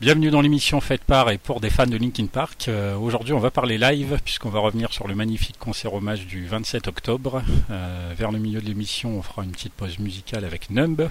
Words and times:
Bienvenue 0.00 0.30
dans 0.30 0.40
l'émission 0.40 0.80
faite 0.80 1.02
par 1.02 1.28
et 1.28 1.38
pour 1.38 1.58
des 1.58 1.70
fans 1.70 1.84
de 1.84 1.96
Linkin 1.96 2.26
Park. 2.26 2.66
Euh, 2.68 2.96
Aujourd'hui, 2.96 3.32
on 3.32 3.40
va 3.40 3.50
parler 3.50 3.78
live 3.78 4.20
puisqu'on 4.24 4.48
va 4.48 4.60
revenir 4.60 4.92
sur 4.92 5.08
le 5.08 5.16
magnifique 5.16 5.58
concert 5.58 5.92
hommage 5.92 6.24
du 6.28 6.46
27 6.46 6.86
octobre. 6.86 7.42
Euh, 7.70 8.14
vers 8.16 8.30
le 8.30 8.38
milieu 8.38 8.60
de 8.60 8.66
l'émission, 8.66 9.18
on 9.18 9.22
fera 9.22 9.42
une 9.42 9.50
petite 9.50 9.72
pause 9.72 9.98
musicale 9.98 10.44
avec 10.44 10.70
Numb. 10.70 11.10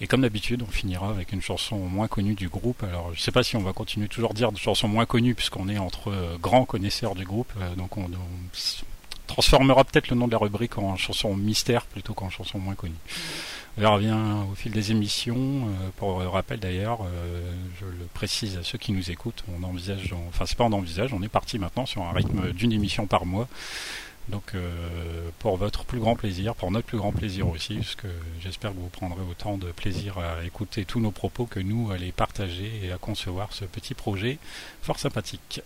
Et 0.00 0.06
comme 0.06 0.20
d'habitude, 0.20 0.62
on 0.62 0.70
finira 0.70 1.10
avec 1.10 1.32
une 1.32 1.42
chanson 1.42 1.76
moins 1.78 2.06
connue 2.06 2.34
du 2.34 2.48
groupe. 2.48 2.84
Alors, 2.84 3.10
je 3.12 3.20
sais 3.20 3.32
pas 3.32 3.42
si 3.42 3.56
on 3.56 3.62
va 3.62 3.72
continuer 3.72 4.06
toujours 4.06 4.32
dire 4.32 4.52
de 4.52 4.58
chansons 4.58 4.86
moins 4.86 5.06
connues 5.06 5.34
puisqu'on 5.34 5.68
est 5.68 5.78
entre 5.78 6.12
euh, 6.12 6.36
grands 6.40 6.64
connaisseurs 6.64 7.16
du 7.16 7.24
groupe. 7.24 7.52
Euh, 7.60 7.74
donc, 7.74 7.96
on, 7.96 8.02
on 8.04 8.50
transformera 9.26 9.82
peut-être 9.82 10.08
le 10.08 10.14
nom 10.14 10.28
de 10.28 10.32
la 10.32 10.38
rubrique 10.38 10.78
en 10.78 10.96
chanson 10.96 11.34
mystère 11.34 11.84
plutôt 11.84 12.14
qu'en 12.14 12.30
chanson 12.30 12.58
moins 12.58 12.76
connue. 12.76 12.94
Verra 13.80 13.98
bien 13.98 14.46
au 14.52 14.54
fil 14.54 14.72
des 14.72 14.90
émissions. 14.90 15.36
Euh, 15.36 15.88
pour 15.96 16.18
rappel 16.18 16.60
d'ailleurs, 16.60 17.00
euh, 17.00 17.50
je 17.80 17.86
le 17.86 18.04
précise 18.12 18.58
à 18.58 18.62
ceux 18.62 18.76
qui 18.76 18.92
nous 18.92 19.10
écoutent, 19.10 19.42
on 19.58 19.62
envisage, 19.64 20.14
enfin 20.28 20.44
c'est 20.44 20.58
pas 20.58 20.64
on 20.64 20.72
envisage, 20.72 21.14
on 21.14 21.22
est 21.22 21.30
parti 21.30 21.58
maintenant 21.58 21.86
sur 21.86 22.02
un 22.02 22.12
rythme 22.12 22.52
d'une 22.52 22.72
émission 22.72 23.06
par 23.06 23.24
mois. 23.24 23.48
Donc 24.28 24.54
euh, 24.54 25.30
pour 25.38 25.56
votre 25.56 25.86
plus 25.86 25.98
grand 25.98 26.14
plaisir, 26.14 26.54
pour 26.56 26.70
notre 26.70 26.86
plus 26.86 26.98
grand 26.98 27.10
plaisir 27.10 27.48
aussi, 27.48 27.76
parce 27.76 27.94
que 27.94 28.08
j'espère 28.42 28.72
que 28.72 28.76
vous 28.76 28.90
prendrez 28.90 29.22
autant 29.22 29.56
de 29.56 29.72
plaisir 29.72 30.18
à 30.18 30.44
écouter 30.44 30.84
tous 30.84 31.00
nos 31.00 31.10
propos 31.10 31.46
que 31.46 31.58
nous 31.58 31.90
à 31.90 31.96
les 31.96 32.12
partager 32.12 32.70
et 32.84 32.92
à 32.92 32.98
concevoir 32.98 33.54
ce 33.54 33.64
petit 33.64 33.94
projet 33.94 34.36
fort 34.82 34.98
sympathique. 34.98 35.62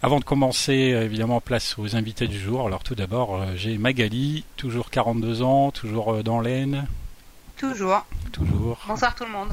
Avant 0.00 0.18
de 0.18 0.24
commencer, 0.24 0.72
évidemment, 0.72 1.42
place 1.42 1.78
aux 1.78 1.94
invités 1.94 2.26
du 2.26 2.40
jour. 2.40 2.66
Alors 2.66 2.82
tout 2.82 2.94
d'abord, 2.94 3.38
j'ai 3.54 3.76
Magali, 3.76 4.44
toujours 4.56 4.88
42 4.88 5.42
ans, 5.42 5.70
toujours 5.72 6.24
dans 6.24 6.40
l'Aisne. 6.40 6.86
Toujours. 7.58 8.06
Toujours. 8.30 8.78
Bonsoir 8.86 9.14
tout 9.16 9.24
le 9.24 9.30
monde. 9.30 9.48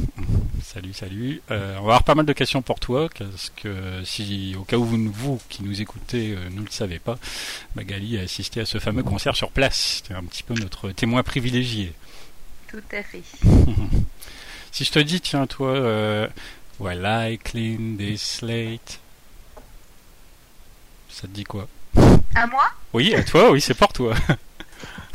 Salut, 0.63 0.93
salut. 0.93 1.41
Euh, 1.49 1.71
on 1.79 1.85
va 1.85 1.95
avoir 1.95 2.03
pas 2.03 2.13
mal 2.13 2.25
de 2.27 2.33
questions 2.33 2.61
pour 2.61 2.79
toi, 2.79 3.09
parce 3.17 3.51
que 3.55 4.03
si, 4.03 4.55
au 4.59 4.63
cas 4.63 4.77
où 4.77 4.85
vous, 4.85 5.11
vous 5.11 5.41
qui 5.49 5.63
nous 5.63 5.81
écoutez 5.81 6.35
euh, 6.35 6.49
ne 6.51 6.61
le 6.61 6.69
savez 6.69 6.99
pas, 6.99 7.17
Magali 7.75 8.19
a 8.19 8.21
assisté 8.21 8.61
à 8.61 8.65
ce 8.65 8.77
fameux 8.77 9.01
concert 9.01 9.35
sur 9.35 9.49
place. 9.49 10.01
C'était 10.03 10.13
un 10.13 10.23
petit 10.23 10.43
peu 10.43 10.53
notre 10.53 10.91
témoin 10.91 11.23
privilégié. 11.23 11.93
Tout 12.67 12.83
à 12.91 13.01
fait. 13.01 13.23
si 14.71 14.85
je 14.85 14.91
te 14.91 14.99
dis, 14.99 15.19
tiens, 15.19 15.47
toi, 15.47 15.69
euh, 15.69 16.27
While 16.79 17.05
I 17.05 17.39
clean 17.43 17.97
this 17.97 18.21
slate, 18.21 18.99
ça 21.09 21.21
te 21.23 21.33
dit 21.33 21.45
quoi? 21.45 21.67
À 22.35 22.45
moi? 22.45 22.65
Oui, 22.93 23.15
à 23.15 23.23
toi, 23.23 23.49
oui, 23.49 23.61
c'est 23.61 23.73
pour 23.73 23.91
toi. 23.93 24.13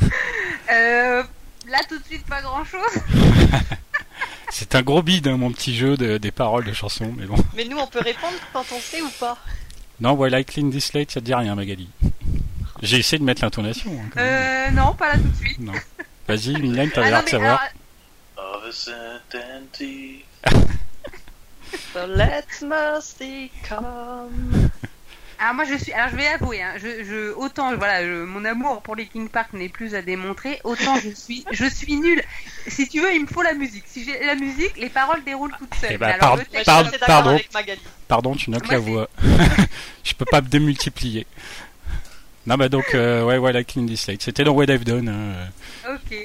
euh, 0.71 1.23
Là 1.71 1.79
tout 1.87 1.97
de 1.97 2.03
suite 2.03 2.25
pas 2.25 2.41
grand 2.41 2.65
chose. 2.65 2.81
C'est 4.51 4.75
un 4.75 4.81
gros 4.81 5.01
bide, 5.01 5.27
hein, 5.27 5.37
mon 5.37 5.51
petit 5.51 5.73
jeu 5.75 5.95
de, 5.95 6.17
des 6.17 6.31
paroles 6.31 6.65
de 6.65 6.73
chansons, 6.73 7.13
mais 7.17 7.25
bon. 7.25 7.37
Mais 7.55 7.63
nous, 7.65 7.77
on 7.77 7.87
peut 7.87 8.01
répondre 8.01 8.33
quand 8.51 8.65
on 8.73 8.79
sait 8.79 9.01
ou 9.01 9.09
pas 9.19 9.37
Non, 10.01 10.11
While 10.13 10.37
I 10.37 10.43
clean 10.43 10.69
this 10.69 10.87
slate, 10.87 11.11
ça 11.11 11.21
te 11.21 11.25
dit 11.25 11.33
rien, 11.33 11.55
Magali. 11.55 11.89
J'ai 12.81 12.97
essayé 12.97 13.19
de 13.19 13.23
mettre 13.23 13.41
l'intonation. 13.43 13.91
Hein, 13.91 14.09
même. 14.15 14.25
Euh, 14.25 14.71
non, 14.71 14.93
pas 14.95 15.13
là 15.13 15.19
tout 15.19 15.29
de 15.29 15.35
suite. 15.37 15.59
Non. 15.59 15.71
Vas-y, 16.27 16.59
Mylène, 16.61 16.91
t'as 16.93 17.03
Ah 17.05 17.09
l'air 17.09 17.23
de 17.23 17.29
savoir. 17.29 17.61
alors, 18.37 18.57
of 18.57 18.65
a 18.65 18.71
certainty. 18.73 20.25
So 21.93 22.05
let 22.05 22.45
mercy 22.61 23.49
come. 23.67 24.70
Alors 25.41 25.55
moi 25.55 25.65
je 25.65 25.75
suis, 25.75 25.91
alors 25.91 26.09
je 26.11 26.15
vais 26.15 26.27
avouer, 26.27 26.61
hein, 26.61 26.73
je, 26.77 27.03
je, 27.03 27.33
autant 27.33 27.75
voilà, 27.75 28.03
je- 28.05 28.23
mon 28.23 28.45
amour 28.45 28.81
pour 28.83 28.95
les 28.95 29.07
King 29.07 29.27
Park 29.27 29.53
n'est 29.53 29.69
plus 29.69 29.95
à 29.95 30.01
démontrer, 30.01 30.59
autant 30.63 30.97
je 30.99 31.09
suis, 31.09 31.43
je 31.51 31.65
suis 31.65 31.95
nulle. 31.97 32.21
Si 32.67 32.87
tu 32.87 33.01
veux, 33.01 33.13
il 33.13 33.21
me 33.23 33.27
faut 33.27 33.41
la 33.41 33.53
musique. 33.55 33.83
Si 33.87 34.03
j'ai 34.05 34.23
la 34.23 34.35
musique, 34.35 34.77
les 34.77 34.89
paroles 34.89 35.23
déroulent 35.23 35.53
toutes 35.57 35.73
seules. 35.75 35.89
Eh 35.93 35.97
ben, 35.97 36.09
alors, 36.09 36.19
pardon. 36.65 37.31
le 37.33 37.39
texte- 37.39 37.81
Pardon, 38.07 38.35
tu 38.35 38.49
notes 38.51 38.63
Moi, 38.65 38.73
la 38.73 38.79
voix. 38.79 39.09
Je 40.03 40.13
peux 40.13 40.25
pas 40.25 40.41
me 40.41 40.47
démultiplier. 40.47 41.25
Non, 42.45 42.55
bah 42.55 42.69
donc, 42.69 42.93
euh, 42.93 43.23
ouais, 43.23 43.59
I 43.61 43.65
clean 43.65 43.85
this 43.85 44.01
slate. 44.01 44.21
C'était 44.21 44.43
dans 44.43 44.51
What 44.53 44.65
I've 44.65 44.83
Done. 44.83 45.09
Hein. 45.09 45.91
Ok. 45.93 46.17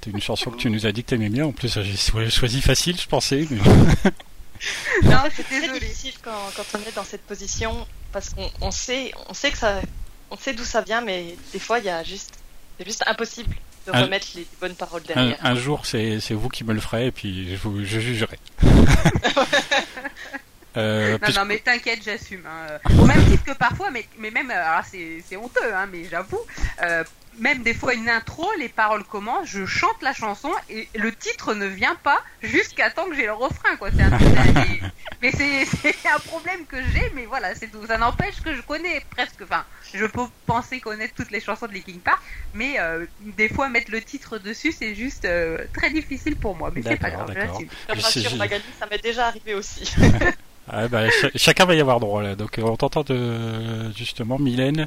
C'était 0.00 0.10
une 0.10 0.20
chanson 0.20 0.50
que 0.50 0.56
tu 0.56 0.68
nous 0.70 0.84
as 0.86 0.92
dit 0.92 1.04
que 1.04 1.10
t'aimais 1.10 1.28
bien. 1.28 1.46
En 1.46 1.52
plus, 1.52 1.78
j'ai 1.82 1.96
cho- 1.96 2.28
choisi 2.30 2.60
facile, 2.60 2.98
je 3.00 3.06
pensais. 3.06 3.46
mais- 3.50 3.60
Non, 5.04 5.18
C'est 5.34 5.42
très 5.44 5.68
difficile 5.78 6.14
quand, 6.22 6.30
quand 6.56 6.64
on 6.74 6.88
est 6.88 6.94
dans 6.94 7.04
cette 7.04 7.22
position 7.22 7.86
parce 8.12 8.30
qu'on 8.30 8.50
on 8.60 8.70
sait, 8.70 9.12
on 9.28 9.34
sait 9.34 9.50
que 9.50 9.58
ça, 9.58 9.80
on 10.30 10.36
sait 10.36 10.52
d'où 10.54 10.64
ça 10.64 10.80
vient, 10.82 11.00
mais 11.00 11.34
des 11.52 11.58
fois, 11.58 11.78
il 11.78 11.84
y 11.86 11.90
a 11.90 12.02
juste, 12.04 12.34
c'est 12.78 12.84
juste 12.86 13.02
impossible 13.06 13.54
de 13.86 13.92
Un- 13.92 14.02
remettre 14.04 14.28
les 14.36 14.46
bonnes 14.60 14.74
paroles 14.76 15.02
derrière. 15.02 15.36
un 15.42 15.54
jour, 15.56 15.86
c'est 15.86 16.20
c'est 16.20 16.34
vous 16.34 16.48
qui 16.48 16.62
me 16.64 16.72
le 16.72 16.80
ferez, 16.80 17.06
et 17.06 17.10
puis 17.12 17.50
je, 17.50 17.56
vous, 17.56 17.84
je 17.84 17.98
jugerai. 18.00 18.38
Euh, 20.74 21.12
Non, 21.12 21.18
puisque- 21.18 21.38
non, 21.38 21.44
mais 21.44 21.58
t'inquiète, 21.58 22.02
j'assume. 22.02 22.44
hein. 22.46 22.78
Au 22.98 23.04
même 23.04 23.22
titre 23.26 23.44
que 23.44 23.52
parfois, 23.52 23.90
mais, 23.90 24.06
mais 24.18 24.30
même, 24.30 24.50
alors 24.50 24.82
c'est 24.90 25.22
c'est 25.28 25.36
honteux, 25.36 25.74
hein, 25.74 25.86
mais 25.92 26.04
j'avoue, 26.10 26.40
euh, 26.82 27.04
même 27.38 27.62
des 27.62 27.74
fois 27.74 27.94
une 27.94 28.08
intro, 28.08 28.48
les 28.58 28.68
paroles 28.68 29.04
commencent, 29.04 29.48
je 29.48 29.64
chante 29.66 30.00
la 30.02 30.12
chanson 30.12 30.50
et 30.68 30.88
le 30.94 31.12
titre 31.14 31.54
ne 31.54 31.66
vient 31.66 31.94
pas 32.02 32.22
jusqu'à 32.42 32.90
temps 32.90 33.08
que 33.08 33.14
j'ai 33.16 33.26
le 33.26 33.32
refrain, 33.32 33.76
quoi. 33.76 33.90
C'est 33.90 34.02
un 34.02 34.10
mais- 35.22 35.32
c'est 35.32 35.64
c'est 36.02 36.08
un 36.08 36.18
problème 36.18 36.66
que 36.66 36.76
j'ai, 36.92 37.10
mais 37.14 37.24
voilà, 37.26 37.54
c'est 37.54 37.68
tout. 37.68 37.86
Ça 37.86 37.96
n'empêche 37.98 38.40
que 38.42 38.54
je 38.54 38.60
connais 38.62 39.02
presque, 39.10 39.42
enfin, 39.42 39.64
je 39.94 40.04
peux 40.06 40.22
penser 40.46 40.80
connaître 40.80 41.14
toutes 41.14 41.30
les 41.30 41.40
chansons 41.40 41.66
de 41.66 41.72
Linkin 41.72 41.98
Park, 42.04 42.20
mais 42.54 42.78
euh, 42.78 43.06
des 43.20 43.48
fois 43.48 43.68
mettre 43.68 43.90
le 43.90 44.02
titre 44.02 44.38
dessus, 44.38 44.72
c'est 44.72 44.94
juste 44.94 45.24
euh, 45.24 45.58
très 45.74 45.90
difficile 45.90 46.36
pour 46.36 46.56
moi. 46.56 46.70
Mais 46.74 46.82
c'est 46.82 46.96
pas 46.96 47.10
grave. 47.10 47.32
Je 47.34 48.00
rassure, 48.02 48.30
je- 48.30 48.36
Magali, 48.36 48.62
ça 48.78 48.86
m'est 48.86 49.02
déjà 49.02 49.26
arrivé 49.28 49.54
aussi. 49.54 49.94
Ah, 50.68 50.86
bah, 50.88 51.10
ch- 51.10 51.32
chacun 51.34 51.64
va 51.64 51.74
y 51.74 51.80
avoir 51.80 51.98
droit 52.00 52.22
là. 52.22 52.36
Donc, 52.36 52.58
on 52.62 52.76
t'entend 52.76 53.02
de, 53.02 53.92
justement, 53.96 54.38
Mylène. 54.38 54.86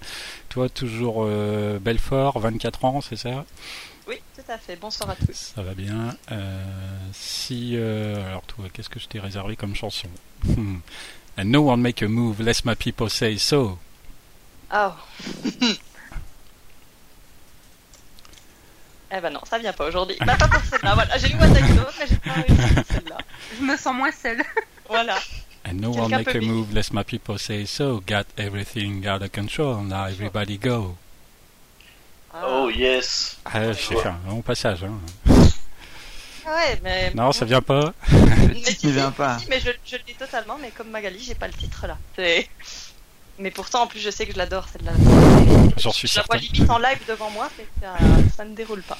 Toi, 0.49 0.69
toujours 0.69 1.23
euh, 1.25 1.79
Belfort, 1.79 2.39
24 2.39 2.85
ans, 2.85 3.01
c'est 3.01 3.17
ça? 3.17 3.45
Oui, 4.07 4.15
tout 4.35 4.43
à 4.49 4.57
fait. 4.57 4.75
Bonsoir 4.77 5.09
à 5.09 5.15
tous. 5.15 5.53
Ça 5.55 5.61
va 5.63 5.73
bien. 5.73 6.15
Euh, 6.31 6.63
si, 7.13 7.71
euh, 7.75 8.25
alors 8.27 8.43
toi, 8.43 8.65
qu'est-ce 8.71 8.89
que 8.89 8.99
je 8.99 9.07
t'ai 9.07 9.19
réservé 9.19 9.55
comme 9.55 9.75
chanson? 9.75 10.07
Hmm. 10.45 10.77
And 11.37 11.45
no 11.45 11.69
one 11.69 11.81
make 11.81 12.01
a 12.01 12.07
move, 12.07 12.41
lest 12.41 12.63
my 12.65 12.75
people 12.75 13.09
say 13.09 13.37
so. 13.37 13.77
Ah. 14.69 14.95
eh 19.11 19.21
ben 19.21 19.29
non, 19.31 19.41
ça 19.49 19.57
vient 19.57 19.73
pas 19.73 19.87
aujourd'hui. 19.87 20.15
Bah, 20.25 20.35
pas 20.37 20.47
pour 20.47 20.61
celle-là. 20.63 20.93
Voilà, 20.93 21.17
j'ai 21.17 21.29
eu 21.29 21.35
Know, 21.35 21.45
mais 21.99 22.07
j'ai 22.07 22.15
pas 22.17 22.39
eu 22.39 22.55
celle-là. 22.93 23.17
Je 23.59 23.63
me 23.65 23.75
sens 23.77 23.93
moins 23.95 24.11
seule. 24.11 24.43
Voilà. 24.87 25.17
And 25.75 25.81
no 25.81 25.91
one 25.91 26.09
make 26.11 26.33
a 26.33 26.39
move, 26.41 26.73
lest 26.73 26.93
my 26.93 27.03
people 27.03 27.37
say 27.37 27.65
so. 27.65 28.01
Got 28.05 28.25
everything 28.37 29.05
out 29.05 29.21
of 29.21 29.31
control, 29.31 29.81
now 29.83 30.05
everybody 30.05 30.57
go. 30.57 30.95
Ah. 32.33 32.41
Oh 32.45 32.69
yes. 32.69 33.37
Ah, 33.45 33.71
je 33.71 33.73
sais 33.73 33.95
faire 33.95 34.15
un 34.25 34.29
long 34.29 34.41
passage. 34.41 34.83
Hein. 34.83 34.99
Ouais, 36.45 36.79
mais. 36.83 37.11
Non, 37.15 37.31
ça 37.31 37.45
vient 37.45 37.61
pas. 37.61 37.93
Mais 38.11 38.53
titre 38.55 38.79
si, 38.79 38.91
vient 38.91 39.11
pas. 39.11 39.39
si, 39.39 39.47
mais 39.49 39.59
je, 39.59 39.71
je 39.85 39.97
le 39.97 40.03
dis 40.07 40.15
totalement, 40.15 40.57
mais 40.61 40.71
comme 40.71 40.89
Magali, 40.89 41.19
j'ai 41.21 41.35
pas 41.35 41.47
le 41.47 41.53
titre 41.53 41.87
là. 41.87 41.97
C'est- 42.15 42.47
Mais 43.37 43.51
pourtant, 43.51 43.81
en 43.83 43.87
plus, 43.87 43.99
je 43.99 44.09
sais 44.11 44.25
que 44.25 44.31
je 44.31 44.37
l'adore, 44.37 44.65
celle-là. 44.71 44.93
J'en 45.75 45.91
suis 45.91 46.07
Je 46.07 46.15
la 46.15 46.23
vois 46.23 46.37
certain. 46.39 46.53
limite 46.53 46.69
en 46.69 46.77
live 46.77 46.99
devant 47.05 47.29
moi, 47.31 47.49
mais 47.57 47.65
ça, 47.81 47.97
ça 48.37 48.45
ne 48.45 48.55
déroule 48.55 48.81
pas. 48.81 48.97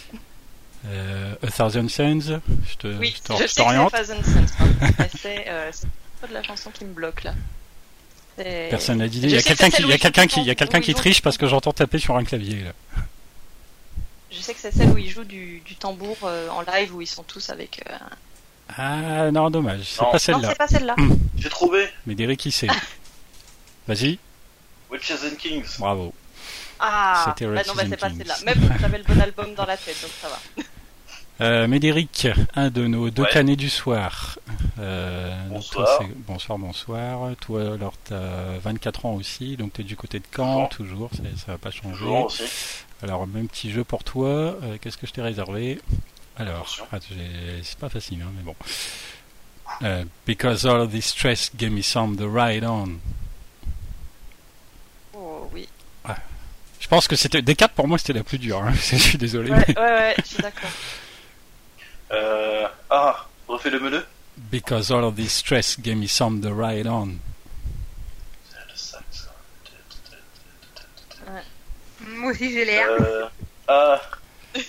Euh, 0.88 1.36
A 1.42 1.48
Thousand 1.52 1.88
Suns, 1.88 2.42
je 2.70 2.76
te, 2.78 2.88
Oui, 2.98 3.16
je 3.16 3.34
je 3.34 3.48
sais 3.48 3.64
que 3.64 3.70
c'est 3.92 3.98
Thousand 3.98 4.24
Suns, 4.24 4.54
hein, 4.60 4.66
mais 5.00 5.10
c'est 5.18 5.46
euh, 5.48 5.70
c'est 5.72 5.88
de 6.28 6.34
la 6.34 6.44
chanson 6.44 6.72
qui 6.72 6.86
me 6.86 6.94
bloque 6.94 7.24
là. 7.24 7.34
Personne 8.38 8.98
n'a 8.98 9.08
d'idée. 9.08 9.30
Je 9.30 9.36
Il 9.36 9.38
y 9.38 9.40
a 9.40 9.44
quelqu'un 9.44 9.70
qui, 9.70 9.82
il 9.82 9.88
y 9.88 9.92
a 9.92 9.92
celle 9.92 9.96
où 9.96 10.02
quelqu'un 10.02 10.24
ils 10.24 10.28
qui, 10.28 10.40
il 10.42 10.46
y 10.46 10.50
a 10.50 10.54
font- 10.54 10.58
quelqu'un 10.58 10.80
où 10.80 10.82
qui 10.82 10.92
ils 10.92 10.96
ont- 10.96 10.98
triche 10.98 11.22
parce 11.22 11.38
que 11.38 11.48
j'entends 11.48 11.72
taper 11.72 12.00
sur 12.00 12.18
un 12.18 12.24
clavier. 12.26 12.64
Là. 12.64 12.72
Je 14.32 14.40
sais 14.42 14.54
que 14.54 14.60
c'est 14.60 14.72
celle 14.74 14.90
où 14.90 14.98
ils 14.98 15.10
jouent 15.10 15.24
du, 15.24 15.62
du 15.66 15.76
tambour 15.76 16.18
euh, 16.24 16.50
en 16.50 16.62
live 16.62 16.94
où 16.94 17.02
ils 17.02 17.08
sont 17.08 17.24
tous 17.24 17.50
avec. 17.50 17.82
euh, 17.90 17.96
Ah 18.76 19.32
non, 19.32 19.50
dommage, 19.50 19.84
c'est 19.86 20.02
Non. 20.02 20.08
pas 20.08 20.14
Non, 20.14 20.20
celle-là. 20.20 20.50
c'est 20.50 20.58
pas 20.58 20.68
celle-là. 20.68 20.96
J'ai 21.38 21.50
trouvé 21.50 21.88
Mais 22.06 22.16
Derek, 22.16 22.38
qui 22.40 22.52
sait 22.52 22.68
Vas-y, 23.88 24.20
Witches 24.92 25.12
and 25.32 25.36
Kings. 25.38 25.66
bravo. 25.80 26.14
Ah, 26.80 27.24
C'était 27.30 27.46
bah 27.46 27.62
non, 27.66 27.74
bah 27.74 27.84
c'est 27.90 27.96
pas 27.98 28.10
Kings. 28.10 28.18
celle-là. 28.18 28.36
Même 28.46 28.78
j'avais 28.82 28.98
le 28.98 29.04
bon 29.06 29.22
album 29.22 29.54
dans 29.56 29.66
la 29.66 29.78
tête, 29.78 29.96
donc 30.02 30.12
ça 30.22 30.28
va. 30.28 30.40
Euh, 31.42 31.68
Médéric, 31.68 32.28
un 32.56 32.70
de 32.70 32.88
nos 32.88 33.10
deux 33.10 33.24
Ouais. 33.24 33.30
canets 33.30 33.58
du 33.58 33.70
soir. 33.70 34.40
Euh, 34.80 35.36
Bonsoir. 35.50 35.98
toi, 35.98 36.08
bonsoir, 36.28 36.58
bonsoir. 36.58 37.36
Toi, 37.42 37.74
alors, 37.74 37.94
t'as 38.06 38.58
24 38.64 39.06
ans 39.06 39.14
aussi, 39.16 39.58
donc 39.58 39.74
t'es 39.74 39.84
du 39.84 39.98
côté 39.98 40.20
de 40.20 40.26
Caen, 40.34 40.68
toujours, 40.68 41.10
ça, 41.14 41.24
ça 41.46 41.52
va 41.54 41.58
pas 41.58 41.72
changer. 41.72 41.98
Toujours 42.00 42.26
aussi. 42.28 42.44
Alors, 43.04 43.28
même 43.28 43.50
petit 43.50 43.70
jeu 43.70 43.84
pour 43.84 44.06
toi. 44.06 44.28
Euh, 44.30 44.78
Qu'est-ce 44.80 44.98
que 44.98 45.06
je 45.08 45.12
t'ai 45.12 45.22
réservé? 45.22 45.82
Alors, 46.38 46.88
ah, 46.94 46.98
c'est 47.02 47.78
pas 47.80 47.90
facile, 47.90 48.22
hein, 48.22 48.32
mais 48.38 48.44
bon. 48.44 48.56
Because 50.26 50.66
all 50.66 50.88
this 50.88 51.08
stress 51.08 51.52
gave 51.58 51.72
me 51.72 51.82
some 51.82 52.16
to 52.16 52.30
ride 52.32 52.64
on. 52.64 52.92
Oh 55.14 55.50
oui. 55.54 55.68
Je 56.80 56.88
pense 56.88 57.08
que 57.08 57.16
c'était 57.16 57.42
des 57.42 57.56
quatre 57.56 57.74
pour 57.74 57.88
moi, 57.88 57.98
c'était 57.98 58.14
la 58.14 58.24
plus 58.24 58.38
dure. 58.38 58.62
hein. 58.64 58.72
Je 58.90 58.96
suis 58.96 59.18
désolé. 59.18 59.50
Ouais, 59.52 59.66
mais- 59.68 59.78
ouais, 59.80 59.84
ouais, 59.92 60.16
je 60.20 60.28
suis 60.30 60.38
d'accord. 60.38 60.70
Euh... 62.16 62.68
Ah, 62.90 63.28
refais 63.48 63.70
le 63.70 63.80
menu. 63.80 64.00
Because 64.50 64.92
all 64.92 65.04
of 65.04 65.16
this 65.16 65.34
stress 65.34 65.76
gave 65.76 65.98
me 65.98 66.08
some 66.08 66.42
to 66.42 66.54
ride 66.54 66.88
on. 66.88 67.20
Sax. 68.74 69.28
Moi 72.08 72.32
aussi 72.32 72.52
j'ai 72.52 72.66
l'air. 72.66 72.88
Euh... 72.90 73.26
Ah. 73.68 74.02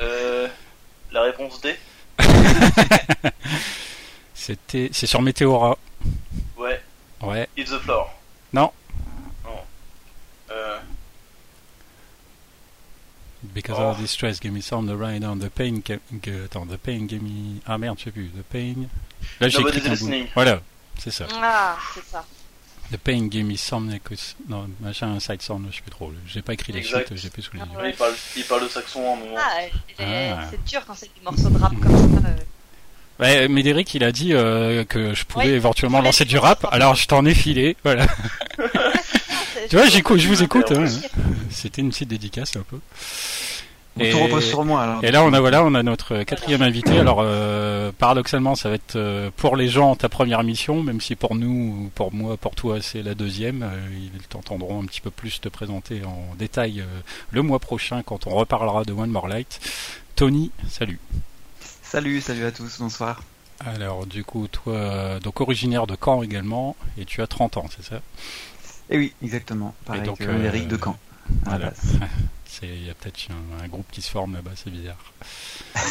euh... 0.00 0.48
La 1.12 1.22
réponse 1.22 1.60
D? 1.60 1.76
C'était, 4.34 4.90
c'est 4.92 5.06
sur 5.06 5.22
Météora. 5.22 5.78
Ouais. 6.56 6.82
Ouais. 7.22 7.48
Hit 7.56 7.68
the 7.68 7.78
floor. 7.78 8.12
Non. 8.52 8.70
Non. 9.44 9.60
Euh... 10.50 10.78
Because 13.54 13.76
Oh. 13.78 13.82
all 13.90 13.94
this 13.96 14.10
stress 14.10 14.40
gave 14.40 14.52
me 14.52 14.60
some 14.60 14.88
to 14.88 14.96
ride 14.96 15.22
on. 15.24 15.38
The 15.38 15.48
pain, 15.48 15.80
ga- 15.84 16.00
attends, 16.44 16.66
the 16.68 16.76
pain 16.76 17.06
gave 17.06 17.22
me. 17.22 17.60
Ah 17.66 17.78
merde, 17.78 17.96
je 17.98 18.04
sais 18.04 18.10
plus. 18.10 18.28
The 18.36 18.42
pain. 18.42 18.74
Là, 19.40 19.48
j'ai 19.48 19.60
écrit 19.60 19.78
un 19.78 19.82
bout. 19.84 19.90
listening. 19.90 20.26
Voilà, 20.34 20.60
c'est 20.98 21.10
ça. 21.12 21.26
Ah, 21.40 21.76
c'est 21.94 22.04
ça. 22.04 22.24
The 22.92 22.96
pain 22.98 23.28
gave 23.28 23.44
me 23.44 23.56
some. 23.56 23.90
Non, 24.48 24.68
machin, 24.80 25.18
side 25.20 25.40
sound, 25.40 25.66
je 25.70 25.76
sais 25.76 25.82
plus 25.82 25.90
trop. 25.90 26.12
J'ai 26.26 26.42
pas 26.42 26.52
écrit 26.52 26.72
les 26.72 26.82
suites, 26.82 27.14
j'ai 27.14 27.30
plus 27.30 27.42
sous 27.42 27.52
les 27.54 27.60
yeux. 27.60 27.66
Ouais. 27.78 27.90
Il, 27.90 27.96
parle, 27.96 28.12
il 28.36 28.44
parle 28.44 28.62
de 28.64 28.68
saxon 28.68 29.00
en 29.06 29.16
moment. 29.16 29.36
Ah, 29.38 29.50
Ah. 30.00 30.40
c'est 30.50 30.62
dur 30.64 30.82
quand 30.86 30.94
c'est 30.94 31.06
des 31.14 31.22
morceaux 31.24 31.48
de 31.48 31.58
rap 31.58 31.72
comme 31.80 32.20
ça. 32.22 32.28
euh. 32.28 32.36
Ouais, 33.20 33.46
Médéric, 33.46 33.94
il 33.94 34.02
a 34.02 34.10
dit 34.10 34.32
euh, 34.34 34.84
que 34.84 35.14
je 35.14 35.24
pouvais 35.24 35.46
Oui, 35.46 35.50
éventuellement 35.52 36.02
lancer 36.02 36.24
du 36.24 36.36
rap, 36.36 36.66
alors 36.72 36.96
je 36.96 37.06
t'en 37.06 37.24
ai 37.24 37.32
filé, 37.34 37.76
voilà. 37.84 38.06
Tu 39.68 39.76
vois, 39.76 39.86
j'écoute, 39.86 40.18
je 40.18 40.28
vous 40.28 40.42
écoute. 40.42 40.70
Et 40.70 40.76
hein. 40.76 40.86
C'était 41.50 41.82
une 41.82 41.90
petite 41.90 42.08
dédicace 42.08 42.56
un 42.56 42.62
peu. 42.62 42.78
Bon, 43.96 44.10
Tout 44.10 44.18
repose 44.18 44.44
sur 44.44 44.64
moi 44.64 44.82
alors. 44.82 45.04
Et 45.04 45.12
là, 45.12 45.22
on 45.22 45.32
a 45.32 45.38
voilà, 45.38 45.62
on 45.64 45.72
a 45.74 45.82
notre 45.84 46.24
quatrième 46.24 46.62
invité. 46.62 46.98
Alors, 46.98 47.18
euh, 47.20 47.92
paradoxalement, 47.96 48.56
ça 48.56 48.68
va 48.68 48.74
être 48.74 48.96
euh, 48.96 49.30
pour 49.36 49.56
les 49.56 49.68
gens 49.68 49.94
ta 49.94 50.08
première 50.08 50.40
émission, 50.40 50.82
même 50.82 51.00
si 51.00 51.14
pour 51.14 51.36
nous, 51.36 51.92
pour 51.94 52.12
moi, 52.12 52.36
pour 52.36 52.56
toi, 52.56 52.82
c'est 52.82 53.02
la 53.02 53.14
deuxième. 53.14 53.62
Euh, 53.62 53.76
ils 53.92 54.22
t'entendront 54.22 54.82
un 54.82 54.86
petit 54.86 55.00
peu 55.00 55.10
plus 55.10 55.40
te 55.40 55.48
présenter 55.48 56.02
en 56.04 56.34
détail 56.36 56.80
euh, 56.80 56.86
le 57.30 57.42
mois 57.42 57.60
prochain 57.60 58.02
quand 58.02 58.26
on 58.26 58.30
reparlera 58.30 58.84
de 58.84 58.92
One 58.92 59.10
More 59.10 59.28
Light. 59.28 59.60
Tony, 60.16 60.50
salut. 60.68 60.98
Salut, 61.82 62.20
salut 62.20 62.46
à 62.46 62.50
tous, 62.50 62.78
bonsoir. 62.80 63.22
Alors, 63.60 64.06
du 64.06 64.24
coup, 64.24 64.48
toi, 64.48 65.20
donc 65.20 65.40
originaire 65.40 65.86
de 65.86 65.96
Caen 66.02 66.24
également, 66.24 66.74
et 66.98 67.04
tu 67.04 67.22
as 67.22 67.28
30 67.28 67.58
ans, 67.58 67.66
c'est 67.74 67.84
ça? 67.84 68.00
Et 68.90 68.98
oui, 68.98 69.12
exactement. 69.22 69.74
Pareil 69.84 70.02
donc, 70.02 70.18
que 70.18 70.24
euh, 70.24 70.44
Eric 70.44 70.68
de 70.68 70.76
Caen. 70.82 70.96
la 71.46 71.50
voilà. 71.58 71.72
il 72.62 72.86
y 72.86 72.90
a 72.90 72.94
peut-être 72.94 73.28
un, 73.30 73.64
un 73.64 73.68
groupe 73.68 73.86
qui 73.90 74.00
se 74.02 74.10
forme 74.10 74.34
là-bas, 74.34 74.52
c'est 74.54 74.70
bizarre. 74.70 74.96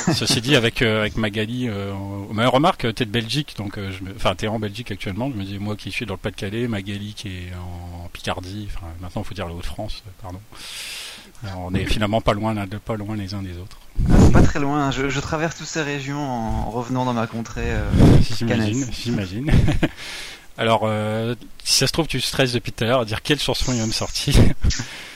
Ceci 0.14 0.42
dit, 0.42 0.56
avec 0.56 0.82
euh, 0.82 1.02
avec 1.02 1.18
Magali, 1.18 1.68
euh, 1.68 1.92
on- 1.94 2.34
mais 2.34 2.46
remarque, 2.46 2.94
t'es 2.96 3.06
de 3.06 3.12
Belgique, 3.12 3.56
donc 3.58 3.78
euh, 3.78 3.92
je 3.92 4.04
me, 4.04 4.16
enfin 4.16 4.34
t'es 4.36 4.48
en 4.48 4.60
Belgique 4.60 4.92
actuellement. 4.92 5.30
Je 5.32 5.36
me 5.38 5.44
dis 5.44 5.60
moi 5.60 5.76
qui 5.76 5.92
suis 5.92 6.06
dans 6.06 6.14
le 6.14 6.20
Pas-de-Calais, 6.20 6.68
Magali 6.68 7.14
qui 7.14 7.28
est 7.30 7.52
en 7.56 8.08
Picardie. 8.10 8.70
Enfin 8.76 8.88
maintenant, 9.02 9.24
faut 9.24 9.34
dire 9.36 9.48
le 9.48 9.54
Haut-de-France, 9.54 10.04
euh, 10.08 10.12
pardon. 10.22 10.40
Alors, 11.46 11.60
on 11.66 11.74
est 11.74 11.86
finalement 11.86 12.22
pas 12.22 12.34
loin, 12.34 12.54
de- 12.66 12.78
pas 12.78 12.96
loin 12.96 13.18
les 13.18 13.34
uns 13.34 13.42
des 13.42 13.58
autres. 13.58 13.78
Ah, 14.10 14.30
pas 14.32 14.42
très 14.42 14.60
loin, 14.62 14.90
je, 14.92 15.10
je 15.10 15.20
traverse 15.20 15.58
toutes 15.58 15.68
ces 15.68 15.82
régions 15.82 16.18
en 16.26 16.70
revenant 16.72 17.04
dans 17.06 17.14
ma 17.14 17.28
contrée. 17.28 17.62
euh, 17.72 17.84
J'imagine, 18.38 18.86
j'imagine. 18.92 19.52
Alors, 20.58 20.82
euh, 20.86 21.36
si 21.64 21.80
ça 21.80 21.88
se 21.88 21.92
trouve, 21.94 22.08
tu 22.08 22.22
stresses 22.22 22.52
depuis 22.54 22.72
tout 22.72 22.84
à 22.84 22.88
l'heure 22.88 23.00
à 23.02 23.06
dire 23.06 23.22
quelle 23.22 23.40
chanson 23.40 23.74
il 23.74 23.80
va 23.80 23.88
me 23.88 23.92
sortir. 23.92 24.36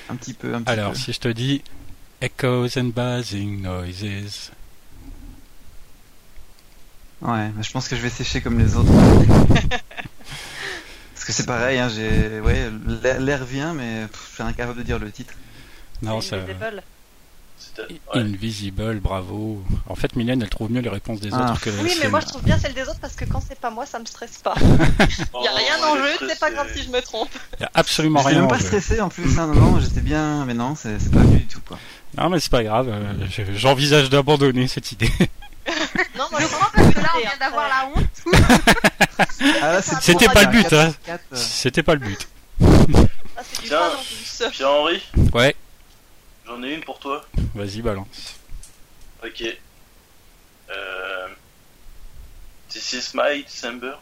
un 0.10 0.16
petit 0.16 0.34
peu, 0.34 0.54
un 0.56 0.62
petit 0.64 0.72
Alors, 0.72 0.92
peu. 0.94 0.98
si 0.98 1.14
je 1.14 1.20
te 1.20 1.28
dis 1.28 1.62
Echoes 2.22 2.78
and 2.80 2.92
buzzing 2.96 3.62
noises. 3.62 4.52
Ouais, 7.22 7.50
bah, 7.50 7.62
je 7.62 7.72
pense 7.72 7.88
que 7.88 7.96
je 7.96 8.02
vais 8.02 8.10
sécher 8.10 8.42
comme 8.42 8.58
les 8.60 8.76
autres. 8.76 8.92
Parce 11.14 11.26
que 11.26 11.32
c'est 11.34 11.46
pareil, 11.46 11.78
hein, 11.80 11.90
j'ai, 11.90 12.40
ouais, 12.40 12.70
l'air- 13.04 13.20
l'air 13.20 13.44
vient, 13.46 13.74
mais 13.74 14.06
pff, 14.08 14.28
je 14.30 14.34
suis 14.36 14.44
incapable 14.44 14.78
de 14.80 14.84
dire 14.84 15.00
le 15.00 15.12
titre. 15.12 15.34
Non, 16.02 16.22
C'est 16.22 16.30
ça. 16.30 16.38
Invisible. 17.58 17.76
C'était- 17.78 17.94
ouais. 18.18 18.22
Invisible, 18.24 19.00
bravo. 19.00 19.64
En 19.88 19.96
fait, 19.96 20.16
Mylène, 20.16 20.42
elle 20.42 20.50
trouve 20.50 20.72
mieux 20.72 20.82
les 20.82 20.90
réponses 20.90 21.20
des 21.20 21.30
Ah. 21.34 21.52
autres 21.52 21.62
que 21.62 21.70
les 21.70 21.78
Oui, 21.82 21.94
mais 22.02 22.08
moi 22.10 22.20
je 22.20 22.26
trouve 22.28 22.44
bien 22.44 22.58
celle 22.58 22.74
des 22.74 22.84
autres 22.84 23.00
parce 23.00 23.16
que 23.16 23.26
quand 23.26 23.42
c'est 23.48 23.60
pas 23.60 23.70
moi, 23.70 23.86
ça 23.86 24.00
me 24.00 24.06
stresse 24.06 24.38
pas. 24.44 24.54
Oh, 24.58 24.60
Il 25.42 25.46
y 25.46 25.48
a 25.48 25.52
rien 25.56 25.76
il 25.78 25.84
en 25.84 25.96
jeu, 25.98 26.12
c'est 26.28 26.40
pas 26.40 26.52
grave 26.52 26.68
si 26.76 26.84
je 26.84 26.90
me 26.90 27.02
trompe. 27.02 27.30
Il 27.60 27.64
y 27.64 27.66
a 27.66 27.72
absolument 27.74 28.22
rien. 28.22 28.36
même 28.38 28.46
en 28.46 28.48
pas 28.48 28.60
stressé 28.60 29.02
en 29.02 29.10
plus, 29.10 29.38
hein, 29.40 29.48
non, 29.48 29.54
non, 29.56 29.80
j'étais 29.80 30.02
bien, 30.02 30.46
mais 30.46 30.54
non, 30.54 30.76
c'est 30.76 30.98
pas 31.12 31.20
venu 31.20 31.40
du 31.40 31.48
tout, 31.48 31.62
quoi. 31.68 31.78
Non, 32.18 32.30
mais 32.30 32.40
c'est 32.40 32.52
pas 32.52 32.64
grave. 32.64 32.88
euh, 32.90 33.14
je- 33.30 33.54
J'envisage 33.56 34.10
d'abandonner 34.10 34.68
cette 34.68 34.92
idée. 34.92 35.12
Non, 36.18 36.26
moi 36.32 36.40
Je 36.40 36.46
je 36.46 36.52
crois 36.52 36.72
parce 36.74 36.94
que 36.94 37.00
là 37.00 37.10
on 37.16 37.20
vient 37.20 37.38
d'avoir 37.40 37.68
la 37.68 37.90
honte. 37.96 38.08
Ah, 39.62 39.82
C'était 39.82 40.28
pas 40.28 40.44
le 40.44 40.52
but, 40.52 40.74
hein. 40.74 40.94
C'était 41.34 41.84
pas 41.84 41.94
le 41.96 42.00
but. 42.00 42.28
Ah, 42.62 43.42
c'est 43.44 43.62
du 43.64 43.68
Tiens. 43.68 43.78
pain 43.80 43.86
en 43.98 44.04
plus. 44.04 44.50
Pierre-Henri, 44.52 45.02
Ouais, 45.34 45.56
j'en 46.48 46.64
ai 46.64 46.74
une 46.74 46.84
pour 46.84 47.00
toi. 47.00 47.26
vas-y, 47.56 47.82
balance. 47.82 48.36
Ok. 49.24 49.44
Euh... 50.70 51.28
This 52.70 52.94
is 52.94 53.12
my 53.14 53.44
December. 53.44 53.94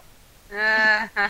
Euh, 0.53 0.99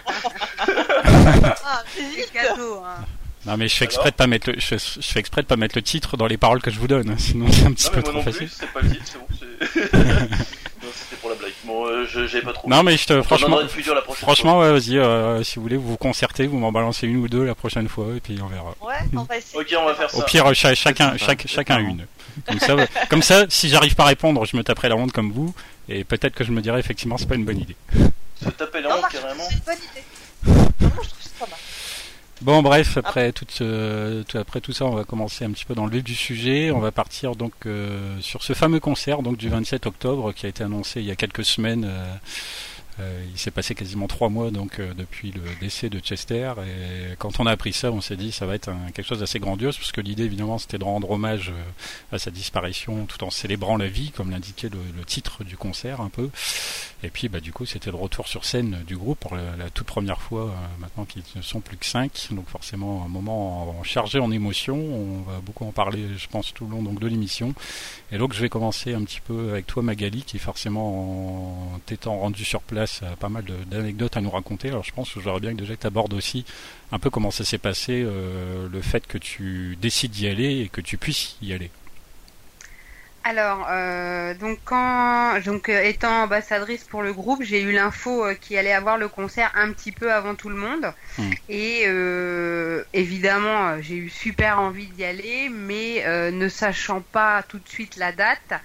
Ah, 0.68 1.84
c'est 1.96 2.02
c'est 2.22 2.32
cadeau. 2.34 2.82
Hein. 2.86 3.06
Non, 3.46 3.58
mais 3.58 3.68
je 3.68 3.76
fais 3.76 3.86
exprès 3.86 4.10
de 4.12 4.16
pas 4.16 4.26
mettre 4.28 4.50
le, 4.50 4.60
je, 4.60 4.76
je 4.76 5.02
fais 5.02 5.20
exprès 5.20 5.42
de 5.44 5.48
pas 5.48 5.56
mettre 5.56 5.76
le 5.78 5.82
titre 5.84 6.18
dans 6.18 6.26
les 6.28 6.38
paroles 6.38 6.62
que 6.62 6.72
je 6.72 6.80
vous 6.80 6.88
donne, 6.88 7.12
hein, 7.12 7.16
sinon 7.18 7.52
c'est 7.52 7.66
un 7.66 7.74
petit 7.74 7.86
Non 7.86 7.92
peu 7.92 7.98
mais 7.98 8.02
moi 8.02 8.12
trop 8.12 8.18
non 8.20 8.24
facile. 8.24 8.48
plus, 8.48 8.50
c'était 8.50 8.72
pas 8.72 8.82
le 8.82 8.90
titre, 8.90 9.06
c'est 9.06 9.20
bon. 9.20 9.28
c'est- 9.72 9.94
non, 10.84 10.90
c'était 10.94 11.16
pour 11.22 11.30
la 11.30 11.36
blague. 11.36 11.45
Bon, 11.66 11.86
euh, 11.88 12.06
je- 12.08 12.28
j'avais 12.28 12.44
pas 12.44 12.54
trouvé. 12.54 12.76
Non, 12.76 12.84
mais 12.84 12.96
je 12.98 13.06
te, 13.08 13.22
franchement, 13.24 13.60
plus 13.68 13.82
dure 13.84 13.96
la 13.96 14.02
prochaine 14.02 14.22
franchement, 14.24 14.60
ouais, 14.60 14.72
vas-y, 14.72 14.98
euh, 14.98 15.44
si 15.44 15.56
vous 15.56 15.64
voulez, 15.64 15.78
vous 15.78 15.90
vous 15.90 15.98
concertez, 15.98 16.46
vous 16.48 16.58
m'en 16.58 16.72
balancez 16.72 17.08
une 17.08 17.18
ou 17.18 17.28
deux 17.28 17.44
la 17.44 17.56
prochaine 17.56 17.88
fois, 17.88 18.08
et 18.16 18.20
puis 18.20 18.38
on 18.44 18.48
verra. 18.48 18.76
Ouais, 18.82 18.94
on 19.16 19.24
va 19.24 19.38
essayer. 19.38 19.60
Ok, 19.60 19.76
on 19.80 19.86
va 19.86 19.96
faire 19.96 20.14
Au 20.14 20.20
ça. 20.20 20.24
pire, 20.26 20.54
cha- 20.56 20.76
chacun, 20.76 21.18
chaque, 21.18 21.46
une. 21.72 22.06
Comme 22.48 22.60
ça, 22.60 22.76
ouais. 22.76 22.88
comme 23.10 23.22
ça, 23.24 23.46
si 23.50 23.70
j'arrive 23.70 23.96
pas 23.96 24.04
à 24.04 24.08
répondre, 24.08 24.46
je 24.46 24.56
me 24.58 24.64
taperai 24.64 24.90
la 24.90 24.96
honte 24.96 25.12
comme 25.12 25.32
vous, 25.32 25.54
et 25.90 26.04
peut-être 26.04 26.36
que 26.36 26.44
je 26.44 26.52
me 26.52 26.62
dirai 26.62 26.80
effectivement 26.80 27.18
c'est 27.18 27.28
pas 27.28 27.36
une 27.36 27.46
bonne 27.46 27.60
idée. 27.62 27.76
Se 28.44 28.50
taper 28.50 28.82
la 28.82 28.90
trouve 28.90 29.08
carrément. 29.10 29.44
c'est 29.50 29.56
une 29.56 29.62
bonne 29.66 29.76
idée. 29.76 30.04
Non, 30.82 30.92
moi, 30.94 31.04
je 31.04 31.10
trouve 31.10 31.18
que 31.18 31.24
c'est 31.24 31.40
pas 31.40 31.46
mal. 31.48 31.60
Bon, 32.42 32.62
bref, 32.62 32.98
après 32.98 33.32
tout, 33.32 33.46
tout- 33.46 34.38
après 34.38 34.60
tout 34.62 34.74
ça, 34.74 34.86
on 34.86 34.92
va 34.94 35.04
commencer 35.06 35.46
un 35.46 35.52
petit 35.52 35.64
peu 35.66 35.74
dans 35.74 35.86
le 35.86 35.92
vif 35.92 36.04
du 36.04 36.16
sujet. 36.16 36.70
On 36.72 36.80
va 36.80 36.92
partir 36.92 37.36
donc 37.36 37.54
euh, 37.66 38.20
sur 38.20 38.44
ce 38.44 38.54
fameux 38.54 38.80
concert 38.82 39.22
donc 39.22 39.38
du 39.38 39.48
27 39.50 39.86
octobre 39.86 40.34
qui 40.34 40.46
a 40.46 40.50
été 40.50 40.64
annoncé 40.64 41.00
il 41.00 41.06
y 41.06 41.12
a 41.12 41.16
quelques 41.16 41.46
semaines. 41.46 41.86
euh, 41.88 42.16
euh, 43.00 43.26
il 43.30 43.38
s'est 43.38 43.52
passé 43.52 43.76
quasiment 43.76 44.08
trois 44.08 44.30
mois 44.30 44.52
donc 44.52 44.80
euh, 44.80 44.94
depuis 44.94 45.32
le 45.32 45.42
décès 45.60 45.90
de 45.90 46.00
Chester 46.00 46.54
et 46.66 47.16
quand 47.18 47.42
on 47.42 47.46
a 47.46 47.52
appris 47.52 47.74
ça, 47.74 47.92
on 47.92 48.00
s'est 48.00 48.16
dit 48.16 48.32
ça 48.32 48.46
va 48.46 48.56
être 48.56 48.72
quelque 48.94 49.06
chose 49.06 49.20
d'assez 49.20 49.40
grandiose 49.40 49.78
parce 49.78 49.92
que 49.92 50.00
l'idée 50.00 50.24
évidemment 50.24 50.58
c'était 50.58 50.78
de 50.78 50.86
rendre 50.86 51.12
hommage 51.12 51.50
euh, 51.50 52.16
à 52.16 52.20
sa 52.20 52.32
disparition 52.32 53.06
tout 53.06 53.22
en 53.26 53.30
célébrant 53.30 53.76
la 53.76 53.88
vie 53.88 54.12
comme 54.12 54.32
l'indiquait 54.32 54.70
le, 54.70 54.80
titre 55.06 55.44
du 55.44 55.58
concert 55.58 56.00
un 56.00 56.10
peu. 56.10 56.30
Et 57.04 57.10
puis 57.10 57.28
bah 57.28 57.42
du 57.42 57.52
coup 57.52 57.66
c'était 57.66 57.92
le 57.92 57.98
retour 57.98 58.30
sur 58.30 58.46
scène 58.46 58.82
du 58.88 58.96
groupe 58.96 59.20
pour 59.20 59.36
la, 59.36 59.70
toute 59.70 59.88
première 59.88 60.22
fois 60.22 60.56
maintenant 60.80 61.04
qu'ils 61.04 61.24
ne 61.36 61.42
sont 61.42 61.60
plus 61.60 61.78
que 61.78 61.86
cinq 61.86 62.28
donc 62.32 62.48
forcément 62.48 63.04
un 63.06 63.10
moment 63.10 63.80
en- 63.80 63.84
chargé 63.84 64.20
en 64.20 64.32
émotions. 64.32 64.78
On 64.78 65.22
va 65.30 65.42
beaucoup 65.42 65.66
en 65.66 65.72
parler 65.72 66.08
je 66.18 66.28
pense 66.28 66.54
tout 66.54 66.66
le 66.66 66.72
long 66.72 66.82
donc 66.82 67.00
de 67.00 67.08
l'émission. 67.08 67.54
Et 68.12 68.18
donc 68.18 68.34
je 68.34 68.42
vais 68.42 68.50
commencer 68.50 68.94
un 68.94 69.04
petit 69.04 69.20
peu 69.20 69.50
avec 69.52 69.68
toi 69.68 69.84
Magali 69.84 70.24
qui 70.24 70.40
forcément 70.40 71.74
en 71.76 71.80
t'étant 71.86 72.18
rendu 72.18 72.46
sur 72.46 72.62
place 72.62 72.85
a 72.86 73.16
pas 73.16 73.30
mal 73.30 73.44
d'anecdotes 73.68 74.18
à 74.18 74.22
nous 74.22 74.30
raconter. 74.30 74.70
Alors 74.70 74.84
je 74.84 74.92
pense 74.92 75.14
que 75.14 75.20
j'aurais 75.20 75.40
bien 75.40 75.52
que 75.54 75.60
déjà 75.60 75.76
tu 75.76 75.88
abordes 75.88 76.14
aussi 76.14 76.46
un 76.92 77.00
peu 77.00 77.10
comment 77.10 77.32
ça 77.32 77.44
s'est 77.44 77.58
passé, 77.58 78.04
euh, 78.06 78.68
le 78.72 78.82
fait 78.82 79.08
que 79.08 79.18
tu 79.18 79.78
décides 79.82 80.12
d'y 80.12 80.28
aller 80.28 80.62
et 80.62 80.70
que 80.70 80.82
tu 80.82 80.98
puisses 80.98 81.38
y 81.42 81.54
aller. 81.54 81.72
Alors, 83.28 83.66
euh, 83.72 84.36
donc 84.36 84.60
quand, 84.66 85.40
donc 85.44 85.68
euh, 85.68 85.82
étant 85.82 86.26
ambassadrice 86.26 86.84
pour 86.84 87.02
le 87.02 87.12
groupe, 87.12 87.42
j'ai 87.42 87.60
eu 87.60 87.72
l'info 87.72 88.24
euh, 88.24 88.36
qu'il 88.36 88.56
allait 88.56 88.72
avoir 88.72 89.00
le 89.00 89.08
concert 89.08 89.52
un 89.56 89.72
petit 89.72 89.92
peu 89.92 90.14
avant 90.14 90.36
tout 90.36 90.50
le 90.50 90.56
monde. 90.56 90.94
Mm. 91.18 91.32
Et 91.50 91.84
euh, 91.88 92.84
évidemment, 92.94 93.70
euh, 93.70 93.78
j'ai 93.82 93.96
eu 93.96 94.10
super 94.10 94.60
envie 94.60 94.86
d'y 94.86 95.04
aller, 95.04 95.50
mais 95.50 96.06
euh, 96.06 96.30
ne 96.30 96.48
sachant 96.48 97.02
pas 97.02 97.42
tout 97.42 97.58
de 97.58 97.68
suite 97.68 97.96
la 97.98 98.12
date, 98.12 98.62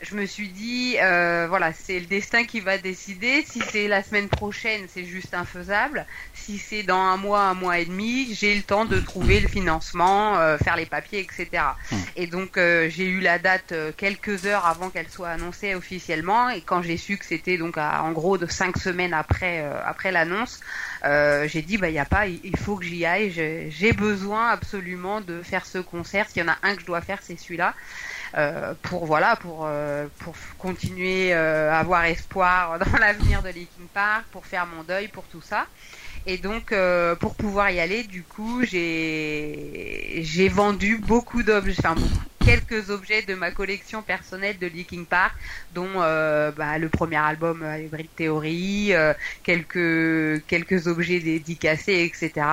je 0.00 0.14
me 0.14 0.26
suis 0.26 0.48
dit, 0.48 0.96
euh, 1.02 1.46
voilà, 1.48 1.72
c'est 1.72 1.98
le 1.98 2.06
destin 2.06 2.44
qui 2.44 2.60
va 2.60 2.78
décider. 2.78 3.42
Si 3.46 3.60
c'est 3.60 3.88
la 3.88 4.02
semaine 4.02 4.28
prochaine, 4.28 4.86
c'est 4.88 5.04
juste 5.04 5.34
infaisable. 5.34 6.06
Si 6.34 6.58
c'est 6.58 6.82
dans 6.84 7.00
un 7.00 7.16
mois, 7.16 7.42
un 7.42 7.54
mois 7.54 7.78
et 7.78 7.84
demi, 7.84 8.34
j'ai 8.34 8.54
le 8.54 8.62
temps 8.62 8.84
de 8.84 9.00
trouver 9.00 9.40
le 9.40 9.48
financement, 9.48 10.38
euh, 10.38 10.56
faire 10.58 10.76
les 10.76 10.86
papiers, 10.86 11.20
etc. 11.20 11.64
Et 12.16 12.26
donc 12.26 12.56
euh, 12.56 12.88
j'ai 12.88 13.06
eu 13.06 13.20
la 13.20 13.38
date 13.38 13.72
euh, 13.72 13.92
quelques 13.96 14.46
heures 14.46 14.66
avant 14.66 14.90
qu'elle 14.90 15.08
soit 15.08 15.30
annoncée 15.30 15.74
officiellement. 15.74 16.48
Et 16.50 16.60
quand 16.60 16.82
j'ai 16.82 16.96
su 16.96 17.16
que 17.16 17.24
c'était 17.24 17.58
donc 17.58 17.76
à, 17.76 18.02
en 18.04 18.12
gros 18.12 18.38
de 18.38 18.46
cinq 18.46 18.78
semaines 18.78 19.14
après 19.14 19.62
euh, 19.62 19.80
après 19.84 20.12
l'annonce, 20.12 20.60
euh, 21.04 21.48
j'ai 21.48 21.62
dit 21.62 21.76
bah 21.76 21.88
il 21.88 21.94
y 21.94 21.98
a 21.98 22.04
pas, 22.04 22.26
il 22.28 22.56
faut 22.56 22.76
que 22.76 22.84
j'y 22.84 23.04
aille. 23.04 23.30
J'ai 23.30 23.68
j'ai 23.70 23.92
besoin 23.92 24.48
absolument 24.48 25.20
de 25.20 25.42
faire 25.42 25.66
ce 25.66 25.78
concert. 25.78 26.28
S'il 26.28 26.42
y 26.42 26.44
en 26.44 26.52
a 26.52 26.58
un 26.62 26.74
que 26.76 26.82
je 26.82 26.86
dois 26.86 27.00
faire, 27.00 27.18
c'est 27.22 27.36
celui-là. 27.36 27.74
Euh, 28.36 28.74
pour 28.82 29.06
voilà 29.06 29.36
pour 29.36 29.64
euh, 29.64 30.06
pour 30.18 30.34
continuer 30.58 31.32
euh, 31.32 31.72
à 31.72 31.78
avoir 31.78 32.04
espoir 32.04 32.78
dans 32.92 32.98
l'avenir 32.98 33.42
de 33.42 33.48
Linkin 33.48 33.88
Park, 33.94 34.24
pour 34.32 34.44
faire 34.44 34.66
mon 34.66 34.82
deuil, 34.82 35.08
pour 35.08 35.24
tout 35.24 35.40
ça. 35.42 35.66
Et 36.26 36.36
donc, 36.36 36.72
euh, 36.72 37.14
pour 37.14 37.34
pouvoir 37.34 37.70
y 37.70 37.80
aller, 37.80 38.04
du 38.04 38.22
coup, 38.22 38.62
j'ai 38.64 40.20
j'ai 40.22 40.48
vendu 40.48 40.98
beaucoup 40.98 41.42
d'objets, 41.42 41.76
enfin 41.78 41.94
quelques 42.48 42.88
objets 42.88 43.20
de 43.20 43.34
ma 43.34 43.50
collection 43.50 44.00
personnelle 44.00 44.58
de 44.58 44.66
Linkin 44.68 45.04
Park, 45.04 45.34
dont 45.74 45.90
euh, 45.96 46.50
bah, 46.50 46.78
le 46.78 46.88
premier 46.88 47.16
album 47.16 47.62
euh, 47.62 47.78
Hybrid 47.78 48.08
Theory, 48.16 48.94
euh, 48.94 49.12
quelques 49.42 50.42
quelques 50.46 50.86
objets 50.86 51.20
dédicacés, 51.20 52.10
etc. 52.10 52.46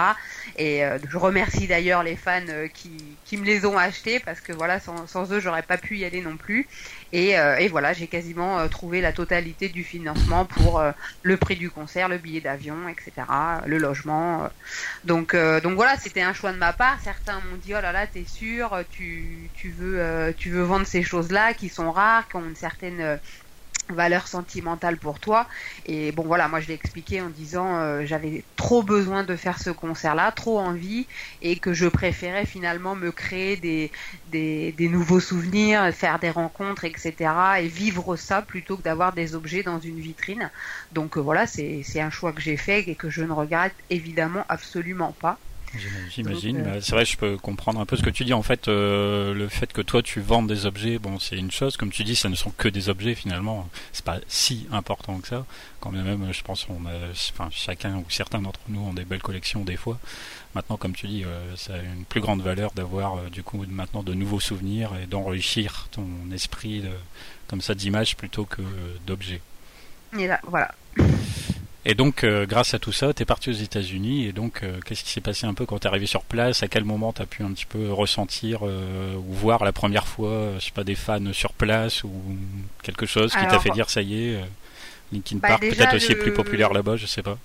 Et 0.58 0.82
je 1.10 1.18
remercie 1.18 1.68
d'ailleurs 1.68 2.04
les 2.04 2.18
fans 2.18 2.42
qui 2.74 2.92
qui 3.24 3.38
me 3.38 3.46
les 3.46 3.66
ont 3.66 3.78
achetés 3.78 4.20
parce 4.20 4.42
que 4.42 4.52
voilà, 4.52 4.80
sans, 4.82 5.08
sans 5.08 5.32
eux, 5.32 5.40
j'aurais 5.40 5.64
pas 5.64 5.78
pu 5.78 5.98
y 5.98 6.06
aller 6.06 6.22
non 6.22 6.36
plus. 6.36 6.68
Et, 7.14 7.30
et 7.30 7.68
voilà, 7.70 7.94
j'ai 7.94 8.08
quasiment 8.08 8.68
trouvé 8.68 9.00
la 9.00 9.14
totalité 9.14 9.70
du 9.70 9.84
financement 9.84 10.46
pour 10.46 10.84
le 11.24 11.38
prix 11.38 11.56
du 11.56 11.70
concert, 11.70 12.10
le 12.10 12.18
billet 12.18 12.42
d'avion, 12.42 12.90
etc., 12.90 13.12
le 13.66 13.78
logement. 13.78 14.50
Donc, 15.06 15.36
donc 15.36 15.76
voilà, 15.76 15.96
c'était 15.98 16.22
un 16.22 16.34
choix 16.34 16.52
de 16.52 16.58
ma 16.58 16.74
part. 16.74 17.00
Certains 17.04 17.36
m'ont 17.36 17.58
dit 17.64 17.74
oh 17.74 17.82
là 17.82 17.92
là, 17.92 18.06
t'es 18.08 18.26
sûr, 18.26 18.78
tu, 18.92 19.50
tu 19.56 19.70
veux, 19.70 19.85
euh, 19.86 20.34
tu 20.36 20.50
veux 20.50 20.64
vendre 20.64 20.86
ces 20.88 21.04
choses-là 21.04 21.54
qui 21.54 21.70
sont 21.70 21.92
rares, 21.92 22.28
qui 22.28 22.38
ont 22.38 22.46
une 22.46 22.56
certaine 22.56 23.00
euh, 23.02 23.18
valeur 23.90 24.28
sentimentale 24.28 24.98
pour 24.98 25.20
toi. 25.20 25.48
Et 25.86 26.12
bon 26.12 26.24
voilà, 26.24 26.48
moi 26.48 26.60
je 26.60 26.68
l'ai 26.68 26.74
expliqué 26.74 27.22
en 27.22 27.30
disant 27.30 27.78
euh, 27.78 28.06
j'avais 28.06 28.46
trop 28.56 28.84
besoin 28.84 29.24
de 29.24 29.36
faire 29.36 29.60
ce 29.60 29.70
concert-là, 29.70 30.32
trop 30.32 30.60
envie, 30.60 31.08
et 31.42 31.60
que 31.60 31.74
je 31.74 31.88
préférais 31.88 32.46
finalement 32.46 32.96
me 32.96 33.12
créer 33.12 33.58
des, 33.58 33.92
nouveaux 34.90 35.20
souvenirs, 35.20 35.94
faire 35.94 36.20
des 36.20 36.32
rencontres, 36.32 36.86
etc. 36.86 37.62
et 37.62 37.68
vivre 37.68 38.16
ça 38.16 38.42
plutôt 38.42 38.78
que 38.78 38.84
d'avoir 38.84 39.14
des 39.14 39.36
objets 39.36 39.64
dans 39.64 39.80
une 39.80 40.00
vitrine. 40.00 40.52
Donc 40.92 41.18
voilà, 41.18 41.46
c'est 41.48 41.84
un 42.00 42.10
choix 42.10 42.34
que 42.34 42.42
j'ai 42.42 42.58
fait 42.58 42.82
et 42.90 42.96
que 42.96 43.10
je 43.10 43.24
ne 43.24 43.32
regrette 43.34 43.76
évidemment 43.90 44.46
absolument 44.50 45.14
pas. 45.14 45.40
J'imagine. 46.10 46.58
Euh, 46.58 46.74
mais 46.76 46.82
C'est 46.82 46.94
vrai, 46.94 47.06
je 47.06 47.18
peux 47.18 47.38
comprendre 47.38 47.80
un 47.80 47.86
peu 47.86 47.96
ce 47.96 48.04
que 48.04 48.10
tu 48.10 48.26
dis. 48.26 48.34
En 48.34 48.44
fait, 48.44 48.68
euh, 48.68 49.34
le 49.34 49.48
fait 49.48 49.72
que 49.72 49.82
toi 49.82 50.02
tu 50.02 50.22
vendes 50.22 50.48
des 50.48 50.66
objets, 50.66 51.00
bon, 51.00 51.20
c'est 51.20 51.38
une 51.38 51.52
chose. 51.52 51.78
Comme 51.78 51.92
tu 51.92 52.04
dis, 52.04 52.16
ça 52.16 52.30
ne 52.30 52.36
sont 52.36 52.52
que 52.52 52.68
des 52.68 52.90
objets 52.90 53.16
finalement. 53.16 53.68
C'est 53.94 54.06
pas 54.06 54.20
si 54.28 54.68
important 54.72 55.20
que 55.20 55.28
ça. 55.28 55.46
Quand 55.80 55.92
même, 55.92 56.32
je 56.32 56.42
pense, 56.42 56.68
on 56.70 56.86
a, 56.86 57.12
enfin, 57.32 57.50
chacun 57.52 57.98
ou 57.98 58.06
certains 58.10 58.42
d'entre 58.42 58.60
nous 58.70 58.82
ont 58.82 58.94
des 58.94 59.06
belles 59.06 59.22
collections 59.22 59.64
des 59.64 59.78
fois. 59.78 60.00
Maintenant, 60.56 60.78
comme 60.78 60.94
tu 60.94 61.08
dis, 61.08 61.26
euh, 61.26 61.56
ça 61.58 61.74
a 61.74 61.80
une 61.80 62.06
plus 62.06 62.22
grande 62.22 62.42
valeur 62.42 62.72
d'avoir 62.72 63.18
euh, 63.18 63.30
du 63.30 63.44
coup 63.44 63.66
maintenant 63.68 64.04
de 64.04 64.14
nouveaux 64.14 64.40
souvenirs 64.40 64.92
et 65.04 65.06
d'enrichir 65.06 65.90
ton 65.92 66.08
esprit 66.34 66.80
de, 66.80 66.92
comme 67.48 67.60
ça 67.60 67.76
d'images 67.76 68.16
plutôt 68.16 68.46
que 68.46 68.62
euh, 68.62 68.98
d'objets. 69.06 69.42
Et 70.18 70.28
là, 70.28 70.40
voilà. 70.48 70.74
Et 71.88 71.94
donc, 71.94 72.24
euh, 72.24 72.48
grâce 72.48 72.74
à 72.74 72.80
tout 72.80 72.92
ça, 72.92 73.14
t'es 73.14 73.26
parti 73.26 73.52
aux 73.52 73.54
États-Unis. 73.54 74.26
Et 74.26 74.32
donc, 74.32 74.64
euh, 74.64 74.80
qu'est-ce 74.84 75.04
qui 75.04 75.12
s'est 75.12 75.22
passé 75.22 75.46
un 75.46 75.54
peu 75.54 75.68
quand 75.68 75.78
t'es 75.80 75.88
arrivé 75.88 76.08
sur 76.08 76.24
place? 76.24 76.64
À 76.64 76.68
quel 76.68 76.84
moment 76.84 77.14
t'as 77.14 77.28
pu 77.28 77.44
un 77.44 77.52
petit 77.52 77.68
peu 77.68 77.92
ressentir 77.92 78.62
euh, 78.64 79.16
ou 79.16 79.34
voir 79.34 79.64
la 79.64 79.72
première 79.72 80.08
fois, 80.08 80.32
euh, 80.32 80.60
je 80.60 80.66
sais 80.66 80.72
pas, 80.72 80.84
des 80.84 80.96
fans 80.96 81.32
sur 81.32 81.54
place 81.54 82.04
ou 82.04 82.12
quelque 82.82 83.06
chose 83.06 83.32
qui 83.32 83.46
t'a 83.46 83.60
fait 83.60 83.70
dire 83.70 83.92
ça 83.92 84.02
y 84.02 84.30
est, 84.30 84.36
euh, 84.36 84.42
Linkin 85.14 85.38
bah, 85.38 85.50
Park 85.50 85.62
peut-être 85.62 85.96
aussi 85.96 86.14
est 86.14 86.16
plus 86.16 86.34
populaire 86.34 86.74
là-bas, 86.74 86.96
je 86.96 87.06
sais 87.06 87.22
pas. 87.22 87.38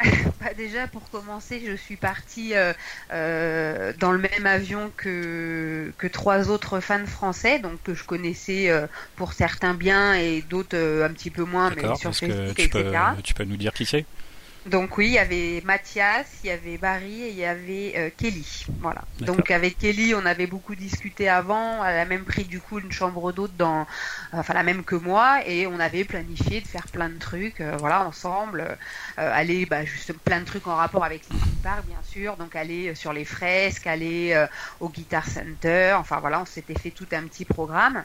Bah, 0.40 0.54
déjà, 0.56 0.86
pour 0.86 1.08
commencer, 1.10 1.62
je 1.66 1.74
suis 1.76 1.96
partie 1.96 2.54
euh, 2.54 2.72
euh, 3.12 3.92
dans 3.98 4.12
le 4.12 4.18
même 4.18 4.46
avion 4.46 4.90
que, 4.96 5.92
que 5.98 6.06
trois 6.06 6.48
autres 6.48 6.80
fans 6.80 7.04
français, 7.06 7.58
donc 7.58 7.82
que 7.82 7.94
je 7.94 8.04
connaissais 8.04 8.70
euh, 8.70 8.86
pour 9.16 9.34
certains 9.34 9.74
bien 9.74 10.14
et 10.14 10.42
d'autres 10.48 11.02
un 11.02 11.12
petit 11.12 11.30
peu 11.30 11.44
moins, 11.44 11.70
mais 11.70 11.94
sur 11.96 12.10
que 12.10 12.16
Facebook, 12.16 12.56
tu 12.56 12.62
etc. 12.62 12.98
peux, 13.16 13.22
tu 13.22 13.34
peux 13.34 13.44
nous 13.44 13.58
dire 13.58 13.72
qui 13.74 13.84
c'est? 13.84 14.06
Donc 14.66 14.98
oui, 14.98 15.06
il 15.06 15.12
y 15.12 15.18
avait 15.18 15.62
Mathias, 15.64 16.26
il 16.44 16.48
y 16.48 16.50
avait 16.50 16.76
Barry 16.76 17.22
et 17.22 17.28
il 17.30 17.36
y 17.36 17.46
avait 17.46 17.94
euh, 17.96 18.10
Kelly. 18.14 18.66
Voilà. 18.80 19.02
Donc 19.20 19.50
avec 19.50 19.78
Kelly, 19.78 20.14
on 20.14 20.26
avait 20.26 20.46
beaucoup 20.46 20.74
discuté 20.74 21.30
avant. 21.30 21.82
Elle 21.82 21.98
a 21.98 22.04
même 22.04 22.24
pris 22.24 22.44
du 22.44 22.60
coup 22.60 22.78
une 22.78 22.92
chambre 22.92 23.32
d'hôte 23.32 23.56
dans, 23.56 23.86
enfin 24.32 24.52
la 24.52 24.62
même 24.62 24.84
que 24.84 24.96
moi, 24.96 25.40
et 25.46 25.66
on 25.66 25.80
avait 25.80 26.04
planifié 26.04 26.60
de 26.60 26.66
faire 26.66 26.86
plein 26.88 27.08
de 27.08 27.18
trucs, 27.18 27.62
euh, 27.62 27.76
voilà, 27.78 28.06
ensemble. 28.06 28.76
Euh, 29.18 29.30
aller, 29.32 29.64
bah, 29.64 29.84
juste 29.84 30.12
plein 30.12 30.40
de 30.40 30.44
trucs 30.44 30.66
en 30.66 30.76
rapport 30.76 31.04
avec 31.04 31.22
Linkin 31.30 31.46
Park, 31.62 31.84
bien 31.86 32.02
sûr. 32.02 32.36
Donc 32.36 32.54
aller 32.54 32.88
euh, 32.88 32.94
sur 32.94 33.14
les 33.14 33.24
fresques, 33.24 33.86
aller 33.86 34.46
au 34.80 34.90
Guitar 34.90 35.26
Center. 35.26 35.94
Enfin 35.98 36.20
voilà, 36.20 36.40
on 36.40 36.46
s'était 36.46 36.78
fait 36.78 36.90
tout 36.90 37.06
un 37.12 37.22
petit 37.22 37.46
programme. 37.46 38.04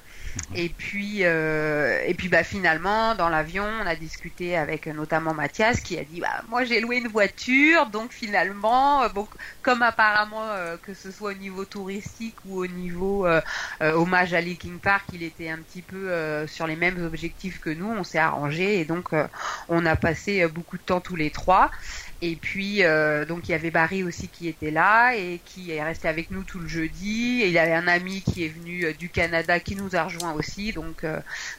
Et 0.54 0.70
puis, 0.70 1.20
euh, 1.22 2.02
et 2.06 2.14
puis 2.14 2.30
bah 2.30 2.44
finalement, 2.44 3.16
dans 3.16 3.30
l'avion, 3.30 3.66
on 3.84 3.88
a 3.88 3.96
discuté 3.96 4.56
avec 4.56 4.88
notamment 4.88 5.34
Mathias 5.34 5.82
qui 5.82 5.98
a 5.98 6.04
dit 6.04 6.22
bah 6.22 6.44
moi 6.50 6.64
j'ai 6.64 6.80
loué 6.80 6.98
une 6.98 7.08
voiture, 7.08 7.88
donc 7.88 8.12
finalement, 8.12 9.04
euh, 9.04 9.10
bon, 9.10 9.28
comme 9.62 9.82
apparemment 9.82 10.44
euh, 10.44 10.78
que 10.78 10.94
ce 10.94 11.12
soit 11.12 11.32
au 11.32 11.36
niveau 11.36 11.66
touristique 11.66 12.36
ou 12.46 12.60
au 12.60 12.68
niveau 12.68 13.26
euh, 13.26 13.42
hommage 13.82 14.34
à 14.34 14.42
Linkin 14.42 14.78
Park, 14.82 15.06
il 15.14 15.24
était 15.24 15.50
un 15.50 15.58
petit 15.58 15.82
peu 15.82 16.46
sur 16.48 16.68
les 16.68 16.76
mêmes 16.76 17.04
objectifs 17.04 17.60
que 17.60 17.70
nous, 17.70 17.90
on 17.90 18.04
s'est 18.04 18.20
arrangé 18.20 18.80
et 18.80 18.86
donc 18.86 19.10
on 19.70 19.86
a 19.86 19.96
passé 19.96 20.48
beaucoup 20.48 20.78
de 20.78 20.84
temps 20.84 21.02
tous 21.02 21.16
les 21.16 21.30
trois. 21.30 21.72
Et 22.22 22.36
puis 22.36 22.82
donc 23.28 23.48
il 23.48 23.52
y 23.52 23.54
avait 23.54 23.72
Barry 23.72 24.04
aussi 24.04 24.28
qui 24.28 24.48
était 24.48 24.72
là 24.72 25.16
et 25.16 25.42
qui 25.46 25.72
est 25.72 25.84
resté 25.84 26.08
avec 26.08 26.32
nous 26.32 26.44
tout 26.44 26.60
le 26.60 26.68
jeudi. 26.68 27.42
Il 27.44 27.52
y 27.52 27.60
avait 27.60 27.74
un 27.74 27.88
ami 27.88 28.22
qui 28.22 28.46
est 28.46 28.50
venu 28.50 28.94
du 28.94 29.10
Canada 29.10 29.60
qui 29.60 29.76
nous 29.76 29.96
a 29.96 30.04
rejoint 30.04 30.34
aussi. 30.34 30.72
Donc 30.72 31.06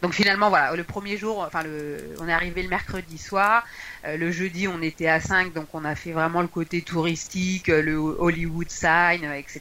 donc 0.02 0.12
finalement 0.12 0.48
voilà 0.48 0.74
le 0.74 0.84
premier 0.84 1.16
jour, 1.16 1.40
enfin 1.40 1.62
le, 1.62 1.98
on 2.20 2.28
est 2.28 2.32
arrivé 2.32 2.62
le 2.62 2.68
mercredi 2.68 3.18
soir. 3.18 3.64
Euh, 4.06 4.16
le 4.16 4.30
jeudi 4.30 4.68
on 4.68 4.82
était 4.82 5.08
à 5.08 5.20
5 5.20 5.52
donc 5.52 5.66
on 5.72 5.84
a 5.84 5.94
fait 5.94 6.12
vraiment 6.12 6.42
le 6.42 6.48
côté 6.48 6.82
touristique, 6.82 7.68
euh, 7.68 7.82
le 7.82 7.96
Hollywood 7.96 8.70
Sign, 8.70 9.25
euh, 9.25 9.34
etc. 9.34 9.60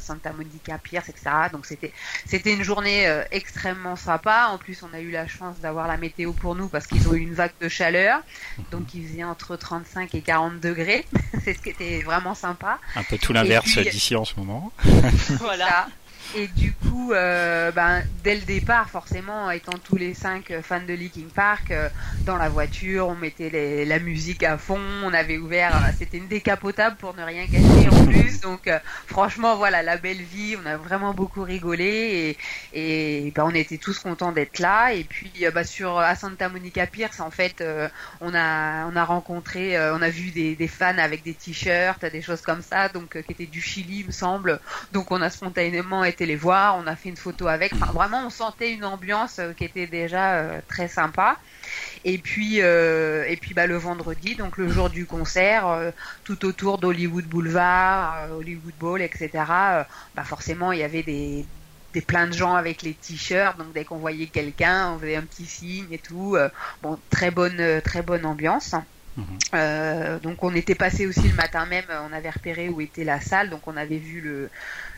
Santa 0.00 0.32
Monica 0.32 0.78
Pierce, 0.78 1.08
etc. 1.08 1.30
Donc 1.52 1.66
c'était 1.66 1.92
c'était 2.26 2.52
une 2.52 2.62
journée 2.62 3.06
euh, 3.06 3.22
extrêmement 3.30 3.96
sympa. 3.96 4.48
En 4.50 4.58
plus 4.58 4.82
on 4.82 4.94
a 4.94 5.00
eu 5.00 5.10
la 5.10 5.26
chance 5.26 5.58
d'avoir 5.60 5.86
la 5.86 5.96
météo 5.96 6.32
pour 6.32 6.54
nous 6.54 6.68
parce 6.68 6.86
qu'ils 6.86 7.08
ont 7.08 7.14
eu 7.14 7.20
une 7.20 7.34
vague 7.34 7.52
de 7.60 7.68
chaleur. 7.68 8.20
Donc 8.70 8.94
il 8.94 9.06
faisait 9.06 9.24
entre 9.24 9.56
35 9.56 10.14
et 10.14 10.22
40 10.22 10.60
degrés. 10.60 11.04
C'est 11.44 11.54
ce 11.54 11.60
qui 11.60 11.70
était 11.70 12.00
vraiment 12.00 12.34
sympa. 12.34 12.78
Un 12.96 13.02
peu 13.04 13.18
tout 13.18 13.32
l'inverse 13.32 13.70
puis- 13.70 13.88
d'ici 13.90 14.16
en 14.16 14.24
ce 14.24 14.34
moment. 14.36 14.72
Voilà. 15.40 15.88
Et 16.36 16.46
du 16.48 16.72
coup, 16.74 17.12
euh, 17.12 17.72
ben, 17.72 18.02
dès 18.22 18.34
le 18.34 18.42
départ, 18.42 18.90
forcément, 18.90 19.50
étant 19.50 19.78
tous 19.82 19.96
les 19.96 20.12
cinq 20.12 20.52
fans 20.62 20.82
de 20.86 20.92
Linkin 20.92 21.26
Park, 21.34 21.70
euh, 21.70 21.88
dans 22.26 22.36
la 22.36 22.50
voiture, 22.50 23.08
on 23.08 23.14
mettait 23.14 23.48
les- 23.48 23.86
la 23.86 23.98
musique 23.98 24.42
à 24.42 24.58
fond, 24.58 24.78
on 25.04 25.14
avait 25.14 25.38
ouvert, 25.38 25.74
euh, 25.74 25.90
c'était 25.98 26.18
une 26.18 26.28
décapotable 26.28 26.96
pour 26.96 27.14
ne 27.16 27.22
rien 27.22 27.46
gâcher 27.46 27.88
en 27.90 28.04
plus. 28.06 28.40
Donc, 28.40 28.66
euh, 28.68 28.78
franchement, 29.06 29.56
voilà, 29.56 29.82
la 29.82 29.96
belle 29.96 30.20
vie, 30.20 30.54
on 30.62 30.66
a 30.66 30.76
vraiment 30.76 31.14
beaucoup 31.14 31.42
rigolé 31.42 32.36
et, 32.74 33.26
et 33.26 33.30
ben, 33.30 33.44
on 33.46 33.54
était 33.54 33.78
tous 33.78 33.98
contents 33.98 34.32
d'être 34.32 34.58
là. 34.58 34.92
Et 34.92 35.04
puis, 35.04 35.32
euh, 35.42 35.50
bah, 35.50 35.64
sur 35.64 35.98
à 35.98 36.14
Santa 36.14 36.50
Monica 36.50 36.86
Pierce, 36.86 37.20
en 37.20 37.30
fait, 37.30 37.64
on 38.20 38.34
a 38.34 38.86
on 38.86 38.96
a 38.96 39.04
rencontré, 39.04 39.78
on 39.92 40.02
a 40.02 40.10
vu 40.10 40.30
des, 40.30 40.54
des 40.56 40.68
fans 40.68 40.98
avec 40.98 41.22
des 41.22 41.34
t-shirts, 41.34 42.04
des 42.04 42.22
choses 42.22 42.42
comme 42.42 42.62
ça, 42.62 42.88
donc 42.90 43.20
qui 43.22 43.32
étaient 43.32 43.46
du 43.46 43.62
Chili, 43.62 44.00
il 44.00 44.06
me 44.06 44.12
semble. 44.12 44.60
Donc 44.92 45.10
on 45.10 45.22
a 45.22 45.30
spontanément 45.30 46.04
été 46.04 46.17
été 46.18 46.26
les 46.26 46.36
voir, 46.36 46.76
on 46.76 46.86
a 46.88 46.96
fait 46.96 47.10
une 47.10 47.16
photo 47.16 47.46
avec. 47.46 47.72
Enfin, 47.74 47.92
vraiment, 47.92 48.26
on 48.26 48.30
sentait 48.30 48.72
une 48.72 48.84
ambiance 48.84 49.38
euh, 49.38 49.52
qui 49.52 49.64
était 49.64 49.86
déjà 49.86 50.34
euh, 50.34 50.60
très 50.68 50.88
sympa. 50.88 51.38
Et 52.04 52.18
puis, 52.18 52.60
euh, 52.60 53.24
et 53.28 53.36
puis 53.36 53.54
bah, 53.54 53.66
le 53.66 53.76
vendredi, 53.76 54.34
donc 54.34 54.56
le 54.56 54.68
jour 54.68 54.90
du 54.90 55.06
concert, 55.06 55.68
euh, 55.68 55.90
tout 56.24 56.44
autour 56.44 56.78
d'Hollywood 56.78 57.24
Boulevard, 57.24 58.24
euh, 58.24 58.38
Hollywood 58.38 58.74
Bowl, 58.80 59.02
etc. 59.02 59.30
bah 60.14 60.24
forcément, 60.24 60.72
il 60.72 60.80
y 60.80 60.82
avait 60.82 61.02
des, 61.02 61.44
des 61.94 62.00
plein 62.00 62.26
de 62.26 62.32
gens 62.32 62.54
avec 62.54 62.82
les 62.82 62.94
t-shirts. 62.94 63.58
Donc 63.58 63.72
dès 63.72 63.84
qu'on 63.84 63.98
voyait 63.98 64.26
quelqu'un, 64.26 64.92
on 64.92 64.98
faisait 64.98 65.16
un 65.16 65.22
petit 65.22 65.46
signe 65.46 65.86
et 65.92 65.98
tout. 65.98 66.36
bon, 66.82 66.98
très 67.10 67.30
bonne, 67.30 67.80
très 67.82 68.02
bonne 68.02 68.26
ambiance. 68.26 68.74
Mhm. 69.16 70.20
Donc 70.22 70.44
on 70.44 70.54
était 70.54 70.76
passé 70.76 71.06
aussi 71.06 71.28
le 71.28 71.34
matin 71.34 71.66
même, 71.66 71.84
on 72.08 72.12
avait 72.12 72.30
repéré 72.30 72.68
où 72.68 72.80
était 72.80 73.04
la 73.04 73.20
salle, 73.20 73.50
donc 73.50 73.66
on 73.66 73.76
avait 73.76 73.98
vu 73.98 74.20
le, 74.20 74.48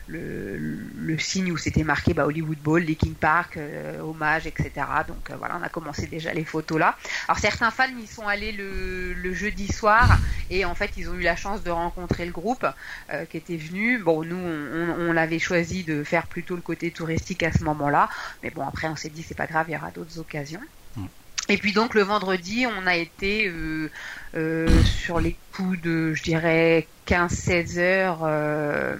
le, 0.07 0.57
le 0.57 1.19
signe 1.19 1.51
où 1.51 1.57
c'était 1.57 1.83
marqué 1.83 2.13
bah, 2.13 2.25
Hollywood 2.25 2.57
Bowl, 2.57 2.81
Linkin 2.81 3.13
Park, 3.19 3.57
euh, 3.57 3.99
hommage, 3.99 4.47
etc. 4.47 4.71
Donc 5.07 5.29
euh, 5.29 5.35
voilà, 5.37 5.57
on 5.59 5.63
a 5.63 5.69
commencé 5.69 6.07
déjà 6.07 6.33
les 6.33 6.45
photos 6.45 6.79
là. 6.79 6.97
Alors 7.27 7.39
certains 7.39 7.71
fans 7.71 7.87
y 8.01 8.07
sont 8.07 8.27
allés 8.27 8.51
le, 8.51 9.13
le 9.13 9.33
jeudi 9.33 9.71
soir 9.71 10.17
et 10.49 10.65
en 10.65 10.75
fait 10.75 10.91
ils 10.97 11.09
ont 11.09 11.15
eu 11.15 11.21
la 11.21 11.35
chance 11.35 11.63
de 11.63 11.71
rencontrer 11.71 12.25
le 12.25 12.31
groupe 12.31 12.65
euh, 13.13 13.25
qui 13.25 13.37
était 13.37 13.57
venu. 13.57 13.99
Bon 13.99 14.23
nous 14.23 14.35
on, 14.35 14.89
on, 14.99 15.09
on 15.09 15.13
l'avait 15.13 15.39
choisi 15.39 15.83
de 15.83 16.03
faire 16.03 16.27
plutôt 16.27 16.55
le 16.55 16.61
côté 16.61 16.91
touristique 16.91 17.43
à 17.43 17.51
ce 17.51 17.63
moment-là, 17.63 18.09
mais 18.43 18.49
bon 18.49 18.67
après 18.67 18.87
on 18.87 18.95
s'est 18.95 19.09
dit 19.09 19.23
c'est 19.23 19.37
pas 19.37 19.47
grave, 19.47 19.67
il 19.69 19.73
y 19.73 19.77
aura 19.77 19.91
d'autres 19.91 20.19
occasions. 20.19 20.61
Mm. 20.95 21.05
Et 21.49 21.57
puis 21.57 21.73
donc 21.73 21.95
le 21.95 22.01
vendredi, 22.01 22.65
on 22.65 22.87
a 22.87 22.95
été 22.95 23.47
euh, 23.47 23.89
euh, 24.35 24.83
sur 24.83 25.19
les 25.19 25.35
coups 25.53 25.81
de, 25.81 26.13
je 26.13 26.23
dirais, 26.23 26.87
15-16 27.07 27.79
heures 27.79 28.19
euh, 28.23 28.95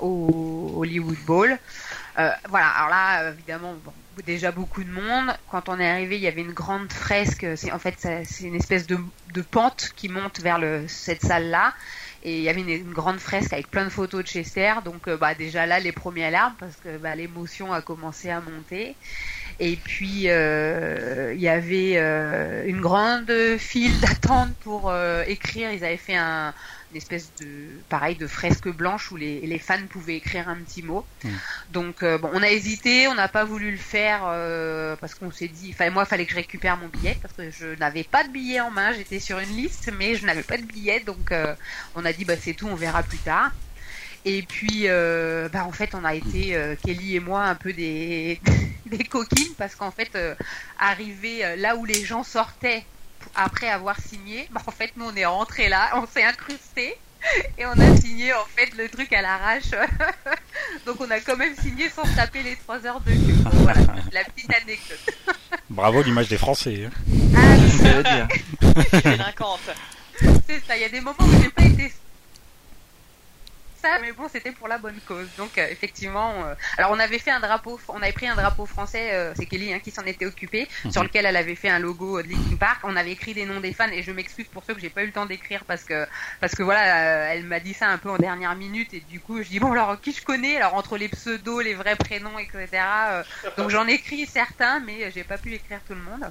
au 0.00 0.72
Hollywood 0.76 1.18
Bowl. 1.26 1.58
Euh, 2.18 2.30
voilà, 2.48 2.68
alors 2.68 2.88
là, 2.88 3.30
évidemment, 3.30 3.74
déjà 4.24 4.52
beaucoup 4.52 4.82
de 4.82 4.90
monde. 4.90 5.34
Quand 5.50 5.68
on 5.68 5.78
est 5.78 5.88
arrivé, 5.88 6.16
il 6.16 6.22
y 6.22 6.28
avait 6.28 6.40
une 6.40 6.52
grande 6.52 6.92
fresque. 6.92 7.46
C'est 7.56 7.72
en 7.72 7.78
fait 7.78 7.94
c'est 7.98 8.44
une 8.44 8.54
espèce 8.54 8.86
de, 8.86 8.98
pente 9.50 9.90
qui 9.96 10.08
monte 10.08 10.40
vers 10.40 10.60
cette 10.88 11.22
salle-là. 11.22 11.74
Et 12.22 12.38
il 12.38 12.42
y 12.42 12.48
avait 12.48 12.62
une, 12.62 12.92
grande 12.92 13.20
fresque 13.20 13.52
avec 13.52 13.70
plein 13.70 13.84
de 13.84 13.90
photos 13.90 14.24
de 14.24 14.28
Chester. 14.28 14.74
Donc 14.84 15.06
euh, 15.06 15.16
bah, 15.16 15.34
déjà 15.34 15.66
là, 15.66 15.78
les 15.78 15.92
premières 15.92 16.30
larmes 16.30 16.54
parce 16.58 16.76
que 16.76 16.96
bah, 16.96 17.14
l'émotion 17.14 17.72
a 17.72 17.82
commencé 17.82 18.30
à 18.30 18.40
monter. 18.40 18.96
Et 19.60 19.76
puis 19.76 20.24
euh, 20.26 21.32
il 21.34 21.40
y 21.40 21.48
avait 21.48 21.94
euh, 21.96 22.64
une 22.66 22.80
grande 22.80 23.30
file 23.58 24.00
d'attente 24.00 24.52
pour 24.60 24.92
écrire. 25.26 25.70
Ils 25.70 25.84
avaient 25.84 25.96
fait 25.96 26.16
un, 26.16 26.52
une 26.96 27.02
espèce 27.02 27.30
de 27.40 27.68
pareil 27.90 28.16
de 28.16 28.26
fresque 28.26 28.68
blanche 28.68 29.12
où 29.12 29.16
les, 29.16 29.40
les 29.40 29.58
fans 29.58 29.86
pouvaient 29.88 30.16
écrire 30.16 30.48
un 30.48 30.56
petit 30.56 30.82
mot. 30.82 31.04
Mm. 31.22 31.28
Donc 31.72 32.02
euh, 32.02 32.16
bon, 32.16 32.30
on 32.32 32.42
a 32.42 32.48
hésité, 32.48 33.06
on 33.08 33.14
n'a 33.14 33.28
pas 33.28 33.44
voulu 33.44 33.70
le 33.70 33.76
faire 33.76 34.22
euh, 34.24 34.96
parce 34.96 35.14
qu'on 35.14 35.30
s'est 35.30 35.48
dit, 35.48 35.74
enfin 35.74 35.90
moi, 35.90 36.04
il 36.04 36.08
fallait 36.08 36.24
que 36.24 36.30
je 36.30 36.36
récupère 36.36 36.78
mon 36.78 36.88
billet 36.88 37.18
parce 37.20 37.34
que 37.34 37.50
je 37.50 37.78
n'avais 37.78 38.04
pas 38.04 38.24
de 38.24 38.30
billet 38.30 38.60
en 38.60 38.70
main. 38.70 38.92
J'étais 38.92 39.20
sur 39.20 39.38
une 39.38 39.54
liste, 39.54 39.92
mais 39.98 40.14
je 40.14 40.24
n'avais 40.24 40.42
pas 40.42 40.56
de 40.56 40.64
billet, 40.64 41.00
donc 41.00 41.32
euh, 41.32 41.54
on 41.94 42.04
a 42.04 42.12
dit 42.14 42.24
bah 42.24 42.36
c'est 42.40 42.54
tout, 42.54 42.66
on 42.66 42.76
verra 42.76 43.02
plus 43.02 43.18
tard. 43.18 43.52
Et 44.26 44.42
puis, 44.42 44.88
euh, 44.88 45.48
bah, 45.48 45.64
en 45.64 45.70
fait, 45.70 45.94
on 45.94 46.04
a 46.04 46.12
été, 46.16 46.56
euh, 46.56 46.74
Kelly 46.84 47.14
et 47.14 47.20
moi, 47.20 47.44
un 47.44 47.54
peu 47.54 47.72
des, 47.72 48.40
des 48.86 49.04
coquines 49.04 49.54
parce 49.56 49.76
qu'en 49.76 49.92
fait, 49.92 50.10
euh, 50.16 50.34
arrivé 50.80 51.44
euh, 51.44 51.54
là 51.54 51.76
où 51.76 51.84
les 51.84 52.04
gens 52.04 52.24
sortaient 52.24 52.84
après 53.34 53.68
avoir 53.68 53.98
signé, 54.00 54.48
bah, 54.50 54.62
en 54.66 54.70
fait, 54.70 54.92
nous, 54.96 55.06
on 55.06 55.16
est 55.16 55.24
rentrés 55.26 55.68
là, 55.68 55.90
on 55.94 56.06
s'est 56.06 56.22
incrustés 56.24 56.96
et 57.58 57.66
on 57.66 57.72
a 57.72 57.96
signé, 57.96 58.32
en 58.34 58.44
fait, 58.56 58.74
le 58.76 58.88
truc 58.88 59.12
à 59.12 59.22
l'arrache. 59.22 59.70
Donc, 60.86 61.00
on 61.00 61.10
a 61.10 61.18
quand 61.20 61.36
même 61.36 61.54
signé 61.56 61.88
sans 61.90 62.04
se 62.04 62.14
taper 62.14 62.42
les 62.42 62.56
trois 62.56 62.84
heures 62.86 63.00
de 63.00 63.10
queue. 63.10 63.36
Voilà, 63.52 63.80
la 64.12 64.22
petite 64.24 64.52
anecdote. 64.54 65.16
Bravo 65.70 66.02
l'image 66.02 66.28
des 66.28 66.38
Français. 66.38 66.86
hein. 66.86 66.90
Ah, 67.36 67.56
C'est 67.70 68.02
dire. 68.02 68.28
C'est 70.46 70.64
ça, 70.66 70.76
il 70.76 70.82
y 70.82 70.84
a 70.84 70.88
des 70.88 71.00
moments 71.00 71.16
où 71.20 71.42
j'ai 71.42 71.48
pas 71.50 71.62
été 71.64 71.92
ça, 73.86 73.98
mais 74.00 74.12
bon, 74.12 74.28
c'était 74.28 74.52
pour 74.52 74.68
la 74.68 74.78
bonne 74.78 75.00
cause. 75.02 75.34
Donc 75.34 75.58
euh, 75.58 75.66
effectivement, 75.70 76.44
euh, 76.46 76.54
alors 76.78 76.90
on 76.92 76.98
avait 76.98 77.18
fait 77.18 77.30
un 77.30 77.40
drapeau, 77.40 77.80
on 77.88 78.02
avait 78.02 78.12
pris 78.12 78.26
un 78.28 78.34
drapeau 78.36 78.66
français, 78.66 79.14
euh, 79.14 79.32
c'est 79.36 79.46
Kelly 79.46 79.72
hein, 79.72 79.80
qui 79.80 79.90
s'en 79.90 80.04
était 80.04 80.26
occupée, 80.26 80.68
Mhm. 80.84 80.92
sur 80.92 81.02
lequel 81.02 81.26
elle 81.26 81.36
avait 81.36 81.54
fait 81.54 81.68
un 81.68 81.78
logo 81.78 82.22
de 82.22 82.28
Linkin 82.28 82.56
Park. 82.56 82.80
On 82.84 82.96
avait 82.96 83.12
écrit 83.12 83.34
des 83.34 83.44
noms 83.46 83.60
des 83.60 83.72
fans 83.72 83.90
et 83.90 84.02
je 84.02 84.12
m'excuse 84.12 84.48
pour 84.48 84.64
ceux 84.64 84.74
que 84.74 84.80
j'ai 84.80 84.90
pas 84.90 85.02
eu 85.02 85.06
le 85.06 85.12
temps 85.12 85.26
d'écrire 85.26 85.64
parce 85.66 85.84
que 85.84 86.06
parce 86.40 86.54
que 86.54 86.62
voilà, 86.62 87.28
euh, 87.28 87.32
elle 87.32 87.44
m'a 87.44 87.60
dit 87.60 87.74
ça 87.74 87.88
un 87.88 87.98
peu 87.98 88.10
en 88.10 88.18
dernière 88.18 88.56
minute 88.56 88.92
et 88.94 89.00
du 89.00 89.20
coup 89.20 89.42
je 89.42 89.48
dis 89.48 89.58
bon 89.60 89.72
alors 89.72 90.00
qui 90.00 90.12
je 90.12 90.22
connais? 90.22 90.56
Alors 90.56 90.74
entre 90.74 90.96
les 90.98 91.08
pseudos, 91.08 91.60
les 91.62 91.74
vrais 91.74 91.96
prénoms, 91.96 92.38
etc. 92.38 93.20
euh, 93.20 93.24
donc 93.56 93.70
j'en 93.70 93.86
ai 93.88 93.92
écrit 93.94 94.26
certains, 94.26 94.80
mais 94.80 95.04
euh, 95.04 95.10
j'ai 95.10 95.24
pas 95.24 95.38
pu 95.38 95.54
écrire 95.54 95.82
tout 95.84 95.94
le 95.94 96.00
monde. 96.02 96.24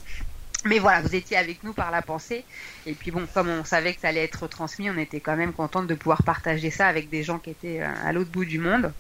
Mais 0.66 0.80
voilà, 0.80 1.02
vous 1.02 1.16
étiez 1.16 1.38
avec 1.38 1.64
nous 1.64 1.74
par 1.74 1.92
la 1.92 2.02
pensée. 2.02 2.44
Et 2.88 2.94
puis 2.94 3.12
bon, 3.12 3.28
comme 3.34 3.50
on 3.50 3.64
savait 3.64 3.94
que 3.94 4.02
ça 4.02 4.08
allait 4.10 4.24
être 4.24 4.48
transmis, 4.48 4.90
on 4.90 4.98
était 4.98 5.20
quand 5.20 5.36
même 5.36 5.54
contente 5.54 5.86
de 5.86 5.94
pouvoir 5.94 6.24
partager 6.24 6.72
ça 6.72 6.88
avec 6.88 7.10
des 7.10 7.24
gens 7.24 7.38
qui 7.38 7.52
étaient 7.52 7.82
euh, 7.82 7.94
à 8.04 8.12
l'autre 8.12 8.32
bout 8.32 8.46
du 8.46 8.58
monde. 8.58 8.92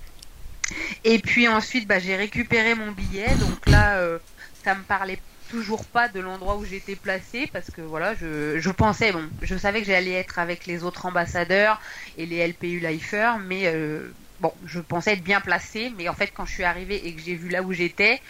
Et 1.03 1.19
puis 1.19 1.47
ensuite, 1.47 1.87
bah, 1.87 1.99
j'ai 1.99 2.15
récupéré 2.15 2.75
mon 2.75 2.91
billet. 2.91 3.33
Donc 3.35 3.67
là, 3.67 3.97
euh, 3.97 4.19
ça 4.63 4.75
me 4.75 4.83
parlait 4.83 5.19
toujours 5.49 5.85
pas 5.85 6.07
de 6.07 6.19
l'endroit 6.19 6.57
où 6.57 6.65
j'étais 6.65 6.95
placée 6.95 7.47
parce 7.51 7.69
que 7.71 7.81
voilà, 7.81 8.13
je, 8.15 8.69
pensais, 8.71 9.11
bon, 9.11 9.27
je 9.41 9.55
savais 9.55 9.81
que 9.81 9.87
j'allais 9.87 10.13
être 10.13 10.39
avec 10.39 10.65
les 10.65 10.83
autres 10.83 11.05
ambassadeurs 11.05 11.79
et 12.17 12.25
les 12.25 12.47
LPU 12.47 12.79
Lifers, 12.79 13.39
mais 13.39 13.67
euh, 13.67 14.11
bon, 14.39 14.53
je 14.65 14.79
pensais 14.79 15.13
être 15.13 15.23
bien 15.23 15.41
placée. 15.41 15.91
Mais 15.97 16.09
en 16.09 16.13
fait, 16.13 16.27
quand 16.27 16.45
je 16.45 16.53
suis 16.53 16.63
arrivée 16.63 17.07
et 17.07 17.15
que 17.15 17.21
j'ai 17.21 17.35
vu 17.35 17.49
là 17.49 17.61
où 17.61 17.73
j'étais, 17.73 18.21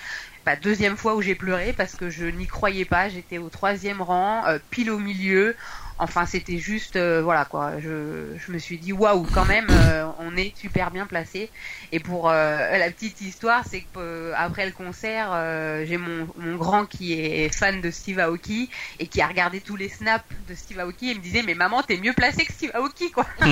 bah, 0.45 0.55
deuxième 0.55 0.95
fois 0.95 1.15
où 1.15 1.23
j'ai 1.23 1.33
pleuré 1.33 1.73
parce 1.73 1.95
que 1.95 2.11
je 2.11 2.25
n'y 2.25 2.45
croyais 2.45 2.85
pas. 2.85 3.09
J'étais 3.09 3.39
au 3.39 3.49
troisième 3.49 4.01
rang, 4.01 4.45
euh, 4.45 4.59
pile 4.69 4.91
au 4.91 4.99
milieu. 4.99 5.55
Enfin, 5.97 6.25
c'était 6.25 6.57
juste, 6.57 6.97
euh, 6.97 7.21
voilà 7.23 7.45
quoi. 7.45 7.79
Je, 7.79 8.51
me 8.51 8.59
suis 8.59 8.77
dit, 8.77 8.91
waouh, 8.93 9.25
quand 9.33 9.45
même, 9.45 9.65
euh, 9.69 10.05
on 10.19 10.35
est 10.37 10.55
super 10.55 10.91
bien 10.91 11.07
placé. 11.07 11.49
Et 11.91 11.99
pour 11.99 12.29
la 12.29 12.91
petite 12.91 13.21
histoire, 13.21 13.63
c'est 13.67 13.81
que 13.81 14.33
après 14.35 14.65
le 14.65 14.71
concert, 14.71 15.31
j'ai 15.85 15.97
mon, 15.97 16.27
mon 16.37 16.57
grand 16.57 16.85
qui 16.85 17.13
est 17.13 17.49
fan 17.49 17.81
de 17.81 17.89
Steve 17.89 18.19
Aoki 18.19 18.69
et 18.99 19.07
qui 19.07 19.21
a 19.21 19.27
regardé 19.27 19.61
tous 19.61 19.77
les 19.77 19.89
snaps 19.89 20.25
de 20.49 20.53
Steve 20.53 20.79
Aoki 20.79 21.11
et 21.11 21.15
me 21.15 21.21
disait, 21.21 21.43
mais 21.43 21.55
maman, 21.55 21.81
t'es 21.81 21.97
mieux 21.97 22.13
placé 22.13 22.45
que 22.45 22.51
Steve 22.51 22.71
Aoki, 22.75 23.11
quoi. 23.11 23.25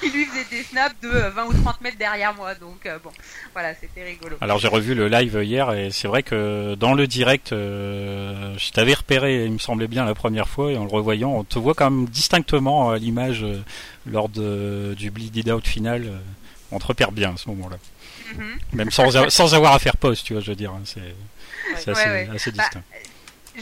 qui 0.00 0.10
lui 0.10 0.24
faisait 0.26 0.46
des 0.50 0.62
snaps 0.62 0.94
de 1.02 1.08
euh, 1.08 1.30
20 1.30 1.46
ou 1.46 1.52
30 1.62 1.80
mètres 1.80 1.98
derrière 1.98 2.34
moi. 2.34 2.54
Donc 2.54 2.86
euh, 2.86 2.98
bon, 3.02 3.10
voilà, 3.52 3.74
c'était 3.74 4.04
rigolo. 4.04 4.36
Alors 4.40 4.58
j'ai 4.58 4.68
revu 4.68 4.94
le 4.94 5.08
live 5.08 5.38
hier 5.42 5.72
et 5.72 5.90
c'est 5.90 6.08
vrai 6.08 6.22
que 6.22 6.74
dans 6.76 6.94
le 6.94 7.06
direct, 7.06 7.52
euh, 7.52 8.54
je 8.58 8.70
t'avais 8.70 8.94
repéré, 8.94 9.44
il 9.44 9.52
me 9.52 9.58
semblait 9.58 9.88
bien 9.88 10.04
la 10.04 10.14
première 10.14 10.48
fois, 10.48 10.70
et 10.72 10.76
en 10.76 10.84
le 10.84 10.90
revoyant, 10.90 11.30
on 11.32 11.44
te 11.44 11.58
voit 11.58 11.74
quand 11.74 11.90
même 11.90 12.06
distinctement 12.06 12.90
à 12.90 12.98
l'image 12.98 13.42
euh, 13.42 13.60
lors 14.06 14.28
de, 14.28 14.94
du 14.96 15.10
Bleed 15.10 15.48
Out 15.50 15.66
final. 15.66 16.02
euh, 16.04 16.16
on 16.70 16.78
te 16.78 16.86
repère 16.86 17.12
bien 17.12 17.32
à 17.32 17.36
ce 17.38 17.48
moment-là. 17.48 17.76
Mhm. 18.36 18.58
Même 18.74 18.90
sans, 18.90 19.30
sans 19.30 19.54
avoir 19.54 19.72
à 19.72 19.78
faire 19.78 19.96
pause, 19.96 20.22
tu 20.22 20.34
vois, 20.34 20.42
je 20.42 20.50
veux 20.50 20.56
dire. 20.56 20.70
hein, 20.72 20.82
C'est 20.84 21.00
assez, 21.74 21.90
Ouais, 21.90 22.06
ouais. 22.06 22.28
assez 22.34 22.50
Bah, 22.52 22.62
distinct. 22.62 22.82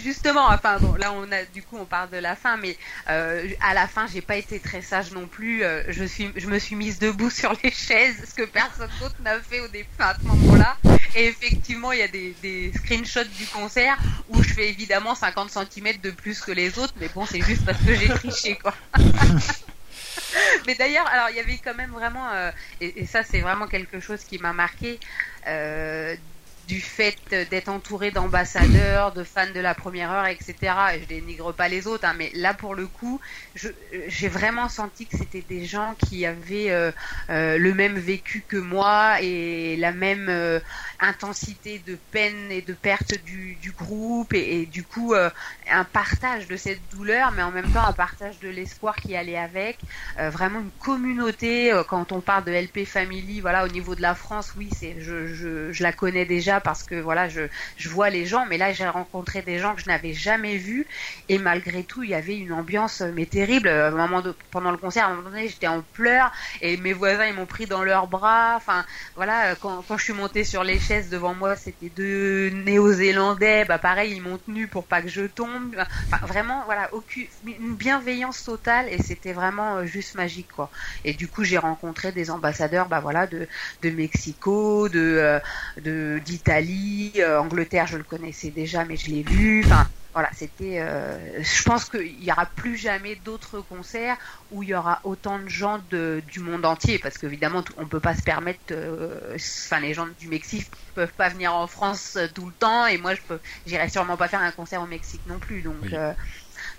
Justement, 0.02 0.46
enfin 0.48 0.78
bon, 0.78 0.94
là 0.96 1.12
on 1.12 1.30
a 1.32 1.44
du 1.44 1.62
coup 1.62 1.76
on 1.78 1.86
parle 1.86 2.10
de 2.10 2.18
la 2.18 2.36
fin, 2.36 2.56
mais 2.56 2.76
euh, 3.08 3.48
à 3.60 3.72
la 3.72 3.88
fin 3.88 4.06
j'ai 4.06 4.20
pas 4.20 4.36
été 4.36 4.60
très 4.60 4.82
sage 4.82 5.12
non 5.12 5.26
plus. 5.26 5.62
euh, 5.64 5.84
je 5.88 6.04
suis, 6.04 6.30
je 6.36 6.46
me 6.48 6.58
suis 6.58 6.74
mise 6.76 6.98
debout 6.98 7.30
sur 7.30 7.52
les 7.62 7.70
chaises, 7.72 8.16
ce 8.28 8.34
que 8.34 8.42
personne 8.46 8.90
d'autre 9.00 9.16
n'a 9.22 9.40
fait 9.40 9.60
au 9.60 9.68
début 9.68 9.88
à 9.98 10.14
ce 10.20 10.24
moment-là. 10.26 10.76
Et 11.14 11.26
effectivement, 11.28 11.92
il 11.92 12.00
y 12.00 12.02
a 12.02 12.08
des, 12.08 12.36
des 12.42 12.72
screenshots 12.74 13.24
du 13.38 13.46
concert 13.46 13.96
où 14.28 14.42
je 14.42 14.52
fais 14.52 14.68
évidemment 14.68 15.14
50 15.14 15.50
cm 15.50 15.96
de 16.02 16.10
plus 16.10 16.40
que 16.42 16.52
les 16.52 16.78
autres, 16.78 16.92
mais 17.00 17.08
bon, 17.08 17.24
c'est 17.24 17.40
juste 17.40 17.64
parce 17.64 17.78
que 17.82 17.94
j'ai 17.94 18.08
triché 18.08 18.56
quoi. 18.56 18.74
Mais 20.66 20.74
d'ailleurs, 20.74 21.06
alors 21.06 21.30
il 21.30 21.36
y 21.36 21.40
avait 21.40 21.58
quand 21.58 21.74
même 21.74 21.90
vraiment, 21.90 22.28
euh, 22.32 22.50
et, 22.80 23.00
et 23.02 23.06
ça 23.06 23.22
c'est 23.22 23.40
vraiment 23.40 23.66
quelque 23.66 24.00
chose 24.00 24.24
qui 24.24 24.38
m'a 24.38 24.52
marqué, 24.52 24.98
du 26.66 26.80
fait 26.80 27.20
d'être 27.30 27.68
entouré 27.68 28.10
d'ambassadeurs, 28.10 29.12
de 29.12 29.22
fans 29.24 29.50
de 29.52 29.60
la 29.60 29.74
première 29.74 30.10
heure, 30.10 30.26
etc. 30.26 30.96
Et 30.96 31.00
je 31.00 31.06
dénigre 31.06 31.54
pas 31.54 31.68
les 31.68 31.86
autres, 31.86 32.06
hein, 32.06 32.14
mais 32.16 32.30
là 32.34 32.54
pour 32.54 32.74
le 32.74 32.88
coup, 32.88 33.20
j'ai 33.54 34.28
vraiment 34.28 34.68
senti 34.68 35.06
que 35.08 35.16
c'était 35.16 35.42
des 35.42 35.64
gens 35.64 35.94
qui 35.98 36.26
avaient 36.26 36.70
euh, 36.70 36.90
euh, 37.30 37.58
le 37.58 37.74
même 37.74 37.98
vécu 37.98 38.46
que 38.48 38.56
moi 38.56 39.20
et 39.22 39.76
la 39.76 39.92
même, 39.92 40.28
euh, 40.28 40.60
intensité 41.00 41.78
de 41.86 41.96
peine 42.10 42.50
et 42.50 42.62
de 42.62 42.72
perte 42.72 43.14
du, 43.24 43.56
groupe 43.76 44.32
et, 44.32 44.66
du 44.66 44.82
coup 44.82 45.14
euh, 45.14 45.30
un 45.70 45.84
partage 45.84 46.46
de 46.46 46.56
cette 46.56 46.80
douleur, 46.90 47.32
mais 47.32 47.42
en 47.42 47.50
même 47.50 47.70
temps 47.70 47.84
un 47.84 47.92
partage 47.92 48.38
de 48.40 48.48
l'espoir 48.48 48.96
qui 48.96 49.16
allait 49.16 49.36
avec. 49.36 49.78
Euh, 50.18 50.30
vraiment 50.30 50.60
une 50.60 50.70
communauté. 50.80 51.72
euh, 51.72 51.82
quand 51.84 52.12
on 52.12 52.20
parle 52.20 52.44
de 52.44 52.52
LP 52.52 52.84
Family, 52.86 53.40
voilà, 53.40 53.64
au 53.64 53.68
niveau 53.68 53.94
de 53.94 54.02
la 54.02 54.14
France, 54.14 54.52
oui, 54.56 54.70
c'est 54.76 54.96
je, 55.00 55.26
je, 55.26 55.82
la 55.82 55.92
connais 55.92 56.24
déjà 56.24 56.60
parce 56.60 56.82
que 56.82 56.94
voilà, 56.94 57.28
je, 57.28 57.42
je 57.76 57.88
vois 57.88 58.10
les 58.10 58.24
gens, 58.26 58.46
mais 58.46 58.58
là 58.58 58.72
j'ai 58.72 58.88
rencontré 58.88 59.42
des 59.42 59.58
gens 59.58 59.74
que 59.74 59.82
je 59.82 59.86
n'avais 59.86 60.14
jamais 60.14 60.56
vus 60.56 60.86
et 61.28 61.38
malgré 61.38 61.84
tout, 61.84 62.02
il 62.02 62.10
y 62.10 62.14
avait 62.14 62.36
une 62.36 62.52
ambiance 62.52 63.02
mais 63.14 63.26
terrible. 63.26 63.68
Un 63.68 63.90
moment 63.90 64.22
pendant 64.50 64.70
le 64.70 64.78
concert, 64.78 65.04
à 65.04 65.08
un 65.08 65.16
moment 65.16 65.30
donné, 65.30 65.48
j'étais 65.48 65.66
en 65.66 65.82
pleurs 65.92 66.32
et 66.62 66.76
mes 66.76 66.92
voisins 66.92 67.26
ils 67.26 67.34
m'ont 67.34 67.46
pris 67.46 67.66
dans 67.66 67.84
leurs 67.84 68.06
bras. 68.06 68.54
Enfin, 68.56 68.84
voilà, 69.14 69.54
quand, 69.56 69.84
quand 69.86 69.98
je 69.98 70.04
suis 70.04 70.12
montée 70.12 70.44
sur 70.44 70.64
les 70.64 70.78
chaises 70.86 71.08
devant 71.08 71.34
moi, 71.34 71.56
c'était 71.56 71.88
deux 71.88 72.50
Néo-Zélandais. 72.50 73.64
Bah 73.64 73.78
pareil, 73.78 74.12
ils 74.14 74.22
m'ont 74.22 74.38
tenu 74.38 74.68
pour 74.68 74.84
pas 74.84 75.02
que 75.02 75.08
je 75.08 75.22
tombe. 75.22 75.76
Vraiment, 76.22 76.62
voilà, 76.64 76.90
une 77.44 77.74
bienveillance 77.74 78.44
totale 78.44 78.86
et 78.88 79.02
c'était 79.02 79.32
vraiment 79.32 79.76
euh, 79.76 79.86
juste 79.86 80.14
magique, 80.14 80.48
quoi. 80.54 80.70
Et 81.04 81.12
du 81.12 81.26
coup, 81.28 81.44
j'ai 81.44 81.58
rencontré 81.58 82.12
des 82.12 82.30
ambassadeurs, 82.30 82.88
bah 82.88 83.00
voilà, 83.00 83.26
de, 83.26 83.48
Mexico, 83.84 84.88
euh, 84.94 85.40
d'Italie, 86.24 87.12
euh, 87.18 87.40
Angleterre, 87.40 87.86
je 87.86 87.96
le 87.96 88.04
connaissais 88.04 88.50
déjà, 88.50 88.84
mais 88.84 88.96
je 88.96 89.10
l'ai 89.10 89.22
vu. 89.22 89.64
Voilà, 90.16 90.30
c'était. 90.34 90.80
euh, 90.80 91.42
je 91.42 91.62
pense 91.64 91.86
qu'il 91.90 92.24
y 92.24 92.32
aura 92.32 92.46
plus 92.56 92.76
jamais 92.76 93.16
d'autres 93.16 93.60
concerts 93.60 94.16
où 94.50 94.62
il 94.62 94.70
y 94.70 94.74
aura 94.74 95.00
autant 95.04 95.38
de 95.40 95.48
gens 95.48 95.78
de, 95.78 96.22
du 96.26 96.40
monde 96.40 96.64
entier, 96.66 96.98
parce 96.98 97.18
qu'évidemment, 97.18 97.62
on 97.76 97.88
peut 97.88 98.00
pas 98.00 98.16
se 98.16 98.22
permettre. 98.22 98.60
euh, 98.72 99.36
Enfin, 99.66 99.80
les 99.80 99.94
gens 99.94 100.08
du 100.08 100.28
Mexique 100.28 100.72
peuvent 100.94 101.14
pas 101.14 101.28
venir 101.28 101.54
en 101.54 101.66
France 101.68 102.16
euh, 102.16 102.28
tout 102.34 102.46
le 102.48 102.54
temps, 102.56 102.86
et 102.86 102.98
moi, 102.98 103.14
je 103.14 103.20
peux, 103.28 103.40
j'irai 103.66 103.88
sûrement 103.90 104.16
pas 104.16 104.28
faire 104.28 104.40
un 104.42 104.52
concert 104.52 104.82
au 104.82 104.86
Mexique 104.86 105.24
non 105.26 105.38
plus. 105.40 105.62
Donc, 105.62 105.82
Oui. 105.82 105.92
euh, 105.92 106.14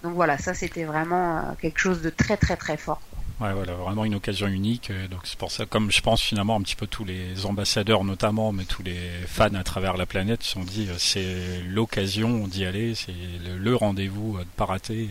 donc 0.03 0.15
voilà, 0.15 0.37
ça 0.39 0.53
c'était 0.55 0.85
vraiment 0.85 1.55
quelque 1.57 1.79
chose 1.79 2.01
de 2.03 2.09
très 2.11 2.37
très 2.37 2.57
très 2.57 2.77
fort. 2.77 3.01
Ouais, 3.39 3.53
voilà, 3.53 3.73
vraiment 3.73 4.03
une 4.03 4.15
occasion 4.15 4.47
unique. 4.47 4.89
euh, 4.89 5.07
Donc 5.07 5.21
c'est 5.25 5.37
pour 5.37 5.51
ça, 5.51 5.67
comme 5.67 5.91
je 5.91 6.01
pense 6.01 6.21
finalement 6.21 6.55
un 6.55 6.61
petit 6.61 6.75
peu 6.75 6.87
tous 6.87 7.05
les 7.05 7.45
ambassadeurs 7.45 8.03
notamment, 8.03 8.51
mais 8.51 8.65
tous 8.65 8.81
les 8.81 8.97
fans 9.27 9.53
à 9.53 9.63
travers 9.63 9.95
la 9.95 10.07
planète 10.07 10.41
se 10.41 10.51
sont 10.53 10.63
dit 10.63 10.87
euh, 10.89 10.95
c'est 10.97 11.61
l'occasion 11.67 12.47
d'y 12.47 12.65
aller, 12.65 12.95
c'est 12.95 13.13
le, 13.45 13.57
le 13.57 13.75
rendez-vous 13.75 14.37
à 14.37 14.39
ne 14.39 14.45
pas 14.55 14.65
rater. 14.65 15.09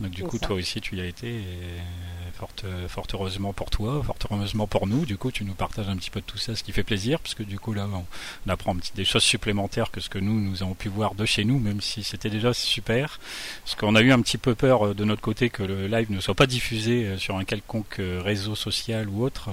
Donc 0.00 0.10
du 0.10 0.24
coup, 0.24 0.38
ça. 0.38 0.46
toi 0.48 0.56
aussi, 0.56 0.80
tu 0.80 0.96
y 0.96 1.00
as 1.00 1.06
été. 1.06 1.28
Et 1.28 1.44
fort, 2.36 2.50
euh, 2.64 2.88
fort 2.88 3.06
heureusement 3.12 3.52
pour 3.52 3.70
toi, 3.70 4.02
fort 4.04 4.16
heureusement 4.30 4.66
pour 4.66 4.86
nous. 4.86 5.04
Du 5.06 5.16
coup, 5.16 5.30
tu 5.30 5.44
nous 5.44 5.54
partages 5.54 5.88
un 5.88 5.96
petit 5.96 6.10
peu 6.10 6.20
de 6.20 6.26
tout 6.26 6.38
ça, 6.38 6.54
ce 6.54 6.62
qui 6.62 6.72
fait 6.72 6.82
plaisir, 6.82 7.18
parce 7.20 7.34
que 7.34 7.42
du 7.42 7.58
coup 7.58 7.72
là, 7.72 7.88
on, 7.92 8.50
apprend 8.50 8.76
des 8.94 9.04
choses 9.04 9.24
supplémentaires 9.24 9.90
que 9.90 10.00
ce 10.00 10.08
que 10.08 10.18
nous 10.18 10.40
nous 10.40 10.62
avons 10.62 10.74
pu 10.74 10.88
voir 10.88 11.14
de 11.14 11.24
chez 11.24 11.44
nous, 11.44 11.58
même 11.58 11.80
si 11.80 12.02
c'était 12.04 12.30
déjà 12.30 12.52
super. 12.52 13.18
Parce 13.64 13.74
qu'on 13.74 13.94
a 13.94 14.02
eu 14.02 14.12
un 14.12 14.20
petit 14.20 14.38
peu 14.38 14.54
peur 14.54 14.86
euh, 14.86 14.94
de 14.94 15.04
notre 15.04 15.22
côté 15.22 15.50
que 15.50 15.62
le 15.62 15.86
live 15.88 16.10
ne 16.10 16.20
soit 16.20 16.34
pas 16.34 16.46
diffusé 16.46 17.06
euh, 17.06 17.18
sur 17.18 17.36
un 17.36 17.44
quelconque 17.44 17.96
réseau 17.98 18.54
social 18.54 19.08
ou 19.08 19.24
autre, 19.24 19.50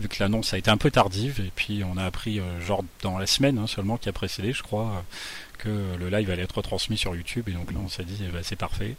vu 0.00 0.08
que 0.08 0.16
l'annonce 0.20 0.54
a 0.54 0.58
été 0.58 0.70
un 0.70 0.76
peu 0.76 0.90
tardive. 0.90 1.40
Et 1.40 1.50
puis 1.54 1.82
on 1.84 1.96
a 1.96 2.04
appris, 2.04 2.40
genre 2.60 2.84
dans 3.02 3.18
la 3.18 3.26
semaine 3.26 3.58
hein, 3.58 3.66
seulement 3.66 3.96
qui 3.96 4.08
a 4.08 4.12
précédé, 4.12 4.52
je 4.52 4.62
crois, 4.62 5.04
que 5.58 5.68
le 5.98 6.08
live 6.08 6.30
allait 6.30 6.42
être 6.42 6.56
retransmis 6.56 6.96
sur 6.96 7.14
YouTube. 7.14 7.48
Et 7.48 7.52
donc 7.52 7.72
là, 7.72 7.78
on 7.82 7.88
s'est 7.88 8.04
dit, 8.04 8.22
eh 8.26 8.30
ben, 8.30 8.42
c'est 8.42 8.56
parfait. 8.56 8.96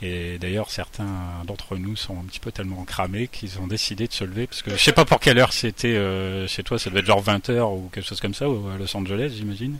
Et 0.00 0.38
d'ailleurs, 0.38 0.70
certains 0.70 1.08
d'entre 1.44 1.76
nous 1.76 1.96
sont 1.96 2.18
un 2.18 2.24
petit 2.24 2.38
peu 2.40 2.52
tellement 2.52 2.84
cramés 2.84 3.26
qu'ils 3.28 3.58
ont 3.58 3.66
décidé 3.66 4.06
de 4.06 4.12
se 4.12 4.22
lever. 4.24 4.46
Parce 4.46 4.62
que 4.62 4.70
je 4.70 4.76
sais 4.76 4.92
pas 4.92 5.04
pour 5.04 5.18
quelle 5.18 5.38
heure 5.38 5.52
c'était 5.52 5.88
euh, 5.96 6.46
chez 6.46 6.62
toi, 6.62 6.78
ça 6.78 6.88
devait 6.90 7.00
être 7.00 7.06
genre 7.06 7.22
20h 7.24 7.60
ou 7.76 7.88
quelque 7.92 8.06
chose 8.06 8.20
comme 8.20 8.34
ça, 8.34 8.48
ou 8.48 8.68
à 8.68 8.76
Los 8.78 8.96
Angeles, 8.96 9.32
j'imagine. 9.36 9.78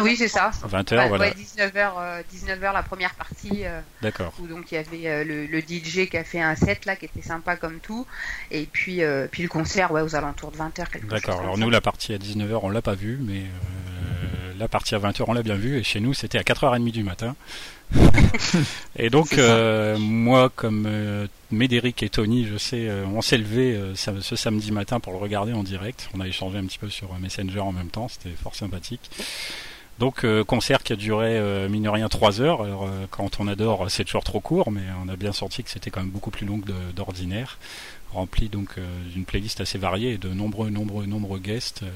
Oui, 0.00 0.14
c'est 0.16 0.28
ça. 0.28 0.52
20h, 0.70 0.96
Ouais, 0.96 1.08
voilà. 1.08 1.24
ouais, 1.24 1.34
19h, 1.34 2.22
19h 2.32 2.72
la 2.72 2.82
première 2.84 3.12
partie. 3.16 3.64
euh, 3.66 3.80
D'accord. 4.02 4.32
où 4.40 4.46
donc 4.46 4.70
il 4.70 4.76
y 4.76 4.78
avait 4.78 5.08
euh, 5.08 5.24
le, 5.24 5.46
le 5.46 5.60
DJ 5.60 6.08
qui 6.08 6.16
a 6.16 6.22
fait 6.22 6.40
un 6.40 6.54
set 6.54 6.84
là 6.84 6.94
qui 6.94 7.06
était 7.06 7.22
sympa 7.22 7.56
comme 7.56 7.80
tout 7.80 8.06
et 8.52 8.66
puis 8.70 9.02
euh, 9.02 9.26
puis 9.28 9.42
le 9.42 9.48
concert 9.48 9.90
ouais 9.90 10.00
aux 10.00 10.14
alentours 10.14 10.52
de 10.52 10.58
20h 10.58 10.74
quelque 10.76 11.00
chose 11.00 11.10
D'accord. 11.10 11.40
Alors 11.40 11.56
ça. 11.56 11.60
nous, 11.60 11.70
la 11.70 11.80
partie 11.80 12.14
à 12.14 12.18
19h, 12.18 12.60
on 12.62 12.68
l'a 12.70 12.82
pas 12.82 12.94
vue, 12.94 13.18
mais 13.20 13.40
euh, 13.40 14.52
la 14.58 14.68
partie 14.68 14.94
à 14.94 14.98
20h, 15.00 15.24
on 15.26 15.32
l'a 15.32 15.42
bien 15.42 15.56
vue. 15.56 15.76
Et 15.78 15.82
chez 15.82 15.98
nous, 15.98 16.14
c'était 16.14 16.38
à 16.38 16.42
4h30 16.42 16.92
du 16.92 17.02
matin. 17.02 17.34
Et 18.96 19.10
donc, 19.10 19.38
euh, 19.38 19.96
moi, 19.98 20.50
comme 20.54 20.86
euh, 20.86 21.26
Médéric 21.50 22.02
et 22.02 22.08
Tony, 22.08 22.46
je 22.46 22.56
sais, 22.56 22.88
euh, 22.88 23.04
on 23.06 23.22
s'est 23.22 23.38
levé 23.38 23.74
euh, 23.74 23.94
ce 23.94 24.36
samedi 24.36 24.72
matin 24.72 25.00
pour 25.00 25.12
le 25.12 25.18
regarder 25.18 25.52
en 25.52 25.62
direct. 25.62 26.08
On 26.14 26.20
a 26.20 26.26
échangé 26.26 26.58
un 26.58 26.64
petit 26.64 26.78
peu 26.78 26.88
sur 26.88 27.12
euh, 27.12 27.18
Messenger 27.20 27.60
en 27.60 27.72
même 27.72 27.90
temps. 27.90 28.08
C'était 28.08 28.34
fort 28.36 28.54
sympathique. 28.54 29.10
Donc 29.98 30.24
euh, 30.24 30.42
concert 30.42 30.82
qui 30.82 30.92
a 30.92 30.96
duré 30.96 31.38
euh, 31.38 31.68
mine 31.68 31.84
de 31.84 31.88
rien 31.88 32.08
3 32.08 32.40
heures. 32.40 32.62
Alors 32.62 32.84
euh, 32.84 33.06
quand 33.10 33.38
on 33.38 33.46
adore, 33.46 33.90
c'est 33.90 34.04
toujours 34.04 34.24
trop 34.24 34.40
court, 34.40 34.72
mais 34.72 34.82
on 35.04 35.08
a 35.08 35.16
bien 35.16 35.32
senti 35.32 35.62
que 35.62 35.70
c'était 35.70 35.90
quand 35.90 36.00
même 36.00 36.10
beaucoup 36.10 36.30
plus 36.30 36.46
long 36.46 36.58
que 36.58 36.72
d'ordinaire. 36.94 37.58
Rempli 38.12 38.48
donc 38.48 38.78
euh, 38.78 38.82
d'une 39.12 39.24
playlist 39.24 39.60
assez 39.60 39.78
variée 39.78 40.12
et 40.12 40.18
de 40.18 40.28
nombreux, 40.28 40.70
nombreux, 40.70 41.06
nombreux 41.06 41.40
guests. 41.40 41.82
euh, 41.82 41.86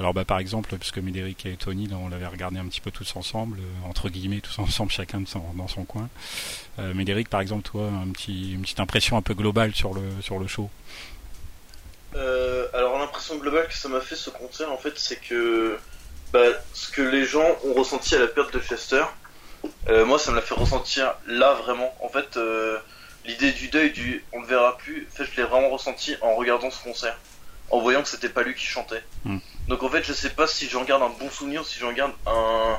alors 0.00 0.12
bah 0.12 0.24
par 0.24 0.38
exemple, 0.38 0.76
puisque 0.76 0.98
Médéric 0.98 1.46
et 1.46 1.56
Tony, 1.56 1.88
on 1.92 2.08
l'avait 2.08 2.26
regardé 2.26 2.58
un 2.58 2.66
petit 2.66 2.80
peu 2.80 2.90
tous 2.90 3.14
ensemble, 3.16 3.58
euh, 3.60 3.88
entre 3.88 4.08
guillemets 4.08 4.40
tous 4.40 4.58
ensemble, 4.58 4.90
chacun 4.90 5.22
son, 5.26 5.42
dans 5.56 5.68
son 5.68 5.84
coin. 5.84 6.08
Euh, 6.78 6.94
Médéric, 6.94 7.28
par 7.28 7.40
exemple, 7.40 7.62
toi, 7.62 7.88
un 7.88 8.10
petit, 8.10 8.52
une 8.52 8.62
petite 8.62 8.80
impression 8.80 9.16
un 9.16 9.22
peu 9.22 9.34
globale 9.34 9.74
sur 9.74 9.94
le 9.94 10.02
sur 10.20 10.38
le 10.38 10.46
show. 10.46 10.68
Euh, 12.16 12.66
alors 12.74 12.98
l'impression 12.98 13.36
globale 13.36 13.66
que 13.66 13.74
ça 13.74 13.88
m'a 13.88 14.00
fait 14.00 14.14
ce 14.14 14.30
concert 14.30 14.70
en 14.70 14.76
fait 14.76 14.92
c'est 14.96 15.16
que 15.16 15.76
bah, 16.32 16.46
ce 16.72 16.88
que 16.92 17.02
les 17.02 17.24
gens 17.24 17.56
ont 17.64 17.72
ressenti 17.72 18.14
à 18.14 18.20
la 18.20 18.28
perte 18.28 18.54
de 18.54 18.60
Chester, 18.60 19.02
euh, 19.88 20.04
moi 20.04 20.20
ça 20.20 20.30
me 20.30 20.36
l'a 20.36 20.42
fait 20.42 20.54
ressentir 20.54 21.12
là 21.26 21.54
vraiment. 21.54 21.92
En 22.00 22.08
fait 22.08 22.36
euh, 22.36 22.78
l'idée 23.24 23.52
du 23.52 23.68
deuil 23.68 23.90
du 23.90 24.24
on 24.32 24.40
ne 24.40 24.46
verra 24.46 24.76
plus, 24.78 25.06
en 25.10 25.16
fait 25.16 25.24
je 25.24 25.36
l'ai 25.36 25.46
vraiment 25.46 25.70
ressenti 25.70 26.16
en 26.20 26.34
regardant 26.34 26.70
ce 26.70 26.82
concert, 26.82 27.18
en 27.70 27.80
voyant 27.80 28.02
que 28.02 28.08
c'était 28.08 28.28
pas 28.28 28.42
lui 28.42 28.54
qui 28.54 28.66
chantait. 28.66 29.02
Hmm. 29.24 29.38
Donc 29.68 29.82
en 29.82 29.88
fait 29.88 30.02
je 30.04 30.12
sais 30.12 30.30
pas 30.30 30.46
si 30.46 30.68
j'en 30.68 30.84
garde 30.84 31.02
un 31.02 31.12
bon 31.18 31.30
souvenir 31.30 31.62
ou 31.62 31.64
si 31.64 31.78
j'en 31.78 31.92
garde 31.92 32.12
un 32.26 32.78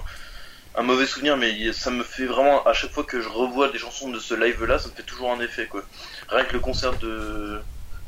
un 0.77 0.83
mauvais 0.83 1.05
souvenir, 1.05 1.37
mais 1.37 1.71
ça 1.71 1.89
me 1.89 2.03
fait 2.03 2.25
vraiment 2.25 2.65
à 2.65 2.73
chaque 2.73 2.91
fois 2.91 3.05
que 3.05 3.21
je 3.21 3.29
revois 3.29 3.69
des 3.69 3.79
chansons 3.79 4.09
de 4.09 4.19
ce 4.19 4.33
live-là, 4.33 4.77
ça 4.77 4.89
me 4.89 4.93
fait 4.93 5.03
toujours 5.03 5.31
un 5.31 5.39
effet 5.39 5.67
quoi. 5.67 5.83
Rien 6.27 6.43
que 6.43 6.53
le 6.53 6.59
concert 6.59 6.97
de 6.97 7.61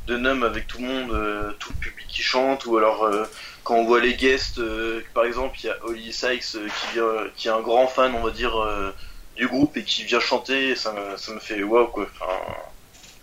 de 0.07 0.17
Num 0.17 0.43
avec 0.43 0.67
tout 0.67 0.79
le 0.79 0.87
monde, 0.87 1.11
euh, 1.11 1.51
tout 1.59 1.71
le 1.73 1.79
public 1.79 2.07
qui 2.07 2.21
chante, 2.21 2.65
ou 2.65 2.77
alors 2.77 3.03
euh, 3.03 3.25
quand 3.63 3.75
on 3.75 3.85
voit 3.85 3.99
les 3.99 4.15
guests, 4.15 4.59
euh, 4.59 5.01
par 5.13 5.25
exemple, 5.25 5.57
il 5.61 5.65
y 5.65 5.69
a 5.69 5.77
Holly 5.83 6.13
Sykes 6.13 6.51
qui, 6.51 6.93
vient, 6.93 7.27
qui 7.35 7.49
est 7.49 7.51
un 7.51 7.59
grand 7.59 7.87
fan, 7.87 8.15
on 8.15 8.23
va 8.23 8.31
dire, 8.31 8.57
euh, 8.57 8.93
du 9.37 9.47
groupe 9.47 9.77
et 9.77 9.83
qui 9.83 10.03
vient 10.03 10.19
chanter, 10.19 10.75
ça 10.75 10.91
me, 10.93 11.17
ça 11.17 11.33
me 11.33 11.39
fait 11.39 11.63
waouh 11.63 11.87
quoi. 11.87 12.07
Enfin, 12.19 12.33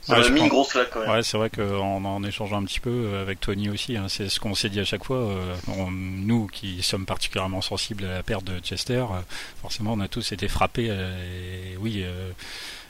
ça 0.03 0.20
Ouais, 0.20 0.31
m'a 0.31 0.38
une 0.38 0.48
grosse 0.48 0.72
claque 0.72 0.90
quand 0.90 1.00
même. 1.00 1.11
Ouais, 1.11 1.22
c'est 1.22 1.38
vrai 1.38 1.48
qu'en 1.50 2.05
en 2.05 2.22
échangeant 2.24 2.59
un 2.61 2.64
petit 2.64 2.81
peu 2.81 2.90
euh, 2.90 3.22
avec 3.22 3.40
Tony 3.40 3.70
aussi, 3.70 3.96
hein, 3.96 4.07
c'est 4.09 4.29
ce 4.29 4.38
qu'on 4.38 4.55
s'est 4.55 4.68
dit 4.68 4.81
à 4.81 4.85
chaque 4.85 5.05
fois. 5.05 5.16
euh, 5.16 5.55
on- 5.79 5.90
nous 5.90 6.46
qui 6.46 6.83
sommes 6.83 7.07
particulièrement 7.07 7.62
sensibles 7.62 8.05
à 8.05 8.14
la 8.16 8.22
perte 8.22 8.44
de 8.44 8.59
Chester, 8.61 8.96
euh, 9.11 9.20
forcément, 9.62 9.94
on 9.94 10.00
a 10.00 10.09
tous 10.09 10.33
été 10.33 10.46
frappés. 10.48 10.88
euh, 10.90 11.72
et 11.72 11.77
oui, 11.79 12.05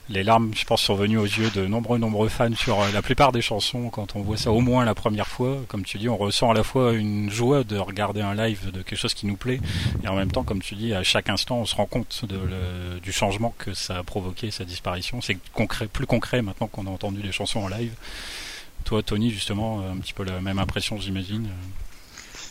les 0.08 0.22
larmes, 0.22 0.52
je 0.54 0.64
pense, 0.64 0.82
sont 0.82 0.94
venues 0.94 1.18
aux 1.18 1.24
yeux 1.24 1.50
de 1.50 1.66
nombreux, 1.66 1.98
nombreux 1.98 2.28
fans 2.28 2.54
sur 2.54 2.80
euh, 2.80 2.90
la 2.92 3.02
plupart 3.02 3.32
des 3.32 3.40
chansons. 3.40 3.88
Quand 3.88 4.16
on 4.16 4.20
voit 4.20 4.36
ça 4.36 4.52
au 4.52 4.60
moins 4.60 4.84
la 4.84 4.94
première 4.94 5.28
fois, 5.28 5.58
comme 5.68 5.84
tu 5.84 5.98
dis, 5.98 6.08
on 6.08 6.16
ressent 6.16 6.50
à 6.50 6.54
la 6.54 6.62
fois 6.62 6.92
une 6.92 7.30
joie 7.30 7.64
de 7.64 7.78
regarder 7.78 8.20
un 8.20 8.34
live 8.34 8.70
de 8.70 8.82
quelque 8.82 8.98
chose 8.98 9.14
qui 9.14 9.26
nous 9.26 9.36
plaît, 9.36 9.60
et 10.02 10.08
en 10.08 10.14
même 10.14 10.30
temps, 10.30 10.44
comme 10.44 10.60
tu 10.60 10.74
dis, 10.74 10.92
à 10.92 11.02
chaque 11.02 11.28
instant, 11.30 11.58
on 11.58 11.66
se 11.66 11.74
rend 11.74 11.86
compte 11.86 12.24
du 13.02 13.12
changement 13.12 13.54
que 13.58 13.72
ça 13.74 13.98
a 13.98 14.02
provoqué 14.02 14.50
sa 14.50 14.64
disparition. 14.64 15.20
C'est 15.20 15.38
concret, 15.52 15.86
plus 15.86 16.06
concret 16.06 16.42
maintenant 16.42 16.66
qu'on 16.66 16.86
a 16.86 16.90
entendu 16.90 17.22
les 17.22 17.32
chansons 17.32 17.60
en 17.60 17.68
live. 17.68 17.94
Toi, 18.84 19.02
Tony, 19.02 19.30
justement, 19.30 19.80
euh, 19.80 19.92
un 19.92 19.96
petit 19.96 20.12
peu 20.12 20.24
la 20.24 20.40
même 20.40 20.58
impression, 20.58 21.00
j'imagine. 21.00 21.48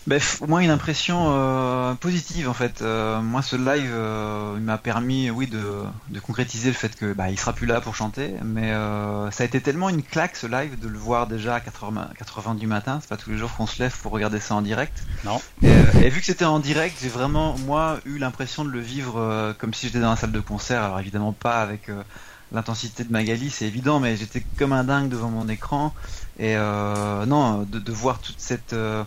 Ben, 0.05 0.19
moi, 0.47 0.61
une 0.61 0.69
impression 0.69 1.27
euh, 1.29 1.93
positive 1.93 2.49
en 2.49 2.53
fait. 2.53 2.81
Euh, 2.81 3.21
moi, 3.21 3.41
ce 3.41 3.55
live, 3.55 3.89
euh, 3.93 4.55
il 4.57 4.63
m'a 4.63 4.77
permis, 4.77 5.29
oui, 5.29 5.47
de, 5.47 5.63
de 6.09 6.19
concrétiser 6.19 6.67
le 6.69 6.75
fait 6.75 6.93
que 6.95 7.13
bah, 7.13 7.29
il 7.29 7.39
sera 7.39 7.53
plus 7.53 7.67
là 7.67 7.79
pour 7.79 7.95
chanter, 7.95 8.33
mais 8.43 8.71
euh, 8.71 9.31
ça 9.31 9.43
a 9.43 9.45
été 9.45 9.61
tellement 9.61 9.87
une 9.87 10.03
claque 10.03 10.35
ce 10.35 10.45
live 10.45 10.77
de 10.77 10.89
le 10.89 10.97
voir 10.97 11.27
déjà 11.27 11.55
à 11.55 11.59
4h, 11.59 11.93
4h20 12.21 12.57
du 12.57 12.67
matin. 12.67 12.99
C'est 13.01 13.07
pas 13.07 13.15
tous 13.15 13.29
les 13.29 13.37
jours 13.37 13.53
qu'on 13.55 13.65
se 13.65 13.81
lève 13.81 13.97
pour 14.01 14.11
regarder 14.11 14.41
ça 14.41 14.55
en 14.55 14.61
direct. 14.61 15.03
Non. 15.23 15.41
Et, 15.61 15.69
euh, 15.69 16.01
et 16.01 16.09
vu 16.09 16.19
que 16.19 16.25
c'était 16.25 16.43
en 16.43 16.59
direct, 16.59 16.97
j'ai 17.01 17.09
vraiment 17.09 17.55
moi 17.59 17.99
eu 18.05 18.17
l'impression 18.17 18.65
de 18.65 18.71
le 18.71 18.81
vivre 18.81 19.17
euh, 19.17 19.53
comme 19.57 19.73
si 19.73 19.87
j'étais 19.87 20.01
dans 20.01 20.09
la 20.09 20.17
salle 20.17 20.33
de 20.33 20.41
concert. 20.41 20.83
Alors 20.83 20.99
évidemment 20.99 21.31
pas 21.31 21.61
avec 21.61 21.87
euh, 21.87 22.03
l'intensité 22.51 23.05
de 23.05 23.11
Magali, 23.11 23.49
c'est 23.49 23.65
évident, 23.65 24.01
mais 24.01 24.17
j'étais 24.17 24.43
comme 24.57 24.73
un 24.73 24.83
dingue 24.83 25.07
devant 25.07 25.29
mon 25.29 25.47
écran. 25.47 25.93
Et 26.39 26.55
euh, 26.57 27.25
non, 27.25 27.61
de, 27.61 27.79
de 27.79 27.91
voir 27.91 28.19
toute 28.19 28.39
cette 28.39 28.73
euh, 28.73 29.03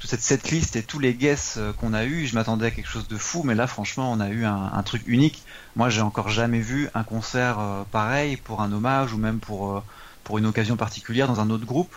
toute 0.00 0.08
cette 0.08 0.22
setlist 0.22 0.76
et 0.76 0.82
tous 0.82 0.98
les 0.98 1.12
guests 1.14 1.58
euh, 1.58 1.74
qu'on 1.74 1.92
a 1.92 2.04
eu, 2.06 2.26
je 2.26 2.34
m'attendais 2.34 2.66
à 2.66 2.70
quelque 2.70 2.88
chose 2.88 3.06
de 3.06 3.18
fou, 3.18 3.42
mais 3.44 3.54
là 3.54 3.66
franchement 3.66 4.10
on 4.10 4.18
a 4.18 4.30
eu 4.30 4.46
un, 4.46 4.70
un 4.72 4.82
truc 4.82 5.02
unique. 5.06 5.44
Moi 5.76 5.90
j'ai 5.90 6.00
encore 6.00 6.30
jamais 6.30 6.60
vu 6.60 6.88
un 6.94 7.04
concert 7.04 7.58
euh, 7.60 7.82
pareil 7.90 8.38
pour 8.38 8.62
un 8.62 8.72
hommage 8.72 9.12
ou 9.12 9.18
même 9.18 9.40
pour 9.40 9.76
euh, 9.76 9.82
pour 10.24 10.38
une 10.38 10.46
occasion 10.46 10.76
particulière 10.76 11.28
dans 11.28 11.40
un 11.40 11.50
autre 11.50 11.66
groupe. 11.66 11.94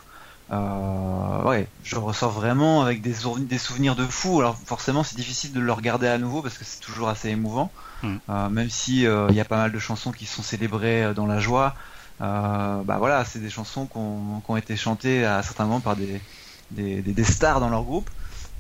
euh, 0.51 1.43
ouais, 1.43 1.67
je 1.83 1.95
ressors 1.95 2.31
vraiment 2.31 2.81
avec 2.81 3.01
des, 3.01 3.15
des 3.39 3.57
souvenirs 3.57 3.95
de 3.95 4.05
fou. 4.05 4.39
Alors 4.41 4.57
forcément, 4.57 5.03
c'est 5.03 5.15
difficile 5.15 5.53
de 5.53 5.61
le 5.61 5.71
regarder 5.71 6.07
à 6.07 6.17
nouveau 6.17 6.41
parce 6.41 6.57
que 6.57 6.65
c'est 6.65 6.81
toujours 6.81 7.07
assez 7.09 7.29
émouvant. 7.29 7.71
Mm. 8.01 8.15
Euh, 8.29 8.49
même 8.49 8.69
si 8.69 9.07
euh, 9.07 9.27
il 9.29 9.35
y 9.35 9.39
a 9.39 9.45
pas 9.45 9.57
mal 9.57 9.71
de 9.71 9.79
chansons 9.79 10.11
qui 10.11 10.25
sont 10.25 10.43
célébrées 10.43 11.13
dans 11.15 11.25
la 11.25 11.39
joie. 11.39 11.75
Bah 12.19 12.97
voilà, 12.99 13.25
c'est 13.25 13.39
des 13.39 13.49
chansons 13.49 13.85
qui 13.87 13.97
ont 13.97 14.57
été 14.57 14.77
chantées 14.77 15.25
à 15.25 15.43
certains 15.43 15.65
moments 15.65 15.81
par 15.81 15.95
des, 15.97 16.21
des, 16.73 17.01
des, 17.01 17.13
des 17.13 17.23
stars 17.23 17.59
dans 17.59 17.69
leur 17.69 17.83
groupe. 17.83 18.09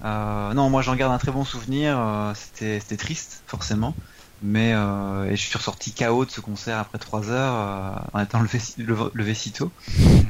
Euh, 0.03 0.53
non, 0.53 0.69
moi 0.69 0.81
j'en 0.81 0.95
garde 0.95 1.13
un 1.13 1.17
très 1.19 1.31
bon 1.31 1.45
souvenir. 1.45 1.97
Euh, 1.99 2.33
c'était 2.35 2.97
triste 2.97 3.43
forcément, 3.47 3.97
mais 4.41 4.73
euh, 4.73 5.25
et 5.29 5.35
je 5.35 5.47
suis 5.47 5.57
ressorti 5.57 5.93
KO 5.95 6.25
de 6.25 6.31
ce 6.31 6.41
concert 6.41 6.77
après 6.79 6.99
trois 6.99 7.29
heures 7.29 7.55
euh, 7.55 7.95
en 8.13 8.19
étant 8.23 8.41
levé, 8.41 8.59
levé, 8.77 9.05
levé 9.13 9.33
si 9.35 9.53
tôt. 9.53 9.73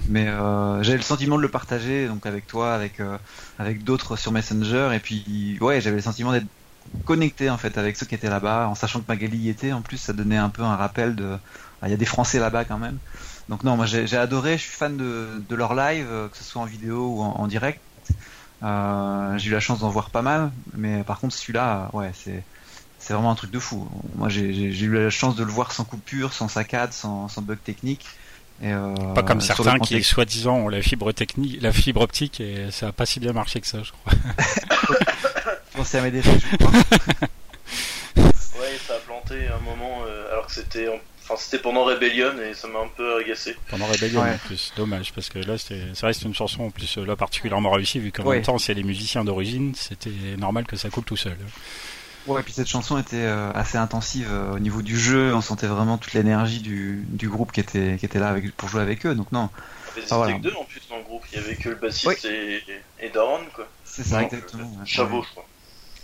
Mais 0.05 0.27
euh, 0.27 0.83
j'avais 0.83 0.97
le 0.97 1.03
sentiment 1.03 1.37
de 1.37 1.41
le 1.41 1.51
partager 1.51 2.07
donc 2.07 2.25
avec 2.25 2.47
toi, 2.47 2.73
avec 2.75 2.99
euh, 2.99 3.17
avec 3.57 3.83
d'autres 3.83 4.15
sur 4.17 4.31
Messenger 4.31 4.91
et 4.95 4.99
puis 4.99 5.57
ouais 5.61 5.81
j'avais 5.81 5.97
le 5.97 6.01
sentiment 6.01 6.31
d'être 6.31 6.47
connecté 7.05 7.49
en 7.49 7.57
fait 7.57 7.77
avec 7.77 7.97
ceux 7.97 8.05
qui 8.05 8.15
étaient 8.15 8.29
là-bas 8.29 8.67
en 8.69 8.75
sachant 8.75 9.01
que 9.01 9.05
Magali 9.07 9.37
y 9.37 9.49
était. 9.49 9.73
En 9.73 9.81
plus 9.81 9.97
ça 9.97 10.13
donnait 10.13 10.37
un 10.37 10.49
peu 10.49 10.63
un 10.63 10.75
rappel 10.75 11.15
de 11.15 11.37
ah, 11.81 11.87
il 11.87 11.91
y 11.91 11.93
a 11.93 11.97
des 11.97 12.05
Français 12.05 12.39
là-bas 12.39 12.65
quand 12.65 12.79
même. 12.79 12.99
Donc 13.49 13.63
non 13.63 13.75
moi 13.75 13.85
j'ai 13.85 14.17
adoré, 14.17 14.57
je 14.57 14.63
suis 14.63 14.71
fan 14.71 14.95
de, 14.97 15.43
de 15.49 15.55
leur 15.55 15.75
live 15.75 16.07
que 16.31 16.37
ce 16.37 16.43
soit 16.43 16.61
en 16.61 16.65
vidéo 16.65 17.07
ou 17.07 17.21
en, 17.21 17.35
en 17.39 17.47
direct. 17.47 17.79
Euh, 18.63 19.37
j'ai 19.37 19.49
eu 19.49 19.51
la 19.51 19.59
chance 19.59 19.79
d'en 19.79 19.89
voir 19.89 20.09
pas 20.09 20.21
mal, 20.21 20.51
mais 20.73 21.03
par 21.03 21.19
contre 21.19 21.35
celui-là, 21.35 21.89
ouais, 21.93 22.11
c'est 22.13 22.43
c'est 22.99 23.13
vraiment 23.13 23.31
un 23.31 23.35
truc 23.35 23.51
de 23.51 23.59
fou. 23.59 23.89
Moi, 24.15 24.29
j'ai 24.29 24.45
eu 24.45 24.93
la 24.93 25.09
chance 25.09 25.35
de 25.35 25.43
le 25.43 25.51
voir 25.51 25.73
sans 25.73 25.83
coupure, 25.83 26.31
sans 26.31 26.47
saccade, 26.47 26.93
sans, 26.93 27.27
sans 27.27 27.41
bug 27.41 27.57
technique. 27.61 28.05
Et 28.61 28.71
euh, 28.71 28.93
pas 29.13 29.23
comme 29.23 29.41
certains 29.41 29.77
qui, 29.79 30.01
soi-disant, 30.01 30.55
ont 30.55 30.69
la 30.69 30.81
fibre 30.81 31.11
technique, 31.11 31.61
la 31.61 31.73
fibre 31.73 31.99
optique, 31.99 32.39
et 32.39 32.71
ça 32.71 32.87
a 32.87 32.91
pas 32.93 33.05
si 33.05 33.19
bien 33.19 33.33
marché 33.33 33.59
que 33.59 33.67
ça, 33.67 33.83
je 33.83 33.91
crois. 33.91 34.13
Pensez 35.75 35.97
à 35.97 36.01
mes 36.01 36.11
défauts, 36.11 36.31
je 36.39 36.55
crois. 36.55 36.71
ouais, 38.15 38.77
ça 38.87 38.93
a 38.93 38.99
planté 39.05 39.47
un 39.49 39.59
moment, 39.59 40.03
euh, 40.07 40.31
alors 40.31 40.47
que 40.47 40.53
c'était 40.53 40.87
Enfin, 41.23 41.35
c'était 41.37 41.61
pendant 41.61 41.85
Rebellion 41.85 42.33
et 42.41 42.53
ça 42.53 42.67
m'a 42.67 42.79
un 42.79 42.89
peu 42.95 43.17
agacé. 43.17 43.55
Pendant 43.69 43.85
Rebellion 43.85 44.21
ouais. 44.21 44.31
en 44.33 44.37
plus, 44.45 44.73
dommage 44.75 45.13
parce 45.13 45.29
que 45.29 45.39
là, 45.39 45.57
c'est 45.57 45.93
vrai, 46.01 46.13
c'est 46.13 46.25
une 46.25 46.35
chanson 46.35 46.63
en 46.63 46.69
plus 46.69 46.97
là 46.97 47.15
particulièrement 47.15 47.71
réussie 47.71 47.99
vu 47.99 48.11
qu'en 48.11 48.23
ouais. 48.23 48.37
même 48.37 48.45
temps, 48.45 48.57
c'est 48.57 48.73
les 48.73 48.83
musiciens 48.83 49.23
d'origine, 49.23 49.73
c'était 49.73 50.09
normal 50.37 50.65
que 50.65 50.75
ça 50.75 50.89
coule 50.89 51.05
tout 51.05 51.15
seul. 51.15 51.37
Ouais, 52.27 52.39
et 52.39 52.43
puis 52.43 52.53
cette 52.53 52.67
chanson 52.67 52.97
était 52.97 53.17
euh, 53.17 53.51
assez 53.53 53.77
intensive 53.77 54.29
euh, 54.31 54.53
au 54.53 54.59
niveau 54.59 54.81
du 54.81 54.97
jeu, 54.97 55.35
on 55.35 55.41
sentait 55.41 55.67
vraiment 55.67 55.97
toute 55.97 56.13
l'énergie 56.13 56.59
du, 56.59 57.03
du 57.09 57.27
groupe 57.27 57.51
qui 57.51 57.59
était, 57.59 57.97
qui 57.99 58.05
était 58.05 58.19
là 58.19 58.29
avec, 58.29 58.55
pour 58.55 58.69
jouer 58.69 58.81
avec 58.81 59.05
eux, 59.05 59.13
donc 59.13 59.31
non. 59.33 59.49
Il 59.95 59.99
y 59.99 60.01
avait 60.03 60.07
ah, 60.11 60.17
voilà. 60.17 60.39
deux 60.39 60.53
en 60.53 60.63
plus 60.63 60.81
dans 60.89 60.97
le 60.97 61.03
groupe, 61.03 61.23
il 61.31 61.39
y 61.39 61.41
avait 61.41 61.55
que 61.55 61.69
le 61.69 61.75
bassiste 61.75 62.25
et, 62.25 62.63
et 62.99 63.09
Daron 63.09 63.41
quoi. 63.53 63.67
C'est 63.83 64.03
ça, 64.03 64.21
non, 64.21 64.25
exactement. 64.27 64.71
Euh, 64.81 64.85
Chavot, 64.85 65.23
je 65.23 65.29
crois. 65.31 65.45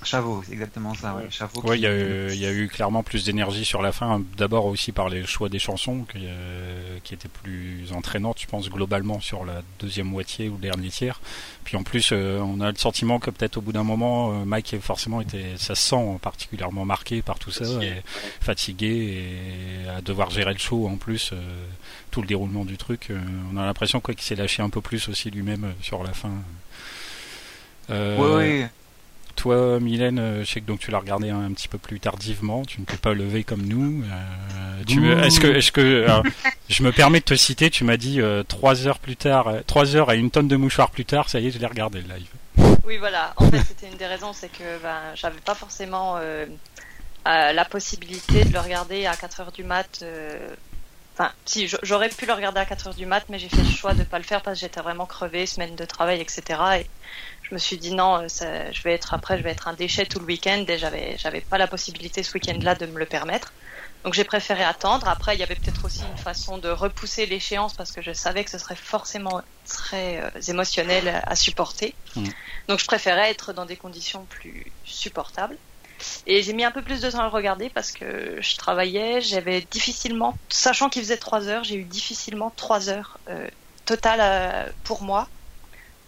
Chavot, 0.04 0.42
c'est 0.46 0.54
exactement 0.54 0.94
ça. 0.94 1.16
Ouais. 1.16 1.28
Chavot. 1.30 1.62
Ouais, 1.62 1.78
il 1.78 1.82
y, 1.82 1.88
a 1.88 1.94
eu, 1.94 2.34
y 2.34 2.46
a 2.46 2.52
eu 2.52 2.68
clairement 2.68 3.04
plus 3.04 3.26
d'énergie 3.26 3.66
sur 3.66 3.82
la 3.82 3.92
fin. 3.92 4.22
D'abord 4.38 4.66
aussi 4.66 4.92
par 4.92 5.10
les 5.10 5.26
choix 5.26 5.50
des 5.50 5.60
chansons 5.60 6.06
qui, 6.12 6.20
euh, 6.24 6.98
qui 7.04 7.14
étaient 7.14 7.28
plus 7.28 7.92
entraînantes, 7.94 8.40
je 8.40 8.48
pense 8.48 8.70
globalement 8.70 9.20
sur 9.20 9.46
la 9.46 9.62
deuxième 9.80 10.08
moitié 10.08 10.48
ou 10.50 10.54
le 10.54 10.62
dernier 10.62 10.90
tiers. 10.90 11.20
Puis 11.66 11.76
en 11.76 11.84
plus, 11.84 12.10
euh, 12.12 12.40
on 12.40 12.62
a 12.62 12.72
le 12.72 12.78
sentiment 12.78 13.20
que 13.20 13.30
peut-être 13.30 13.58
au 13.58 13.62
bout 13.62 13.74
d'un 13.74 13.84
moment, 13.84 14.32
euh, 14.32 14.46
Mike 14.46 14.78
forcément 14.82 15.22
était, 15.22 15.58
ça 15.58 15.76
se 15.76 15.90
sent 15.90 16.18
particulièrement 16.22 16.86
marqué 16.86 17.22
par 17.22 17.38
tout 17.38 17.52
fatigué. 17.52 17.90
ça, 17.90 17.96
et 17.98 18.04
fatigué 18.40 19.84
et 19.86 19.90
à 19.90 20.02
devoir 20.02 20.30
gérer 20.30 20.54
le 20.54 20.60
show 20.60 20.88
en 20.88 20.96
plus, 20.96 21.32
euh, 21.34 21.66
tout 22.12 22.22
le 22.22 22.28
déroulement 22.28 22.66
du 22.66 22.78
truc. 22.78 23.12
on 23.54 23.58
a 23.58 23.66
l'impression 23.66 24.00
quoi 24.00 24.14
qu'il 24.14 24.24
s'est 24.24 24.36
lâché 24.36 24.64
un 24.64 24.70
peu 24.70 24.82
plus 24.82 25.10
aussi 25.10 25.30
lui-même 25.30 25.74
sur 25.82 26.04
la 26.04 26.14
fin. 26.14 26.32
Euh, 27.90 28.18
oui, 28.18 28.62
oui 28.62 28.66
toi, 29.40 29.80
Mylène, 29.80 30.42
je 30.42 30.46
sais 30.46 30.60
que 30.60 30.66
donc 30.66 30.80
tu 30.80 30.92
l'as 30.92 31.00
regardé 31.00 31.30
un, 31.30 31.46
un, 31.46 31.54
petit 31.54 31.70
peu 31.70 31.78
plus 31.78 32.02
tardivement. 32.02 32.66
Tu 32.66 32.82
ne 32.82 32.86
t'es 32.86 32.98
pas 32.98 33.14
levé 33.14 33.46
comme 33.46 33.62
nous. 33.62 34.04
Euh, 34.04 35.24
est-ce 35.24 35.40
que, 35.40 35.48
est-ce 35.48 35.72
que, 35.72 36.04
alors, 36.04 36.24
je 36.68 36.84
me 36.84 36.92
permets 36.92 37.20
de 37.20 37.26
te 37.26 37.36
citer. 37.36 37.70
Tu 37.70 37.86
m'as 37.86 37.96
dit 37.96 38.20
euh, 38.20 38.44
trois 38.44 38.86
heures 38.86 39.00
plus 39.00 39.16
tard, 39.16 39.54
trois 39.66 39.96
heures 39.96 40.12
et 40.12 40.18
une 40.18 40.30
tonne 40.30 40.50
de 40.50 40.58
mouchoirs 40.58 40.92
plus 40.92 41.06
tard. 41.06 41.30
Ça 41.30 41.40
y 41.40 41.48
est, 41.48 41.52
je 41.52 41.58
l'ai 41.58 41.66
regardé 41.66 42.02
le 42.02 42.14
live. 42.14 42.28
Oui, 42.86 42.98
voilà. 42.98 43.34
En 43.38 43.50
fait, 43.50 43.62
c'était 43.68 43.88
une 43.88 43.98
des 43.98 44.08
raisons, 44.08 44.34
c'est 44.34 44.52
que 44.52 44.82
ben, 44.84 45.00
j'avais 45.16 45.40
pas 45.40 45.56
forcément 45.56 46.18
euh, 46.18 46.46
la 47.26 47.64
possibilité 47.64 48.44
de 48.44 48.52
le 48.52 48.60
regarder 48.60 49.06
à 49.06 49.16
4 49.16 49.40
heures 49.40 49.52
du 49.54 49.64
mat. 49.64 50.04
Enfin, 51.14 51.32
si 51.46 51.70
j'aurais 51.82 52.10
pu 52.10 52.26
le 52.26 52.34
regarder 52.34 52.60
à 52.60 52.66
4 52.66 52.88
heures 52.88 52.94
du 52.94 53.06
mat, 53.06 53.24
mais 53.30 53.40
j'ai 53.40 53.50
fait 53.50 53.64
le 53.64 53.70
choix 53.70 53.94
de 53.94 54.04
pas 54.04 54.18
le 54.18 54.26
faire 54.26 54.42
parce 54.42 54.60
que 54.60 54.62
j'étais 54.66 54.82
vraiment 54.82 55.06
crevée, 55.06 55.46
semaine 55.46 55.76
de 55.76 55.86
travail, 55.86 56.20
etc. 56.20 56.60
Et 56.82 56.86
je 57.50 57.56
me 57.56 57.60
suis 57.60 57.78
dit 57.78 57.94
non, 57.94 58.30
ça, 58.30 58.72
je 58.72 58.82
vais 58.84 58.94
être 58.94 59.14
après, 59.14 59.38
je 59.38 59.44
vais 59.44 59.50
être 59.50 59.68
un 59.68 59.74
déchet 59.74 60.06
tout 60.06 60.20
le 60.20 60.26
week-end 60.26 60.64
et 60.68 60.78
j'avais, 60.78 61.18
j'avais 61.18 61.42
pas 61.42 61.58
la 61.58 61.68
possibilité 61.68 62.22
ce 62.22 62.34
week-end-là 62.34 62.76
de 62.76 62.86
me 62.86 63.00
le 63.00 63.06
permettre. 63.06 63.54
Donc 64.04 64.14
j'ai 64.14 64.24
préféré 64.24 64.64
attendre. 64.64 65.08
Après, 65.08 65.36
il 65.36 65.40
y 65.40 65.44
avait 65.44 65.56
peut-être 65.56 65.84
aussi 65.84 66.02
une 66.10 66.18
façon 66.18 66.58
de 66.58 66.70
repousser 66.70 67.26
l'échéance 67.26 67.74
parce 67.74 67.92
que 67.92 68.02
je 68.02 68.14
savais 68.14 68.44
que 68.44 68.52
ce 68.52 68.58
serait 68.58 68.76
forcément 68.76 69.42
très 69.68 70.22
euh, 70.22 70.30
émotionnel 70.48 71.22
à 71.26 71.36
supporter. 71.36 71.96
Mmh. 72.16 72.26
Donc 72.68 72.80
je 72.80 72.86
préférais 72.86 73.32
être 73.32 73.52
dans 73.52 73.66
des 73.66 73.76
conditions 73.76 74.26
plus 74.30 74.72
supportables. 74.86 75.58
Et 76.28 76.44
j'ai 76.44 76.54
mis 76.54 76.64
un 76.64 76.72
peu 76.72 76.82
plus 76.82 77.02
de 77.02 77.12
temps 77.12 77.20
à 77.20 77.24
le 77.24 77.30
regarder 77.30 77.70
parce 77.70 77.92
que 77.92 78.38
je 78.40 78.56
travaillais, 78.56 79.20
j'avais 79.20 79.62
difficilement, 79.62 80.38
sachant 80.48 80.88
qu'il 80.88 81.02
faisait 81.02 81.18
trois 81.18 81.48
heures, 81.48 81.66
j'ai 81.66 81.76
eu 81.76 81.84
difficilement 81.84 82.54
trois 82.56 82.90
heures 82.90 83.18
euh, 83.28 83.50
totales 83.86 84.22
euh, 84.22 84.72
pour 84.86 85.02
moi 85.02 85.28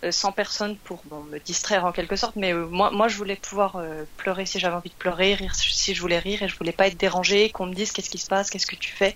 sans 0.09 0.31
personne 0.31 0.77
pour 0.77 1.01
bon, 1.05 1.23
me 1.23 1.37
distraire 1.39 1.85
en 1.85 1.91
quelque 1.91 2.15
sorte, 2.15 2.35
mais 2.35 2.53
euh, 2.53 2.65
moi, 2.65 2.89
moi 2.89 3.07
je 3.07 3.17
voulais 3.17 3.35
pouvoir 3.35 3.75
euh, 3.75 4.03
pleurer 4.17 4.45
si 4.47 4.59
j'avais 4.59 4.75
envie 4.75 4.89
de 4.89 4.95
pleurer, 4.95 5.35
rire 5.35 5.53
si 5.53 5.93
je 5.93 6.01
voulais 6.01 6.17
rire, 6.17 6.41
et 6.41 6.47
je 6.47 6.57
voulais 6.57 6.71
pas 6.71 6.87
être 6.87 6.97
dérangée, 6.97 7.51
qu'on 7.51 7.67
me 7.67 7.73
dise 7.75 7.91
qu'est-ce 7.91 8.09
qui 8.09 8.17
se 8.17 8.27
passe, 8.27 8.49
qu'est-ce 8.49 8.65
que 8.65 8.75
tu 8.75 8.91
fais. 8.91 9.15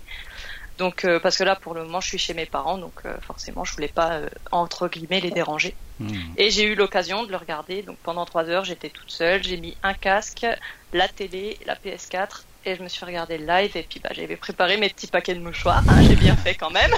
Donc 0.78 1.06
euh, 1.06 1.20
parce 1.20 1.38
que 1.38 1.44
là 1.44 1.56
pour 1.56 1.74
le 1.74 1.86
moment 1.86 2.02
je 2.02 2.10
suis 2.10 2.18
chez 2.18 2.34
mes 2.34 2.46
parents, 2.46 2.78
donc 2.78 2.94
euh, 3.06 3.18
forcément 3.22 3.64
je 3.64 3.74
voulais 3.74 3.88
pas 3.88 4.22
entre 4.52 4.88
guillemets 4.88 5.22
les 5.22 5.32
déranger. 5.32 5.76
Mmh. 6.00 6.14
Et 6.38 6.52
j'ai 6.52 6.66
eu 6.66 6.76
l'occasion 6.76 7.24
de 7.24 7.32
le 7.32 7.38
regarder. 7.38 7.82
Donc 7.82 7.98
pendant 8.04 8.26
trois 8.26 8.44
heures 8.50 8.66
j'étais 8.66 8.90
toute 8.90 9.10
seule, 9.10 9.42
j'ai 9.44 9.58
mis 9.58 9.76
un 9.82 9.94
casque, 9.94 10.46
la 10.94 11.08
télé, 11.08 11.58
la 11.66 11.76
PS4 11.76 12.44
et 12.66 12.76
je 12.76 12.84
me 12.84 12.90
suis 12.90 13.06
regardé 13.06 13.38
le 13.38 13.46
live 13.46 13.78
et 13.78 13.84
puis 13.84 14.00
bah, 14.00 14.10
j'avais 14.12 14.36
préparé 14.36 14.78
mes 14.78 14.90
petits 14.90 15.08
paquets 15.08 15.36
de 15.36 15.40
mouchoirs. 15.40 15.84
Hein, 15.88 16.02
j'ai 16.02 16.16
bien 16.16 16.36
fait 16.36 16.56
quand 16.56 16.72
même. 16.72 16.92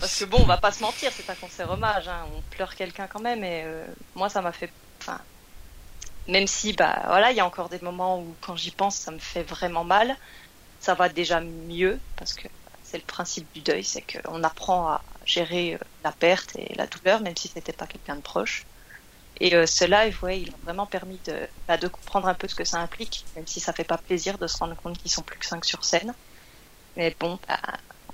Parce 0.00 0.18
que 0.18 0.24
bon, 0.24 0.38
on 0.40 0.46
va 0.46 0.56
pas 0.56 0.72
se 0.72 0.82
mentir, 0.82 1.12
c'est 1.12 1.28
un 1.30 1.34
concert 1.34 1.70
hommage. 1.70 2.08
Hein, 2.08 2.26
on 2.36 2.40
pleure 2.54 2.74
quelqu'un 2.74 3.06
quand 3.06 3.20
même 3.20 3.44
et 3.44 3.62
euh, 3.64 3.84
moi 4.14 4.28
ça 4.28 4.40
m'a 4.40 4.52
fait. 4.52 4.70
Enfin, 5.00 5.20
même 6.26 6.46
si 6.46 6.72
bah 6.72 7.02
voilà, 7.06 7.30
il 7.30 7.36
y 7.36 7.40
a 7.40 7.46
encore 7.46 7.68
des 7.68 7.80
moments 7.80 8.20
où 8.20 8.34
quand 8.40 8.56
j'y 8.56 8.70
pense, 8.70 8.96
ça 8.96 9.10
me 9.10 9.18
fait 9.18 9.42
vraiment 9.42 9.84
mal. 9.84 10.16
Ça 10.80 10.94
va 10.94 11.08
déjà 11.08 11.40
mieux 11.40 11.98
parce 12.16 12.34
que 12.34 12.48
c'est 12.82 12.98
le 12.98 13.04
principe 13.04 13.46
du 13.52 13.60
deuil, 13.60 13.84
c'est 13.84 14.02
qu'on 14.02 14.42
apprend 14.42 14.88
à 14.88 15.02
gérer 15.26 15.74
euh, 15.74 15.78
la 16.04 16.12
perte 16.12 16.56
et 16.56 16.74
la 16.74 16.86
douleur, 16.86 17.20
même 17.20 17.36
si 17.36 17.48
c'était 17.48 17.72
pas 17.72 17.86
quelqu'un 17.86 18.16
de 18.16 18.22
proche. 18.22 18.64
Et 19.40 19.54
euh, 19.54 19.66
ce 19.66 19.84
live, 19.84 20.18
ouais, 20.22 20.40
il 20.40 20.50
a 20.50 20.56
vraiment 20.64 20.86
permis 20.86 21.18
de, 21.26 21.48
bah, 21.66 21.76
de 21.76 21.86
comprendre 21.88 22.26
un 22.28 22.34
peu 22.34 22.48
ce 22.48 22.54
que 22.54 22.64
ça 22.64 22.78
implique, 22.78 23.24
même 23.36 23.46
si 23.46 23.60
ça 23.60 23.72
fait 23.72 23.84
pas 23.84 23.98
plaisir 23.98 24.36
de 24.38 24.46
se 24.46 24.58
rendre 24.58 24.74
compte 24.76 24.98
qu'ils 24.98 25.10
sont 25.10 25.22
plus 25.22 25.38
que 25.38 25.46
5 25.46 25.64
sur 25.64 25.84
scène. 25.84 26.14
Mais 26.96 27.14
bon, 27.20 27.38
bah, 27.46 27.60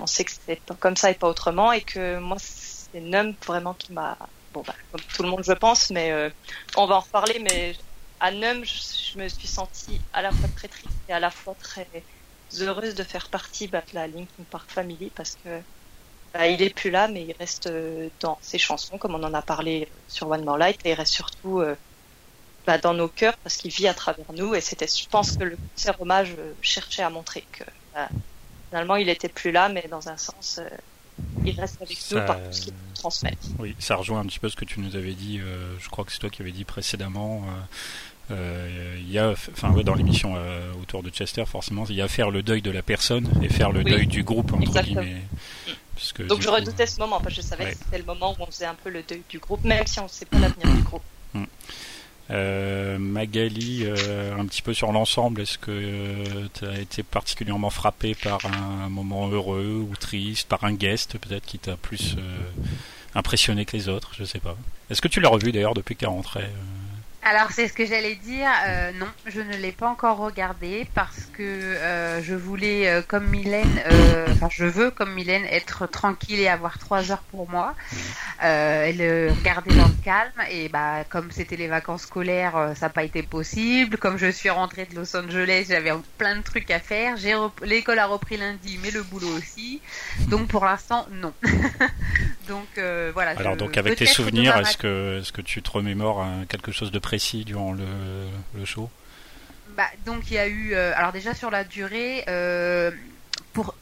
on 0.01 0.07
sait 0.07 0.25
que 0.25 0.33
c'est 0.33 0.61
comme 0.81 0.97
ça 0.97 1.11
et 1.11 1.15
pas 1.15 1.29
autrement, 1.29 1.73
et 1.73 1.81
que 1.81 2.19
moi, 2.19 2.37
c'est 2.39 3.01
Num 3.01 3.35
vraiment 3.47 3.75
qui 3.75 3.93
m'a, 3.93 4.19
bon, 4.53 4.63
bah, 4.67 4.75
comme 4.93 5.01
tout 5.01 5.23
le 5.23 5.31
monde, 5.31 5.45
je 5.45 5.53
pense, 5.53 5.91
mais 5.91 6.13
euh, 6.13 6.31
on 6.77 6.87
va 6.87 6.97
en 6.97 7.01
reparler, 7.01 7.39
mais 7.39 7.75
à 8.21 8.31
Num, 8.31 8.65
je, 8.65 9.19
me 9.19 9.29
suis 9.29 9.49
sentie 9.49 10.01
à 10.13 10.21
la 10.21 10.31
fois 10.31 10.49
très 10.57 10.69
triste 10.69 10.89
et 11.09 11.13
à 11.13 11.21
la 11.21 11.31
fois 11.31 11.55
très 11.55 11.89
heureuse 12.61 12.95
de 12.95 13.03
faire 13.03 13.29
partie 13.31 13.69
de 13.69 13.79
la 13.95 14.07
Linkin 14.09 14.45
Park 14.51 14.71
Family, 14.71 15.11
parce 15.11 15.37
que 15.37 15.63
bah, 16.35 16.49
il 16.49 16.61
est 16.63 16.75
plus 16.75 16.91
là, 16.91 17.07
mais 17.07 17.23
il 17.23 17.33
reste 17.39 17.69
euh, 17.69 18.09
dans 18.19 18.39
ses 18.43 18.59
chansons, 18.59 18.99
comme 18.99 19.15
on 19.15 19.23
en 19.23 19.33
a 19.33 19.41
parlé 19.41 19.89
sur 20.09 20.29
One 20.29 20.45
More 20.45 20.59
Light, 20.59 20.81
et 20.85 20.91
il 20.91 20.95
reste 20.95 21.13
surtout 21.13 21.61
euh, 21.61 21.77
bah, 22.67 22.77
dans 22.77 22.93
nos 22.93 23.07
cœurs 23.07 23.37
parce 23.45 23.57
qu'il 23.57 23.71
vit 23.71 23.87
à 23.87 23.95
travers 23.95 24.27
nous. 24.35 24.53
Et 24.57 24.61
c'était, 24.61 24.89
je 24.89 25.09
pense 25.09 25.37
que 25.37 25.45
le 25.45 25.57
concert 25.57 26.01
hommage 26.03 26.35
euh, 26.37 26.53
cherchait 26.61 27.05
à 27.05 27.11
montrer 27.11 27.45
que 27.53 27.63
bah, 27.95 28.09
finalement 28.69 28.97
il 28.97 29.09
était 29.09 29.29
plus 29.29 29.53
là, 29.53 29.69
mais 29.69 29.87
dans 29.89 30.09
un 30.09 30.17
sens, 30.17 30.61
il 31.45 31.59
reste 31.61 31.81
avec 31.81 31.97
ça... 31.97 32.17
nous 32.17 32.27
par 32.27 32.43
tout 32.43 32.53
ce 32.53 32.61
qu'il 32.63 32.73
transmet. 32.95 33.39
Oui, 33.61 33.77
ça 33.79 33.95
rejoint 33.95 34.19
un 34.19 34.27
petit 34.27 34.41
peu 34.41 34.49
ce 34.49 34.57
que 34.57 34.65
tu 34.65 34.81
nous 34.81 34.97
avais 34.97 35.15
dit. 35.15 35.41
Je 35.79 35.89
crois 35.89 36.05
que 36.05 36.11
c'est 36.11 36.19
toi 36.19 36.31
qui 36.31 36.43
avais 36.43 36.51
dit 36.51 36.65
précédemment. 36.65 37.45
Euh, 38.31 38.97
il 38.99 39.11
y 39.11 39.19
a, 39.19 39.31
enfin 39.31 39.71
ouais, 39.73 39.85
dans 39.85 39.95
l'émission 39.95 40.35
euh, 40.37 40.73
autour 40.81 41.03
de 41.03 41.11
Chester, 41.11 41.45
forcément, 41.47 41.85
il 41.89 41.97
y 41.97 42.03
a 42.03 42.09
faire 42.09 42.31
le 42.31 42.43
deuil 42.43 42.63
de 42.63 42.71
la 42.71 42.83
personne 42.83 43.29
et 43.43 43.49
faire 43.49 43.71
le 43.71 43.81
oui. 43.81 43.91
deuil 43.91 44.07
du 44.07 44.23
groupe 44.23 44.53
entre 44.53 44.63
Exactement. 44.63 45.03
guillemets. 45.03 45.23
Parce 45.95 46.13
que, 46.13 46.23
Donc 46.25 46.41
je 46.41 46.49
coup, 46.49 46.55
redoutais 46.55 46.87
ce 46.87 46.99
moment 46.99 47.21
parce 47.21 47.37
que 47.37 47.43
je 47.43 47.47
savais 47.47 47.65
ouais. 47.65 47.73
que 47.73 47.79
c'était 47.79 47.99
le 47.99 48.05
moment 48.05 48.33
où 48.33 48.43
on 48.43 48.47
faisait 48.47 48.67
un 48.67 48.75
peu 48.75 48.91
le 48.91 49.03
deuil 49.03 49.23
du 49.29 49.39
groupe, 49.39 49.63
même 49.65 49.87
si 49.87 50.01
on 50.01 50.05
ne 50.05 50.09
sait 50.09 50.25
pas 50.25 50.39
l'avenir 50.39 50.75
du 50.75 50.83
groupe. 50.83 51.03
Mm. 51.35 51.45
Euh, 52.31 52.99
Magali, 52.99 53.83
euh, 53.85 54.37
un 54.37 54.47
petit 54.47 54.63
peu 54.63 54.73
sur 54.73 54.93
l'ensemble, 54.93 55.43
est-ce 55.43 55.59
que 55.59 55.71
euh, 55.71 56.49
tu 56.55 56.65
as 56.65 56.81
été 56.81 57.03
particulièrement 57.03 57.71
frappé 57.71 58.15
par 58.15 58.41
un, 58.47 58.89
moment 58.89 59.29
heureux 59.29 59.87
ou 59.91 59.95
triste, 59.97 60.49
par 60.49 60.65
un 60.65 60.73
guest 60.73 61.19
peut-être 61.19 61.45
qui 61.45 61.59
t'a 61.59 61.77
plus 61.77 62.17
impressionné 63.15 63.65
que 63.65 63.77
les 63.77 63.89
autres, 63.89 64.13
je 64.19 64.25
sais 64.25 64.39
pas. 64.39 64.57
Est-ce 64.91 65.03
que 65.03 65.09
tu 65.09 65.21
l'as 65.21 65.29
revu 65.29 65.53
d'ailleurs 65.53 65.75
depuis 65.75 65.97
qu'elle 65.97 66.09
est 66.09 66.13
rentrée 66.13 66.49
Alors 67.27 67.51
c'est 67.53 67.69
ce 67.69 67.73
que 67.73 67.87
j'allais 67.87 68.17
dire. 68.17 68.49
Euh, 68.67 68.91
non, 69.01 69.07
je 69.27 69.41
ne 69.41 69.57
l'ai 69.57 69.73
pas 69.73 69.89
encore 69.89 70.19
regardé 70.19 70.87
parce 70.95 71.23
que 71.33 71.43
euh, 71.43 72.23
je 72.23 72.35
voulais, 72.35 72.87
euh, 72.89 73.01
comme 73.01 73.27
Mylène, 73.29 73.81
enfin 74.31 74.49
je 74.51 74.67
veux 74.67 74.91
comme 74.91 75.15
Mylène 75.15 75.47
être 75.47 75.87
tranquille 75.87 76.39
et 76.39 76.49
avoir 76.49 76.79
trois 76.79 77.11
heures 77.11 77.23
pour 77.31 77.49
moi 77.49 77.75
et 78.43 78.93
le 78.93 79.31
regarder 79.39 79.75
dans 79.75 79.87
le 79.87 80.05
calme. 80.05 80.33
Et 80.51 80.69
bah 80.69 81.05
comme 81.09 81.31
c'était 81.31 81.57
les 81.57 81.69
vacances 81.69 82.03
scolaires, 82.03 82.73
ça 82.77 82.87
n'a 82.87 82.91
pas 82.91 83.05
été 83.05 83.23
possible. 83.23 83.97
Comme 83.97 84.19
je 84.19 84.31
suis 84.31 84.51
rentrée 84.51 84.85
de 84.85 84.95
Los 84.95 85.17
Angeles, 85.17 85.65
j'avais 85.71 85.93
plein 86.19 86.37
de 86.37 86.43
trucs 86.43 86.71
à 86.71 86.79
faire. 86.79 87.17
J'ai 87.17 87.35
rep- 87.35 87.65
l'école 87.65 88.01
a 88.01 88.07
repris 88.07 88.37
lundi, 88.37 88.79
mais 88.83 88.91
le 88.91 89.03
boulot 89.03 89.29
aussi. 89.39 89.81
Donc 90.29 90.49
pour 90.49 90.67
l'instant 90.67 91.07
non. 91.11 91.33
donc 92.49 92.67
voilà. 93.15 93.31
Alors 93.39 93.55
je- 93.55 93.59
donc 93.59 93.79
avec 93.79 93.97
tes 93.97 94.05
souvenirs, 94.07 94.53
est-ce 94.59 94.77
que 94.77 95.21
est-ce 95.21 95.33
que 95.33 95.41
tu 95.41 95.63
te 95.63 95.71
remémores 95.71 96.21
hein, 96.21 96.45
quelque 96.51 96.71
chose 96.71 96.91
de 96.93 96.99
précis 96.99 97.14
durant 97.45 97.73
le, 97.73 98.65
show 98.65 98.91
Bah, 99.77 99.85
donc 100.07 100.31
il 100.31 100.35
y 100.35 100.39
a 100.39 100.49
eu, 100.49 100.75
euh, 100.75 100.93
alors 100.97 101.13
déjà 101.13 101.35
sur 101.35 101.51
la 101.51 101.65
durée, 101.65 102.25
euh, 102.29 102.91
pour, 103.53 103.75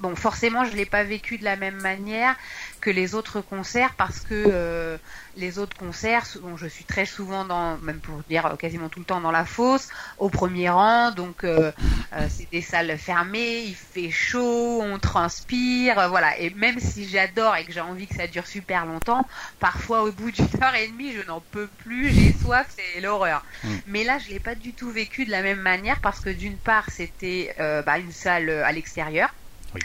bon 0.00 0.14
forcément 0.16 0.64
je 0.64 0.76
l'ai 0.76 0.86
pas 0.86 1.04
vécu 1.04 1.38
de 1.38 1.44
la 1.44 1.56
même 1.56 1.80
manière 1.80 2.36
que 2.78 2.90
les 2.90 3.14
autres 3.14 3.40
concerts 3.40 3.94
parce 3.96 4.20
que 4.20 4.34
euh, 4.34 4.96
les 5.38 5.58
autres 5.58 5.76
concerts, 5.76 6.24
bon, 6.42 6.56
je 6.56 6.66
suis 6.66 6.84
très 6.84 7.06
souvent 7.06 7.44
dans, 7.44 7.78
même 7.78 8.00
pour 8.00 8.18
dire 8.28 8.46
euh, 8.46 8.56
quasiment 8.56 8.88
tout 8.88 8.98
le 8.98 9.04
temps 9.04 9.20
dans 9.20 9.30
la 9.30 9.44
fosse, 9.44 9.88
au 10.18 10.28
premier 10.28 10.68
rang, 10.68 11.12
donc 11.12 11.44
euh, 11.44 11.70
euh, 12.12 12.26
c'est 12.28 12.50
des 12.50 12.60
salles 12.60 12.98
fermées, 12.98 13.60
il 13.60 13.74
fait 13.74 14.10
chaud, 14.10 14.80
on 14.82 14.98
transpire, 14.98 16.08
voilà. 16.08 16.38
Et 16.38 16.50
même 16.50 16.80
si 16.80 17.08
j'adore 17.08 17.56
et 17.56 17.64
que 17.64 17.72
j'ai 17.72 17.80
envie 17.80 18.06
que 18.06 18.16
ça 18.16 18.26
dure 18.26 18.46
super 18.46 18.84
longtemps, 18.84 19.26
parfois 19.60 20.02
au 20.02 20.12
bout 20.12 20.30
d'une 20.30 20.62
heure 20.62 20.74
et 20.74 20.88
demie, 20.88 21.12
je 21.12 21.26
n'en 21.26 21.40
peux 21.40 21.68
plus, 21.78 22.10
j'ai 22.10 22.32
soif, 22.32 22.66
c'est 22.76 23.00
l'horreur. 23.00 23.44
Mm. 23.62 23.76
Mais 23.86 24.04
là, 24.04 24.18
je 24.18 24.28
l'ai 24.30 24.40
pas 24.40 24.54
du 24.54 24.72
tout 24.72 24.90
vécu 24.90 25.24
de 25.24 25.30
la 25.30 25.42
même 25.42 25.60
manière 25.60 26.00
parce 26.00 26.20
que 26.20 26.30
d'une 26.30 26.56
part, 26.56 26.90
c'était 26.90 27.54
bah, 27.58 27.98
une 27.98 28.12
salle 28.12 28.50
à 28.50 28.72
l'extérieur. 28.72 29.32
Oui. 29.74 29.82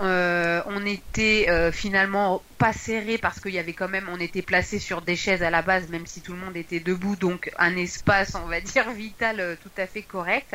Euh, 0.00 0.62
on 0.66 0.84
était 0.84 1.46
euh, 1.48 1.72
finalement 1.72 2.44
pas 2.58 2.72
serré 2.72 3.18
parce 3.18 3.40
qu'il 3.40 3.52
y 3.52 3.58
avait 3.58 3.74
quand 3.74 3.88
même, 3.88 4.08
on 4.10 4.18
était 4.20 4.42
placé 4.42 4.78
sur 4.78 5.02
des 5.02 5.16
chaises 5.16 5.42
à 5.42 5.50
la 5.50 5.62
base, 5.62 5.88
même 5.88 6.06
si 6.06 6.22
tout 6.22 6.32
le 6.32 6.38
monde 6.38 6.56
était 6.56 6.80
debout, 6.80 7.16
donc 7.16 7.50
un 7.58 7.76
espace, 7.76 8.34
on 8.34 8.46
va 8.46 8.60
dire, 8.62 8.90
vital 8.92 9.40
euh, 9.40 9.56
tout 9.56 9.72
à 9.78 9.86
fait 9.86 10.02
correct. 10.02 10.54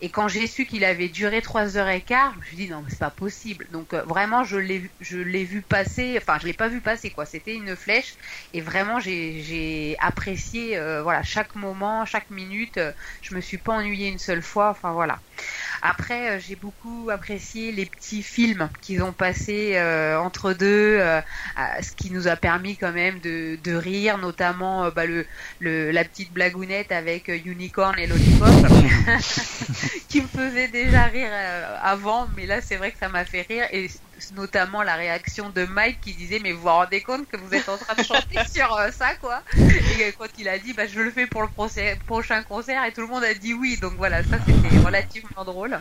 Et 0.00 0.10
quand 0.10 0.28
j'ai 0.28 0.46
su 0.46 0.66
qu'il 0.66 0.84
avait 0.84 1.08
duré 1.08 1.42
trois 1.42 1.76
heures 1.76 1.88
et 1.88 2.02
quart, 2.02 2.32
je 2.34 2.38
me 2.38 2.44
suis 2.44 2.56
dit 2.56 2.68
non, 2.68 2.84
c'est 2.88 2.98
pas 2.98 3.10
possible. 3.10 3.66
Donc 3.70 3.92
euh, 3.94 4.02
vraiment, 4.04 4.44
je 4.44 4.56
l'ai, 4.56 4.90
je 5.00 5.18
l'ai 5.18 5.44
vu 5.44 5.62
passer, 5.62 6.14
enfin, 6.18 6.38
je 6.40 6.46
l'ai 6.46 6.54
pas 6.54 6.68
vu 6.68 6.80
passer 6.82 7.10
quoi. 7.10 7.26
C'était 7.26 7.54
une 7.54 7.76
flèche 7.76 8.14
et 8.52 8.60
vraiment, 8.60 9.00
j'ai, 9.00 9.42
j'ai 9.42 9.96
apprécié, 10.00 10.76
euh, 10.76 11.02
voilà, 11.02 11.22
chaque 11.22 11.54
moment, 11.54 12.04
chaque 12.04 12.30
minute. 12.30 12.76
Euh, 12.78 12.92
je 13.22 13.34
me 13.34 13.40
suis 13.40 13.58
pas 13.58 13.74
ennuyée 13.74 14.08
une 14.08 14.18
seule 14.18 14.42
fois. 14.42 14.70
Enfin 14.70 14.92
voilà. 14.92 15.20
Après, 15.82 16.30
euh, 16.30 16.40
j'ai 16.40 16.56
beaucoup 16.56 17.08
apprécié 17.10 17.72
les 17.72 17.86
petits 17.86 18.22
films 18.22 18.70
qu'ils 18.80 19.02
ont 19.02 19.12
passés 19.12 19.72
euh, 19.76 20.18
entre 20.18 20.52
deux, 20.52 20.98
euh, 20.98 21.20
ce 21.82 21.92
qui 21.92 22.10
nous 22.10 22.28
a 22.28 22.36
permis 22.36 22.76
quand 22.76 22.92
même 22.92 23.20
de, 23.20 23.58
de 23.62 23.74
rire, 23.74 24.18
notamment 24.18 24.90
bah, 24.90 25.06
le, 25.06 25.26
le, 25.60 25.90
la 25.90 26.04
petite 26.04 26.32
blagounette 26.32 26.92
avec 26.92 27.28
Unicorn 27.28 27.98
et 27.98 28.06
Lollipop, 28.06 28.48
qui 30.08 30.22
me 30.22 30.28
faisait 30.28 30.68
déjà 30.68 31.04
rire 31.04 31.30
avant, 31.82 32.28
mais 32.36 32.46
là 32.46 32.60
c'est 32.60 32.76
vrai 32.76 32.92
que 32.92 32.98
ça 32.98 33.08
m'a 33.08 33.24
fait 33.24 33.42
rire, 33.42 33.66
et 33.72 33.88
notamment 34.32 34.82
la 34.82 34.94
réaction 34.96 35.50
de 35.50 35.64
Mike 35.64 36.00
qui 36.00 36.14
disait 36.14 36.38
mais 36.42 36.52
vous 36.52 36.62
vous 36.62 36.68
rendez 36.68 37.02
compte 37.02 37.28
que 37.28 37.36
vous 37.36 37.54
êtes 37.54 37.68
en 37.68 37.76
train 37.76 37.94
de 37.94 38.02
chanter 38.02 38.38
sur 38.52 38.74
euh, 38.76 38.90
ça 38.90 39.14
quoi? 39.16 39.42
Et 39.56 40.12
quand 40.18 40.26
il 40.38 40.48
a 40.48 40.58
dit 40.58 40.72
bah 40.72 40.86
je 40.86 41.00
le 41.00 41.10
fais 41.10 41.26
pour 41.26 41.42
le 41.42 41.48
procès- 41.48 41.98
prochain 42.06 42.42
concert 42.42 42.84
et 42.84 42.92
tout 42.92 43.02
le 43.02 43.08
monde 43.08 43.24
a 43.24 43.34
dit 43.34 43.54
oui, 43.54 43.78
donc 43.80 43.94
voilà 43.96 44.22
ça 44.22 44.38
c'était 44.46 44.78
relativement 44.84 45.44
drôle. 45.44 45.78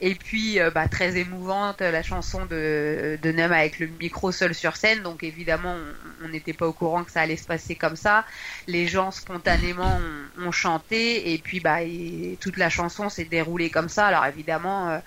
Et 0.00 0.16
puis, 0.16 0.58
euh, 0.58 0.72
bah, 0.72 0.88
très 0.88 1.16
émouvante, 1.16 1.80
la 1.80 2.02
chanson 2.02 2.46
de, 2.46 3.16
de 3.22 3.30
Nem 3.30 3.52
avec 3.52 3.78
le 3.78 3.86
micro 3.86 4.32
seul 4.32 4.52
sur 4.52 4.76
scène. 4.76 5.04
Donc, 5.04 5.22
évidemment, 5.22 5.76
on- 5.76 6.24
on 6.24 6.28
n'était 6.30 6.52
pas 6.52 6.66
au 6.66 6.72
courant 6.72 7.04
que 7.04 7.12
ça 7.12 7.20
allait 7.20 7.36
se 7.36 7.46
passer 7.46 7.76
comme 7.76 7.94
ça. 7.94 8.24
Les 8.66 8.88
gens, 8.88 9.12
spontanément, 9.12 10.00
ont, 10.36 10.46
ont 10.48 10.50
chanté. 10.50 11.32
Et 11.32 11.38
puis, 11.38 11.60
bah, 11.60 11.82
et 11.82 12.36
toute 12.40 12.56
la 12.56 12.70
chanson 12.70 13.08
s'est 13.08 13.24
déroulée 13.24 13.70
comme 13.70 13.88
ça. 13.88 14.08
Alors, 14.08 14.26
évidemment, 14.26 14.90
euh, 14.90 14.98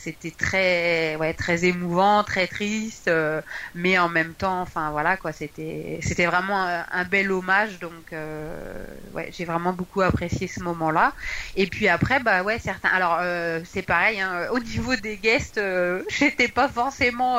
c'était 0.00 0.30
très, 0.32 1.16
ouais, 1.16 1.34
très 1.34 1.64
émouvant, 1.64 2.24
très 2.24 2.46
triste. 2.46 3.08
euh, 3.08 3.42
mais 3.74 3.98
en 3.98 4.08
même 4.08 4.34
temps, 4.34 4.60
enfin, 4.60 4.90
voilà, 4.90 5.16
quoi. 5.16 5.32
C'était, 5.32 5.98
c'était 6.02 6.26
vraiment 6.26 6.58
un, 6.90 7.04
bel 7.04 7.30
hommage. 7.32 7.78
Donc, 7.78 8.12
euh, 8.12 8.86
ouais, 9.12 9.30
j'ai 9.32 9.44
vraiment 9.44 9.72
beaucoup 9.72 10.02
apprécié 10.02 10.48
ce 10.48 10.62
moment-là. 10.62 11.14
Et 11.54 11.66
puis 11.68 11.88
après, 11.88 12.20
bah 12.20 12.42
ouais, 12.42 12.58
certains. 12.58 12.88
Alors 12.90 13.18
euh, 13.20 13.60
c'est 13.64 13.82
pareil. 13.82 14.20
Hein, 14.20 14.48
au 14.52 14.58
niveau 14.58 14.96
des 14.96 15.18
guests, 15.18 15.60
j'étais 16.10 16.48
pas 16.48 16.68
forcément 16.68 17.38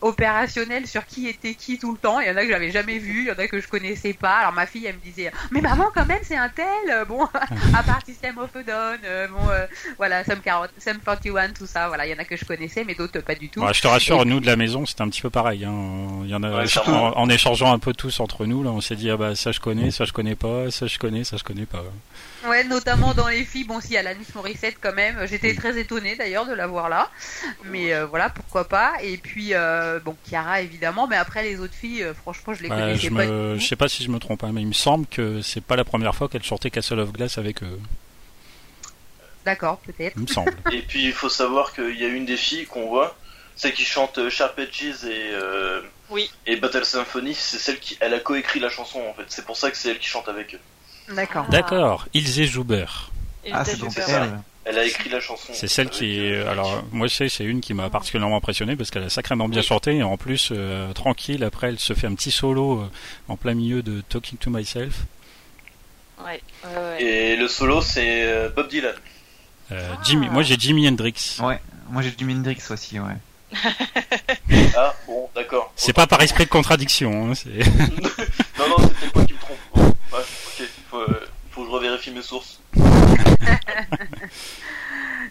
opérationnel 0.00 0.86
sur 0.86 1.06
qui 1.06 1.28
était 1.28 1.54
qui 1.54 1.78
tout 1.78 1.92
le 1.92 1.98
temps. 1.98 2.20
Il 2.20 2.28
y 2.28 2.30
en 2.30 2.36
a 2.36 2.42
que 2.42 2.48
j'avais 2.48 2.70
jamais 2.70 2.98
vu, 2.98 3.22
il 3.22 3.26
y 3.28 3.30
en 3.30 3.38
a 3.38 3.46
que 3.48 3.60
je 3.60 3.68
connaissais 3.68 4.12
pas. 4.12 4.38
Alors 4.38 4.52
ma 4.52 4.66
fille, 4.66 4.86
elle 4.86 4.96
me 4.96 5.00
disait, 5.00 5.30
mais 5.50 5.60
maman, 5.60 5.86
quand 5.94 6.06
même, 6.06 6.20
c'est 6.22 6.36
un 6.36 6.48
tel. 6.48 6.66
Euh, 6.90 7.04
Bon, 7.04 7.24
à 7.74 7.82
part 7.82 8.00
System 8.04 8.38
of 8.38 8.54
a 8.54 8.62
Down, 8.62 8.98
euh, 9.04 9.26
bon, 9.28 9.48
euh, 9.50 9.66
voilà, 9.96 10.22
Sum 10.24 10.38
40, 10.40 10.70
Sum 10.78 10.98
41, 11.04 11.50
tout 11.50 11.66
ça. 11.66 11.88
Voilà, 11.88 12.06
il 12.06 12.10
y 12.10 12.14
en 12.14 12.18
a 12.18 12.24
que 12.24 12.36
je 12.36 12.44
connaissais, 12.44 12.84
mais 12.84 12.94
d'autres 12.94 13.20
pas 13.20 13.34
du 13.34 13.48
tout. 13.48 13.60
Ouais, 13.60 13.74
Je 13.74 13.80
te 13.80 13.88
rassure, 13.88 14.22
Et 14.22 14.24
nous 14.26 14.38
de 14.40 14.46
la 14.46 14.56
maison, 14.56 14.86
c'était 14.86 15.02
un 15.02 15.08
petit 15.08 15.22
peu 15.22 15.30
pareil. 15.30 15.64
Hein. 15.64 15.72
Il 16.24 16.30
y 16.30 16.34
en 16.34 16.42
a, 16.42 16.50
Ouais, 16.50 16.62
en, 16.64 16.66
clairement. 16.82 17.18
en 17.18 17.28
échangeant 17.28 17.72
un 17.72 17.78
peu 17.78 17.92
tous 17.94 18.20
entre 18.20 18.46
nous, 18.46 18.62
là, 18.62 18.70
on 18.70 18.80
s'est 18.80 18.96
dit 18.96 19.10
ah 19.10 19.16
bah 19.16 19.34
ça 19.34 19.50
je 19.52 19.60
connais, 19.60 19.90
ça 19.90 20.04
je 20.04 20.12
connais 20.12 20.36
pas, 20.36 20.70
ça 20.70 20.86
je 20.86 20.98
connais, 20.98 21.24
ça 21.24 21.36
je 21.36 21.42
connais 21.44 21.66
pas. 21.66 21.82
Ouais, 22.46 22.64
notamment 22.64 23.12
dans 23.12 23.28
les 23.28 23.44
filles. 23.44 23.64
Bon, 23.64 23.80
si, 23.80 23.96
Alanis 23.96 24.26
Morissette 24.34 24.76
quand 24.80 24.94
même. 24.94 25.26
J'étais 25.26 25.54
très 25.54 25.78
étonnée 25.78 26.16
d'ailleurs 26.16 26.46
de 26.46 26.54
la 26.54 26.66
voir 26.66 26.88
là. 26.88 27.10
Mais 27.66 27.92
euh, 27.92 28.06
voilà, 28.06 28.30
pourquoi 28.30 28.66
pas. 28.68 28.94
Et 29.02 29.18
puis, 29.18 29.52
euh, 29.52 30.00
bon, 30.00 30.16
Chiara 30.26 30.62
évidemment. 30.62 31.06
Mais 31.06 31.16
après, 31.16 31.42
les 31.42 31.60
autres 31.60 31.74
filles, 31.74 32.02
euh, 32.02 32.14
franchement, 32.14 32.54
je 32.54 32.62
les 32.62 32.70
Ouais, 32.70 32.76
connaissais 32.76 33.08
je 33.08 33.14
pas 33.14 33.26
me, 33.26 33.58
je 33.58 33.66
sais 33.66 33.76
pas 33.76 33.88
si 33.88 34.02
je 34.02 34.08
me 34.10 34.18
trompe, 34.18 34.42
hein, 34.44 34.50
mais 34.54 34.62
il 34.62 34.68
me 34.68 34.72
semble 34.72 35.06
que 35.06 35.42
c'est 35.42 35.60
pas 35.62 35.76
la 35.76 35.84
première 35.84 36.14
fois 36.14 36.28
qu'elle 36.28 36.42
chantait 36.42 36.70
Castle 36.70 37.00
of 37.00 37.12
Glass 37.12 37.36
avec 37.38 37.62
eux. 37.62 37.78
D'accord, 39.44 39.78
peut-être. 39.78 40.14
Il 40.16 40.22
me 40.22 40.26
semble. 40.26 40.52
Et 40.72 40.82
puis 40.82 41.04
il 41.04 41.12
faut 41.12 41.28
savoir 41.30 41.72
qu'il 41.74 41.98
y 41.98 42.04
a 42.04 42.08
une 42.08 42.26
des 42.26 42.36
filles 42.36 42.66
qu'on 42.66 42.86
voit, 42.88 43.16
celle 43.56 43.72
qui 43.72 43.84
chante 43.84 44.28
Sharp 44.28 44.58
Edges 44.58 45.04
et, 45.04 45.30
euh, 45.32 45.80
Oui. 46.10 46.30
et 46.46 46.56
Battle 46.56 46.84
Symphony, 46.84 47.34
c'est 47.34 47.58
celle 47.58 47.78
qui 47.78 47.96
elle 48.00 48.14
a 48.14 48.20
coécrit 48.20 48.60
la 48.60 48.68
chanson 48.68 49.00
en 49.08 49.14
fait. 49.14 49.24
C'est 49.28 49.44
pour 49.46 49.56
ça 49.56 49.70
que 49.70 49.76
c'est 49.76 49.90
elle 49.90 49.98
qui 49.98 50.08
chante 50.08 50.28
avec 50.28 50.54
eux. 50.54 50.60
D'accord. 51.14 51.44
Ah. 51.48 51.50
D'accord, 51.50 52.06
Ilse 52.14 52.42
Joubert. 52.44 53.10
Et 53.44 53.50
Ah, 53.52 53.64
c'est 53.64 53.78
donc 53.78 53.92
elle. 53.96 54.38
Elle 54.66 54.78
a 54.78 54.84
écrit 54.84 55.08
la 55.08 55.20
chanson. 55.20 55.52
C'est 55.54 55.66
celle 55.68 55.88
qui 55.88 56.18
est. 56.18 56.32
euh, 56.34 56.50
Alors, 56.50 56.84
moi, 56.92 57.06
je 57.08 57.14
sais, 57.14 57.28
c'est 57.30 57.44
une 57.44 57.60
qui 57.60 57.72
m'a 57.74 57.88
particulièrement 57.90 58.36
impressionné 58.36 58.76
parce 58.76 58.90
qu'elle 58.90 59.02
a 59.02 59.08
sacrément 59.08 59.48
bien 59.48 59.62
Oui. 59.62 59.66
chanté 59.66 59.96
et 59.96 60.02
en 60.02 60.16
plus, 60.18 60.50
euh, 60.52 60.92
tranquille, 60.92 61.42
après, 61.44 61.68
elle 61.70 61.78
se 61.78 61.94
fait 61.94 62.06
un 62.06 62.14
petit 62.14 62.30
solo 62.30 62.80
euh, 62.82 62.90
en 63.28 63.36
plein 63.36 63.54
milieu 63.54 63.82
de 63.82 64.02
Talking 64.02 64.38
to 64.38 64.50
Myself. 64.50 64.94
Ouais, 66.24 66.42
ouais, 66.64 66.70
ouais. 66.76 67.02
Et 67.02 67.36
le 67.36 67.48
solo 67.48 67.80
c'est 67.80 68.24
euh, 68.26 68.50
Bob 68.54 68.68
Dylan. 68.68 68.94
Euh, 69.72 69.88
Ah. 69.92 69.98
Jimmy, 70.04 70.28
moi, 70.28 70.42
j'ai 70.42 70.56
Jimi 70.58 70.86
Hendrix. 70.86 71.38
Ouais, 71.42 71.58
moi 71.88 72.02
j'ai 72.02 72.10
du 72.10 72.24
Mindrix 72.26 72.58
aussi, 72.70 73.00
ouais. 73.00 73.16
Ah 74.76 74.94
bon 75.06 75.28
d'accord. 75.34 75.72
C'est 75.76 75.92
pas 75.94 76.06
par 76.06 76.20
esprit 76.22 76.44
de 76.44 76.50
contradiction. 76.50 77.30
Hein, 77.30 77.34
c'est- 77.34 77.48
Non 78.58 78.68
non 78.68 78.76
c'est 78.78 78.94
peut-être 78.94 79.14
moi 79.16 79.24
qui 79.24 79.32
me 79.32 79.38
trompe. 79.38 79.58
Bon, 79.74 79.82
ouais, 79.86 79.92
ok. 80.20 80.68
Faut, 80.90 80.98
euh, 81.00 81.26
faut 81.50 81.59
que 81.59 81.59
je 81.70 81.74
revérifie 81.76 82.10
mes 82.10 82.22
sources. 82.22 82.58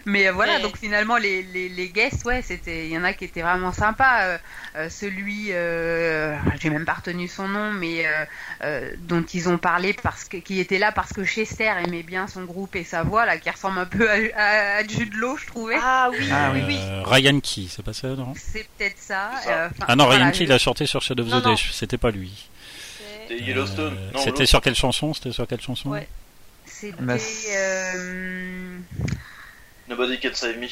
Mais 0.06 0.28
euh, 0.28 0.32
voilà, 0.32 0.56
Mais- 0.56 0.62
donc 0.62 0.78
finalement, 0.78 1.18
les, 1.18 1.42
les, 1.42 1.68
les 1.68 1.88
guests, 1.90 2.24
ouais, 2.24 2.40
c'était, 2.40 2.86
il 2.86 2.92
y 2.92 2.96
en 2.96 3.04
a 3.04 3.12
qui 3.12 3.24
étaient 3.26 3.42
vraiment 3.42 3.70
sympas. 3.72 4.22
Euh, 4.22 4.38
euh, 4.76 4.88
celui, 4.88 5.48
euh, 5.50 6.34
j'ai 6.58 6.70
même 6.70 6.86
pas 6.86 6.94
retenu 6.94 7.28
son 7.28 7.46
nom, 7.48 7.70
mais 7.72 8.06
euh, 8.06 8.24
euh, 8.64 8.90
dont 9.00 9.22
ils 9.34 9.48
ont 9.50 9.58
parlé 9.58 9.92
parce 9.92 10.24
que, 10.24 10.38
qui 10.38 10.58
était 10.58 10.78
là 10.78 10.90
parce 10.90 11.12
que 11.12 11.22
Chester 11.24 11.70
aimait 11.84 12.02
bien 12.02 12.28
son 12.28 12.44
groupe 12.44 12.76
et 12.76 12.84
sa 12.84 13.02
voix, 13.02 13.26
là, 13.26 13.36
qui 13.36 13.50
ressemble 13.50 13.78
un 13.78 13.84
peu 13.84 14.08
à, 14.08 14.14
à, 14.36 14.76
à 14.78 14.86
Jude 14.88 15.12
Law, 15.14 15.36
je 15.36 15.46
trouvais. 15.46 15.76
Ah 15.78 16.08
oui, 16.10 16.28
Ah 16.32 16.50
oui, 16.54 16.62
oui. 16.66 16.78
oui. 16.78 17.02
Ryan 17.04 17.40
Key, 17.40 17.66
c'est 17.68 17.82
pas 17.84 17.92
ça, 17.92 18.08
non? 18.08 18.32
C'est 18.36 18.66
peut-être 18.78 18.96
ça. 18.98 19.32
Euh, 19.48 19.68
Ah 19.86 19.96
non, 19.96 20.06
voilà, 20.06 20.20
Ryan 20.24 20.30
Key, 20.32 20.38
je- 20.38 20.44
il 20.44 20.52
a 20.52 20.58
chanté 20.58 20.86
sur 20.86 21.02
Shadow 21.02 21.24
of 21.24 21.42
the. 21.42 21.44
Day, 21.46 21.54
c'était 21.72 21.98
pas 21.98 22.10
lui. 22.10 22.48
Et 23.28 23.42
Yellowstone. 23.42 23.96
Euh, 23.98 24.12
non, 24.14 24.20
C'était 24.20 24.46
sur 24.46 24.60
quelle 24.62 24.74
chanson? 24.74 25.12
C'était 25.14 25.30
sur 25.32 25.46
quelle 25.46 25.60
chanson? 25.60 25.90
Ouais. 25.90 26.08
C'était. 26.80 27.56
Euh, 27.56 28.78
Nobody 29.88 30.18
Can 30.20 30.30
Save 30.34 30.58
Me. 30.58 30.66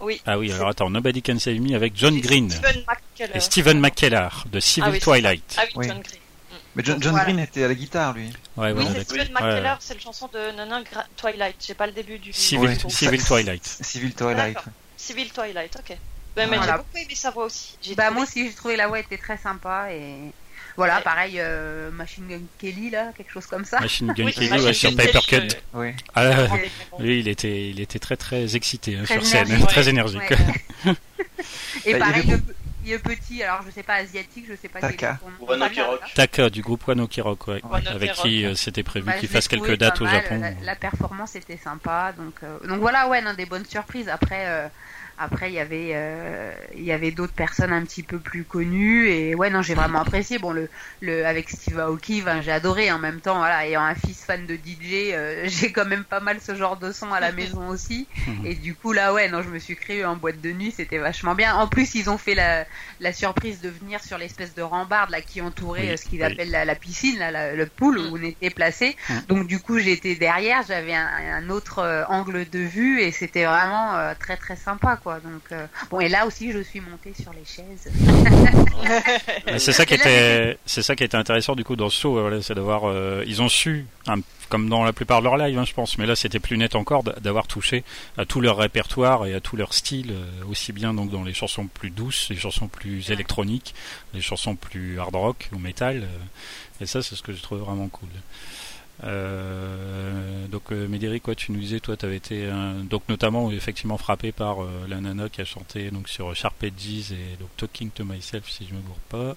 Oui. 0.00 0.22
Ah 0.26 0.38
oui, 0.38 0.52
alors 0.52 0.68
attends, 0.68 0.90
Nobody 0.90 1.22
Can 1.22 1.38
Save 1.38 1.60
Me 1.60 1.74
avec 1.74 1.96
John 1.96 2.18
Green 2.20 2.50
Steven 2.50 2.84
McKellar. 2.86 3.36
et 3.36 3.40
Stephen 3.40 3.80
McKellar 3.80 4.44
de 4.50 4.60
Civil 4.60 4.88
Ah 4.88 4.92
oui, 4.92 5.00
Twilight. 5.00 5.56
Ah 5.58 5.62
oui. 5.76 5.88
John 5.88 6.00
Green. 6.00 6.20
Mais 6.76 6.84
John, 6.84 7.02
John 7.02 7.10
Voilà. 7.12 7.24
Green 7.24 7.38
était 7.40 7.64
à 7.64 7.68
la 7.68 7.74
guitare, 7.74 8.12
lui. 8.14 8.30
Ouais, 8.56 8.72
Oui, 8.72 8.84
c'est 9.06 9.12
Ouais, 9.12 9.28
McKellar, 9.30 9.76
ouais. 9.76 9.80
c'est 9.80 9.94
le 9.94 10.00
chanson 10.00 10.28
de 10.32 10.52
Nana 10.56 10.82
Gra- 10.82 11.06
Twilight. 11.16 11.56
J'ai 11.66 11.74
pas 11.74 11.86
le 11.86 11.92
début 11.92 12.18
du. 12.18 12.32
Civil, 12.32 12.68
Ouais. 12.68 12.78
Civil 12.88 13.24
Twilight. 13.24 13.64
Civil 13.82 14.14
Twilight. 14.14 14.58
Civil 14.96 15.30
Twilight, 15.32 15.76
ok. 15.76 15.90
Ouais, 15.90 16.46
mais 16.46 16.56
Voilà. 16.56 16.64
j'ai 16.72 16.78
beaucoup 16.78 16.96
aimé 16.96 17.14
sa 17.16 17.30
voix 17.32 17.44
aussi. 17.46 17.76
J'ai 17.82 17.94
Bah 17.96 18.04
trouvé- 18.04 18.14
moi 18.14 18.22
aussi 18.24 18.46
j'ai 18.48 18.54
trouvé 18.54 18.76
la 18.76 18.86
voix 18.86 19.00
était 19.00 19.18
très 19.18 19.36
sympa 19.38 19.92
et 19.92 20.30
voilà 20.78 20.96
Ouais. 20.96 21.02
pareil 21.02 21.34
euh, 21.38 21.90
Machine 21.90 22.26
Gun 22.28 22.40
Kelly 22.58 22.88
là 22.90 23.12
quelque 23.16 23.30
chose 23.30 23.46
comme 23.46 23.64
ça. 23.66 23.80
Machine 23.80 24.12
Gun 24.14 24.24
Oui, 24.24 24.32
Kelly, 24.32 24.48
Machine 24.48 24.66
ouais, 24.66 24.72
sur 24.72 24.96
Paper 24.96 25.20
Cut. 25.28 25.56
Oui. 25.74 25.92
Ah, 26.14 26.46
lui, 26.98 27.20
il 27.20 27.28
était, 27.28 27.68
il 27.68 27.80
était 27.80 27.98
très 27.98 28.16
très 28.16 28.56
excité 28.56 28.96
hein, 28.96 29.02
Très 29.04 29.14
sur 29.16 29.26
scène, 29.26 29.46
énergique. 29.48 29.68
très 29.68 29.82
Ouais. 29.84 29.90
énergique. 29.90 30.30
Ouais. 30.86 30.94
et 31.84 31.92
Bah, 31.92 31.98
pareil 32.00 32.26
le, 32.30 32.40
le 32.90 32.98
petit 33.00 33.42
alors 33.42 33.60
je 33.66 33.70
sais 33.70 33.82
pas 33.82 33.94
asiatique 33.96 34.46
je 34.48 34.54
sais 34.54 34.68
pas 34.68 34.78
est 34.78 34.82
Taka. 34.82 35.18
son 35.22 35.44
nom. 35.44 35.50
Wano 35.50 35.66
Taka, 36.14 36.48
du 36.48 36.62
groupe 36.62 36.86
Wano 36.88 37.06
Kirok, 37.06 37.48
ouais, 37.48 37.60
avec 37.86 38.12
qui 38.14 38.44
euh, 38.46 38.54
c'était 38.54 38.82
prévu 38.82 39.06
Bah, 39.06 39.12
qu'il 39.18 39.28
fasse 39.28 39.46
quelques 39.48 39.76
dates 39.76 40.00
au 40.00 40.04
mal, 40.04 40.14
Japon. 40.22 40.40
La, 40.40 40.50
la 40.64 40.74
performance 40.76 41.34
était 41.36 41.58
sympa, 41.62 42.12
donc 42.16 42.34
euh, 42.42 42.66
donc 42.66 42.80
voilà, 42.80 43.08
ouais, 43.08 43.20
non, 43.20 43.34
des 43.34 43.46
bonnes 43.46 43.66
surprises. 43.66 44.08
Après, 44.08 44.44
euh, 44.46 44.68
après 45.18 45.50
il 45.50 45.54
y 45.54 45.58
avait 45.58 45.90
euh, 45.94 46.54
il 46.74 46.82
y 46.84 46.92
avait 46.92 47.10
d'autres 47.10 47.34
personnes 47.34 47.72
un 47.72 47.84
petit 47.84 48.02
peu 48.02 48.20
plus 48.20 48.44
connues 48.44 49.08
et 49.08 49.34
ouais, 49.34 49.50
non, 49.50 49.62
j'ai 49.62 49.74
vraiment 49.74 50.00
apprécié. 50.00 50.38
Bon, 50.38 50.52
le 50.52 50.68
le 51.00 51.24
avec 51.26 51.50
Steve 51.50 51.78
Aoki, 51.80 52.22
ben, 52.22 52.40
j'ai 52.40 52.52
adoré. 52.52 52.90
En 52.92 52.98
même 52.98 53.20
temps, 53.20 53.38
voilà, 53.38 53.66
ayant 53.66 53.82
un 53.82 53.94
fils 53.94 54.24
fan 54.24 54.46
de 54.46 54.56
DJ, 54.56 55.12
euh, 55.12 55.42
j'ai 55.48 55.72
quand 55.72 55.84
même 55.86 56.04
pas 56.04 56.20
mal 56.20 56.40
ce 56.40 56.54
genre 56.54 56.76
de 56.78 56.92
son 56.92 57.12
à 57.12 57.20
la 57.20 57.32
maison 57.32 57.68
aussi. 57.68 58.08
Mhm. 58.26 58.46
Et 58.46 58.54
du 58.54 58.74
coup 58.76 58.92
là, 58.92 59.12
ouais, 59.12 59.28
non, 59.28 59.42
je 59.42 59.48
me 59.50 59.58
suis 59.58 59.76
créé 59.76 60.04
en 60.04 60.16
boîte 60.16 60.40
de 60.40 60.52
nuit, 60.52 60.72
c'était 60.72 60.98
vachement 60.98 61.34
bien. 61.34 61.54
En 61.56 61.68
plus, 61.68 61.94
ils 61.94 62.08
ont 62.10 62.18
fait 62.18 62.34
la 62.34 62.66
la 63.00 63.12
surprise 63.12 63.60
de 63.60 63.68
venir 63.68 64.02
sur 64.02 64.18
l'espèce 64.18 64.54
de 64.54 64.62
rambarde 64.62 65.10
là 65.10 65.20
qui 65.20 65.40
entourait 65.40 65.80
Oui, 65.82 65.90
euh, 65.92 65.96
ce 65.96 66.04
qu'ils 66.04 66.20
oui. 66.20 66.26
appellent 66.26 66.50
la, 66.50 66.64
la 66.64 66.74
piscine, 66.74 67.18
là, 67.18 67.30
la- 67.30 67.54
le 67.54 67.66
pool 67.66 67.98
où 67.98 68.16
on 68.16 68.22
était 68.22 68.50
placé. 68.50 68.96
Mhm. 69.08 69.22
Donc 69.28 69.46
du 69.46 69.58
coup 69.60 69.78
j'étais 69.78 70.14
derrière, 70.14 70.62
j'avais 70.66 70.94
un, 70.94 71.06
un 71.06 71.48
autre 71.50 72.04
angle 72.08 72.48
de 72.48 72.58
vue 72.60 73.00
et 73.00 73.10
c'était 73.12 73.44
vraiment 73.44 73.94
euh, 73.96 74.14
très 74.18 74.36
très 74.36 74.56
sympa 74.56 74.96
quoi. 74.96 75.07
Donc 75.16 75.42
euh, 75.52 75.66
bon 75.90 76.00
et 76.00 76.08
là 76.08 76.26
aussi 76.26 76.52
je 76.52 76.58
suis 76.58 76.80
montée 76.80 77.14
sur 77.14 77.32
les 77.32 77.44
chaises. 77.44 77.90
C'est 79.58 79.72
ça 79.72 79.86
qui 79.86 79.94
était, 79.94 80.58
c'est 80.66 80.82
ça 80.82 80.94
qui 80.94 81.04
était 81.04 81.16
intéressant 81.16 81.54
du 81.54 81.64
coup 81.64 81.76
dans 81.76 81.88
ce 81.88 82.00
show, 82.00 82.12
voilà, 82.12 82.42
c'est 82.42 82.54
d'avoir, 82.54 82.82
euh, 82.84 83.24
ils 83.26 83.42
ont 83.42 83.48
su, 83.48 83.86
hein, 84.06 84.16
comme 84.48 84.68
dans 84.68 84.84
la 84.84 84.92
plupart 84.92 85.20
de 85.20 85.24
leurs 85.24 85.36
lives, 85.36 85.58
hein, 85.58 85.64
je 85.64 85.74
pense, 85.74 85.98
mais 85.98 86.06
là 86.06 86.16
c'était 86.16 86.38
plus 86.38 86.56
net 86.56 86.74
encore, 86.74 87.02
d'avoir 87.02 87.46
touché 87.46 87.84
à 88.16 88.24
tout 88.24 88.40
leur 88.40 88.56
répertoire 88.56 89.26
et 89.26 89.34
à 89.34 89.40
tout 89.40 89.56
leur 89.56 89.74
style, 89.74 90.12
euh, 90.12 90.44
aussi 90.48 90.72
bien 90.72 90.94
donc 90.94 91.10
dans 91.10 91.24
les 91.24 91.34
chansons 91.34 91.66
plus 91.66 91.90
douces, 91.90 92.28
les 92.30 92.36
chansons 92.36 92.68
plus 92.68 93.10
électroniques, 93.10 93.74
les 94.14 94.20
chansons 94.20 94.54
plus 94.54 95.00
hard 95.00 95.14
rock 95.14 95.48
ou 95.52 95.58
metal, 95.58 96.04
euh, 96.04 96.82
et 96.82 96.86
ça 96.86 97.02
c'est 97.02 97.16
ce 97.16 97.22
que 97.22 97.32
je 97.32 97.42
trouve 97.42 97.58
vraiment 97.58 97.88
cool. 97.88 98.08
Euh, 99.04 100.46
donc 100.48 100.72
euh, 100.72 100.88
Médéric, 100.88 101.22
quoi, 101.22 101.34
tu 101.34 101.52
nous 101.52 101.60
disais, 101.60 101.80
toi, 101.80 101.96
t'avais 101.96 102.16
été 102.16 102.44
euh, 102.46 102.82
donc 102.82 103.02
notamment 103.08 103.50
effectivement 103.50 103.96
frappé 103.98 104.32
par 104.32 104.62
euh, 104.62 104.68
la 104.88 105.00
nana 105.00 105.28
qui 105.28 105.40
a 105.40 105.44
chanté 105.44 105.90
donc 105.90 106.08
sur 106.08 106.34
Sharp 106.34 106.62
Edges 106.64 107.12
et 107.12 107.36
donc 107.38 107.48
Talking 107.56 107.90
to 107.90 108.04
Myself, 108.04 108.48
si 108.50 108.66
je 108.66 108.74
me 108.74 108.80
gourre 108.80 108.96
pas. 109.08 109.36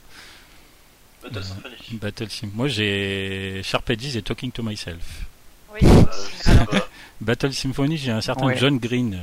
Battle 1.24 1.38
Euh, 1.38 1.41
Symphony. 1.43 1.97
Battle 1.99 2.30
Sim. 2.32 2.49
Moi, 2.55 2.68
j'ai 2.68 3.62
Sharp 3.64 3.88
Edges 3.91 4.16
et 4.18 4.22
Talking 4.24 4.51
to 4.51 4.64
Myself. 4.64 5.26
Oui, 5.74 5.80
Euh. 5.88 6.80
Battle 7.22 7.53
Symphony, 7.53 7.97
j'ai 7.97 8.12
un 8.12 8.22
certain 8.22 8.47
Ouais. 8.47 8.57
John 8.57 8.80
Green. 8.80 9.20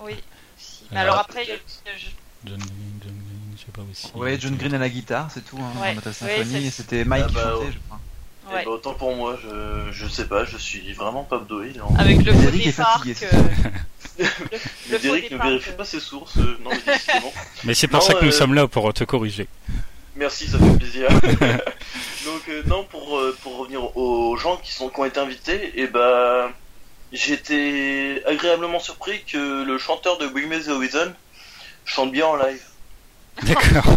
Oui. 0.00 0.14
si. 0.56 0.84
Alors 0.94 1.18
après, 1.18 1.44
je- 1.44 1.50
John 2.48 2.58
Green, 2.58 3.00
John 3.02 3.12
Green, 3.12 3.56
je 3.56 3.60
sais 3.60 3.72
pas 3.72 3.82
aussi. 3.90 4.10
Ouais, 4.14 4.38
John 4.38 4.54
Green 4.56 4.72
à 4.74 4.78
la 4.78 4.88
guitare, 4.88 5.28
c'est 5.32 5.44
tout. 5.44 5.58
Hein, 5.58 5.72
Ouais. 5.80 5.96
Ouais, 5.96 6.12
Symphony. 6.12 6.66
et 6.66 6.70
C'était 6.70 7.04
Mike 7.04 7.24
Ah 7.24 7.28
qui 7.28 7.34
bah, 7.34 7.42
chantait, 7.50 7.64
ouais. 7.66 7.72
je 7.72 7.78
crois. 7.88 8.00
Eh 8.50 8.54
ouais. 8.54 8.64
ben, 8.64 8.70
autant 8.70 8.94
pour 8.94 9.14
moi, 9.14 9.38
je, 9.42 9.92
je 9.92 10.06
sais 10.08 10.26
pas, 10.26 10.44
je 10.44 10.56
suis 10.56 10.92
vraiment 10.92 11.24
pas 11.24 11.38
doué. 11.38 11.72
Non. 11.76 11.94
Avec 11.98 12.22
le 12.24 12.32
faux 12.32 12.50
départ 12.50 13.02
que... 13.04 13.08
le, 14.18 14.26
le 14.90 14.98
Derek 14.98 15.30
ne 15.30 15.38
vérifie 15.38 15.70
que- 15.70 15.76
pas 15.76 15.84
ses 15.84 16.00
sources. 16.00 16.36
euh, 16.38 16.56
Non, 16.64 16.70
mais 16.70 16.92
décidément. 16.94 17.32
Mais 17.64 17.74
c'est 17.74 17.88
pour 17.88 18.00
Non, 18.00 18.04
ça 18.06 18.14
que 18.14 18.24
nous 18.24 18.30
euh, 18.30 18.32
sommes 18.32 18.54
là 18.54 18.66
pour 18.66 18.92
te 18.94 19.04
corriger. 19.04 19.46
Merci, 20.16 20.48
ça 20.48 20.58
fait 20.58 20.76
plaisir. 20.78 21.08
Donc 22.24 22.42
euh, 22.48 22.62
non, 22.66 22.84
pour 22.84 23.18
euh, 23.18 23.36
pour 23.42 23.58
revenir 23.58 23.96
aux 23.96 24.36
gens 24.36 24.56
qui 24.56 24.72
sont 24.72 24.88
qui 24.88 24.98
ont 25.00 25.04
été 25.04 25.20
invités, 25.20 25.80
et 25.80 25.86
ben 25.86 26.50
j'étais 27.12 28.22
agréablement 28.26 28.80
surpris 28.80 29.22
que 29.24 29.62
le 29.64 29.78
chanteur 29.78 30.18
de 30.18 30.26
Bring 30.26 30.48
Me 30.48 30.58
the 30.62 30.68
Horizon 30.68 31.12
chante 31.84 32.10
bien 32.12 32.26
en 32.26 32.36
live. 32.36 32.60
D'accord. 33.44 33.94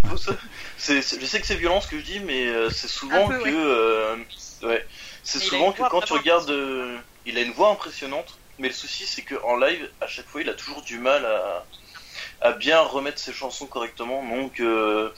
Je 0.88 1.01
sais 1.01 1.39
que 1.39 1.47
c'est 1.47 1.55
violent 1.55 1.82
ce 1.82 1.88
que 1.88 1.99
je 1.99 2.03
dis, 2.03 2.19
mais 2.19 2.47
euh, 2.47 2.69
c'est 2.69 2.88
souvent 2.88 3.27
peu, 3.27 3.38
que 3.39 3.43
ouais. 3.43 3.53
euh, 3.53 4.17
ouais, 4.63 4.86
c'est 5.23 5.39
souvent 5.39 5.71
que 5.71 5.84
quand 5.89 6.01
tu 6.01 6.13
regardes, 6.13 6.49
euh, 6.49 6.97
il 7.25 7.38
a 7.38 7.41
une 7.41 7.51
voix 7.51 7.69
impressionnante, 7.69 8.41
mais 8.57 8.67
le 8.67 8.73
souci 8.73 9.05
c'est 9.05 9.23
que 9.23 9.36
en 9.43 9.55
live, 9.57 9.89
à 9.99 10.07
chaque 10.07 10.27
fois, 10.27 10.41
il 10.41 10.49
a 10.49 10.53
toujours 10.53 10.82
du 10.82 10.97
mal 10.97 11.25
à 11.25 11.67
à 12.41 12.53
bien 12.53 12.82
remettre 12.82 13.19
ses 13.19 13.34
chansons 13.34 13.67
correctement. 13.67 14.23
Donc 14.27 14.59
euh, 14.59 15.11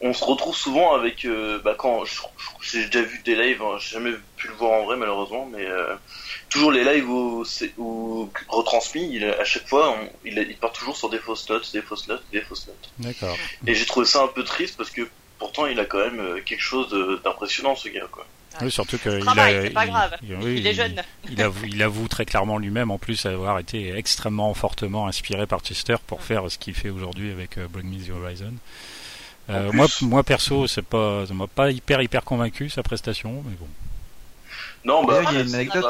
on 0.00 0.12
se 0.12 0.24
retrouve 0.24 0.54
souvent 0.54 0.94
avec, 0.94 1.24
euh, 1.24 1.58
bah, 1.64 1.74
quand 1.76 2.04
j'ai 2.62 2.84
déjà 2.86 3.02
vu 3.02 3.20
des 3.24 3.34
lives, 3.34 3.60
hein, 3.62 3.76
j'ai 3.80 3.94
jamais 3.94 4.12
pu 4.36 4.46
le 4.48 4.54
voir 4.54 4.72
en 4.80 4.84
vrai 4.84 4.96
malheureusement, 4.96 5.48
mais 5.52 5.64
euh, 5.66 5.94
toujours 6.50 6.70
les 6.70 6.84
lives 6.84 7.08
où, 7.10 7.44
c'est- 7.44 7.72
où 7.78 8.30
retransmis, 8.48 9.08
il, 9.12 9.24
à 9.24 9.44
chaque 9.44 9.66
fois, 9.68 9.96
on- 10.00 10.08
il, 10.24 10.38
il 10.38 10.56
part 10.56 10.72
toujours 10.72 10.96
sur 10.96 11.10
des 11.10 11.18
fausses 11.18 11.48
notes, 11.50 11.68
des 11.72 11.82
fausses 11.82 12.06
notes, 12.08 12.22
des 12.32 12.40
fausses 12.42 12.66
notes. 12.68 12.90
D'accord. 12.98 13.36
Et 13.66 13.74
j'ai 13.74 13.86
trouvé 13.86 14.06
ça 14.06 14.22
un 14.22 14.28
peu 14.28 14.44
triste 14.44 14.76
parce 14.76 14.90
que 14.90 15.02
pourtant 15.38 15.66
il 15.66 15.78
a 15.80 15.84
quand 15.84 15.98
même 15.98 16.20
euh, 16.20 16.40
quelque 16.42 16.62
chose 16.62 16.88
d'impressionnant 17.24 17.74
ce 17.76 17.88
gars 17.88 18.06
quoi. 18.10 18.24
Oui, 18.60 18.72
surtout 18.72 18.98
que 18.98 19.10
il 19.18 19.20
Travail, 19.24 19.54
a, 19.56 19.62
c'est 19.62 19.70
pas 19.70 19.86
grave. 19.86 20.16
il- 20.22 20.34
oui, 20.36 20.54
Il 20.58 20.66
est 20.66 20.74
jeune. 20.74 21.00
Il 21.30 21.40
avoue, 21.42 21.64
il 21.66 21.80
avoue 21.82 22.08
très 22.08 22.24
clairement 22.24 22.58
lui-même, 22.58 22.90
en 22.90 22.98
plus, 22.98 23.24
avoir 23.26 23.58
été 23.60 23.94
extrêmement 23.96 24.52
fortement 24.54 25.06
inspiré 25.06 25.46
par 25.46 25.60
Chester 25.60 25.94
pour 26.06 26.22
faire 26.22 26.50
ce 26.50 26.58
qu'il 26.58 26.74
fait 26.74 26.90
aujourd'hui 26.90 27.30
avec 27.30 27.56
Bring 27.70 27.86
Me 27.88 28.04
the 28.04 28.10
Horizon. 28.10 28.54
Euh, 29.50 29.72
moi, 29.72 29.86
moi 30.02 30.22
perso, 30.22 30.66
c'est 30.66 30.82
pas, 30.82 31.24
ça 31.26 31.32
m'a 31.34 31.46
pas 31.46 31.70
hyper 31.70 32.02
hyper 32.02 32.22
convaincu 32.24 32.68
sa 32.68 32.82
prestation, 32.82 33.42
mais 33.46 33.56
bon. 33.58 33.66
Non 34.84 35.04
bah 35.04 35.20
il 35.30 35.34
y 35.34 35.36
a 35.38 35.40
une 35.42 35.54
anecdote. 35.54 35.84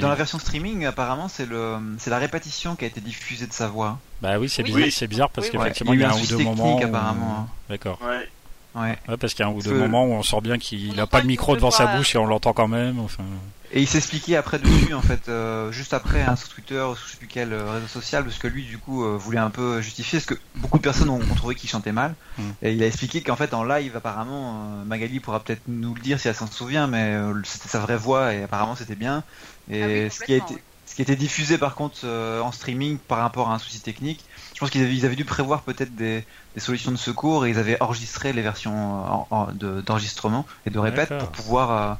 Dans 0.00 0.08
la 0.10 0.14
version 0.14 0.38
streaming, 0.38 0.84
apparemment, 0.84 1.28
c'est 1.28 1.46
le, 1.46 1.76
c'est 1.98 2.10
la 2.10 2.18
répétition 2.18 2.76
qui 2.76 2.84
a 2.84 2.88
été 2.88 3.00
diffusée 3.00 3.46
de 3.46 3.52
sa 3.54 3.68
voix. 3.68 3.98
Bah 4.20 4.38
oui, 4.38 4.48
c'est 4.50 4.62
Oui. 4.62 4.72
bizarre, 4.74 4.88
c'est 4.92 5.06
bizarre 5.06 5.30
parce 5.30 5.46
Oui, 5.46 5.52
qu'effectivement, 5.52 5.92
ouais. 5.92 5.96
il 5.96 6.00
y 6.02 6.04
a 6.04 6.10
un 6.12 6.18
eu 6.18 6.22
ou 6.22 6.26
deux 6.26 6.38
moments. 6.38 6.76
où- 6.78 6.84
apparemment. 6.84 7.36
hein. 7.40 7.46
D'accord. 7.70 7.98
Ouais. 8.02 8.28
Ouais. 8.74 8.98
Ouais, 9.08 9.16
parce 9.16 9.32
qu'il 9.32 9.44
y 9.44 9.48
a 9.48 9.50
un 9.50 9.54
ou 9.54 9.62
deux 9.62 9.70
Que- 9.70 9.76
moments 9.76 10.04
où 10.04 10.12
on 10.12 10.22
sent 10.22 10.40
bien 10.42 10.58
qu'il 10.58 10.94
n'a 10.94 11.06
pas 11.06 11.18
de 11.20 11.22
une 11.24 11.28
micro 11.28 11.54
devant 11.56 11.70
sa 11.70 11.86
bouche 11.96 12.14
et 12.14 12.18
on 12.18 12.26
l'entend 12.26 12.52
quand 12.52 12.68
même. 12.68 12.98
Enfin, 13.00 13.24
Et 13.70 13.82
il 13.82 13.86
s'expliquait 13.88 14.36
après 14.36 14.58
dessus, 14.58 14.94
en 14.94 15.02
fait, 15.02 15.28
euh, 15.28 15.70
juste 15.72 15.92
après, 15.92 16.22
hein, 16.22 16.36
sur 16.36 16.48
Twitter, 16.48 16.80
ou 16.80 16.94
sur 16.96 17.06
je 17.06 17.12
sais 17.12 17.18
plus 17.18 17.28
quel 17.28 17.52
euh, 17.52 17.70
réseau 17.70 17.86
social, 17.86 18.24
parce 18.24 18.38
que 18.38 18.46
lui, 18.48 18.64
du 18.64 18.78
coup, 18.78 19.04
euh, 19.04 19.16
voulait 19.18 19.38
un 19.38 19.50
peu 19.50 19.82
justifier, 19.82 20.18
parce 20.18 20.26
que 20.26 20.42
beaucoup 20.54 20.78
de 20.78 20.82
personnes 20.82 21.10
ont, 21.10 21.20
ont 21.20 21.34
trouvé 21.34 21.54
qu'il 21.54 21.68
chantait 21.68 21.92
mal. 21.92 22.16
Mm. 22.38 22.50
Et 22.62 22.72
il 22.72 22.82
a 22.82 22.86
expliqué 22.86 23.22
qu'en 23.22 23.36
fait, 23.36 23.52
en 23.52 23.64
live, 23.64 23.94
apparemment, 23.96 24.80
euh, 24.80 24.84
Magali 24.84 25.20
pourra 25.20 25.44
peut-être 25.44 25.68
nous 25.68 25.94
le 25.94 26.00
dire 26.00 26.18
si 26.18 26.28
elle 26.28 26.34
s'en 26.34 26.50
souvient, 26.50 26.86
mais 26.86 27.14
euh, 27.14 27.34
c'était 27.44 27.68
sa 27.68 27.80
vraie 27.80 27.98
voix 27.98 28.32
et 28.32 28.42
apparemment 28.42 28.74
c'était 28.74 28.96
bien. 28.96 29.22
Et 29.68 29.82
Ah 29.82 29.86
oui, 29.86 30.10
ce 30.10 30.20
qui 30.22 30.32
a 30.32 30.36
été, 30.36 30.64
ce 30.86 30.94
qui 30.94 31.02
a 31.02 31.04
été 31.04 31.16
diffusé 31.16 31.58
par 31.58 31.74
contre 31.74 32.00
euh, 32.04 32.40
en 32.40 32.52
streaming 32.52 32.98
par 32.98 33.18
rapport 33.18 33.50
à 33.50 33.54
un 33.54 33.58
souci 33.58 33.82
technique, 33.82 34.26
je 34.54 34.60
pense 34.60 34.70
qu'ils 34.70 34.82
avaient, 34.82 34.94
ils 34.96 35.04
avaient 35.04 35.16
dû 35.16 35.24
prévoir 35.26 35.62
peut-être 35.64 35.94
des, 35.94 36.26
des 36.54 36.60
solutions 36.60 36.90
de 36.90 36.96
secours 36.96 37.44
et 37.46 37.50
ils 37.50 37.58
avaient 37.58 37.80
enregistré 37.82 38.32
les 38.32 38.42
versions 38.42 38.72
euh, 39.04 39.08
en- 39.08 39.28
en- 39.30 39.52
de- 39.52 39.80
d'enregistrement 39.82 40.46
et 40.64 40.70
de 40.70 40.78
répète 40.78 41.16
pour 41.18 41.30
pouvoir 41.30 41.70
euh, 41.70 41.94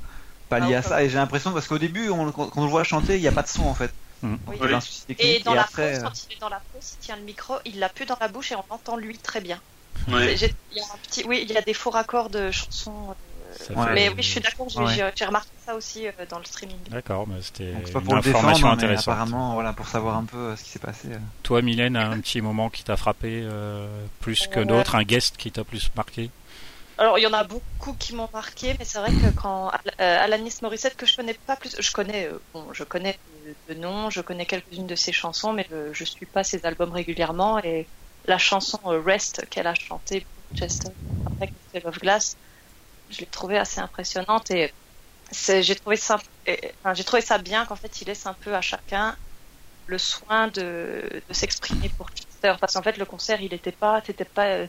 pallier 0.48 0.74
Ah, 0.74 0.78
à 0.78 0.82
ça. 0.82 1.02
Et 1.02 1.08
j'ai 1.10 1.16
l'impression 1.18 1.52
parce 1.52 1.66
qu'au 1.66 1.78
début, 1.78 2.08
on, 2.10 2.30
quand 2.32 2.50
on 2.56 2.64
le 2.64 2.70
voit 2.70 2.84
chanter, 2.84 3.16
il 3.16 3.20
n'y 3.22 3.28
a 3.28 3.32
pas 3.32 3.42
de 3.42 3.48
son 3.48 3.64
en 3.66 3.74
fait. 3.74 3.92
Mm. 4.22 4.34
Oui. 4.48 4.56
Et 5.18 5.38
dans 5.40 5.54
la 5.54 5.62
après, 5.62 5.90
pause, 5.92 5.98
euh, 6.00 6.02
quand 6.04 6.24
il 6.28 6.36
est 6.36 6.40
dans 6.40 6.48
la 6.48 6.60
pause, 6.72 6.94
il 6.94 6.98
tient 7.04 7.16
le 7.16 7.22
micro, 7.22 7.54
il 7.64 7.78
l'a 7.78 7.88
plus 7.88 8.04
dans 8.06 8.16
la 8.20 8.28
bouche 8.28 8.50
et 8.52 8.56
on 8.56 8.64
l'entend 8.70 8.96
lui 8.96 9.16
très 9.18 9.40
bien. 9.40 9.60
Ouais. 10.08 10.34
Il 10.34 10.40
y 10.76 10.80
a 10.80 10.84
un 10.84 10.98
petit, 11.02 11.24
oui, 11.26 11.40
il 11.48 11.52
y 11.52 11.56
a 11.56 11.62
des 11.62 11.74
faux 11.74 11.90
raccords 11.90 12.30
de 12.30 12.50
chansons. 12.50 13.08
Ouais. 13.08 13.14
fait- 13.56 13.94
Mais 13.94 14.08
oui, 14.10 14.16
je 14.18 14.22
suis 14.28 14.40
d'accord, 14.40 14.68
j'ai 14.68 14.78
Ouais. 15.02 15.26
remarqué 15.26 15.48
ça 15.64 15.74
aussi 15.74 16.06
euh, 16.06 16.12
dans 16.28 16.38
le 16.38 16.44
streaming. 16.44 16.76
D'accord, 16.90 17.26
mais 17.26 17.40
c'était 17.40 17.72
donc 17.72 17.82
c'est 17.86 17.92
pas 17.92 17.98
une 18.00 18.04
pour 18.04 18.14
le 18.14 18.18
information 18.20 18.52
défendre, 18.52 18.76
mais 18.76 18.84
intéressante. 18.84 19.08
apparemment, 19.08 19.54
voilà, 19.54 19.72
pour 19.72 19.88
savoir 19.88 20.16
un 20.16 20.24
peu 20.24 20.36
euh, 20.36 20.56
ce 20.56 20.64
qui 20.64 20.70
s'est 20.70 20.78
passé. 20.78 21.08
euh. 21.12 21.18
Toi, 21.42 21.62
Mylène, 21.62 21.96
un 21.96 22.18
petit 22.20 22.40
moment 22.42 22.68
qui 22.70 22.84
t'a 22.84 22.96
frappé 22.96 23.40
euh, 23.44 23.88
plus 24.20 24.46
que 24.48 24.60
Ouais. 24.60 24.66
d'autres, 24.66 24.96
un 24.96 25.02
guest 25.02 25.36
qui 25.38 25.50
t'a 25.50 25.64
plus 25.64 25.90
marqué? 25.96 26.30
Alors, 26.98 27.18
il 27.18 27.22
y 27.22 27.26
en 27.26 27.32
a 27.32 27.44
beaucoup 27.44 27.94
qui 27.96 28.12
m'ont 28.14 28.28
marqué, 28.32 28.74
mais 28.78 28.84
c'est 28.84 28.98
vrai 28.98 29.14
que 29.14 29.30
quand 29.30 29.68
euh, 29.70 29.70
Alanis 29.98 30.56
Morissette, 30.62 30.96
que 30.96 31.06
je 31.06 31.14
connais 31.14 31.34
pas 31.46 31.56
plus, 31.56 31.76
je 31.80 31.92
connais, 31.92 32.26
euh, 32.28 32.40
bon, 32.52 32.72
je 32.72 32.82
connais 32.82 33.20
de, 33.68 33.74
nom, 33.74 34.10
je 34.10 34.20
connais 34.20 34.46
quelques-unes 34.46 34.86
de 34.86 34.96
ses 34.96 35.12
chansons, 35.12 35.52
mais 35.52 35.64
je, 35.70 35.92
je 35.92 36.04
suis 36.04 36.26
pas 36.26 36.42
ses 36.42 36.64
albums 36.66 36.90
régulièrement. 36.92 37.58
Et 37.62 37.92
la 38.24 38.36
chanson 38.38 38.78
euh, 38.86 39.00
Rest 39.00 39.46
qu'elle 39.48 39.68
a 39.68 39.74
chantée 39.74 40.26
pour 40.34 40.44
Chester 40.54 40.88
Crystal 41.40 41.86
of 41.88 41.98
Glass, 42.00 42.36
je 43.08 43.20
l'ai 43.20 43.26
trouvée 43.30 43.58
assez 43.58 43.80
impressionnante 43.80 44.50
et 44.50 44.74
j'ai 45.32 45.76
trouvé 45.76 45.96
ça, 45.96 46.18
bien 47.38 47.66
qu'en 47.66 47.76
fait 47.76 48.00
il 48.00 48.06
laisse 48.08 48.26
un 48.26 48.34
peu 48.34 48.54
à 48.54 48.60
chacun 48.60 49.16
le 49.86 49.98
soin 49.98 50.48
de, 50.48 51.22
de 51.28 51.34
s'exprimer 51.34 51.90
pour 51.96 52.10
Chester, 52.10 52.54
parce 52.60 52.74
qu'en 52.74 52.82
fait 52.82 52.96
le 52.98 53.06
concert 53.06 53.40
il 53.42 53.54
était 53.54 53.72
pas, 53.72 54.02
c'était 54.06 54.24
pas 54.26 54.46
euh, 54.48 54.68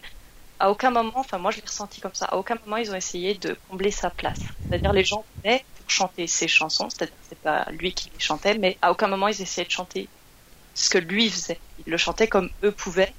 à 0.60 0.72
aucun 0.72 0.92
moment, 0.92 1.14
enfin 1.20 1.38
moi 1.38 1.52
je 1.52 1.58
l'ai 1.58 1.64
ressenti 1.68 2.02
comme 2.02 2.14
ça, 2.14 2.26
à 2.26 2.36
aucun 2.38 2.56
moment 2.64 2.78
ils 2.78 2.92
ont 2.92 2.96
essayé 2.96 3.36
de 3.38 3.54
combler 3.68 3.92
sa 3.92 4.12
place. 4.12 4.40
C'est-à-dire 4.70 4.94
les 4.94 5.04
gens 5.06 5.28
venaient 5.44 5.66
pour 5.78 5.90
chanter 5.90 6.28
ses 6.28 6.48
chansons, 6.48 6.90
c'est-à-dire 6.90 7.18
c'est 7.22 7.42
pas 7.42 7.66
lui 7.72 7.94
qui 7.94 8.10
les 8.12 8.20
chantait, 8.20 8.58
mais 8.58 8.78
à 8.82 8.92
aucun 8.92 9.08
moment 9.08 9.28
ils 9.30 9.42
essayaient 9.42 9.66
de 9.66 9.72
chanter 9.72 10.12
ce 10.74 10.90
que 10.90 11.00
lui 11.00 11.30
faisait. 11.30 11.64
Il 11.78 11.86
le 11.92 11.98
chantait 11.98 12.28
comme 12.30 12.50
eux 12.64 12.74
pouvaient, 12.74 13.16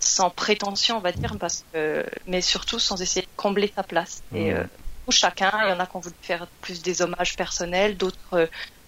sans 0.00 0.30
prétention, 0.30 0.98
on 0.98 1.00
va 1.00 1.12
dire, 1.12 1.36
parce 1.40 1.64
que, 1.72 2.06
mais 2.26 2.40
surtout 2.40 2.78
sans 2.78 3.00
essayer 3.02 3.22
de 3.22 3.32
combler 3.36 3.72
sa 3.74 3.82
place. 3.84 4.22
Et 4.32 4.52
Mmh. 4.52 4.54
euh, 4.54 4.66
pour 5.04 5.12
chacun, 5.14 5.50
il 5.64 5.70
y 5.70 5.72
en 5.72 5.80
a 5.80 5.86
qui 5.86 5.96
ont 5.96 6.00
voulu 6.00 6.16
faire 6.22 6.48
plus 6.60 6.82
des 6.82 7.02
hommages 7.02 7.36
personnels, 7.36 7.96
d'autres 7.96 8.34
euh, 8.34 8.46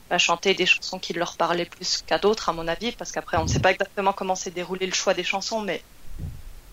bah, 0.08 0.18
chanter 0.18 0.54
des 0.54 0.66
chansons 0.66 0.98
qui 1.00 1.12
leur 1.12 1.36
parlaient 1.36 1.66
plus 1.66 2.02
qu'à 2.02 2.18
d'autres, 2.18 2.48
à 2.48 2.52
mon 2.52 2.68
avis, 2.68 2.92
parce 2.92 3.12
qu'après, 3.12 3.36
on 3.38 3.42
ne 3.42 3.46
sait 3.48 3.60
pas 3.60 3.72
exactement 3.72 4.12
comment 4.12 4.34
s'est 4.34 4.50
déroulé 4.52 4.86
le 4.86 4.92
choix 4.94 5.14
des 5.14 5.24
chansons, 5.24 5.60
mais 5.62 5.84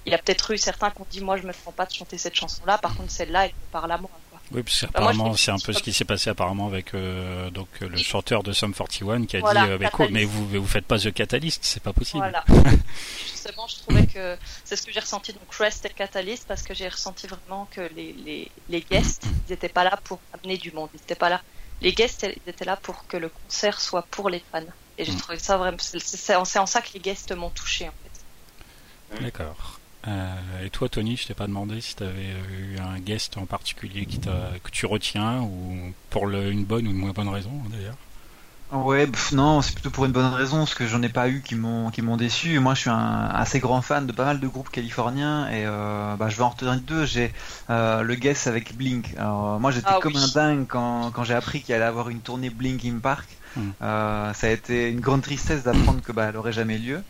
il 0.08 0.14
a 0.14 0.18
peut-être 0.18 0.52
eu 0.52 0.58
certains 0.58 0.90
qui 0.90 1.02
ont 1.02 1.08
dit, 1.10 1.22
moi, 1.22 1.38
je 1.38 1.44
me 1.44 1.52
sens 1.54 1.74
pas 1.76 1.86
de 1.86 1.94
chanter 1.94 2.18
cette 2.18 2.36
chanson-là, 2.36 2.78
par 2.78 2.96
contre, 2.96 3.12
celle-là, 3.12 3.46
elle 3.46 3.52
me 3.52 3.72
parle 3.72 3.92
à 3.92 3.98
moi. 3.98 4.10
Quoi. 4.32 4.40
Oui, 4.52 4.64
parce 4.64 4.86
Bah, 4.94 5.12
trouve 5.14 5.38
c'est 5.38 5.52
un 5.52 5.60
peu 5.60 5.74
ce 5.74 5.84
qui 5.84 5.92
s'est 5.92 6.06
passé 6.06 6.30
apparemment 6.30 6.68
avec 6.68 6.94
euh, 6.94 7.50
donc 7.50 7.68
euh, 7.82 7.90
le 7.90 7.98
chanteur 7.98 8.44
de 8.44 8.54
Sum 8.54 8.74
41 8.74 9.26
qui 9.26 9.36
a 9.36 9.40
Voilà, 9.42 9.66
dit 9.66 9.72
euh, 9.74 9.78
mais, 9.78 9.90
quoi, 9.90 10.06
Catalyst. 10.08 10.14
mais 10.14 10.24
vous 10.24 10.48
vous 10.62 10.68
faites 10.68 10.86
pas 10.86 10.98
The 10.98 11.12
Catalyst, 11.14 11.66
c'est 11.66 11.84
pas 11.84 11.92
possible. 11.92 12.20
Voilà. 12.20 12.46
Justement, 13.30 13.68
je 13.68 13.76
trouvais 13.80 14.08
que 14.08 14.38
c'est 14.64 14.78
ce 14.78 14.84
que 14.84 14.92
j'ai 14.94 15.02
ressenti 15.02 15.34
donc 15.34 15.54
Rest 15.54 15.86
et 15.86 15.90
Catalyst 15.90 16.46
parce 16.48 16.62
que 16.64 16.74
j'ai 16.74 16.88
ressenti 16.88 17.28
vraiment 17.28 17.68
que 17.72 17.82
les, 17.94 18.14
les, 18.14 18.50
les 18.70 18.82
guests, 18.82 19.24
ils 19.26 19.52
n'étaient 19.52 19.68
pas 19.68 19.84
là 19.84 20.00
pour 20.04 20.20
amener 20.34 20.58
du 20.58 20.72
monde. 20.72 20.90
Ils 20.94 21.02
étaient 21.02 21.16
pas 21.16 21.28
là. 21.30 21.42
Les 21.82 21.92
guests, 21.92 22.26
ils 22.46 22.50
étaient 22.50 22.66
là 22.66 22.78
pour 22.78 23.06
que 23.08 23.18
le 23.18 23.28
concert 23.30 23.82
soit 23.82 24.04
pour 24.10 24.30
les 24.30 24.42
fans. 24.52 24.62
Et 24.98 25.04
j'ai 25.06 25.12
Mm. 25.12 25.18
trouvé 25.18 25.40
ça 25.40 25.58
vraiment. 25.58 25.78
C'est 25.80 26.00
c'est 26.00 26.36
en, 26.36 26.46
c'est 26.46 26.60
en 26.60 26.66
ça 26.66 26.82
que 26.82 26.90
les 26.94 27.00
guests 27.02 27.34
m'ont 27.36 27.50
touché 27.50 27.90
en 27.90 27.94
fait. 29.12 29.22
D'accord. 29.24 29.77
Euh, 30.08 30.66
et 30.66 30.70
toi, 30.70 30.90
Tony, 30.90 31.18
je 31.18 31.28
t'ai 31.28 31.34
pas 31.34 31.48
demandé 31.48 31.82
si 31.82 31.96
tu 31.96 32.04
avais 32.04 32.32
eu 32.50 32.78
un 32.80 33.00
guest 33.00 33.38
en 33.38 33.46
particulier 33.46 34.06
qui 34.06 34.20
t'a- 34.20 34.54
que 34.64 34.72
tu 34.72 34.86
retiens 34.86 35.42
ou 35.42 35.94
pour 36.10 36.28
le- 36.28 36.52
une 36.52 36.66
bonne 36.66 36.88
ou 36.88 36.92
une 36.92 36.98
moins 36.98 37.12
bonne 37.14 37.30
raison 37.30 37.52
d'ailleurs. 37.70 37.98
Ouais, 38.70 39.08
pff, 39.08 39.32
non, 39.32 39.62
c'est 39.62 39.72
plutôt 39.74 39.90
pour 39.92 40.04
une 40.04 40.12
bonne 40.12 40.26
raison, 40.34 40.58
parce 40.60 40.74
que 40.76 40.86
j'en 40.88 41.02
ai 41.02 41.08
pas 41.08 41.30
eu 41.30 41.42
qui 41.42 41.56
m'ont 41.56 41.90
qui 41.90 42.02
m'ont 42.02 42.18
déçu. 42.18 42.60
Moi, 42.60 42.74
je 42.74 42.82
suis 42.82 42.90
un 42.90 43.26
assez 43.34 43.62
grand 43.62 43.82
fan 43.82 44.06
de 44.06 44.12
pas 44.12 44.26
mal 44.26 44.42
de 44.42 44.48
groupes 44.48 44.70
californiens 44.70 45.48
et 45.50 45.66
euh, 45.66 46.18
bah, 46.18 46.28
je 46.28 46.36
vais 46.36 46.44
en 46.44 46.50
retenir 46.50 46.78
deux. 46.82 47.06
J'ai 47.06 47.34
euh, 47.70 48.02
le 48.02 48.16
guest 48.16 48.46
avec 48.48 48.76
Blink. 48.76 49.14
Alors, 49.18 49.58
moi, 49.62 49.72
j'étais 49.72 49.94
Ah 49.94 50.00
comme 50.02 50.18
oui. 50.18 50.22
un 50.22 50.28
dingue 50.28 50.66
quand, 50.68 51.12
quand 51.12 51.24
j'ai 51.24 51.34
appris 51.34 51.62
qu'il 51.62 51.74
allait 51.76 51.86
avoir 51.86 52.10
une 52.10 52.20
tournée 52.22 52.50
Blink 52.50 52.84
in 52.84 53.00
Park. 53.00 53.38
Hmm. 53.56 53.72
Euh, 53.82 54.34
ça 54.34 54.48
a 54.48 54.50
été 54.50 54.90
une 54.90 55.00
grande 55.00 55.22
tristesse 55.22 55.64
d'apprendre 55.64 56.02
que 56.02 56.12
bah, 56.12 56.26
elle 56.26 56.36
aurait 56.38 56.52
jamais 56.52 56.78
lieu. 56.78 57.04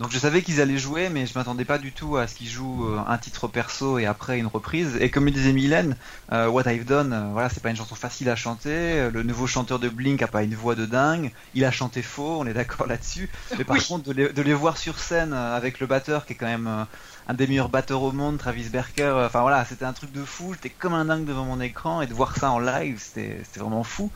Donc 0.00 0.10
je 0.12 0.18
savais 0.18 0.42
qu'ils 0.42 0.62
allaient 0.62 0.78
jouer, 0.78 1.10
mais 1.10 1.26
je 1.26 1.38
m'attendais 1.38 1.66
pas 1.66 1.78
du 1.78 1.92
tout 1.92 2.16
à 2.16 2.26
ce 2.26 2.34
qu'ils 2.34 2.48
jouent 2.48 2.88
euh, 2.88 2.98
un 3.06 3.18
titre 3.18 3.48
perso 3.48 3.98
et 3.98 4.06
après 4.06 4.38
une 4.38 4.46
reprise. 4.46 4.96
Et 4.98 5.10
comme 5.10 5.26
le 5.26 5.30
disait 5.30 5.52
Mylène, 5.52 5.94
euh, 6.32 6.48
What 6.48 6.62
I've 6.72 6.86
Done, 6.86 7.12
euh, 7.12 7.28
voilà, 7.32 7.50
c'est 7.50 7.60
pas 7.62 7.68
une 7.68 7.76
chanson 7.76 7.94
facile 7.94 8.30
à 8.30 8.34
chanter. 8.34 9.10
Le 9.10 9.22
nouveau 9.22 9.46
chanteur 9.46 9.78
de 9.78 9.90
Blink 9.90 10.22
a 10.22 10.26
pas 10.28 10.42
une 10.42 10.54
voix 10.54 10.74
de 10.74 10.86
dingue. 10.86 11.34
Il 11.52 11.66
a 11.66 11.70
chanté 11.70 12.00
faux, 12.00 12.40
on 12.40 12.46
est 12.46 12.54
d'accord 12.54 12.86
là-dessus. 12.88 13.30
Mais 13.58 13.64
par 13.64 13.76
Oui. 13.76 13.84
contre, 13.86 14.04
de 14.08 14.12
les, 14.14 14.32
de 14.32 14.42
les 14.42 14.54
voir 14.54 14.78
sur 14.78 14.98
scène 14.98 15.34
avec 15.34 15.80
le 15.80 15.86
batteur 15.86 16.24
qui 16.24 16.32
est 16.32 16.36
quand 16.36 16.46
même 16.46 16.86
un 17.30 17.34
des 17.34 17.46
meilleurs 17.46 17.68
batteurs 17.68 18.02
au 18.02 18.10
monde, 18.10 18.38
Travis 18.38 18.68
Berker. 18.68 19.02
euh, 19.04 19.26
Enfin 19.26 19.42
voilà, 19.42 19.64
c'était 19.64 19.84
un 19.84 19.92
truc 19.92 20.10
de 20.10 20.24
fou. 20.24 20.52
J'étais 20.54 20.68
comme 20.68 20.94
un 20.94 21.04
dingue 21.04 21.24
devant 21.24 21.44
mon 21.44 21.60
écran 21.60 22.02
et 22.02 22.08
de 22.08 22.12
voir 22.12 22.36
ça 22.36 22.50
en 22.50 22.58
live, 22.58 22.98
c'était 23.00 23.40
c'était 23.44 23.60
vraiment 23.60 23.84
fou. 23.84 24.10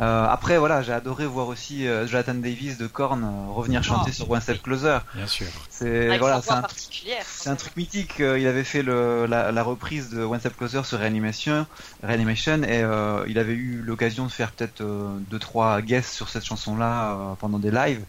Euh, 0.00 0.26
après 0.26 0.58
voilà, 0.58 0.82
j'ai 0.82 0.92
adoré 0.92 1.26
voir 1.26 1.46
aussi 1.46 1.86
euh, 1.86 2.08
Jonathan 2.08 2.34
Davis 2.34 2.76
de 2.76 2.88
Korn 2.88 3.22
euh, 3.22 3.52
revenir 3.52 3.84
chanter 3.84 4.10
Oh, 4.10 4.14
sur 4.14 4.30
One 4.30 4.40
Step 4.40 4.62
Closer. 4.62 4.98
Bien 5.14 5.28
sûr. 5.28 5.46
C'est 5.70 6.18
voilà, 6.18 6.42
c'est 6.42 6.50
un 6.52 6.62
particulière. 6.62 7.18
quand 7.18 7.24
c'est 7.28 7.50
un 7.50 7.56
truc 7.56 7.76
mythique. 7.76 8.14
Il 8.18 8.46
avait 8.48 8.64
fait 8.64 8.82
le, 8.82 9.26
la, 9.26 9.52
la 9.52 9.62
reprise 9.62 10.10
de 10.10 10.24
One 10.24 10.40
Step 10.40 10.56
Closer 10.56 10.82
sur 10.82 10.98
Reanimation, 10.98 11.66
Reanimation 12.02 12.62
et 12.64 12.82
euh, 12.82 13.24
il 13.28 13.38
avait 13.38 13.52
eu 13.54 13.80
l'occasion 13.84 14.24
de 14.26 14.32
faire 14.32 14.50
peut-être 14.50 14.80
euh, 14.80 15.16
deux 15.30 15.38
trois 15.38 15.80
guests 15.82 16.12
sur 16.12 16.28
cette 16.28 16.44
chanson-là 16.44 17.12
euh, 17.12 17.34
pendant 17.38 17.60
des 17.60 17.70
lives. 17.70 18.02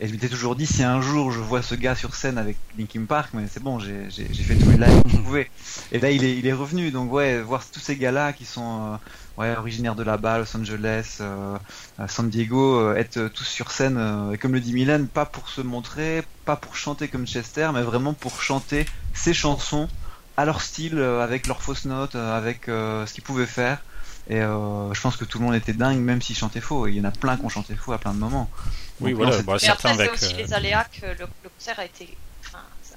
Et 0.00 0.06
je 0.06 0.12
m'étais 0.12 0.28
toujours 0.28 0.54
dit 0.54 0.66
si 0.66 0.84
un 0.84 1.00
jour 1.00 1.32
je 1.32 1.40
vois 1.40 1.60
ce 1.60 1.74
gars 1.74 1.96
sur 1.96 2.14
scène 2.14 2.38
avec 2.38 2.56
Linkin 2.78 3.04
Park, 3.04 3.30
mais 3.34 3.46
c'est 3.50 3.62
bon, 3.62 3.80
j'ai 3.80 4.08
fait 4.08 4.54
tous 4.54 4.70
les 4.70 4.76
lives 4.76 5.02
que 5.02 5.10
je 5.10 5.16
pouvais. 5.16 5.50
Et 5.90 5.98
là 5.98 6.10
il 6.12 6.24
est 6.24 6.38
il 6.38 6.46
est 6.46 6.52
revenu. 6.52 6.92
Donc 6.92 7.12
ouais, 7.12 7.40
voir 7.40 7.64
tous 7.68 7.80
ces 7.80 7.96
gars-là 7.96 8.32
qui 8.32 8.44
sont 8.44 8.92
euh, 8.92 8.96
ouais 9.42 9.56
originaires 9.56 9.96
de 9.96 10.04
là-bas, 10.04 10.38
Los 10.38 10.56
Angeles, 10.56 11.18
euh, 11.20 11.58
San 12.06 12.30
Diego, 12.30 12.78
euh, 12.78 12.94
être 12.94 13.26
tous 13.28 13.44
sur 13.44 13.72
scène, 13.72 13.98
et 14.32 14.38
comme 14.38 14.52
le 14.52 14.60
dit 14.60 14.72
Mylène, 14.72 15.08
pas 15.08 15.26
pour 15.26 15.48
se 15.48 15.62
montrer, 15.62 16.22
pas 16.44 16.54
pour 16.54 16.76
chanter 16.76 17.08
comme 17.08 17.26
Chester, 17.26 17.68
mais 17.74 17.82
vraiment 17.82 18.12
pour 18.12 18.40
chanter 18.40 18.86
ces 19.14 19.34
chansons 19.34 19.88
à 20.36 20.44
leur 20.44 20.60
style, 20.60 21.00
avec 21.00 21.48
leurs 21.48 21.60
fausses 21.60 21.86
notes, 21.86 22.14
avec 22.14 22.66
ce 22.66 23.12
qu'ils 23.12 23.24
pouvaient 23.24 23.46
faire. 23.46 23.82
Et 24.30 24.38
je 24.38 25.00
pense 25.00 25.16
que 25.16 25.24
tout 25.24 25.40
le 25.40 25.44
monde 25.46 25.56
était 25.56 25.72
dingue, 25.72 25.98
même 25.98 26.22
s'ils 26.22 26.36
chantaient 26.36 26.60
faux. 26.60 26.86
Il 26.86 26.94
y 26.94 27.00
en 27.00 27.04
a 27.04 27.10
plein 27.10 27.36
qui 27.36 27.44
ont 27.44 27.48
chanté 27.48 27.74
faux 27.74 27.92
à 27.92 27.98
plein 27.98 28.14
de 28.14 28.18
moments. 28.18 28.48
Oui, 29.00 29.12
Donc, 29.12 29.22
voilà. 29.22 29.42
bah, 29.42 29.52
Mais 29.54 29.58
certains 29.58 29.90
après, 29.90 30.04
c'est 30.04 30.08
avec. 30.10 30.22
aussi 30.22 30.34
euh, 30.34 30.36
les 30.38 30.52
aléas 30.52 30.84
que 30.84 31.06
le, 31.06 31.26
le 31.42 31.48
concert 31.48 31.78
a 31.78 31.84
été. 31.84 32.16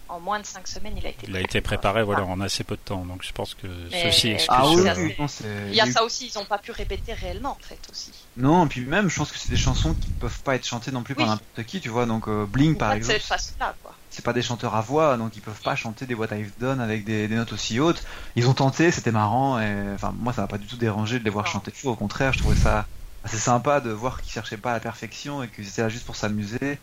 En 0.08 0.20
moins 0.20 0.40
de 0.40 0.46
5 0.46 0.68
semaines, 0.68 0.94
il 0.98 1.06
a 1.06 1.10
été 1.10 1.26
il 1.28 1.36
a 1.36 1.40
été 1.42 1.62
préparé 1.62 2.04
voilà, 2.04 2.24
en 2.26 2.40
assez 2.42 2.64
peu 2.66 2.76
de 2.76 2.82
temps, 2.82 3.04
donc 3.06 3.24
je 3.24 3.32
pense 3.32 3.54
que 3.54 3.68
Mais- 3.92 4.04
ceci 4.12 4.30
explique 4.30 4.50
Ah 4.50 4.68
oui, 4.68 4.82
oui, 4.98 5.16
non, 5.20 5.28
Il 5.70 5.74
y 5.76 5.80
a 5.82 5.86
ça 5.92 6.04
aussi, 6.04 6.30
ils 6.34 6.38
n'ont 6.38 6.46
pas 6.46 6.58
pu 6.58 6.72
répéter 6.72 7.14
réellement, 7.14 7.52
en 7.52 7.66
fait, 7.66 7.80
aussi. 7.90 8.12
Non, 8.38 8.66
et 8.66 8.70
puis 8.70 8.82
même, 8.86 9.10
je 9.10 9.16
pense 9.18 9.32
que 9.32 9.38
c'est 9.38 9.50
des 9.50 9.58
chansons 9.58 9.94
qui 9.94 10.08
peuvent 10.10 10.42
pas 10.44 10.56
être 10.56 10.66
chantées 10.66 10.92
non 10.92 11.04
plus 11.04 11.16
par 11.16 11.28
n'importe 11.28 11.64
qui, 11.66 11.80
tu 11.82 11.90
vois. 11.90 12.06
Donc 12.06 12.28
euh, 12.28 12.46
Blink, 12.46 12.78
par 12.78 12.92
exemple, 12.94 13.14
cette 13.20 13.28
façon-là, 13.28 13.76
quoi. 13.82 13.94
c'est 14.10 14.24
pas 14.24 14.34
des 14.34 14.42
chanteurs 14.42 14.76
à 14.76 14.82
voix, 14.82 15.16
donc 15.18 15.36
ils 15.36 15.42
peuvent 15.42 15.62
pas 15.62 15.76
chanter 15.76 16.06
des 16.06 16.14
What 16.14 16.28
I've 16.34 16.52
Done 16.60 16.80
avec 16.82 17.04
des, 17.06 17.28
des 17.28 17.36
notes 17.36 17.54
aussi 17.54 17.80
hautes. 17.80 18.04
Ils 18.36 18.48
ont 18.48 18.54
tenté, 18.54 18.92
c'était 18.92 19.12
marrant, 19.12 19.60
et 19.62 19.74
enfin 19.96 20.14
moi 20.18 20.34
ça 20.34 20.42
m'a 20.42 20.48
pas 20.48 20.58
du 20.58 20.68
tout 20.68 20.78
dérangé 20.78 21.20
de 21.20 21.24
les 21.24 21.30
voir 21.30 21.46
Non. 21.46 21.52
chanter. 21.52 21.72
Au 21.86 21.96
contraire, 21.96 22.32
je 22.34 22.40
trouvais 22.40 22.56
ça 22.56 22.86
assez 23.24 23.38
sympa 23.38 23.80
de 23.82 23.92
voir 23.92 24.22
qu'ils 24.22 24.32
cherchaient 24.32 24.58
pas 24.58 24.74
la 24.74 24.80
perfection 24.80 25.44
et 25.44 25.48
qu'ils 25.48 25.68
étaient 25.68 25.82
là 25.84 25.90
juste 25.90 26.06
pour 26.06 26.16
s'amuser. 26.16 26.80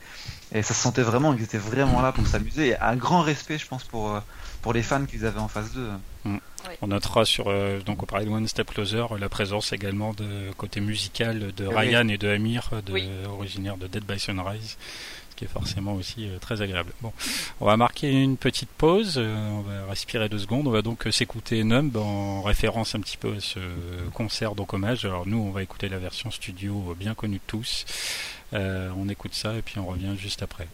Et 0.53 0.63
ça 0.63 0.73
se 0.75 0.81
sentait 0.81 1.03
vraiment 1.03 1.35
qu'ils 1.35 1.45
étaient 1.45 1.59
vraiment 1.59 2.01
là 2.01 2.13
pour 2.13 2.27
s'amuser. 2.27 2.69
Et 2.69 2.79
un 2.79 2.97
grand 2.97 3.23
respect, 3.23 3.59
je 3.59 3.67
pense, 3.67 3.85
pour 3.85 4.15
euh, 4.15 4.21
pour 4.63 4.73
les 4.73 4.83
fans 4.83 5.05
qu'ils 5.05 5.25
avaient 5.27 5.41
en 5.41 5.49
face 5.49 5.73
d'eux. 5.73 5.89
On 6.83 6.89
notera 6.89 7.25
sur 7.25 7.47
euh, 7.49 7.81
donc 7.81 8.03
on 8.03 8.07
parlait 8.07 8.25
de 8.27 8.31
One 8.31 8.47
Step 8.49 8.71
Closer 8.73 9.07
la 9.19 9.29
présence 9.29 9.73
également 9.73 10.13
de 10.15 10.51
côté 10.57 10.81
musical 10.81 11.53
de 11.57 11.67
Oui. 11.67 11.75
Ryan 11.75 12.09
et 12.09 12.19
de 12.19 12.29
Amir, 12.29 12.71
de, 12.85 12.93
Oui. 12.93 13.09
originaires 13.29 13.77
de 13.77 13.87
Dead 13.87 14.05
by 14.05 14.19
Sunrise, 14.19 14.77
qui 15.39 15.45
est 15.45 15.49
forcément 15.49 15.95
aussi 15.95 16.29
euh, 16.29 16.39
très 16.41 16.63
agréable. 16.63 16.93
Bon, 17.01 17.13
on 17.61 17.67
va 17.67 17.77
marquer 17.77 18.11
une 18.11 18.37
petite 18.37 18.71
pause, 18.71 19.15
euh, 19.19 19.51
on 19.51 19.61
va 19.61 19.87
respirer 19.89 20.29
deux 20.29 20.41
secondes, 20.41 20.67
on 20.67 20.73
va 20.73 20.83
donc 20.83 21.07
euh, 21.07 21.13
s'écouter 21.13 21.63
Numb 21.63 21.97
en 21.97 22.43
référence 22.43 22.97
un 22.97 23.01
petit 23.01 23.17
peu 23.17 23.35
à 23.37 23.41
ce 23.41 23.61
concert 24.13 24.57
donc 24.57 24.75
hommage. 24.75 25.05
Alors 25.05 25.29
nous 25.29 25.39
on 25.39 25.53
va 25.53 25.63
écouter 25.63 25.89
la 25.89 25.99
version 25.99 26.33
studio 26.33 26.97
bien 26.99 27.15
connue 27.15 27.37
de 27.37 27.43
tous. 27.47 27.85
On 28.53 29.09
écoute 29.09 29.35
ça 29.35 29.55
et 29.55 29.63
puis 29.63 29.79
on 29.79 29.87
revient 29.87 30.17
juste 30.19 30.43
après. 30.43 30.67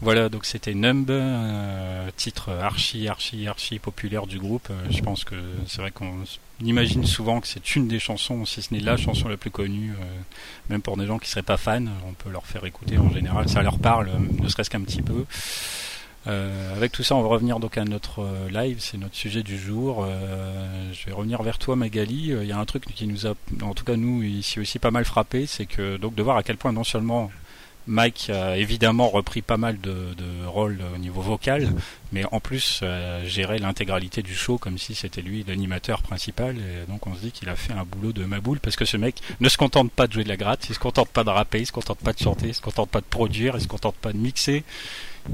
Voilà, 0.00 0.28
donc 0.28 0.44
c'était 0.44 0.74
Numb, 0.74 1.10
euh, 1.10 2.08
titre 2.16 2.52
archi, 2.52 3.08
archi, 3.08 3.48
archi 3.48 3.80
populaire 3.80 4.28
du 4.28 4.38
groupe. 4.38 4.68
Euh, 4.70 4.74
je 4.90 5.02
pense 5.02 5.24
que 5.24 5.34
c'est 5.66 5.80
vrai 5.80 5.90
qu'on 5.90 6.22
imagine 6.62 7.04
souvent 7.04 7.40
que 7.40 7.48
c'est 7.48 7.74
une 7.74 7.88
des 7.88 7.98
chansons, 7.98 8.44
si 8.44 8.62
ce 8.62 8.72
n'est 8.72 8.78
la 8.80 8.96
chanson 8.96 9.28
la 9.28 9.36
plus 9.36 9.50
connue, 9.50 9.94
euh, 10.00 10.04
même 10.70 10.82
pour 10.82 10.96
des 10.96 11.06
gens 11.06 11.18
qui 11.18 11.28
seraient 11.28 11.42
pas 11.42 11.56
fans, 11.56 11.84
on 12.08 12.12
peut 12.12 12.30
leur 12.30 12.46
faire 12.46 12.64
écouter 12.64 12.96
en 12.96 13.10
général, 13.10 13.48
ça 13.48 13.60
leur 13.62 13.78
parle, 13.78 14.08
ne 14.40 14.48
serait-ce 14.48 14.70
qu'un 14.70 14.82
petit 14.82 15.02
peu. 15.02 15.24
Avec 16.26 16.92
tout 16.92 17.02
ça, 17.02 17.16
on 17.16 17.22
va 17.22 17.28
revenir 17.28 17.58
donc 17.58 17.78
à 17.78 17.86
notre 17.86 18.28
live, 18.50 18.76
c'est 18.80 18.98
notre 18.98 19.14
sujet 19.14 19.42
du 19.42 19.58
jour. 19.58 20.06
Je 20.92 21.06
vais 21.06 21.12
revenir 21.12 21.42
vers 21.42 21.56
toi, 21.56 21.74
Magali. 21.74 22.34
Il 22.38 22.46
y 22.46 22.52
a 22.52 22.58
un 22.58 22.66
truc 22.66 22.84
qui 22.84 23.06
nous 23.06 23.26
a, 23.26 23.32
en 23.62 23.72
tout 23.72 23.84
cas 23.84 23.96
nous 23.96 24.22
ici 24.22 24.60
aussi, 24.60 24.78
pas 24.78 24.90
mal 24.90 25.06
frappé, 25.06 25.46
c'est 25.46 25.64
que 25.64 25.96
donc 25.96 26.14
de 26.14 26.22
voir 26.22 26.36
à 26.36 26.42
quel 26.42 26.58
point 26.58 26.70
non 26.70 26.84
seulement 26.84 27.30
Mike 27.88 28.30
a 28.30 28.58
évidemment 28.58 29.08
repris 29.08 29.40
pas 29.40 29.56
mal 29.56 29.80
de, 29.80 30.14
rôles 30.46 30.78
au 30.94 30.98
niveau 30.98 31.22
vocal, 31.22 31.72
mais 32.12 32.22
en 32.32 32.38
plus 32.38 32.80
euh, 32.82 33.24
gérer 33.26 33.58
l'intégralité 33.58 34.22
du 34.22 34.34
show 34.34 34.58
comme 34.58 34.78
si 34.78 34.94
c'était 34.94 35.22
lui 35.22 35.44
l'animateur 35.48 36.02
principal. 36.02 36.56
Donc 36.88 37.06
on 37.06 37.14
se 37.14 37.20
dit 37.20 37.32
qu'il 37.32 37.48
a 37.48 37.56
fait 37.56 37.72
un 37.72 37.84
boulot 37.84 38.12
de 38.12 38.24
maboule 38.24 38.60
parce 38.60 38.76
que 38.76 38.84
ce 38.84 38.96
mec 38.96 39.20
ne 39.40 39.48
se 39.48 39.56
contente 39.56 39.90
pas 39.90 40.06
de 40.06 40.12
jouer 40.12 40.24
de 40.24 40.28
la 40.28 40.36
gratte, 40.36 40.68
il 40.68 40.74
se 40.74 40.78
contente 40.78 41.08
pas 41.08 41.24
de 41.24 41.30
rapper, 41.30 41.60
il 41.60 41.66
se 41.66 41.72
contente 41.72 41.98
pas 41.98 42.12
de 42.12 42.18
chanter, 42.18 42.48
il 42.48 42.54
se 42.54 42.60
contente 42.60 42.90
pas 42.90 43.00
de 43.00 43.06
produire, 43.06 43.54
il 43.56 43.62
se 43.62 43.68
contente 43.68 43.96
pas 43.96 44.12
de 44.12 44.18
mixer. 44.18 44.64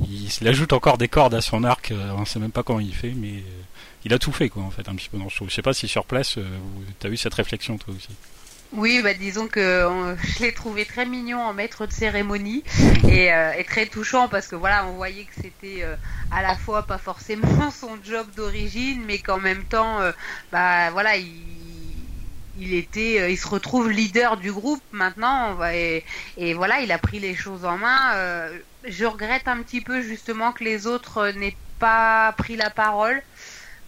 Il, 0.08 0.48
ajoute 0.48 0.72
encore 0.72 0.98
des 0.98 1.08
cordes 1.08 1.34
à 1.34 1.40
son 1.40 1.64
arc, 1.64 1.90
euh, 1.90 2.12
on 2.16 2.24
sait 2.24 2.38
même 2.38 2.50
pas 2.50 2.62
comment 2.62 2.80
il 2.80 2.94
fait, 2.94 3.12
mais 3.16 3.34
euh, 3.34 3.62
il 4.04 4.12
a 4.12 4.18
tout 4.18 4.32
fait 4.32 4.48
quoi 4.48 4.62
en 4.62 4.70
fait 4.70 4.88
un 4.88 4.94
petit 4.94 5.08
peu 5.08 5.18
dans 5.18 5.24
le 5.24 5.30
show. 5.30 5.46
Je 5.48 5.54
sais 5.54 5.62
pas 5.62 5.74
si 5.74 5.88
sur 5.88 6.04
place 6.04 6.38
tu 7.00 7.06
as 7.06 7.10
eu 7.10 7.16
cette 7.16 7.34
réflexion 7.34 7.78
toi 7.78 7.94
aussi. 7.94 8.10
Oui, 8.76 9.00
bah 9.02 9.14
disons 9.14 9.46
que 9.46 9.86
on- 9.86 10.16
je 10.16 10.42
l'ai 10.42 10.52
trouvé 10.52 10.84
très 10.84 11.06
mignon 11.06 11.38
en 11.40 11.54
maître 11.54 11.86
de 11.86 11.92
cérémonie 11.92 12.64
et, 13.08 13.32
euh, 13.32 13.52
et 13.52 13.64
très 13.64 13.86
touchant 13.86 14.28
parce 14.28 14.48
que 14.48 14.56
voilà, 14.56 14.84
on 14.88 14.96
voyait 14.96 15.26
que 15.26 15.34
c'était 15.40 15.82
euh, 15.84 15.96
à 16.30 16.42
la 16.42 16.56
fois 16.56 16.84
pas 16.84 16.98
forcément 16.98 17.70
son 17.70 18.02
job 18.02 18.32
d'origine, 18.34 19.04
mais 19.04 19.20
qu'en 19.20 19.38
même 19.38 19.64
temps, 19.64 20.00
euh, 20.00 20.10
bah 20.50 20.90
voilà, 20.90 21.16
il, 21.16 22.10
il 22.54 22.74
était, 22.74 23.32
il 23.32 23.36
se 23.38 23.46
retrouve 23.46 23.90
leader 23.90 24.36
du 24.38 24.52
groupe 24.52 24.82
maintenant, 24.90 25.52
on 25.52 25.54
va- 25.54 25.76
et, 25.76 26.04
et 26.36 26.54
voilà, 26.54 26.80
il 26.80 26.90
a 26.90 26.98
pris 26.98 27.20
les 27.20 27.34
choses 27.36 27.64
en 27.64 27.78
main. 27.78 28.50
Je 28.82 29.04
regrette 29.06 29.46
un 29.48 29.62
petit 29.62 29.82
peu 29.82 30.02
justement 30.02 30.52
que 30.52 30.64
les 30.64 30.86
autres 30.88 31.28
n'aient 31.30 31.58
pas 31.78 32.32
pris 32.38 32.56
la 32.56 32.70
parole 32.70 33.22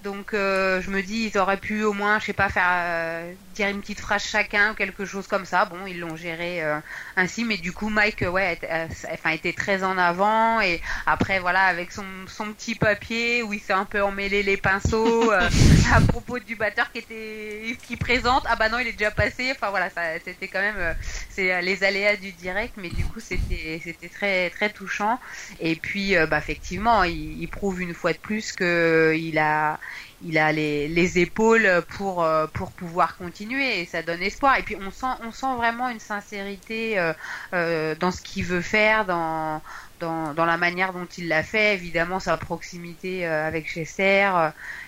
Donc 0.01 0.35
euh, 0.35 0.81
je 0.83 0.91
me 0.91 1.03
dis 1.03 1.31
ils 1.33 1.39
auraient 1.39 1.61
pu 1.61 1.83
au 1.85 1.93
moins 1.93 2.19
je 2.19 2.27
sais 2.27 2.33
pas 2.35 2.49
faire 2.51 2.67
euh, 2.71 3.35
dire 3.57 3.69
une 3.69 3.81
petite 3.81 4.01
phrase 4.01 4.23
chacun 4.23 4.75
quelque 4.75 5.05
chose 5.05 5.27
comme 5.27 5.45
ça. 5.45 5.65
Bon 5.65 5.87
ils 5.87 5.99
l'ont 5.99 6.17
géré 6.17 6.63
euh, 6.63 6.79
ainsi. 7.17 7.45
Mais 7.45 7.57
du 7.57 7.73
coup 7.73 7.89
Mike 7.89 8.25
ouais 8.31 8.55
était, 8.55 8.69
enfin 9.13 9.31
était 9.31 9.53
très 9.53 9.83
en 9.83 9.99
avant. 9.99 10.61
Et 10.61 10.81
après 11.07 11.39
voilà 11.41 11.65
avec 11.65 11.93
son, 11.93 12.05
son 12.27 12.53
petit 12.53 12.75
papier 12.75 13.43
où 13.43 13.53
il 13.53 13.61
s'est 13.61 13.73
un 13.73 13.85
peu 13.85 14.03
emmêlé 14.03 14.43
les 14.43 14.57
pinceaux 14.57 15.31
à 15.93 16.01
propos 16.09 16.39
du 16.39 16.57
batteur 16.57 16.91
qui 16.93 16.99
était 16.99 17.77
qui 17.87 17.97
présente. 17.97 18.45
Ah 18.49 18.57
bah 18.57 18.69
non 18.69 18.79
il 18.79 18.87
est 18.89 18.93
déjà 18.93 19.11
passé. 19.11 19.53
Enfin 19.53 19.71
voilà 19.71 19.89
c'était 20.25 20.49
quand 20.49 20.61
même 20.61 20.97
c'est 21.31 21.61
les 21.63 21.83
aléas 21.83 22.17
du 22.17 22.33
direct. 22.33 22.75
Mais 22.77 22.91
du 22.91 23.05
coup 23.05 23.21
c'était 23.21 23.81
c'était 23.83 24.09
très 24.09 24.51
très 24.51 24.71
touchant. 24.71 25.19
Et 25.61 25.77
puis 25.77 26.15
bah 26.29 26.39
effectivement 26.39 27.05
il, 27.05 27.41
il 27.41 27.49
prouve 27.49 27.81
une 27.81 27.95
fois 27.95 28.13
de 28.13 28.19
plus 28.19 28.53
que 28.53 29.15
il 29.17 29.39
a 29.39 29.79
il 30.25 30.39
a 30.39 30.53
les, 30.53 30.89
les 30.89 31.19
épaules 31.19 31.83
pour 31.97 32.25
euh, 32.25 32.47
pour 32.47 32.73
pouvoir 32.73 33.17
continuer 33.17 33.46
et 33.55 33.85
ça 33.87 34.03
donne 34.03 34.23
espoir. 34.23 34.59
Et 34.59 34.63
puis 34.63 34.77
on 34.77 34.91
sent 34.91 35.07
on 35.23 35.33
sent 35.33 35.55
vraiment 35.57 35.89
une 35.89 36.01
sincérité 36.01 36.99
euh, 36.99 37.13
euh, 37.53 37.95
dans 37.95 38.11
ce 38.11 38.21
qu'il 38.23 38.45
veut 38.45 38.61
faire 38.61 39.05
dans 39.05 39.63
dans, 39.99 40.35
dans 40.35 40.45
la 40.45 40.59
manière 40.59 40.93
dont 40.93 41.07
il 41.17 41.29
l'a 41.29 41.43
fait. 41.43 41.75
Évidemment 41.75 42.21
sa 42.21 42.37
proximité 42.37 43.27
avec 43.27 43.67
Chester. 43.67 44.31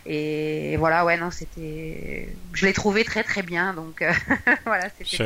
Et 0.04 0.76
voilà 0.76 1.04
ouais 1.04 1.16
non 1.16 1.30
c'était 1.30 2.28
je 2.52 2.66
l'ai 2.66 2.72
trouvé 2.72 3.04
très 3.04 3.22
très 3.22 3.42
bien. 3.42 3.74
Donc 3.74 4.04
voilà 4.66 4.88
c'est 5.04 5.16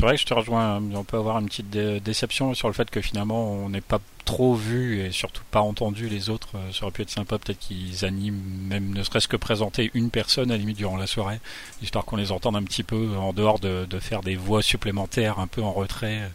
vrai 0.00 0.14
que 0.14 0.20
je 0.20 0.26
te 0.26 0.34
rejoins 0.34 0.80
on 0.94 1.04
peut 1.04 1.16
avoir 1.16 1.38
une 1.38 1.46
petite 1.46 1.70
déception 1.70 2.54
sur 2.54 2.68
le 2.68 2.74
fait 2.74 2.90
que 2.90 3.00
finalement 3.00 3.52
on 3.52 3.68
n'est 3.68 3.80
pas 3.80 4.00
trop 4.24 4.54
vu 4.54 5.00
et 5.00 5.12
surtout 5.12 5.42
pas 5.50 5.60
entendu 5.60 6.08
les 6.08 6.30
autres, 6.30 6.56
euh, 6.56 6.72
ça 6.72 6.84
aurait 6.84 6.92
pu 6.92 7.02
être 7.02 7.10
sympa 7.10 7.38
peut-être 7.38 7.58
qu'ils 7.58 8.04
animent, 8.04 8.40
même 8.68 8.94
ne 8.94 9.02
serait-ce 9.02 9.28
que 9.28 9.36
présenter 9.36 9.90
une 9.94 10.10
personne 10.10 10.50
à 10.50 10.54
la 10.54 10.58
limite 10.58 10.76
durant 10.76 10.96
la 10.96 11.06
soirée, 11.06 11.40
histoire 11.82 12.04
qu'on 12.04 12.16
les 12.16 12.32
entende 12.32 12.56
un 12.56 12.62
petit 12.62 12.82
peu 12.82 13.16
en 13.16 13.32
dehors 13.32 13.58
de, 13.58 13.86
de, 13.88 13.98
faire 13.98 14.22
des 14.22 14.36
voix 14.36 14.62
supplémentaires 14.62 15.38
un 15.38 15.46
peu 15.46 15.62
en 15.62 15.72
retrait. 15.72 16.30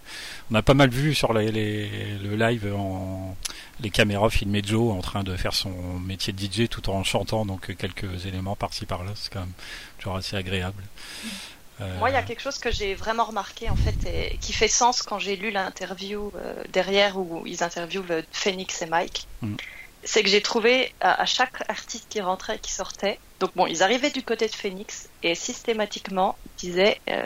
On 0.52 0.56
a 0.56 0.62
pas 0.62 0.74
mal 0.74 0.90
vu 0.90 1.14
sur 1.14 1.34
les, 1.34 1.52
les, 1.52 2.18
le 2.24 2.36
live 2.36 2.74
en, 2.76 3.36
les 3.82 3.90
caméras 3.90 4.30
filmées 4.30 4.62
Joe 4.66 4.94
en 4.94 5.02
train 5.02 5.24
de 5.24 5.36
faire 5.36 5.54
son 5.54 5.72
métier 6.00 6.34
de 6.34 6.40
DJ 6.40 6.68
tout 6.70 6.90
en 6.90 7.04
chantant, 7.04 7.46
donc 7.46 7.76
quelques 7.76 8.26
éléments 8.26 8.56
par-ci 8.56 8.86
par-là, 8.86 9.12
c'est 9.16 9.32
quand 9.32 9.42
même 9.42 9.54
toujours 9.98 10.16
assez 10.16 10.36
agréable. 10.36 10.84
Moi, 11.80 12.10
il 12.10 12.14
y 12.14 12.18
a 12.18 12.24
quelque 12.24 12.42
chose 12.42 12.58
que 12.58 12.72
j'ai 12.72 12.96
vraiment 12.96 13.26
remarqué 13.26 13.70
en 13.70 13.76
fait 13.76 14.06
et 14.08 14.38
qui 14.38 14.52
fait 14.54 14.68
sens 14.68 15.04
quand 15.04 15.20
j'ai 15.20 15.36
lu 15.36 15.52
l'interview 15.52 16.32
euh, 16.36 16.64
derrière 16.70 17.18
où 17.18 17.44
ils 17.46 17.64
interviewent 17.64 18.24
Phoenix 18.32 18.82
et 18.82 18.88
Mike. 18.88 19.28
Mm. 19.42 19.56
C'est 20.04 20.24
que 20.24 20.30
j'ai 20.30 20.42
trouvé 20.42 20.94
à, 21.02 21.26
chaque 21.26 21.70
artiste 21.70 22.08
qui 22.10 22.22
rentrait 22.22 22.56
et 22.56 22.60
qui 22.60 22.72
sortait, 22.72 23.20
donc 23.40 23.52
bon, 23.56 23.68
ils 23.68 23.84
arrivaient 23.84 24.10
du 24.10 24.24
côté 24.24 24.48
de 24.48 24.56
Phoenix 24.56 25.10
et 25.22 25.36
systématiquement 25.36 26.38
ils 26.46 26.70
disaient, 26.70 27.00
euh, 27.10 27.26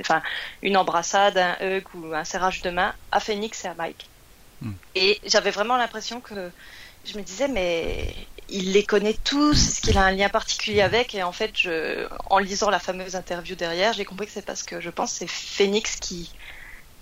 enfin, 0.00 0.22
une 0.62 0.76
embrassade, 0.76 1.36
un 1.36 1.56
hug 1.60 1.84
ou 1.94 2.14
un 2.14 2.24
serrage 2.24 2.62
de 2.62 2.70
main 2.70 2.94
à 3.10 3.20
Phoenix 3.20 3.64
et 3.64 3.68
à 3.68 3.74
Mike. 3.74 4.08
Mm. 4.62 4.72
Et 4.94 5.20
j'avais 5.26 5.50
vraiment 5.50 5.76
l'impression 5.76 6.20
que 6.20 6.50
je 7.04 7.18
me 7.18 7.22
disais, 7.22 7.48
mais 7.48 8.14
il 8.48 8.72
les 8.72 8.84
connaît 8.84 9.16
tous, 9.24 9.68
est-ce 9.68 9.80
qu'il 9.80 9.98
a 9.98 10.04
un 10.04 10.12
lien 10.12 10.28
particulier 10.28 10.80
avec 10.80 11.14
Et 11.14 11.22
en 11.22 11.32
fait, 11.32 11.52
en 12.30 12.38
lisant 12.38 12.70
la 12.70 12.78
fameuse 12.78 13.16
interview 13.16 13.54
derrière, 13.54 13.92
j'ai 13.92 14.04
compris 14.04 14.26
que 14.26 14.32
c'est 14.32 14.44
parce 14.44 14.62
que 14.62 14.80
je 14.80 14.90
pense 14.90 15.12
que 15.12 15.18
c'est 15.18 15.30
Phoenix 15.30 15.96
qui 15.96 16.32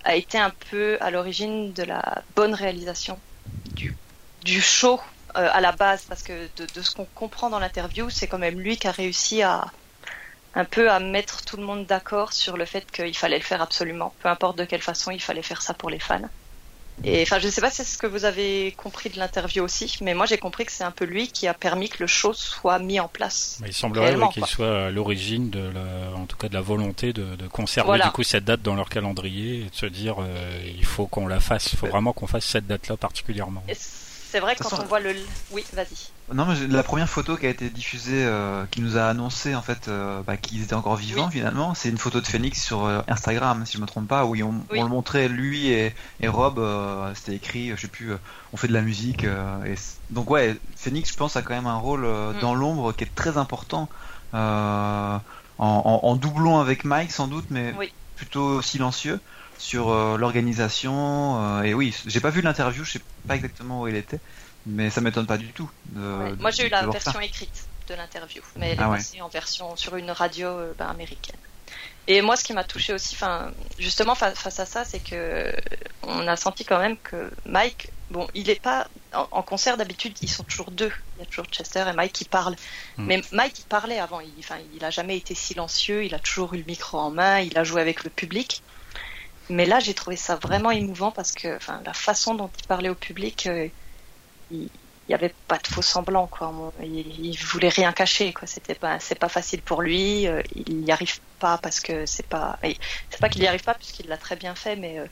a 0.03 0.15
été 0.15 0.37
un 0.37 0.51
peu 0.71 0.97
à 1.01 1.11
l'origine 1.11 1.73
de 1.73 1.83
la 1.83 2.23
bonne 2.35 2.53
réalisation 2.53 3.19
du, 3.75 4.61
show 4.61 4.99
euh, 5.35 5.49
à 5.51 5.59
la 5.59 5.71
base, 5.71 6.03
parce 6.07 6.23
que 6.23 6.47
de, 6.57 6.65
de 6.73 6.81
ce 6.81 6.95
qu'on 6.95 7.05
comprend 7.15 7.49
dans 7.49 7.59
l'interview, 7.59 8.09
c'est 8.09 8.27
quand 8.27 8.37
même 8.37 8.59
lui 8.59 8.77
qui 8.77 8.87
a 8.87 8.91
réussi 8.91 9.41
à 9.41 9.65
un 10.55 10.65
peu 10.65 10.89
à 10.89 10.99
mettre 10.99 11.43
tout 11.43 11.57
le 11.57 11.63
monde 11.63 11.85
d'accord 11.85 12.33
sur 12.33 12.57
le 12.57 12.65
fait 12.65 12.89
qu'il 12.91 13.15
fallait 13.15 13.37
le 13.37 13.43
faire 13.43 13.61
absolument, 13.61 14.13
peu 14.21 14.29
importe 14.29 14.57
de 14.57 14.65
quelle 14.65 14.81
façon 14.81 15.11
il 15.11 15.21
fallait 15.21 15.43
faire 15.43 15.61
ça 15.61 15.73
pour 15.73 15.89
les 15.89 15.99
fans. 15.99 16.29
Et 17.03 17.21
enfin, 17.21 17.39
je 17.39 17.45
ne 17.45 17.51
sais 17.51 17.61
pas 17.61 17.69
si 17.69 17.77
c'est 17.77 17.83
ce 17.83 17.97
que 17.97 18.07
vous 18.07 18.25
avez 18.25 18.73
compris 18.75 19.09
de 19.09 19.17
l'interview 19.17 19.63
aussi, 19.63 19.97
mais 20.01 20.13
moi 20.13 20.25
j'ai 20.25 20.37
compris 20.37 20.65
que 20.65 20.71
c'est 20.71 20.83
un 20.83 20.91
peu 20.91 21.05
lui 21.05 21.27
qui 21.27 21.47
a 21.47 21.53
permis 21.53 21.89
que 21.89 21.97
le 21.99 22.07
show 22.07 22.33
soit 22.33 22.79
mis 22.79 22.99
en 22.99 23.07
place. 23.07 23.59
Mais 23.61 23.69
il 23.69 23.73
semblerait 23.73 24.15
qu'il 24.33 24.45
soit 24.45 24.87
à 24.87 24.89
l'origine 24.89 25.49
de 25.49 25.59
la, 25.59 26.17
en 26.17 26.25
tout 26.25 26.37
cas 26.37 26.49
de 26.49 26.53
la 26.53 26.61
volonté 26.61 27.13
de, 27.13 27.35
de 27.35 27.47
conserver 27.47 27.99
du 27.99 28.09
coup 28.11 28.23
cette 28.23 28.45
date 28.45 28.61
dans 28.61 28.75
leur 28.75 28.89
calendrier 28.89 29.61
et 29.61 29.69
de 29.69 29.75
se 29.75 29.85
dire 29.85 30.15
euh, 30.19 30.59
il 30.65 30.85
faut 30.85 31.07
qu'on 31.07 31.27
la 31.27 31.39
fasse, 31.39 31.71
il 31.73 31.77
faut 31.77 31.87
vraiment 31.87 32.13
qu'on 32.13 32.27
fasse 32.27 32.45
cette 32.45 32.67
date-là 32.67 32.97
particulièrement. 32.97 33.63
C'est 34.37 34.41
vrai 34.41 34.55
quand 34.55 34.79
on 34.79 34.85
voit 34.85 34.99
le. 34.99 35.15
Oui, 35.49 35.65
vas-y. 35.73 36.11
Non, 36.31 36.45
mais 36.45 36.67
la 36.67 36.83
première 36.83 37.09
photo 37.09 37.37
qui 37.37 37.47
a 37.47 37.49
été 37.49 37.71
diffusée, 37.71 38.23
euh, 38.23 38.65
qui 38.69 38.81
nous 38.81 38.95
a 38.95 39.05
annoncé 39.05 39.55
en 39.55 39.63
fait 39.63 39.87
euh, 39.87 40.21
bah, 40.21 40.37
qu'ils 40.37 40.61
étaient 40.61 40.75
encore 40.75 40.95
vivants 40.95 41.31
finalement, 41.31 41.73
c'est 41.73 41.89
une 41.89 41.97
photo 41.97 42.21
de 42.21 42.27
Phoenix 42.27 42.63
sur 42.63 42.85
euh, 42.85 43.01
Instagram, 43.07 43.65
si 43.65 43.77
je 43.77 43.81
me 43.81 43.87
trompe 43.87 44.07
pas, 44.07 44.25
où 44.25 44.35
on, 44.35 44.61
on 44.69 44.83
le 44.83 44.89
montrait 44.89 45.27
lui 45.27 45.71
et, 45.71 45.95
et 46.19 46.27
Rob, 46.27 46.63
c'était 47.15 47.33
écrit, 47.33 47.71
je 47.75 47.81
sais 47.81 47.87
plus, 47.87 48.11
on 48.53 48.57
fait 48.57 48.67
de 48.67 48.73
la 48.73 48.83
musique. 48.83 49.23
et 49.23 49.73
donc 50.11 50.29
ouais, 50.29 50.55
Phoenix, 50.75 51.11
je 51.11 51.17
pense, 51.17 51.35
a 51.35 51.41
quand 51.41 51.55
même 51.55 51.65
un 51.65 51.77
rôle 51.77 52.05
mm. 52.05 52.39
dans 52.39 52.53
l'ombre 52.53 52.93
qui 52.93 53.05
est 53.05 53.15
très 53.15 53.37
important, 53.37 53.89
en, 54.33 55.19
en, 55.57 55.99
en, 56.03 56.15
doublon 56.15 56.59
avec 56.59 56.85
Mike 56.85 57.11
sans 57.11 57.27
doute, 57.27 57.45
mais 57.49 57.73
plutôt 58.15 58.61
silencieux 58.61 59.19
sur 59.57 59.89
euh, 59.89 60.17
l'organisation. 60.17 61.59
Euh, 61.59 61.63
et 61.63 61.73
oui, 61.73 61.95
j'ai 62.05 62.19
pas 62.19 62.29
vu 62.29 62.41
l'interview, 62.41 62.83
je 62.83 62.93
sais 62.93 63.01
pas 63.27 63.35
exactement 63.35 63.81
où 63.81 63.87
il 63.87 63.95
était, 63.95 64.19
mais 64.65 64.89
ça 64.89 65.01
m'étonne 65.01 65.27
pas 65.27 65.37
du 65.37 65.47
tout. 65.47 65.69
Moi, 65.93 66.51
j'ai 66.51 66.67
eu 66.67 66.69
la 66.69 66.85
version 66.87 67.19
écrite 67.19 67.67
de 67.87 67.95
l'interview, 67.95 68.41
mais 68.57 68.71
elle 68.71 68.81
est 68.81 68.85
aussi 68.85 69.17
ah 69.19 69.25
en 69.25 69.29
version 69.29 69.75
sur 69.75 69.95
une 69.95 70.11
radio 70.11 70.47
euh, 70.47 70.73
ben, 70.77 70.87
américaine. 70.87 71.37
Et 72.09 72.21
moi, 72.21 72.37
ce 72.37 72.43
qui 72.43 72.53
m'a 72.53 72.63
touché 72.63 72.93
aussi, 72.93 73.15
enfin, 73.15 73.51
justement 73.77 74.15
face 74.15 74.59
à 74.59 74.65
ça, 74.65 74.85
c'est 74.85 74.99
que 74.99 75.53
on 76.03 76.25
a 76.25 76.37
senti 76.37 76.63
quand 76.63 76.79
même 76.79 76.95
que 76.97 77.29
Mike, 77.45 77.89
bon, 78.09 78.29
il 78.33 78.49
est 78.49 78.61
pas 78.61 78.87
en, 79.13 79.41
concert 79.41 79.75
d'habitude, 79.75 80.17
ils 80.21 80.29
sont 80.29 80.43
toujours 80.43 80.71
deux. 80.71 80.91
Il 81.17 81.19
y 81.19 81.23
a 81.23 81.25
toujours 81.25 81.47
Chester 81.47 81.83
et 81.85 81.93
Mike 81.93 82.13
qui 82.13 82.23
parlent. 82.23 82.55
Hmm. 82.97 83.07
Mais 83.07 83.21
Mike, 83.33 83.59
il 83.59 83.65
parlait 83.65 83.99
avant. 83.99 84.21
Il, 84.21 84.31
enfin, 84.39 84.55
il 84.73 84.85
a 84.85 84.89
jamais 84.89 85.17
été 85.17 85.35
silencieux. 85.35 86.05
Il 86.05 86.15
a 86.15 86.19
toujours 86.19 86.53
eu 86.53 86.59
le 86.59 86.63
micro 86.63 86.97
en 86.97 87.11
main. 87.11 87.39
Il 87.39 87.57
a 87.57 87.65
joué 87.65 87.81
avec 87.81 88.05
le 88.05 88.09
public. 88.09 88.63
Mais 89.49 89.65
là, 89.65 89.79
j'ai 89.79 89.93
trouvé 89.93 90.15
ça 90.15 90.35
vraiment 90.35 90.71
émouvant 90.71 91.11
parce 91.11 91.31
que 91.31 91.55
enfin, 91.55 91.81
la 91.85 91.93
façon 91.93 92.35
dont 92.35 92.49
il 92.59 92.67
parlait 92.67 92.89
au 92.89 92.95
public, 92.95 93.47
euh, 93.47 93.67
il 94.51 94.69
n'y 95.07 95.15
avait 95.15 95.33
pas 95.47 95.57
de 95.57 95.67
faux 95.67 95.81
semblants. 95.81 96.27
Quoi. 96.27 96.53
Il, 96.81 97.25
il 97.25 97.37
voulait 97.37 97.69
rien 97.69 97.93
cacher. 97.93 98.33
Quoi. 98.33 98.47
C'était 98.47 98.75
pas, 98.75 98.99
c'est 98.99 99.17
pas 99.17 99.29
facile 99.29 99.61
pour 99.61 99.81
lui. 99.81 100.27
Euh, 100.27 100.41
il 100.55 100.77
n'y 100.77 100.91
arrive 100.91 101.19
pas 101.39 101.57
parce 101.57 101.79
que 101.79 102.05
c'est 102.05 102.25
pas. 102.27 102.59
C'est 103.09 103.19
pas 103.19 103.29
qu'il 103.29 103.41
n'y 103.41 103.47
arrive 103.47 103.63
pas 103.63 103.73
puisqu'il 103.73 104.07
l'a 104.07 104.17
très 104.17 104.35
bien 104.35 104.53
fait, 104.53 104.75
mais 104.75 104.99
euh, 104.99 105.05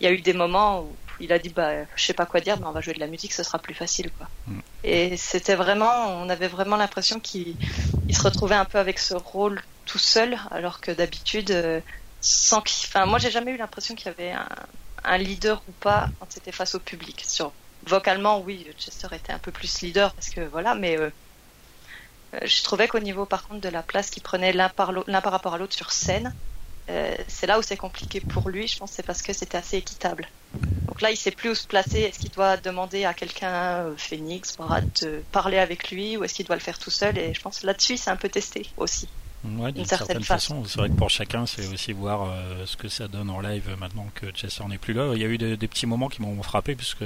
il 0.00 0.04
y 0.04 0.06
a 0.06 0.12
eu 0.12 0.20
des 0.20 0.34
moments 0.34 0.82
où 0.82 0.92
il 1.20 1.32
a 1.32 1.38
dit 1.38 1.48
bah 1.48 1.84
je 1.96 2.04
sais 2.04 2.12
pas 2.12 2.26
quoi 2.26 2.40
dire, 2.40 2.58
mais 2.60 2.66
on 2.66 2.72
va 2.72 2.80
jouer 2.80 2.94
de 2.94 3.00
la 3.00 3.06
musique, 3.06 3.32
ce 3.32 3.42
sera 3.42 3.58
plus 3.58 3.74
facile. 3.74 4.10
Quoi. 4.12 4.28
Mm. 4.48 4.60
Et 4.84 5.16
c'était 5.16 5.54
vraiment, 5.54 6.20
on 6.22 6.28
avait 6.28 6.48
vraiment 6.48 6.76
l'impression 6.76 7.20
qu'il 7.20 7.56
se 8.10 8.22
retrouvait 8.22 8.54
un 8.54 8.66
peu 8.66 8.78
avec 8.78 8.98
ce 8.98 9.14
rôle 9.14 9.62
tout 9.86 9.98
seul, 9.98 10.38
alors 10.50 10.82
que 10.82 10.90
d'habitude 10.90 11.82
sans 12.20 12.58
enfin 12.58 13.06
moi 13.06 13.18
j'ai 13.18 13.30
jamais 13.30 13.52
eu 13.52 13.56
l'impression 13.56 13.94
qu'il 13.94 14.06
y 14.06 14.10
avait 14.10 14.34
un, 15.04 15.18
leader 15.18 15.62
ou 15.68 15.72
pas 15.72 16.08
quand 16.18 16.26
c'était 16.28 16.52
face 16.52 16.74
au 16.74 16.80
public. 16.80 17.22
Sur 17.26 17.52
vocalement 17.86 18.40
oui 18.40 18.66
Chester 18.76 19.08
était 19.12 19.32
un 19.32 19.38
peu 19.38 19.52
plus 19.52 19.80
leader 19.82 20.12
parce 20.12 20.30
que 20.30 20.40
voilà 20.40 20.74
mais 20.74 20.98
euh, 20.98 21.10
euh, 22.34 22.40
je 22.44 22.62
trouvais 22.62 22.88
qu'au 22.88 22.98
niveau 22.98 23.24
par 23.24 23.46
contre 23.46 23.60
de 23.60 23.68
la 23.68 23.82
place 23.82 24.10
qu'il 24.10 24.22
prenait 24.22 24.52
l'un 24.52 24.68
par, 24.68 24.92
par 25.04 25.32
rapport 25.32 25.54
à 25.54 25.58
l'autre 25.58 25.74
sur 25.74 25.92
scène 25.92 26.34
euh, 26.90 27.14
c'est 27.28 27.46
là 27.46 27.58
où 27.58 27.62
c'est 27.62 27.76
compliqué 27.76 28.20
pour 28.20 28.48
lui 28.48 28.66
je 28.66 28.78
pense 28.78 28.92
c'est 28.92 29.06
parce 29.06 29.22
que 29.22 29.32
c'était 29.32 29.58
assez 29.58 29.76
équitable. 29.76 30.28
Donc 30.86 31.00
là 31.00 31.10
il 31.10 31.16
sait 31.16 31.30
plus 31.30 31.50
où 31.50 31.54
se 31.54 31.66
placer. 31.66 32.00
Est-ce 32.00 32.18
qu'il 32.18 32.30
doit 32.30 32.56
demander 32.56 33.04
à 33.04 33.14
quelqu'un 33.14 33.94
Phoenix 33.96 34.56
de 35.02 35.22
parler 35.30 35.58
avec 35.58 35.90
lui 35.90 36.16
ou 36.16 36.24
est-ce 36.24 36.34
qu'il 36.34 36.46
doit 36.46 36.56
le 36.56 36.62
faire 36.62 36.78
tout 36.78 36.90
seul? 36.90 37.16
Et 37.18 37.34
je 37.34 37.40
pense 37.40 37.62
là-dessus 37.62 37.98
c'est 37.98 38.10
un 38.10 38.16
peu 38.16 38.28
testé 38.28 38.66
aussi 38.76 39.08
Ouais, 39.44 39.70
d'une 39.70 39.84
certaine, 39.84 40.22
façon. 40.24 40.64
C'est 40.66 40.78
vrai 40.78 40.88
que 40.88 40.94
pour 40.94 41.10
chacun, 41.10 41.46
c'est 41.46 41.66
aussi 41.68 41.92
voir 41.92 42.24
euh, 42.24 42.66
ce 42.66 42.76
que 42.76 42.88
ça 42.88 43.06
donne 43.06 43.30
en 43.30 43.40
live 43.40 43.76
maintenant 43.78 44.06
que 44.14 44.26
Chester 44.32 44.64
n'est 44.68 44.78
plus 44.78 44.94
là. 44.94 45.12
Il 45.14 45.22
y 45.22 45.24
a 45.24 45.28
eu 45.28 45.38
des, 45.38 45.56
petits 45.56 45.86
moments 45.86 46.08
qui 46.08 46.22
m'ont 46.22 46.42
frappé, 46.42 46.74
puisque 46.74 47.04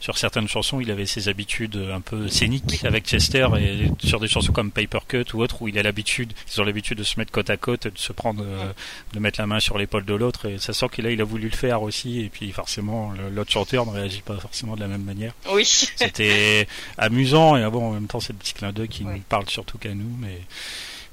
sur 0.00 0.18
certaines 0.18 0.48
chansons, 0.48 0.80
il 0.80 0.90
avait 0.90 1.06
ses 1.06 1.28
habitudes 1.28 1.76
un 1.76 2.00
peu 2.00 2.26
scéniques 2.28 2.84
avec 2.84 3.06
Chester, 3.06 3.46
et 3.58 3.90
sur 4.04 4.18
des 4.18 4.26
chansons 4.26 4.52
comme 4.52 4.72
Paper 4.72 4.98
Cut 5.06 5.26
ou 5.34 5.42
autres, 5.42 5.62
où 5.62 5.68
il 5.68 5.78
a 5.78 5.82
l'habitude, 5.82 6.32
ils 6.52 6.60
ont 6.60 6.64
l'habitude 6.64 6.98
de 6.98 7.04
se 7.04 7.18
mettre 7.20 7.30
côte 7.30 7.50
à 7.50 7.56
côte, 7.56 7.86
de 7.86 7.98
se 7.98 8.12
prendre, 8.12 8.42
euh, 8.44 8.72
de 9.12 9.20
mettre 9.20 9.40
la 9.40 9.46
main 9.46 9.60
sur 9.60 9.78
l'épaule 9.78 10.04
de 10.04 10.14
l'autre, 10.14 10.46
et 10.46 10.58
ça 10.58 10.72
sent 10.72 10.88
qu'il 10.90 11.06
a, 11.06 11.12
il 11.12 11.20
a 11.20 11.24
voulu 11.24 11.48
le 11.48 11.56
faire 11.56 11.82
aussi, 11.82 12.20
et 12.20 12.28
puis 12.30 12.50
forcément, 12.50 13.12
l'autre 13.32 13.52
chanteur 13.52 13.86
ne 13.86 13.92
réagit 13.92 14.22
pas 14.22 14.36
forcément 14.38 14.74
de 14.74 14.80
la 14.80 14.88
même 14.88 15.04
manière. 15.04 15.34
Oui. 15.52 15.64
C'était 15.64 16.66
amusant, 16.98 17.56
et 17.56 17.70
bon, 17.70 17.90
en 17.90 17.92
même 17.92 18.08
temps, 18.08 18.20
c'est 18.20 18.32
le 18.32 18.38
petit 18.38 18.54
clin 18.54 18.72
d'œil 18.72 18.88
qui 18.88 19.04
nous 19.04 19.20
parle 19.28 19.48
surtout 19.48 19.78
qu'à 19.78 19.94
nous, 19.94 20.16
mais 20.18 20.40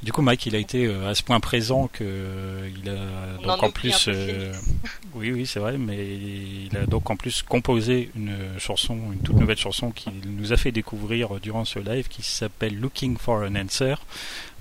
Du 0.04 0.12
coup, 0.12 0.22
Mike, 0.22 0.46
il 0.46 0.56
a 0.56 0.60
été 0.60 0.86
euh, 0.86 1.10
à 1.10 1.16
ce 1.16 1.24
point 1.24 1.40
présent 1.40 1.88
que 1.92 2.04
euh, 2.04 2.70
il 2.84 2.88
a 2.90 2.94
On 3.40 3.48
donc 3.48 3.64
en 3.64 3.72
plus, 3.72 4.06
euh, 4.08 4.54
oui, 5.16 5.32
oui, 5.32 5.48
c'est 5.48 5.60
vrai, 5.60 5.78
mais 5.80 5.98
il 6.16 6.78
a 6.78 6.86
donc 6.86 7.10
en 7.10 7.16
plus 7.16 7.42
composé 7.42 8.12
une 8.16 8.38
chanson, 8.60 8.96
une 9.12 9.20
toute 9.22 9.38
nouvelle 9.38 9.58
chanson 9.58 9.90
qu'il 9.90 10.14
nous 10.26 10.54
a 10.54 10.58
fait 10.58 10.72
découvrir 10.72 11.40
durant 11.40 11.66
ce 11.66 11.80
live, 11.80 12.08
qui 12.10 12.22
s'appelle 12.22 12.80
Looking 12.80 13.18
for 13.18 13.42
an 13.42 13.56
Answer. 13.56 13.96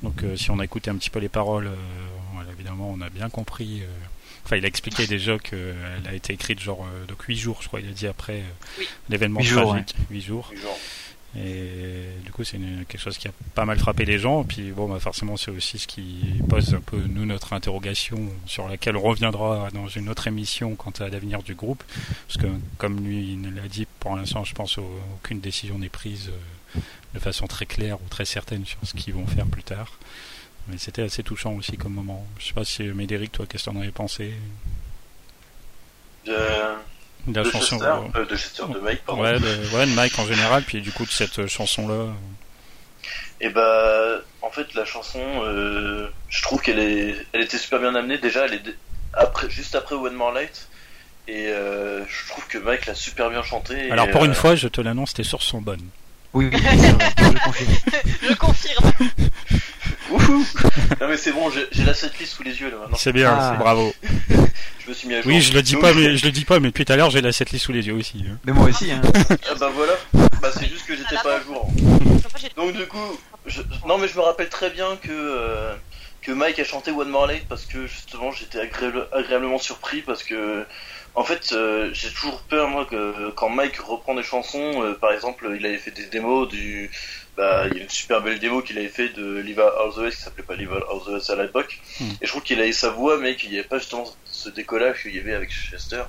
Donc, 0.02 0.22
euh, 0.22 0.36
si 0.36 0.50
on 0.50 0.58
a 0.58 0.64
écouté 0.64 0.90
un 0.90 0.96
petit 0.96 1.10
peu 1.10 1.18
les 1.18 1.28
paroles, 1.28 1.66
euh, 1.66 1.74
voilà, 2.34 2.50
évidemment, 2.52 2.90
on 2.96 3.00
a 3.02 3.10
bien 3.10 3.28
compris. 3.28 3.82
euh, 3.82 3.86
Enfin, 4.44 4.56
il 4.56 4.64
a 4.64 4.68
expliqué 4.68 5.06
déjà 5.08 5.38
qu'elle 5.40 5.74
a 6.08 6.14
été 6.14 6.32
écrite 6.32 6.60
genre 6.60 6.86
euh, 6.86 7.04
donc 7.06 7.20
huit 7.24 7.36
jours, 7.36 7.58
je 7.62 7.66
crois. 7.68 7.80
Il 7.80 7.88
a 7.88 7.92
dit 7.92 8.06
après 8.06 8.38
euh, 8.38 8.78
Oui. 8.78 8.88
l'événement 9.08 9.40
Huit 9.40 9.46
jours, 9.46 9.70
tragique, 9.70 9.94
huit 10.08 10.20
jours. 10.22 10.52
Et 11.38 12.04
du 12.24 12.32
coup, 12.32 12.44
c'est 12.44 12.58
quelque 12.88 13.00
chose 13.00 13.18
qui 13.18 13.28
a 13.28 13.32
pas 13.54 13.64
mal 13.66 13.78
frappé 13.78 14.04
les 14.04 14.18
gens. 14.18 14.42
Et 14.42 14.46
puis, 14.46 14.70
bon, 14.72 14.88
bah, 14.88 14.98
forcément, 15.00 15.36
c'est 15.36 15.50
aussi 15.50 15.78
ce 15.78 15.86
qui 15.86 16.40
pose 16.48 16.74
un 16.74 16.80
peu, 16.80 16.96
nous, 16.96 17.26
notre 17.26 17.52
interrogation 17.52 18.18
sur 18.46 18.66
laquelle 18.68 18.96
on 18.96 19.02
reviendra 19.02 19.68
dans 19.74 19.86
une 19.88 20.08
autre 20.08 20.28
émission 20.28 20.74
quant 20.76 20.92
à 21.00 21.08
l'avenir 21.08 21.42
du 21.42 21.54
groupe. 21.54 21.82
Parce 22.26 22.38
que, 22.38 22.46
comme 22.78 23.04
lui, 23.06 23.32
il 23.34 23.54
l'a 23.54 23.68
dit, 23.68 23.86
pour 24.00 24.16
l'instant, 24.16 24.44
je 24.44 24.54
pense 24.54 24.78
au- 24.78 24.98
aucune 25.16 25.40
décision 25.40 25.78
n'est 25.78 25.88
prise 25.90 26.30
euh, 26.30 26.80
de 27.14 27.18
façon 27.18 27.46
très 27.46 27.66
claire 27.66 28.00
ou 28.00 28.08
très 28.08 28.24
certaine 28.24 28.64
sur 28.64 28.78
ce 28.84 28.94
qu'ils 28.94 29.12
vont 29.14 29.26
faire 29.26 29.46
plus 29.46 29.62
tard. 29.62 29.98
Mais 30.68 30.78
c'était 30.78 31.02
assez 31.02 31.22
touchant 31.22 31.52
aussi 31.52 31.76
comme 31.76 31.92
moment. 31.92 32.26
Je 32.38 32.46
sais 32.46 32.54
pas 32.54 32.64
si, 32.64 32.82
Médéric, 32.84 33.32
toi, 33.32 33.46
qu'est-ce 33.46 33.64
que 33.66 33.70
t'en 33.70 33.80
avais 33.80 33.90
pensé? 33.92 34.32
De, 36.26 36.32
de 37.26 37.36
la 37.36 37.44
de 37.44 37.50
chanson 37.50 37.78
Chester, 37.78 38.18
euh, 38.18 38.24
de 38.26 38.36
Chester, 38.36 38.62
de 38.72 38.78
Mike, 38.78 39.04
pardon. 39.04 39.22
Ouais, 39.22 39.38
de, 39.38 39.76
ouais, 39.76 39.86
de 39.86 39.94
Mike 39.94 40.18
en 40.18 40.26
général, 40.26 40.62
puis 40.62 40.80
du 40.80 40.92
coup 40.92 41.04
de 41.04 41.10
cette 41.10 41.38
euh, 41.38 41.48
chanson-là. 41.48 42.06
Et 43.40 43.50
bah, 43.50 44.20
en 44.42 44.50
fait, 44.50 44.74
la 44.74 44.84
chanson, 44.84 45.20
euh, 45.22 46.08
je 46.28 46.42
trouve 46.42 46.62
qu'elle 46.62 46.78
est, 46.78 47.14
elle 47.32 47.42
était 47.42 47.58
super 47.58 47.80
bien 47.80 47.94
amenée. 47.94 48.18
Déjà, 48.18 48.46
elle 48.46 48.54
est 48.54 48.62
après, 49.12 49.50
juste 49.50 49.74
après 49.74 49.94
One 49.94 50.14
More 50.14 50.32
Light. 50.32 50.68
Et 51.28 51.48
euh, 51.48 52.04
je 52.06 52.28
trouve 52.28 52.46
que 52.46 52.58
Mike 52.58 52.86
l'a 52.86 52.94
super 52.94 53.30
bien 53.30 53.42
chanté. 53.42 53.88
et, 53.88 53.90
Alors 53.90 54.08
pour 54.10 54.24
une 54.24 54.30
euh, 54.30 54.34
fois, 54.34 54.54
je 54.54 54.68
te 54.68 54.80
l'annonce, 54.80 55.12
tes 55.12 55.24
sources 55.24 55.46
sont 55.46 55.60
bonnes. 55.60 55.88
Oui, 56.32 56.50
oui, 56.52 56.60
c'est 56.62 56.92
vrai, 56.92 57.12
je 57.16 57.38
confirme. 57.38 57.74
Je 58.22 58.34
confirme. 58.34 58.92
Wouhou 60.10 60.46
non 61.00 61.08
mais 61.08 61.16
c'est 61.16 61.32
bon, 61.32 61.50
j'ai 61.50 61.84
la 61.84 61.94
setlist 61.94 62.34
sous 62.34 62.42
les 62.42 62.58
yeux 62.60 62.70
là 62.70 62.76
maintenant. 62.80 62.96
C'est 62.96 63.12
bien, 63.12 63.36
Ah. 63.38 63.50
c'est 63.52 63.58
bravo. 63.58 63.92
Je 64.84 64.90
me 64.90 64.94
suis 64.94 65.08
mis 65.08 65.14
à 65.14 65.22
jour. 65.22 65.32
Oui, 65.32 65.40
je 65.40 65.52
le 65.52 65.62
dis 65.62 65.72
Donc, 65.72 65.82
pas, 65.82 65.92
mais 65.94 66.16
je 66.16 66.24
le 66.24 66.30
dis 66.30 66.44
pas, 66.44 66.60
mais 66.60 66.68
depuis 66.68 66.84
tout 66.84 66.92
à 66.92 66.96
l'heure, 66.96 67.10
j'ai 67.10 67.20
la 67.20 67.32
setlist 67.32 67.64
sous 67.64 67.72
les 67.72 67.84
yeux 67.88 67.94
aussi. 67.94 68.24
hein. 68.28 68.38
Mais 68.44 68.52
moi 68.52 68.68
aussi, 68.68 68.92
hein. 68.92 69.02
Ah 69.50 69.54
bah 69.58 69.68
voilà. 69.74 69.94
Bah 70.40 70.50
c'est 70.56 70.68
juste 70.68 70.86
que 70.86 70.94
j'étais 70.96 71.16
pas 71.24 71.38
à 71.38 71.40
jour. 71.42 71.68
Donc 72.56 72.72
du 72.72 72.86
coup, 72.86 73.18
je... 73.46 73.62
non 73.86 73.98
mais 73.98 74.06
je 74.06 74.14
me 74.16 74.20
rappelle 74.22 74.48
très 74.48 74.70
bien 74.70 74.96
que 75.02 75.08
euh, 75.10 75.74
que 76.22 76.30
Mike 76.30 76.60
a 76.60 76.64
chanté 76.64 76.92
One 76.92 77.08
More 77.08 77.26
Light 77.26 77.46
parce 77.48 77.64
que 77.64 77.86
justement 77.88 78.30
j'étais 78.30 78.60
agréable- 78.60 79.08
agréablement 79.12 79.58
surpris 79.58 80.02
parce 80.02 80.22
que 80.22 80.64
en 81.16 81.24
fait 81.24 81.50
euh, 81.52 81.90
j'ai 81.92 82.10
toujours 82.10 82.40
peur 82.42 82.68
moi 82.68 82.84
que 82.88 83.30
quand 83.30 83.48
Mike 83.48 83.78
reprend 83.78 84.14
des 84.14 84.22
chansons, 84.22 84.82
euh, 84.84 84.94
par 84.94 85.12
exemple 85.12 85.50
il 85.58 85.66
avait 85.66 85.78
fait 85.78 85.90
des 85.90 86.06
démos 86.06 86.48
du 86.48 86.90
bah, 87.36 87.66
il 87.68 87.76
y 87.76 87.80
a 87.80 87.82
une 87.84 87.90
super 87.90 88.22
belle 88.22 88.38
démo 88.38 88.62
qu'il 88.62 88.78
avait 88.78 88.88
fait 88.88 89.10
de 89.10 89.38
Live 89.38 89.60
Out 89.60 89.94
the 89.94 89.98
West 89.98 90.18
qui 90.18 90.22
s'appelait 90.24 90.44
pas 90.44 90.54
Out 90.54 91.04
the 91.04 91.08
West 91.08 91.30
à 91.30 91.36
l'époque 91.36 91.80
Hmm. 91.98 92.10
et 92.20 92.26
je 92.26 92.28
trouve 92.30 92.42
qu'il 92.42 92.60
avait 92.60 92.72
sa 92.72 92.90
voix 92.90 93.18
mais 93.18 93.36
qu'il 93.36 93.50
n'y 93.50 93.58
avait 93.58 93.68
pas 93.68 93.78
justement 93.78 94.06
ce 94.24 94.50
décollage 94.50 95.02
qu'il 95.02 95.14
y 95.14 95.18
avait 95.18 95.34
avec 95.34 95.50
Chester 95.50 96.02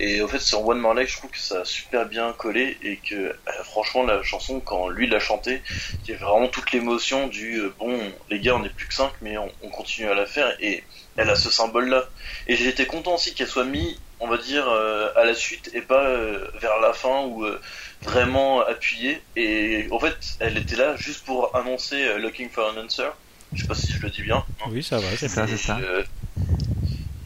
et 0.00 0.22
en 0.22 0.28
fait 0.28 0.40
sur 0.40 0.66
One 0.66 0.78
More 0.80 0.94
Light 0.94 1.08
je 1.08 1.16
trouve 1.16 1.30
que 1.30 1.38
ça 1.38 1.60
a 1.60 1.64
super 1.64 2.06
bien 2.06 2.32
collé 2.32 2.76
et 2.82 2.96
que 2.98 3.14
euh, 3.14 3.32
franchement 3.64 4.02
la 4.04 4.22
chanson 4.22 4.60
quand 4.60 4.88
lui 4.88 5.06
l'a 5.08 5.20
chantée 5.20 5.62
il 6.04 6.10
y 6.10 6.14
avait 6.14 6.24
vraiment 6.24 6.48
toute 6.48 6.72
l'émotion 6.72 7.28
du 7.28 7.58
euh, 7.60 7.74
bon 7.78 7.98
les 8.28 8.40
gars 8.40 8.56
on 8.56 8.60
n'est 8.60 8.70
plus 8.70 8.86
que 8.88 8.94
5 8.94 9.12
mais 9.20 9.38
on, 9.38 9.52
on 9.62 9.68
continue 9.70 10.08
à 10.08 10.14
la 10.14 10.26
faire 10.26 10.56
et 10.60 10.82
elle 11.16 11.30
a 11.30 11.36
ce 11.36 11.50
symbole 11.50 11.88
là 11.88 12.04
et 12.46 12.54
été 12.66 12.86
content 12.86 13.14
aussi 13.14 13.34
qu'elle 13.34 13.48
soit 13.48 13.64
mise 13.64 14.00
on 14.20 14.28
va 14.28 14.36
dire 14.36 14.68
euh, 14.68 15.08
à 15.16 15.24
la 15.24 15.34
suite 15.34 15.70
et 15.74 15.80
pas 15.80 16.04
euh, 16.06 16.46
vers 16.60 16.78
la 16.80 16.92
fin 16.92 17.24
ou 17.24 17.44
euh, 17.44 17.60
vraiment 18.02 18.60
appuyée 18.60 19.20
et 19.36 19.88
en 19.90 19.98
fait 19.98 20.16
elle 20.38 20.56
était 20.58 20.76
là 20.76 20.94
juste 20.96 21.24
pour 21.24 21.54
annoncer 21.56 22.02
euh, 22.04 22.18
Looking 22.18 22.50
for 22.50 22.72
an 22.72 22.78
Answer 22.84 23.10
je 23.52 23.62
sais 23.62 23.68
pas 23.68 23.74
si 23.74 23.92
je 23.92 24.00
le 24.02 24.10
dis 24.10 24.22
bien 24.22 24.36
hein. 24.60 24.64
Oui, 24.70 24.82
ça 24.82 24.98
va, 24.98 25.08
c'est 25.10 25.16
C'est 25.26 25.28
ça, 25.28 25.46
c'est 25.48 25.56
ça. 25.56 25.78
euh, 25.78 26.02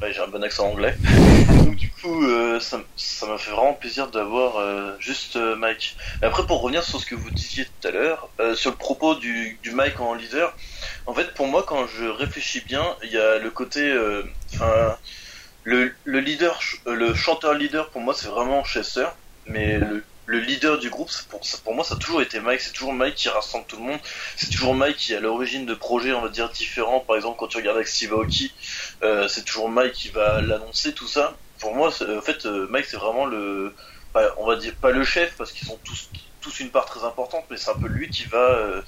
ouais, 0.00 0.12
j'ai 0.12 0.20
un 0.20 0.26
bon 0.28 0.42
accent 0.42 0.68
anglais. 0.70 0.94
Donc 1.64 1.76
du 1.76 1.90
coup, 1.90 2.24
euh, 2.26 2.60
ça 2.60 2.78
m'a 3.26 3.36
fait 3.38 3.50
vraiment 3.50 3.74
plaisir 3.74 4.08
d'avoir 4.08 4.56
euh, 4.56 4.94
juste 5.00 5.36
euh, 5.36 5.54
Mike. 5.56 5.96
Et 6.22 6.24
après, 6.26 6.46
pour 6.46 6.62
revenir 6.62 6.82
sur 6.82 7.00
ce 7.00 7.06
que 7.06 7.14
vous 7.14 7.30
disiez 7.30 7.64
tout 7.66 7.88
à 7.88 7.90
l'heure, 7.90 8.28
euh, 8.40 8.54
sur 8.54 8.70
le 8.70 8.76
propos 8.76 9.14
du, 9.14 9.58
du 9.62 9.72
Mike 9.72 10.00
en 10.00 10.14
leader, 10.14 10.54
en 11.06 11.14
fait, 11.14 11.34
pour 11.34 11.46
moi, 11.46 11.64
quand 11.66 11.86
je 11.86 12.04
réfléchis 12.06 12.60
bien, 12.60 12.84
il 13.02 13.10
y 13.10 13.18
a 13.18 13.38
le 13.38 13.50
côté, 13.50 13.80
euh, 13.82 14.22
enfin, 14.54 14.96
le, 15.64 15.94
le 16.04 16.20
leader, 16.20 16.60
euh, 16.86 16.94
le 16.94 17.14
chanteur 17.14 17.54
leader, 17.54 17.90
pour 17.90 18.00
moi, 18.02 18.14
c'est 18.14 18.28
vraiment 18.28 18.64
Chester, 18.64 19.08
mais 19.46 19.78
le 19.78 20.04
le 20.26 20.40
leader 20.40 20.78
du 20.78 20.88
groupe, 20.88 21.10
pour, 21.28 21.42
pour 21.64 21.74
moi, 21.74 21.84
ça 21.84 21.96
a 21.96 21.98
toujours 21.98 22.22
été 22.22 22.40
Mike. 22.40 22.62
C'est 22.62 22.72
toujours 22.72 22.94
Mike 22.94 23.14
qui 23.16 23.28
rassemble 23.28 23.66
tout 23.66 23.76
le 23.76 23.82
monde. 23.82 24.00
C'est 24.38 24.48
toujours 24.48 24.74
Mike 24.74 24.96
qui 24.96 25.12
est 25.12 25.16
à 25.16 25.20
l'origine 25.20 25.66
de 25.66 25.74
projets, 25.74 26.14
on 26.14 26.22
va 26.22 26.30
dire, 26.30 26.48
différents. 26.50 27.00
Par 27.00 27.16
exemple, 27.16 27.36
quand 27.38 27.48
tu 27.48 27.58
regardes 27.58 27.76
avec 27.76 27.88
Steve 27.88 28.14
Aoki, 28.14 28.50
euh, 29.02 29.28
c'est 29.28 29.44
toujours 29.44 29.68
Mike 29.68 29.92
qui 29.92 30.08
va 30.08 30.40
l'annoncer, 30.40 30.94
tout 30.94 31.08
ça. 31.08 31.38
Pour 31.60 31.74
moi, 31.74 31.88
en 31.88 32.22
fait, 32.22 32.46
euh, 32.46 32.66
Mike, 32.70 32.86
c'est 32.86 32.96
vraiment 32.96 33.26
le, 33.26 33.76
pas- 34.14 34.32
on 34.38 34.46
va 34.46 34.56
dire 34.56 34.74
pas 34.80 34.90
le 34.92 35.04
chef 35.04 35.36
parce 35.36 35.52
qu'ils 35.52 35.66
sont 35.68 35.78
tous 35.84 36.10
tous 36.40 36.60
une 36.60 36.70
part 36.70 36.84
très 36.86 37.04
importante, 37.04 37.44
mais 37.50 37.56
c'est 37.58 37.70
un 37.70 37.78
peu 37.78 37.88
lui 37.88 38.10
qui 38.10 38.24
va 38.24 38.38
euh, 38.38 38.82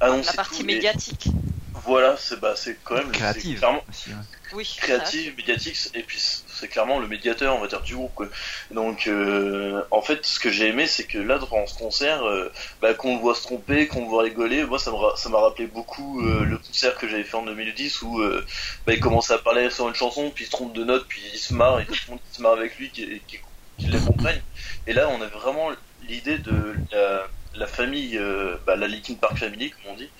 annoncer 0.00 0.30
La 0.32 0.36
partie 0.36 0.64
médiatique. 0.64 1.28
Voilà, 1.74 2.16
c'est 2.16 2.40
bah, 2.40 2.54
c'est 2.56 2.78
quand 2.82 2.96
même 2.96 3.12
Créative 3.12 3.58
clairement 3.58 3.82
aussi, 3.88 4.10
ouais. 4.10 4.16
Oui. 4.52 4.76
créative, 4.80 5.36
médiatique, 5.36 5.76
et 5.94 6.02
puis 6.02 6.18
c'est 6.20 6.68
clairement 6.68 6.98
le 6.98 7.06
médiateur, 7.06 7.54
on 7.54 7.60
va 7.60 7.68
dire, 7.68 7.80
du 7.82 7.94
groupe. 7.94 8.12
Quoi. 8.14 8.28
Donc, 8.72 9.06
euh, 9.06 9.82
en 9.92 10.02
fait, 10.02 10.26
ce 10.26 10.40
que 10.40 10.50
j'ai 10.50 10.66
aimé, 10.68 10.86
c'est 10.88 11.06
que 11.06 11.18
là, 11.18 11.38
durant 11.38 11.64
ce 11.66 11.74
concert, 11.74 12.24
euh, 12.26 12.50
bah, 12.82 12.94
qu'on 12.94 13.14
le 13.14 13.20
voit 13.20 13.34
se 13.36 13.42
tromper, 13.42 13.86
qu'on 13.86 14.00
le 14.02 14.08
voit 14.08 14.24
rigoler, 14.24 14.64
moi, 14.64 14.78
ça 14.80 14.90
me 14.90 14.96
ra- 14.96 15.14
ça 15.16 15.28
m'a 15.28 15.38
rappelé 15.40 15.68
beaucoup 15.68 16.26
euh, 16.26 16.44
le 16.44 16.58
concert 16.58 16.96
que 16.96 17.08
j'avais 17.08 17.22
fait 17.24 17.36
en 17.36 17.44
2010 17.44 18.02
où 18.02 18.20
euh, 18.20 18.44
bah, 18.86 18.92
il 18.92 19.00
commence 19.00 19.30
à 19.30 19.38
parler 19.38 19.70
sur 19.70 19.88
une 19.88 19.94
chanson, 19.94 20.30
puis 20.30 20.44
il 20.44 20.46
se 20.46 20.52
trompe 20.52 20.72
de 20.74 20.82
notes, 20.84 21.06
puis 21.08 21.22
il 21.32 21.38
se 21.38 21.54
marre, 21.54 21.80
et 21.80 21.86
tout 21.86 21.94
le 22.08 22.10
monde 22.12 22.20
se 22.32 22.42
marre 22.42 22.52
avec 22.54 22.76
lui, 22.78 22.90
qui, 22.90 23.22
qui, 23.28 23.38
qui 23.78 23.90
les 23.90 24.00
comprenne. 24.00 24.40
Et 24.86 24.92
là, 24.92 25.08
on 25.08 25.20
a 25.22 25.26
vraiment 25.28 25.70
l'idée 26.00 26.38
de 26.38 26.74
la, 26.90 27.28
la 27.54 27.66
famille, 27.66 28.16
euh, 28.18 28.56
bah, 28.66 28.76
la 28.76 28.88
Linkin 28.88 29.14
Park 29.14 29.38
Family, 29.38 29.70
comme 29.70 29.92
on 29.92 29.96
dit, 29.96 30.10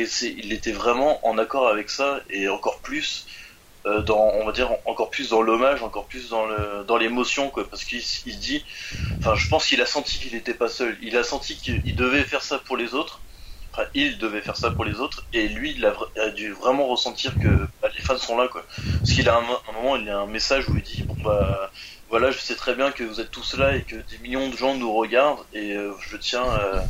et 0.00 0.06
il 0.26 0.52
était 0.52 0.72
vraiment 0.72 1.26
en 1.26 1.38
accord 1.38 1.68
avec 1.68 1.90
ça, 1.90 2.20
et 2.30 2.48
encore 2.48 2.80
plus 2.82 3.26
euh, 3.86 4.02
dans, 4.02 4.18
on 4.34 4.44
va 4.46 4.52
dire 4.52 4.70
encore 4.86 5.10
plus 5.10 5.30
dans 5.30 5.42
l'hommage, 5.42 5.82
encore 5.82 6.08
plus 6.08 6.28
dans 6.30 6.46
le, 6.46 6.84
dans 6.84 6.96
l'émotion, 6.96 7.50
quoi, 7.50 7.68
parce 7.68 7.84
qu'il 7.84 8.38
dit, 8.38 8.64
enfin, 9.20 9.34
je 9.34 9.48
pense 9.48 9.66
qu'il 9.66 9.80
a 9.82 9.86
senti 9.86 10.18
qu'il 10.18 10.34
n'était 10.34 10.54
pas 10.54 10.68
seul. 10.68 10.98
Il 11.02 11.16
a 11.16 11.24
senti 11.24 11.56
qu'il 11.58 11.96
devait 11.96 12.24
faire 12.24 12.42
ça 12.42 12.58
pour 12.58 12.76
les 12.76 12.94
autres. 12.94 13.24
Enfin, 13.74 13.86
il 13.94 14.18
devait 14.18 14.40
faire 14.40 14.56
ça 14.56 14.70
pour 14.70 14.84
les 14.84 14.98
autres, 14.98 15.28
et 15.32 15.46
lui, 15.48 15.72
il 15.72 15.84
a, 15.86 15.94
a 16.16 16.30
dû 16.30 16.52
vraiment 16.52 16.86
ressentir 16.86 17.38
que 17.38 17.68
bah, 17.82 17.90
les 17.94 18.00
fans 18.00 18.16
sont 18.18 18.36
là, 18.38 18.48
quoi. 18.48 18.64
Parce 18.66 19.12
qu'il 19.14 19.28
a 19.28 19.36
un, 19.36 19.42
mo- 19.42 19.58
un 19.68 19.72
moment, 19.72 19.96
il 19.96 20.08
a 20.08 20.18
un 20.18 20.26
message 20.26 20.68
où 20.68 20.76
il 20.76 20.82
dit, 20.82 21.04
bon 21.06 21.14
bah, 21.22 21.70
voilà, 22.08 22.30
je 22.30 22.38
sais 22.38 22.56
très 22.56 22.74
bien 22.74 22.90
que 22.92 23.04
vous 23.04 23.20
êtes 23.20 23.30
tous 23.30 23.54
là 23.54 23.76
et 23.76 23.84
que 23.84 23.96
des 23.96 24.18
millions 24.18 24.48
de 24.48 24.56
gens 24.56 24.74
nous 24.74 24.92
regardent, 24.94 25.46
et 25.52 25.76
euh, 25.76 25.92
je 26.00 26.16
tiens 26.16 26.50
euh, 26.50 26.82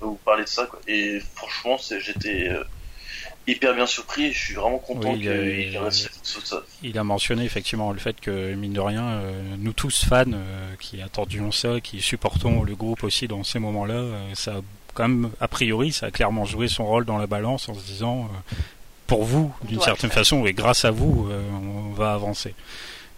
vous 0.00 0.18
parler 0.24 0.44
de 0.44 0.48
ça, 0.48 0.66
quoi. 0.66 0.80
Et 0.86 1.20
franchement, 1.34 1.78
c'est, 1.78 2.00
j'étais 2.00 2.48
euh, 2.48 2.62
hyper 3.46 3.74
bien 3.74 3.86
surpris, 3.86 4.26
et 4.26 4.32
je 4.32 4.38
suis 4.38 4.54
vraiment 4.54 4.78
content 4.78 5.12
Oui, 5.12 5.20
qu'il 5.20 5.78
ça. 6.44 6.62
Il 6.82 6.98
a 6.98 7.04
mentionné 7.04 7.44
effectivement 7.44 7.92
le 7.92 7.98
fait 7.98 8.20
que, 8.20 8.54
mine 8.54 8.72
de 8.72 8.80
rien, 8.80 9.04
euh, 9.04 9.42
nous 9.58 9.72
tous 9.72 10.04
fans 10.04 10.24
euh, 10.32 10.74
qui 10.80 11.00
attendions 11.00 11.52
ça, 11.52 11.80
qui 11.80 12.00
supportons 12.00 12.62
le 12.62 12.74
groupe 12.74 13.04
aussi 13.04 13.28
dans 13.28 13.44
ces 13.44 13.58
moments-là, 13.58 13.94
euh, 13.94 14.34
ça 14.34 14.56
a 14.56 14.60
quand 14.96 15.08
même, 15.08 15.30
a 15.40 15.46
priori, 15.46 15.92
ça 15.92 16.06
a 16.06 16.10
clairement 16.10 16.44
joué 16.44 16.68
son 16.68 16.86
rôle 16.86 17.04
dans 17.04 17.18
la 17.18 17.26
balance 17.26 17.68
en 17.68 17.74
se 17.74 17.84
disant, 17.84 18.24
euh, 18.24 18.54
pour 19.06 19.24
vous, 19.24 19.54
d'une 19.64 19.80
certaine 19.80 20.10
façon, 20.10 20.46
et 20.46 20.52
grâce 20.52 20.84
à 20.84 20.90
vous, 20.90 21.28
euh, 21.30 21.40
on 21.52 21.92
va 21.92 22.12
avancer. 22.12 22.54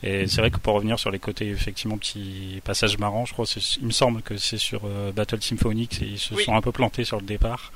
Et 0.04 0.28
c'est 0.28 0.40
vrai 0.40 0.50
que 0.52 0.58
pour 0.58 0.74
revenir 0.74 0.96
sur 0.98 1.10
les 1.10 1.18
côtés, 1.18 1.48
effectivement, 1.48 1.98
petit 1.98 2.60
passage 2.64 2.98
marrant, 2.98 3.24
je 3.26 3.32
crois, 3.32 3.46
il 3.80 3.86
me 3.86 3.90
semble 3.90 4.22
que 4.22 4.36
c'est 4.36 4.56
sur 4.58 4.82
euh, 4.84 5.10
Battle 5.10 5.42
Symphonics 5.42 6.00
et 6.02 6.06
ils 6.06 6.18
se 6.20 6.34
Oui. 6.34 6.44
sont 6.44 6.54
un 6.54 6.60
peu 6.60 6.70
plantés 6.70 7.02
sur 7.04 7.16
le 7.18 7.26
départ. 7.26 7.72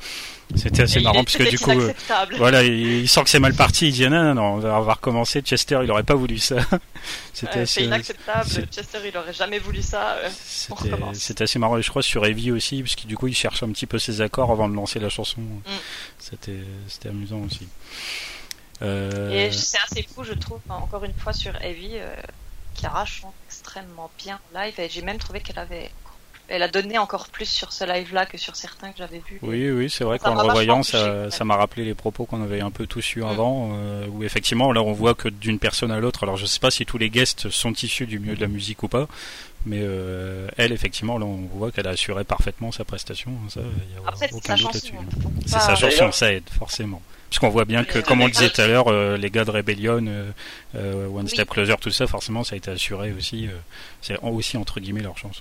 C'était 0.54 0.82
assez 0.82 1.00
Et 1.00 1.02
marrant 1.02 1.24
parce 1.24 1.36
que 1.36 1.42
du 1.50 1.58
coup, 1.58 1.70
euh, 1.72 1.92
voilà, 2.36 2.62
il, 2.62 3.00
il 3.00 3.08
sent 3.08 3.24
que 3.24 3.30
c'est 3.30 3.40
mal 3.40 3.54
parti. 3.54 3.88
Il 3.88 3.92
dit 3.92 4.04
ah, 4.04 4.10
non, 4.10 4.22
non, 4.22 4.34
non, 4.34 4.42
on 4.54 4.56
va, 4.58 4.78
on 4.78 4.82
va 4.82 4.92
recommencer. 4.94 5.40
Chester, 5.40 5.80
il 5.82 5.90
aurait 5.90 6.04
pas 6.04 6.14
voulu 6.14 6.38
ça. 6.38 6.56
C'était 7.32 7.58
Euh, 7.58 7.62
assez, 7.62 7.84
inacceptable. 7.84 8.48
Chester, 8.70 8.98
il 9.08 9.16
aurait 9.16 9.32
jamais 9.32 9.58
voulu 9.58 9.82
ça. 9.82 10.18
euh. 10.22 10.28
c'était, 11.14 11.42
assez 11.44 11.58
marrant. 11.58 11.76
Et 11.78 11.82
je 11.82 11.88
crois 11.90 12.02
sur 12.02 12.24
Heavy 12.24 12.52
aussi, 12.52 12.82
parce 12.82 12.94
que 12.94 13.06
du 13.06 13.16
coup, 13.16 13.26
il 13.26 13.34
cherche 13.34 13.62
un 13.64 13.70
petit 13.72 13.86
peu 13.86 13.98
ses 13.98 14.20
accords 14.20 14.50
avant 14.52 14.68
de 14.68 14.74
lancer 14.76 15.00
la 15.00 15.08
chanson. 15.08 15.40
Mm. 15.40 15.70
C'était, 16.20 16.60
c'était 16.86 17.08
amusant 17.08 17.40
aussi. 17.40 17.66
Euh, 18.82 19.30
Et 19.30 19.52
c'est 19.52 19.78
assez 19.84 20.02
fou, 20.02 20.24
je 20.24 20.32
trouve, 20.34 20.60
hein, 20.68 20.74
encore 20.82 21.04
une 21.04 21.14
fois 21.14 21.32
sur 21.32 21.54
Heavy, 21.62 21.92
euh, 21.94 22.14
Chiara 22.74 23.04
chante 23.04 23.34
extrêmement 23.48 24.10
bien 24.18 24.38
en 24.54 24.58
live 24.60 24.74
et 24.78 24.88
j'ai 24.88 25.02
même 25.02 25.18
trouvé 25.18 25.40
qu'elle 25.40 25.58
avait 25.58 25.90
elle 26.48 26.62
a 26.64 26.68
donné 26.68 26.98
encore 26.98 27.28
plus 27.28 27.46
sur 27.48 27.72
ce 27.72 27.84
live-là 27.84 28.26
que 28.26 28.36
sur 28.36 28.56
certains 28.56 28.90
que 28.90 28.98
j'avais 28.98 29.22
vus. 29.26 29.38
Oui, 29.42 29.70
oui, 29.70 29.88
c'est 29.88 30.04
vrai 30.04 30.18
qu'en 30.18 30.34
le 30.34 30.40
revoyant, 30.42 30.82
ça, 30.82 31.44
m'a 31.44 31.56
rappelé 31.56 31.84
les 31.84 31.94
propos 31.94 32.26
qu'on 32.26 32.42
avait 32.42 32.60
un 32.60 32.70
peu 32.70 32.86
tous 32.86 33.14
eus 33.16 33.20
Mm. 33.22 33.26
avant, 33.28 33.70
euh, 33.74 34.06
où 34.08 34.22
effectivement, 34.22 34.70
là, 34.72 34.82
on 34.82 34.92
voit 34.92 35.14
que 35.14 35.28
d'une 35.28 35.58
personne 35.58 35.90
à 35.92 35.98
l'autre. 36.00 36.24
Alors, 36.24 36.36
je 36.36 36.44
sais 36.44 36.58
pas 36.60 36.70
si 36.70 36.84
tous 36.84 36.98
les 36.98 37.08
guests 37.08 37.48
sont 37.48 37.72
issus 37.72 38.06
du 38.06 38.18
milieu 38.18 38.34
de 38.34 38.40
la 38.40 38.48
musique 38.48 38.82
ou 38.82 38.88
pas, 38.88 39.06
mais 39.64 39.78
euh, 39.80 40.46
elle, 40.58 40.72
effectivement, 40.72 41.16
là, 41.16 41.24
on 41.24 41.46
voit 41.54 41.70
qu'elle 41.70 41.86
a 41.86 41.90
assuré 41.92 42.24
parfaitement 42.24 42.70
sa 42.72 42.84
prestation. 42.84 43.30
hein, 43.30 43.48
Ça, 43.48 43.60
y 43.60 43.64
a 44.04 44.08
Après, 44.08 44.28
c'est 44.28 44.34
aucun 44.34 44.56
sa 44.56 44.62
doute 44.64 44.72
chanson. 44.74 44.94
là-dessus. 44.94 44.94
hein, 44.98 45.30
C'est 45.46 45.60
sa 45.60 45.74
chanson, 45.76 46.12
ça 46.12 46.32
aide 46.32 46.50
forcément. 46.58 47.00
Parce 47.32 47.38
qu'on 47.38 47.48
voit 47.48 47.64
bien 47.64 47.82
que, 47.82 47.98
comme 47.98 48.20
on 48.20 48.26
le 48.26 48.30
disait 48.30 48.50
tout 48.50 48.60
à 48.60 48.66
l'heure, 48.66 48.88
euh, 48.88 49.16
les 49.16 49.30
gars 49.30 49.46
de 49.46 49.50
Rebellion, 49.50 50.04
euh, 50.06 50.30
euh, 50.76 51.06
One 51.06 51.22
Oui. 51.24 51.30
Step 51.30 51.48
Closer, 51.48 51.76
tout 51.80 51.90
ça, 51.90 52.06
forcément, 52.06 52.44
ça 52.44 52.52
a 52.56 52.58
été 52.58 52.70
assuré 52.70 53.10
aussi. 53.10 53.46
euh, 53.48 53.52
c'est 54.02 54.18
aussi 54.20 54.58
entre 54.58 54.80
guillemets 54.80 55.00
leur 55.00 55.16
chanson. 55.16 55.40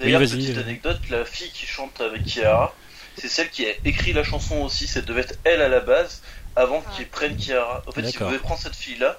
D'ailleurs, 0.00 0.20
Oui, 0.20 0.26
vas-y, 0.26 0.38
petite 0.46 0.58
anecdote, 0.58 0.98
la 1.08 1.24
fille 1.24 1.52
qui 1.54 1.64
chante 1.64 2.00
avec 2.00 2.24
Kiara, 2.24 2.74
c'est 3.16 3.28
celle 3.28 3.50
qui 3.50 3.66
a 3.66 3.70
écrit 3.84 4.14
la 4.14 4.24
chanson 4.24 4.56
aussi. 4.62 4.88
Ça 4.88 5.00
devait 5.00 5.20
être 5.20 5.38
elle 5.44 5.62
à 5.62 5.68
la 5.68 5.78
base, 5.78 6.22
avant 6.56 6.82
Ah. 6.84 6.90
qu'ils 6.96 7.06
prennent 7.06 7.36
Kiara. 7.36 7.84
En 7.86 7.92
fait, 7.92 8.00
ils 8.00 8.18
devaient 8.18 8.38
prendre 8.38 8.60
cette 8.60 8.74
fille-là, 8.74 9.16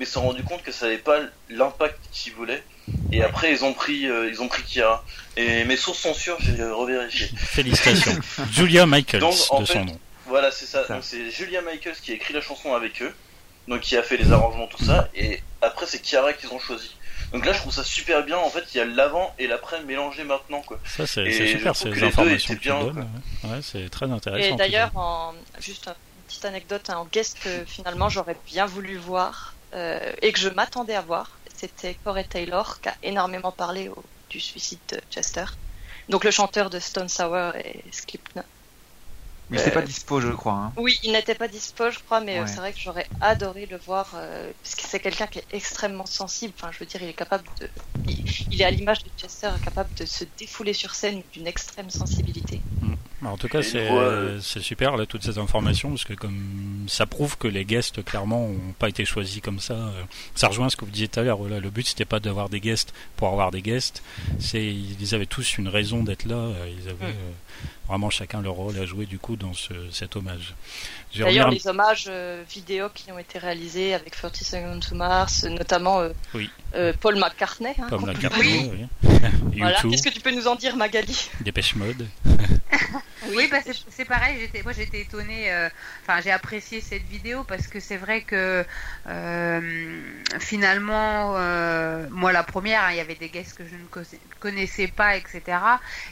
mais 0.00 0.06
ils 0.06 0.08
se 0.08 0.14
sont 0.14 0.22
rendu 0.22 0.42
compte 0.42 0.64
que 0.64 0.72
ça 0.72 0.86
n'avait 0.86 0.98
pas 0.98 1.20
l'impact 1.50 2.00
qu'ils 2.10 2.32
voulaient. 2.32 2.64
Et 3.12 3.22
après, 3.22 3.52
ils 3.52 3.64
ont 3.64 3.74
pris, 3.74 4.08
euh, 4.08 4.28
ils 4.28 4.42
ont 4.42 4.48
pris 4.48 4.64
Kiara. 4.64 5.04
Et 5.36 5.62
mes 5.66 5.76
sources 5.76 6.00
sont 6.00 6.14
sûres, 6.14 6.38
j'ai 6.40 6.64
revérifié. 6.64 7.28
Félicitations. 7.36 8.18
Julia 8.50 8.86
Michaels, 8.86 9.20
Donc, 9.20 9.34
de 9.60 9.64
fait, 9.64 9.72
son 9.74 9.84
nom. 9.84 10.00
Voilà, 10.28 10.50
c'est 10.50 10.66
ça. 10.66 10.86
Ça. 10.86 10.94
Donc 10.94 11.04
c'est 11.04 11.30
Julia 11.30 11.62
Michaels 11.62 11.96
qui 12.02 12.12
a 12.12 12.14
écrit 12.14 12.34
la 12.34 12.40
chanson 12.40 12.74
avec 12.74 13.02
eux, 13.02 13.14
donc 13.66 13.80
qui 13.80 13.96
a 13.96 14.02
fait 14.02 14.16
les 14.16 14.30
arrangements, 14.32 14.66
tout 14.66 14.82
ça, 14.84 15.08
et 15.14 15.42
après 15.62 15.86
c'est 15.86 15.98
Kiara 16.00 16.32
qu'ils 16.32 16.50
ont 16.52 16.58
choisi. 16.60 16.94
Donc 17.32 17.44
là, 17.44 17.52
je 17.52 17.58
trouve 17.58 17.72
ça 17.74 17.84
super 17.84 18.24
bien. 18.24 18.38
En 18.38 18.48
fait, 18.48 18.64
il 18.72 18.78
y 18.78 18.80
a 18.80 18.86
l'avant 18.86 19.34
et 19.38 19.46
l'après 19.46 19.82
mélangés 19.82 20.24
maintenant, 20.24 20.62
quoi. 20.62 20.78
Ça, 20.86 21.06
c'est 21.06 21.30
c'est 21.30 21.48
super, 21.48 21.74
trouve 21.74 21.88
ces 21.88 21.90
que 21.90 21.94
les 21.96 22.00
deux 22.00 22.06
informations 22.06 22.54
étaient 22.54 22.54
que 22.54 22.60
tu 22.62 22.68
bien, 22.68 22.80
donnes. 22.84 23.08
Ouais, 23.44 23.50
Ouais, 23.50 23.60
c'est 23.62 23.88
très 23.90 24.10
intéressant. 24.10 24.54
Et 24.54 24.56
d'ailleurs, 24.56 24.90
en... 24.96 25.34
juste 25.60 25.88
une 25.88 26.22
petite 26.26 26.44
anecdote, 26.46 26.88
en 26.88 27.04
guest, 27.04 27.36
euh, 27.46 27.64
finalement, 27.66 28.08
j'aurais 28.08 28.36
bien 28.46 28.64
voulu 28.64 28.96
voir 28.96 29.52
euh, 29.74 29.98
et 30.22 30.32
que 30.32 30.38
je 30.38 30.48
m'attendais 30.48 30.94
à 30.94 31.02
voir, 31.02 31.32
c'était 31.54 31.94
Corey 32.02 32.24
Taylor 32.24 32.80
qui 32.80 32.88
a 32.88 32.94
énormément 33.02 33.52
parlé 33.52 33.90
au- 33.90 34.04
du 34.30 34.40
suicide 34.40 34.78
de 34.90 34.98
Chester. 35.10 35.44
Donc 36.08 36.24
le 36.24 36.30
chanteur 36.30 36.70
de 36.70 36.78
Stone 36.78 37.10
Sour 37.10 37.56
et 37.56 37.84
Slipknot. 37.92 38.42
Mais 39.50 39.58
c'est 39.58 39.70
Euh, 39.70 39.74
pas 39.74 39.82
dispo, 39.82 40.20
je 40.20 40.28
crois. 40.28 40.52
hein. 40.52 40.72
Oui, 40.76 40.96
il 41.02 41.12
n'était 41.12 41.34
pas 41.34 41.48
dispo, 41.48 41.90
je 41.90 41.98
crois, 42.00 42.20
mais 42.20 42.38
euh, 42.38 42.42
Ouais. 42.42 42.46
c'est 42.48 42.56
vrai 42.56 42.72
que 42.72 42.78
j'aurais 42.80 43.06
adoré 43.20 43.66
le 43.66 43.78
voir, 43.78 44.10
euh, 44.14 44.52
parce 44.62 44.74
que 44.74 44.82
c'est 44.86 45.00
quelqu'un 45.00 45.26
qui 45.26 45.38
est 45.38 45.46
extrêmement 45.52 46.04
sensible. 46.06 46.52
Enfin, 46.58 46.70
je 46.72 46.78
veux 46.80 46.86
dire, 46.86 47.02
il 47.02 47.08
est 47.08 47.14
capable 47.14 47.44
de, 47.60 47.68
il, 48.06 48.24
il 48.50 48.60
est 48.60 48.64
à 48.64 48.70
l'image 48.70 49.02
de 49.04 49.10
Chester, 49.16 49.48
capable 49.64 49.88
de 49.98 50.04
se 50.04 50.24
défouler 50.38 50.74
sur 50.74 50.94
scène 50.94 51.22
d'une 51.32 51.46
extrême 51.46 51.88
sensibilité. 51.90 52.60
Bah, 53.20 53.30
En 53.30 53.36
tout 53.36 53.48
cas, 53.48 53.62
c'est 53.62 53.90
euh, 53.90 54.40
super 54.40 54.96
là 54.96 55.04
toutes 55.06 55.24
ces 55.24 55.38
informations 55.38 55.88
parce 55.88 56.04
que 56.04 56.12
comme 56.12 56.84
ça 56.86 57.04
prouve 57.04 57.36
que 57.36 57.48
les 57.48 57.64
guests 57.64 58.04
clairement 58.04 58.44
ont 58.44 58.72
pas 58.78 58.88
été 58.88 59.04
choisis 59.04 59.40
comme 59.40 59.58
ça. 59.58 59.74
euh, 59.74 60.02
Ça 60.36 60.46
rejoint 60.46 60.68
ce 60.68 60.76
que 60.76 60.84
vous 60.84 60.90
disiez 60.92 61.08
tout 61.08 61.18
à 61.18 61.22
l'heure. 61.24 61.38
Voilà, 61.38 61.58
le 61.58 61.70
but 61.70 61.88
c'était 61.88 62.04
pas 62.04 62.20
d'avoir 62.20 62.48
des 62.48 62.60
guests 62.60 62.92
pour 63.16 63.26
avoir 63.28 63.50
des 63.50 63.60
guests. 63.62 64.04
C'est 64.38 64.64
ils 64.64 65.14
avaient 65.16 65.26
tous 65.26 65.58
une 65.58 65.66
raison 65.68 66.04
d'être 66.04 66.26
là. 66.26 66.36
euh, 66.36 66.70
Ils 66.70 66.88
avaient 66.88 67.06
Mm. 67.12 67.16
euh, 67.16 67.32
vraiment 67.88 68.10
chacun 68.10 68.42
leur 68.42 68.52
rôle 68.54 68.78
à 68.78 68.84
jouer 68.86 69.06
du 69.06 69.18
coup 69.18 69.36
dans 69.36 69.54
ce, 69.54 69.72
cet 69.90 70.14
hommage. 70.16 70.54
D'ailleurs, 71.16 71.50
les 71.50 71.66
hommages 71.66 72.04
euh, 72.08 72.42
vidéo 72.48 72.88
qui 72.94 73.10
ont 73.10 73.18
été 73.18 73.38
réalisés 73.38 73.94
avec 73.94 74.10
30 74.12 74.36
Seconds 74.36 74.80
to 74.80 74.94
Mars, 74.94 75.44
notamment 75.44 76.00
euh, 76.00 76.10
Oui. 76.34 76.50
euh, 76.74 76.92
Paul 77.00 77.16
McCartney. 77.16 77.74
hein, 77.78 77.86
peut- 77.88 77.96
Carnot, 78.20 78.38
oui. 78.42 78.86
Voilà. 79.58 79.80
Qu'est-ce 79.82 80.02
que 80.02 80.10
tu 80.10 80.20
peux 80.20 80.30
nous 80.34 80.46
en 80.46 80.54
dire, 80.54 80.76
Magali? 80.76 81.30
Dépêche 81.40 81.74
Mode. 81.74 82.06
Oui, 83.34 83.46
bah 83.50 83.58
c'est- 83.64 83.74
c'est 83.90 84.04
pareil. 84.06 84.36
J'étais, 84.40 84.62
moi, 84.62 84.72
j'étais 84.72 85.00
étonnée. 85.02 85.52
euh, 85.52 85.68
Enfin, 86.02 86.20
j'ai 86.22 86.30
apprécié 86.30 86.80
cette 86.80 87.02
vidéo 87.02 87.44
parce 87.44 87.66
que 87.66 87.78
c'est 87.80 87.96
vrai 87.98 88.22
que 88.22 88.64
euh, 89.06 90.00
finalement, 90.38 91.34
euh, 91.36 92.06
moi, 92.10 92.32
la 92.32 92.42
première, 92.42 92.84
hein, 92.84 92.88
il 92.92 92.96
y 92.96 93.00
avait 93.00 93.16
des 93.16 93.28
guests 93.28 93.58
que 93.58 93.64
je 93.66 93.74
ne 93.74 93.84
co- 93.90 94.00
connaissais 94.40 94.86
pas, 94.86 95.16
etc. 95.16 95.42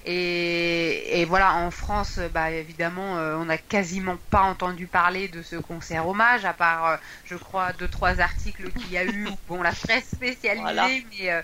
Et, 0.04 1.20
et 1.20 1.24
voilà, 1.24 1.54
en 1.54 1.65
France, 1.70 2.18
bah 2.18 2.50
évidemment, 2.50 3.18
euh, 3.18 3.36
on 3.36 3.46
n'a 3.46 3.58
quasiment 3.58 4.18
pas 4.30 4.42
entendu 4.42 4.88
parler 4.88 5.28
de 5.28 5.42
ce 5.42 5.56
concert 5.56 6.06
hommage, 6.08 6.44
à 6.44 6.54
part, 6.54 6.86
euh, 6.86 6.96
je 7.24 7.36
crois, 7.36 7.72
deux 7.72 7.88
trois 7.88 8.20
articles 8.20 8.72
qu'il 8.72 8.90
y 8.92 8.98
a 8.98 9.04
eu. 9.04 9.36
Bon, 9.46 9.62
la 9.62 9.74
presse 9.74 10.10
spécialisée, 10.10 10.56
Voilà. 10.62 10.96
mais, 11.12 11.30
euh, 11.32 11.42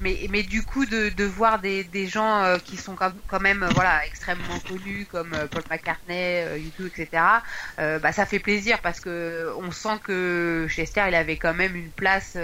mais 0.00 0.26
mais 0.30 0.42
du 0.42 0.64
coup 0.64 0.86
de, 0.86 1.08
de 1.08 1.24
voir 1.24 1.60
des, 1.60 1.84
des 1.84 2.06
gens 2.06 2.58
qui 2.64 2.76
sont 2.76 2.96
quand 2.96 3.12
quand 3.26 3.40
même 3.40 3.64
voilà 3.72 4.04
extrêmement 4.06 4.60
connus 4.60 5.06
comme 5.06 5.48
Paul 5.52 5.64
McCartney, 5.70 6.58
YouTube, 6.60 6.88
etc. 6.94 7.42
bah 7.76 8.12
ça 8.12 8.26
fait 8.26 8.40
plaisir 8.40 8.80
parce 8.82 9.00
que 9.00 9.52
on 9.58 9.70
sent 9.70 9.98
que 10.04 10.66
Chester 10.68 11.04
il 11.08 11.14
avait 11.14 11.38
quand 11.38 11.54
même 11.54 11.76
une 11.76 11.92
place. 11.92 12.36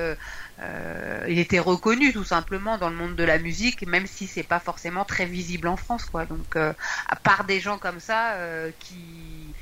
Euh, 0.62 1.24
il 1.28 1.38
était 1.38 1.58
reconnu 1.58 2.12
tout 2.12 2.24
simplement 2.24 2.78
dans 2.78 2.90
le 2.90 2.96
monde 2.96 3.16
de 3.16 3.24
la 3.24 3.38
musique, 3.38 3.86
même 3.86 4.06
si 4.06 4.26
c'est 4.26 4.42
pas 4.42 4.61
forcément 4.61 5.04
très 5.04 5.26
visible 5.26 5.68
en 5.68 5.76
France, 5.76 6.04
quoi. 6.06 6.26
Donc, 6.26 6.56
euh, 6.56 6.74
à 7.08 7.16
part 7.16 7.44
des 7.44 7.61
gens 7.61 7.78
comme 7.78 8.00
ça 8.00 8.34
euh, 8.36 8.72
qui 8.78 9.54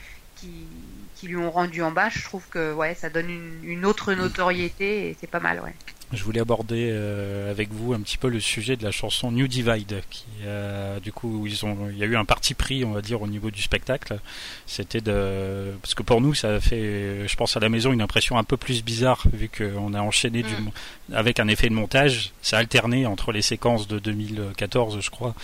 lui 1.22 1.36
ont 1.36 1.51
rendu 1.51 1.82
en 1.82 1.92
bas, 1.92 2.09
je 2.09 2.22
trouve 2.24 2.49
que 2.49 2.72
ouais, 2.72 2.94
ça 2.94 3.11
donne 3.11 3.30
une, 3.30 3.64
une 3.64 3.84
autre 3.86 4.14
notoriété 4.14 5.11
et 5.11 5.14
c'est 5.20 5.26
pas 5.26 5.40
mal, 5.40 5.61
ouais. 5.61 5.78
Je 6.12 6.22
voulais 6.22 6.40
aborder 6.40 6.90
euh, 6.90 7.50
avec 7.50 7.72
vous 7.72 7.92
un 7.92 8.00
petit 8.00 8.18
peu 8.18 8.28
le 8.28 8.40
sujet 8.40 8.76
de 8.76 8.84
la 8.84 8.90
chanson 8.90 9.32
New 9.32 9.48
Divide, 9.48 10.02
qui 10.11 10.26
euh, 10.44 11.00
du 11.00 11.12
coup 11.12 11.46
ils 11.46 11.64
ont, 11.64 11.88
il 11.90 11.98
y 11.98 12.02
a 12.02 12.06
eu 12.06 12.16
un 12.16 12.24
parti 12.24 12.54
pris, 12.54 12.84
on 12.84 12.92
va 12.92 13.02
dire, 13.02 13.22
au 13.22 13.26
niveau 13.26 13.50
du 13.50 13.62
spectacle. 13.62 14.18
C'était 14.66 15.00
de, 15.00 15.72
parce 15.82 15.94
que 15.94 16.02
pour 16.02 16.20
nous 16.20 16.34
ça 16.34 16.54
a 16.56 16.61
fait, 16.61 17.26
je 17.26 17.36
pense 17.36 17.56
à 17.56 17.61
la 17.61 17.68
maison, 17.68 17.92
une 17.92 18.02
impression 18.02 18.38
un 18.38 18.44
peu 18.44 18.56
plus 18.56 18.84
bizarre 18.84 19.24
vu 19.32 19.48
qu'on 19.48 19.94
a 19.94 20.00
enchaîné 20.00 20.42
du, 20.42 20.48
Mm. 20.59 21.14
avec 21.14 21.40
un 21.40 21.48
effet 21.48 21.68
de 21.68 21.74
montage, 21.74 22.32
ça 22.42 22.56
a 22.56 22.61
alterné 22.61 23.06
entre 23.06 23.32
les 23.32 23.42
séquences 23.42 23.88
de 23.88 23.98
2014, 23.98 25.00
je 25.00 25.11
crois, 25.11 25.34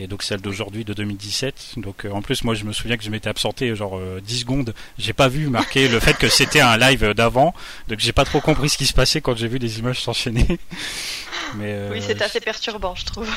et 0.00 0.06
donc 0.06 0.22
celle 0.22 0.40
d'aujourd'hui 0.40 0.84
de 0.84 0.94
2017. 0.94 1.74
Donc 1.76 2.04
euh, 2.04 2.10
en 2.10 2.22
plus 2.22 2.42
moi 2.44 2.54
je 2.54 2.64
me 2.64 2.72
souviens 2.72 2.96
que 2.96 3.04
je 3.04 3.10
m'étais 3.10 3.28
absenté 3.28 3.74
genre 3.76 3.98
euh, 3.98 4.20
10 4.22 4.40
secondes, 4.40 4.74
j'ai 4.98 5.12
pas 5.12 5.28
vu 5.28 5.48
marquer 5.48 5.88
le 5.88 6.00
fait 6.00 6.14
que 6.14 6.28
c'était 6.28 6.60
un 6.60 6.76
live 6.76 7.12
d'avant, 7.14 7.54
donc 7.88 7.98
j'ai 7.98 8.12
pas 8.12 8.24
trop 8.24 8.40
compris 8.40 8.70
ce 8.70 8.78
qui 8.78 8.86
se 8.86 8.94
passait 8.94 9.20
quand 9.20 9.36
j'ai 9.36 9.48
vu 9.48 9.58
les 9.58 9.78
images 9.78 10.00
s'enchaîner. 10.00 10.46
Mais 11.56 11.72
euh, 11.72 11.90
Oui, 11.92 12.02
c'était 12.02 12.24
assez 12.24 12.40
perturbant, 12.40 12.94
je 12.94 13.04
trouve. 13.04 13.28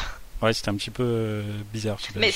ouais, 0.41 0.53
c'était 0.53 0.69
un 0.69 0.75
petit 0.75 0.91
peu 0.91 1.03
euh, 1.03 1.43
bizarre. 1.73 1.97
Mais 2.15 2.31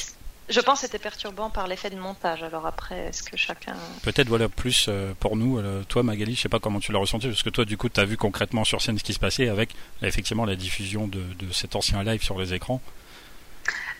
je 0.49 0.59
pense 0.61 0.79
que 0.79 0.85
c'était 0.87 0.99
perturbant 0.99 1.49
par 1.49 1.67
l'effet 1.67 1.89
de 1.89 1.97
montage. 1.97 2.41
Alors 2.41 2.65
après, 2.65 2.97
est-ce 3.07 3.21
que 3.21 3.35
chacun. 3.37 3.75
Peut-être 4.01 4.29
voilà 4.29 4.49
plus 4.49 4.89
pour 5.19 5.35
nous, 5.35 5.61
toi 5.89 6.03
Magali, 6.03 6.35
je 6.35 6.41
sais 6.41 6.49
pas 6.49 6.59
comment 6.59 6.79
tu 6.79 6.91
l'as 6.91 6.99
ressenti, 6.99 7.27
parce 7.27 7.43
que 7.43 7.49
toi 7.49 7.65
du 7.65 7.75
coup 7.77 7.89
tu 7.89 7.99
as 7.99 8.05
vu 8.05 8.15
concrètement 8.17 8.63
sur 8.63 8.81
scène 8.81 8.97
ce 8.97 9.03
qui 9.03 9.13
se 9.13 9.19
passait 9.19 9.49
avec 9.49 9.75
effectivement 10.01 10.45
la 10.45 10.55
diffusion 10.55 11.07
de, 11.07 11.19
de 11.19 11.51
cet 11.51 11.75
ancien 11.75 12.01
live 12.03 12.23
sur 12.23 12.39
les 12.39 12.53
écrans. 12.53 12.81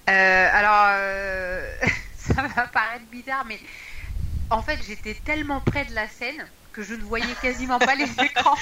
Euh, 0.09 0.49
alors, 0.53 0.87
euh, 0.99 1.75
ça 2.15 2.47
va 2.47 2.67
paraître 2.67 3.07
bizarre, 3.09 3.45
mais 3.45 3.61
en 4.49 4.61
fait, 4.63 4.81
j'étais 4.83 5.15
tellement 5.15 5.61
près 5.61 5.85
de 5.85 5.93
la 5.95 6.07
scène 6.09 6.53
que 6.78 6.84
je 6.84 6.93
ne 6.93 7.01
voyais 7.01 7.25
quasiment 7.41 7.80
pas 7.80 7.95
les 7.95 8.03
écrans. 8.23 8.55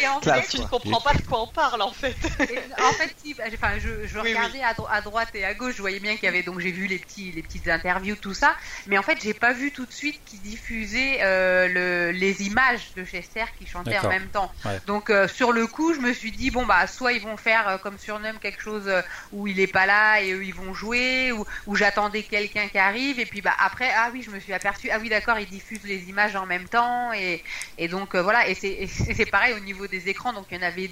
et 0.00 0.06
en 0.08 0.20
Classe, 0.20 0.42
fait, 0.46 0.48
Tu 0.56 0.60
ne 0.60 0.66
comprends 0.66 1.00
pas 1.00 1.12
de 1.14 1.22
quoi 1.22 1.42
on 1.42 1.46
parle 1.48 1.82
en 1.82 1.92
fait. 1.92 2.14
et- 2.40 2.58
en 2.82 2.92
fait, 2.92 3.12
si, 3.22 3.34
bah, 3.34 3.44
enfin, 3.52 3.78
je, 3.78 4.06
je 4.06 4.18
Oui, 4.20 4.28
regardais 4.30 4.62
À, 4.62 4.74
dro- 4.74 4.86
à 4.88 5.00
droite 5.00 5.30
et 5.34 5.44
à 5.44 5.54
gauche, 5.54 5.74
je 5.76 5.80
voyais 5.80 5.98
bien 5.98 6.14
qu'il 6.14 6.24
y 6.24 6.28
avait 6.28 6.42
donc 6.44 6.60
j'ai 6.60 6.70
vu 6.70 6.86
les 6.86 6.98
petits, 7.00 7.32
les 7.32 7.42
petites 7.42 7.66
interviews, 7.68 8.14
tout 8.16 8.32
ça, 8.34 8.54
mais 8.86 8.96
en 8.96 9.02
fait, 9.02 9.18
j'ai 9.22 9.34
pas 9.34 9.52
vu 9.52 9.72
tout 9.72 9.86
de 9.86 9.92
suite 9.92 10.20
qu'ils 10.24 10.40
diffusaient 10.40 11.18
euh, 11.22 11.66
le, 11.68 12.10
les 12.12 12.42
images 12.42 12.92
de 12.96 13.04
Chester 13.04 13.44
qui 13.58 13.66
chantait 13.66 13.98
en 13.98 14.08
même 14.08 14.28
temps. 14.28 14.52
Ouais. 14.64 14.80
Donc 14.86 15.10
euh, 15.10 15.26
sur 15.26 15.52
le 15.52 15.66
coup, 15.66 15.94
je 15.94 16.00
me 16.00 16.12
suis 16.12 16.30
dit 16.30 16.50
bon 16.52 16.64
bah 16.64 16.86
soit 16.86 17.12
ils 17.12 17.20
vont 17.22 17.36
faire 17.36 17.66
euh, 17.68 17.78
comme 17.78 17.98
surnomme 17.98 18.38
quelque 18.38 18.62
chose 18.62 18.88
où 19.32 19.46
il 19.48 19.58
est 19.58 19.66
pas 19.66 19.86
là 19.86 20.20
et 20.20 20.32
eux 20.32 20.44
ils 20.44 20.54
vont 20.54 20.74
jouer 20.74 21.32
ou, 21.32 21.44
ou 21.66 21.74
j'attendais 21.74 22.22
quelqu'un 22.22 22.68
qui 22.68 22.78
arrive 22.78 23.18
et 23.18 23.26
puis 23.26 23.40
bah 23.40 23.54
après 23.58 23.90
ah 23.96 24.10
oui 24.12 24.22
je 24.22 24.30
me 24.30 24.38
suis 24.38 24.52
aperçu 24.52 24.90
ah 24.90 24.98
oui 25.00 25.08
d'accord 25.08 25.38
ils 25.38 25.48
diffusent 25.48 25.82
les 25.84 26.03
images 26.08 26.36
en 26.36 26.46
même 26.46 26.68
temps 26.68 27.12
et, 27.12 27.42
et 27.78 27.88
donc 27.88 28.14
euh, 28.14 28.22
voilà. 28.22 28.48
Et 28.48 28.54
c'est 28.54 29.30
pareil 29.30 29.54
au 29.54 29.60
niveau 29.60 29.86
des 29.86 30.08
écrans. 30.08 30.32
Donc 30.32 30.46
il 30.50 30.56
y 30.56 30.60
en 30.60 30.66
avait 30.66 30.90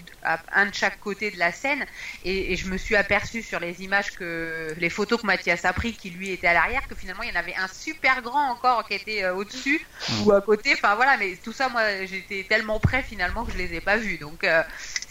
un 0.52 0.66
de 0.66 0.74
chaque 0.74 1.00
côté 1.00 1.30
de 1.30 1.38
la 1.38 1.52
scène. 1.52 1.84
Et, 2.24 2.52
et 2.52 2.56
je 2.56 2.68
me 2.68 2.76
suis 2.76 2.96
aperçu 2.96 3.42
sur 3.42 3.60
les 3.60 3.82
images 3.82 4.12
que 4.12 4.74
les 4.76 4.90
photos 4.90 5.20
que 5.20 5.26
Mathias 5.26 5.64
a 5.64 5.72
pris 5.72 5.92
qui 5.92 6.10
lui 6.10 6.30
était 6.30 6.48
à 6.48 6.54
l'arrière 6.54 6.86
que 6.88 6.94
finalement 6.94 7.22
il 7.22 7.30
y 7.30 7.32
en 7.32 7.40
avait 7.40 7.56
un 7.56 7.68
super 7.68 8.22
grand 8.22 8.50
encore 8.50 8.86
qui 8.86 8.94
était 8.94 9.24
euh, 9.24 9.34
au-dessus 9.34 9.86
ou 10.24 10.32
à 10.32 10.40
côté. 10.40 10.72
Enfin 10.74 10.94
voilà. 10.94 11.16
Mais 11.16 11.36
tout 11.42 11.52
ça 11.52 11.68
moi 11.68 11.82
j'étais 12.06 12.46
tellement 12.48 12.80
près 12.80 13.02
finalement 13.02 13.44
que 13.44 13.52
je 13.52 13.58
les 13.58 13.74
ai 13.74 13.80
pas 13.80 13.96
vus. 13.96 14.18
Donc 14.18 14.44
euh, 14.44 14.62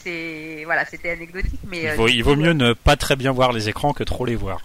c'est 0.03 0.63
voilà, 0.65 0.85
c'était 0.85 1.11
anecdotique, 1.11 1.59
mais 1.67 1.83
Il 1.83 1.91
vaut, 1.91 2.07
il 2.07 2.23
vaut 2.23 2.35
mieux 2.35 2.53
ne 2.53 2.73
pas 2.73 2.95
très 2.95 3.15
bien 3.15 3.31
voir 3.31 3.51
les 3.51 3.69
écrans 3.69 3.93
que 3.93 4.03
trop 4.03 4.25
les 4.25 4.35
voir. 4.35 4.61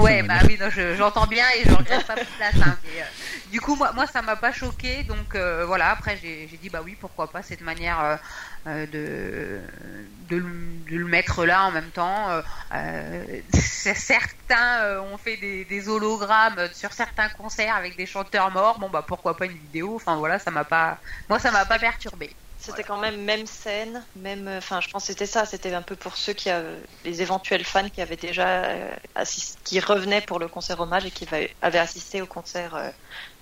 Ouais, 0.00 0.22
bah 0.22 0.38
oui, 0.46 0.58
j'entends 0.96 1.26
bien 1.26 1.44
et 1.56 1.68
je 1.68 1.74
regrette 1.74 2.06
pas 2.06 2.14
pour 2.14 2.26
place. 2.26 2.54
Hein, 2.60 2.76
mais, 2.84 3.04
du 3.52 3.60
coup, 3.60 3.76
moi, 3.76 3.92
moi, 3.94 4.06
ça 4.06 4.22
m'a 4.22 4.36
pas 4.36 4.52
choqué, 4.52 4.79
donc 5.06 5.34
euh, 5.34 5.64
voilà. 5.66 5.90
Après, 5.90 6.16
j'ai 6.16 6.46
dit 6.46 6.70
bah 6.70 6.82
oui, 6.82 6.96
pourquoi 6.96 7.30
pas 7.30 7.42
cette 7.42 7.60
manière 7.60 8.00
euh, 8.00 8.16
euh, 8.66 8.86
de, 8.86 9.66
de 10.26 10.36
le- 10.36 10.84
de 10.84 10.96
le 10.96 11.04
mettre 11.06 11.44
là 11.44 11.64
en 11.66 11.70
même 11.70 11.92
temps. 11.92 12.42
Certains 13.52 15.00
ont 15.02 15.18
fait 15.18 15.36
des, 15.36 15.64
des 15.64 15.88
hologrammes 15.88 16.68
sur 16.74 16.92
certains 16.92 17.28
concerts 17.30 17.74
avec 17.76 17.96
des 17.96 18.06
chanteurs 18.06 18.50
morts. 18.50 18.78
Bon 18.78 18.90
bah 18.90 19.04
pourquoi 19.06 19.36
pas 19.36 19.46
une 19.46 19.58
vidéo? 19.58 19.96
Enfin 19.96 20.16
voilà, 20.16 20.38
ça 20.38 20.50
m'a 20.50 20.64
pas, 20.64 21.00
moi 21.28 21.38
ça 21.38 21.50
m'a 21.50 21.64
pas 21.66 21.78
perturbé. 21.78 22.36
C'était 22.56 22.84
quand 22.84 22.98
même 22.98 23.22
même 23.24 23.46
scène, 23.46 24.06
même. 24.14 24.46
Enfin, 24.48 24.80
je 24.82 24.88
pense 24.88 25.04
que 25.04 25.06
c'était 25.12 25.26
ça. 25.26 25.46
C'était 25.46 25.72
un 25.72 25.80
peu 25.82 25.96
pour 25.96 26.16
ceux 26.18 26.34
qui, 26.34 26.50
avaient- 26.50 26.82
les 27.04 27.22
éventuels 27.22 27.64
fans 27.64 27.88
qui 27.88 28.02
avaient 28.02 28.16
déjà 28.18 28.90
assisté, 29.14 29.58
qui 29.64 29.80
revenaient 29.80 30.20
pour 30.20 30.38
le 30.38 30.46
concert 30.48 30.78
hommage 30.80 31.06
et 31.06 31.10
qui 31.10 31.24
va- 31.24 31.38
avaient 31.62 31.78
assisté 31.78 32.20
au 32.20 32.26
concert 32.26 32.92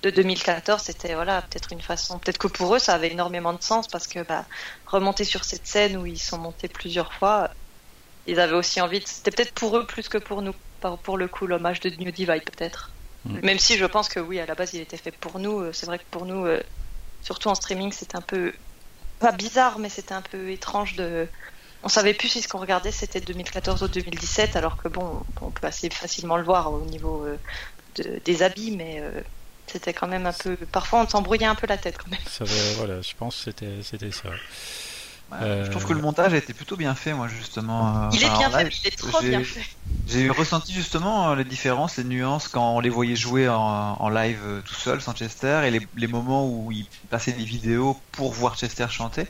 de 0.03 0.11
2014. 0.11 0.83
C'était 0.83 1.15
voilà, 1.15 1.43
peut-être 1.43 1.73
une 1.73 1.81
façon. 1.83 2.19
Peut-être 2.21 2.39
que 2.39 2.49
pour 2.49 2.75
eux, 2.75 2.79
ça 2.79 2.95
avait 2.95 3.11
énormément 3.13 3.53
de 3.53 3.63
sens 3.63 3.89
parce 3.89 4.07
que 4.07 4.23
bah, 4.25 4.47
remonter 4.87 5.25
sur 5.25 5.45
cette 5.45 5.67
scène 5.67 5.97
où 5.97 6.07
ils 6.07 6.19
sont 6.19 6.39
montés 6.39 6.69
plusieurs 6.69 7.13
fois, 7.15 7.51
ils 8.27 8.41
avaient 8.41 8.55
aussi 8.57 8.81
envie. 8.81 9.01
de- 9.01 9.07
C'était 9.07 9.31
peut-être 9.31 9.55
pour 9.55 9.77
eux 9.77 9.87
plus 9.87 10.09
que 10.09 10.19
pour 10.19 10.43
nous. 10.43 10.55
Pour 11.05 11.19
le 11.19 11.29
coup, 11.29 11.47
l'hommage 11.47 11.81
de 11.81 11.91
New 11.91 12.13
Divide 12.13 12.45
peut-être. 12.45 12.97
Mm. 13.25 13.41
Même 13.43 13.59
si 13.59 13.77
je 13.77 13.85
pense 13.87 14.09
que 14.09 14.21
oui, 14.21 14.39
à 14.39 14.47
la 14.47 14.55
base, 14.55 14.75
il 14.75 14.81
était 14.81 14.97
fait 14.97 15.13
pour 15.19 15.39
nous. 15.41 15.61
euh, 15.61 15.73
C'est 15.73 15.87
vrai 15.87 15.99
que 15.99 16.05
pour 16.11 16.25
nous, 16.27 16.47
euh, 16.47 16.63
surtout 17.21 17.49
en 17.49 17.55
streaming, 17.55 17.93
c'est 17.93 18.15
un 18.15 18.23
peu 18.23 18.53
pas 19.19 19.33
bizarre, 19.33 19.79
mais 19.79 19.89
c'était 19.89 20.15
un 20.15 20.23
peu 20.23 20.51
étrange 20.51 20.95
de. 20.97 21.31
On 21.83 21.89
savait 21.89 22.15
plus 22.15 22.29
si 22.29 22.43
ce 22.43 22.49
qu'on 22.49 22.59
regardait 22.61 22.93
c'était 22.93 23.21
2014 23.21 23.83
ou 23.83 23.89
2017, 23.89 24.57
alors 24.57 24.77
que 24.77 24.89
bon, 24.89 25.25
on 25.41 25.53
peut 25.53 25.67
assez 25.67 25.91
facilement 25.91 26.37
le 26.37 26.45
voir 26.45 26.73
au 26.73 26.85
niveau 26.87 27.25
euh, 27.27 27.39
de- 27.97 28.21
des 28.25 28.43
habits, 28.43 28.77
mais 28.77 29.01
euh, 29.01 29.23
c'était 29.71 29.93
quand 29.93 30.07
même 30.09 30.27
un 30.27 30.33
peu. 30.33 30.57
Parfois, 30.57 31.03
on 31.03 31.09
s'embrouillait 31.09 31.47
un 31.47 31.55
peu 31.55 31.67
la 31.67 31.77
tête 31.79 31.97
quand 31.99 32.11
même. 32.11 32.21
Ça 32.27 32.45
voilà, 32.77 33.01
je 33.01 33.13
pense 33.19 33.37
que 33.37 33.43
c'était 33.45 33.83
c'était 33.83 34.11
ça. 34.11 34.29
Ouais, 35.31 35.37
Euh, 35.43 35.65
Je 35.65 35.71
trouve 35.71 35.85
que 35.85 35.93
le 35.93 36.01
montage 36.01 36.33
a 36.33 36.37
été 36.39 36.55
plutôt 36.55 36.77
bien 36.77 36.95
fait, 36.95 37.13
moi, 37.13 37.29
justement. 37.29 38.05
euh, 38.05 38.09
Il 38.13 38.25
est 38.25 38.31
bien 38.39 38.49
en 38.49 38.51
fait, 38.51 38.73
il 38.85 38.89
est 38.89 38.97
trop 38.97 39.21
j'ai- 39.21 39.31
bien 39.31 39.45
fait. 39.45 39.61
J'ai 40.07 40.31
ressenti 40.31 40.73
justement 40.73 41.31
euh, 41.31 41.35
les 41.37 41.45
différences, 41.45 41.99
les 41.99 42.05
nuances 42.05 42.49
quand 42.49 42.75
on 42.77 42.81
les 42.81 42.89
voyait 42.89 43.15
jouer 43.17 43.47
en, 43.47 43.57
en 43.59 44.09
live 44.09 44.63
tout 44.65 44.75
seul, 44.75 45.03
sans 45.03 45.13
Chester, 45.13 45.61
et 45.67 45.71
les, 45.71 45.87
les 45.97 46.07
moments 46.07 46.49
où 46.49 46.73
ils 46.73 46.89
passaient 47.11 47.33
des 47.33 47.45
vidéos 47.45 47.95
pour 48.13 48.33
voir 48.33 48.57
Chester 48.57 48.87
chanter. 48.89 49.23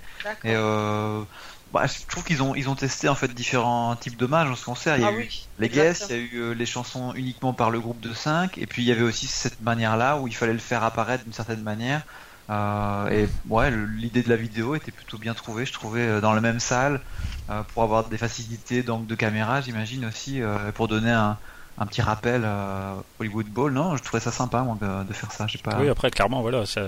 Et 0.45 0.55
euh, 0.55 1.23
bah, 1.71 1.87
je 1.87 2.07
trouve 2.09 2.25
qu'ils 2.25 2.43
ont, 2.43 2.55
ils 2.55 2.69
ont 2.69 2.75
testé 2.77 3.09
en 3.09 3.15
fait 3.15 3.29
différents 3.35 3.97
types 3.97 4.17
d'hommages 4.17 4.49
dans 4.49 4.57
ce 4.57 4.65
concert. 4.65 4.97
Il 4.97 5.03
y 5.03 5.05
a 5.05 5.07
Ah 5.07 5.11
eu 5.11 5.29
oui, 5.29 5.51
les 5.59 5.69
guests, 5.71 6.09
il 6.09 6.17
y 6.17 6.19
a 6.19 6.23
eu 6.23 6.37
euh, 6.37 6.53
les 6.55 6.67
chansons 6.67 7.13
uniquement 7.15 7.55
par 7.55 7.71
le 7.71 7.81
groupe 7.81 8.01
de 8.01 8.15
5, 8.15 8.57
et 8.59 8.67
puis 8.67 8.83
il 8.83 8.87
y 8.89 8.93
avait 8.93 9.03
aussi 9.03 9.27
cette 9.27 9.61
manière-là 9.61 10.19
où 10.19 10.29
il 10.29 10.35
fallait 10.35 10.53
le 10.53 10.59
faire 10.59 10.85
apparaître 10.85 11.25
d'une 11.25 11.33
certaine 11.33 11.63
manière. 11.63 12.07
Euh, 12.51 13.09
et 13.09 13.35
ouais, 13.45 13.71
l'idée 13.71 14.23
de 14.23 14.29
la 14.31 14.37
vidéo 14.37 14.75
était 14.75 14.93
plutôt 14.93 15.19
bien 15.19 15.35
trouvée, 15.35 15.67
je 15.67 15.73
trouvais, 15.73 16.01
euh, 16.09 16.21
dans 16.23 16.33
la 16.33 16.41
même 16.41 16.61
salle, 16.61 17.05
euh, 17.51 17.63
pour 17.65 17.83
avoir 17.83 18.09
des 18.09 18.19
facilités 18.19 18.83
d'angle 18.83 19.07
de 19.07 19.15
caméra, 19.15 19.61
j'imagine 19.61 20.05
aussi, 20.07 20.41
pour 20.75 20.89
donner 20.89 21.11
un, 21.13 21.39
un 21.81 21.87
petit 21.87 22.03
rappel 22.03 22.43
euh, 22.45 22.95
Hollywood 23.21 23.47
Bowl. 23.47 23.73
Non, 23.73 23.97
je 23.97 24.03
trouvais 24.03 24.21
ça 24.21 24.33
sympa, 24.33 24.63
moi, 24.63 24.77
de, 24.81 25.09
de 25.09 25.13
faire 25.13 25.33
ça. 25.33 25.47
Je 25.47 25.53
sais 25.53 25.63
pas. 25.63 25.79
Oui, 25.79 25.89
après, 25.89 26.11
clairement, 26.11 26.43
voilà, 26.43 26.67
ça, 26.67 26.83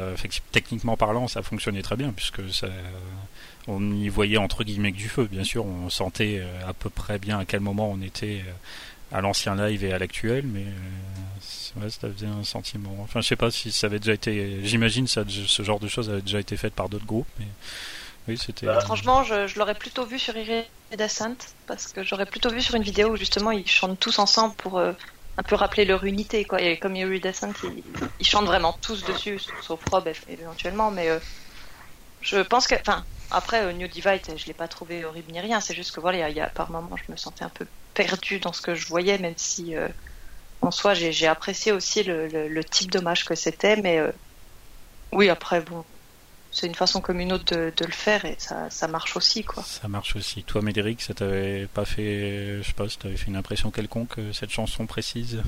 techniquement 0.52 0.96
parlant, 0.96 1.28
ça 1.28 1.42
fonctionnait 1.42 1.82
très 1.82 1.96
bien, 1.96 2.12
puisque 2.12 2.52
ça, 2.52 2.68
on 3.68 3.92
y 3.92 4.08
voyait 4.08 4.38
entre 4.38 4.64
guillemets 4.64 4.92
que 4.92 4.96
du 4.96 5.08
feu. 5.08 5.28
Bien 5.30 5.44
sûr, 5.44 5.64
on 5.64 5.90
sentait 5.90 6.40
euh, 6.40 6.68
à 6.68 6.72
peu 6.72 6.90
près 6.90 7.18
bien 7.18 7.38
à 7.38 7.44
quel 7.44 7.60
moment 7.60 7.90
on 7.90 8.00
était 8.02 8.42
euh, 8.46 9.16
à 9.16 9.20
l'ancien 9.20 9.54
live 9.54 9.84
et 9.84 9.92
à 9.92 9.98
l'actuel, 9.98 10.44
mais 10.46 10.64
euh, 10.64 11.82
ouais, 11.82 11.90
ça 11.90 12.08
faisait 12.10 12.26
un 12.26 12.44
sentiment. 12.44 12.96
Enfin, 13.02 13.20
je 13.20 13.28
sais 13.28 13.36
pas 13.36 13.50
si 13.50 13.72
ça 13.72 13.86
avait 13.86 13.98
déjà 13.98 14.14
été. 14.14 14.60
J'imagine 14.64 15.06
ça, 15.06 15.24
ce 15.28 15.62
genre 15.62 15.80
de 15.80 15.88
choses 15.88 16.10
avait 16.10 16.22
déjà 16.22 16.40
été 16.40 16.56
fait 16.56 16.70
par 16.70 16.88
d'autres 16.88 17.06
groupes, 17.06 17.28
mais 17.38 17.46
oui, 18.28 18.38
c'était. 18.38 18.66
Bah, 18.66 18.80
Franchement, 18.80 19.22
je, 19.24 19.46
je 19.46 19.58
l'aurais 19.58 19.74
plutôt 19.74 20.06
vu 20.06 20.18
sur 20.18 20.36
Iridescent, 20.90 21.36
parce 21.66 21.88
que 21.88 22.02
j'aurais 22.02 22.26
plutôt 22.26 22.50
vu 22.50 22.60
sur 22.60 22.74
une 22.74 22.82
vidéo 22.82 23.10
où 23.12 23.16
justement 23.16 23.50
ils 23.52 23.68
chantent 23.68 23.98
tous 24.00 24.18
ensemble 24.18 24.54
pour 24.56 24.78
euh, 24.78 24.92
un 25.36 25.42
peu 25.42 25.54
rappeler 25.56 25.84
leur 25.84 26.04
unité. 26.04 26.44
Quoi. 26.44 26.60
Et 26.62 26.78
comme 26.78 26.96
Iridescent, 26.96 27.52
ils, 27.62 28.10
ils 28.18 28.26
chantent 28.26 28.46
vraiment 28.46 28.72
tous 28.82 29.04
dessus, 29.04 29.38
sauf 29.38 29.84
Rob 29.86 30.08
éventuellement, 30.26 30.90
mais 30.90 31.08
euh, 31.08 31.20
je 32.20 32.38
pense 32.38 32.66
que. 32.66 32.74
Enfin, 32.76 33.06
après, 33.30 33.64
euh, 33.64 33.72
New 33.72 33.88
Divide, 33.88 34.36
je 34.36 34.46
l'ai 34.46 34.54
pas 34.54 34.68
trouvé 34.68 35.04
horrible 35.04 35.30
ni 35.32 35.40
rien, 35.40 35.60
c'est 35.60 35.74
juste 35.74 35.92
que 35.92 36.00
voilà, 36.00 36.28
il 36.28 36.36
y 36.36 36.40
a- 36.40 36.50
par 36.50 36.70
moments, 36.70 36.96
je 36.96 37.10
me 37.12 37.16
sentais 37.16 37.44
un 37.44 37.50
peu 37.50 37.66
perdue 37.94 38.40
dans 38.40 38.52
ce 38.52 38.60
que 38.62 38.74
je 38.74 38.86
voyais, 38.88 39.18
même 39.18 39.36
si 39.36 39.74
en 40.62 40.70
soi, 40.70 40.94
j'ai 40.94 41.26
apprécié 41.28 41.72
aussi 41.72 42.02
le, 42.04 42.28
le- 42.28 42.64
type 42.64 42.90
d'hommage 42.92 43.24
que 43.26 43.34
c'était, 43.34 43.76
mais 43.76 44.00
oui, 45.12 45.28
après, 45.28 45.60
bon, 45.62 45.84
c'est 46.52 46.66
une 46.66 46.74
façon 46.74 47.00
comme 47.00 47.20
une 47.20 47.32
autre 47.32 47.44
de, 47.54 47.72
de 47.76 47.84
le 47.84 47.92
faire 47.92 48.24
et 48.24 48.34
ça, 48.38 48.68
ça 48.70 48.88
marche 48.88 49.16
aussi, 49.16 49.44
quoi. 49.44 49.62
Ça 49.62 49.88
marche 49.88 50.16
aussi. 50.16 50.42
Toi, 50.42 50.62
Médéric, 50.62 51.00
ça 51.02 51.14
t'avait 51.14 51.66
pas 51.72 51.84
fait, 51.84 52.58
je 52.62 52.66
sais 52.66 52.72
pas, 52.72 52.88
ça 52.88 52.96
t'avait 53.00 53.16
fait 53.16 53.28
une 53.28 53.36
impression 53.36 53.70
quelconque 53.70 54.18
euh, 54.18 54.32
cette 54.32 54.50
chanson 54.50 54.86
précise? 54.86 55.42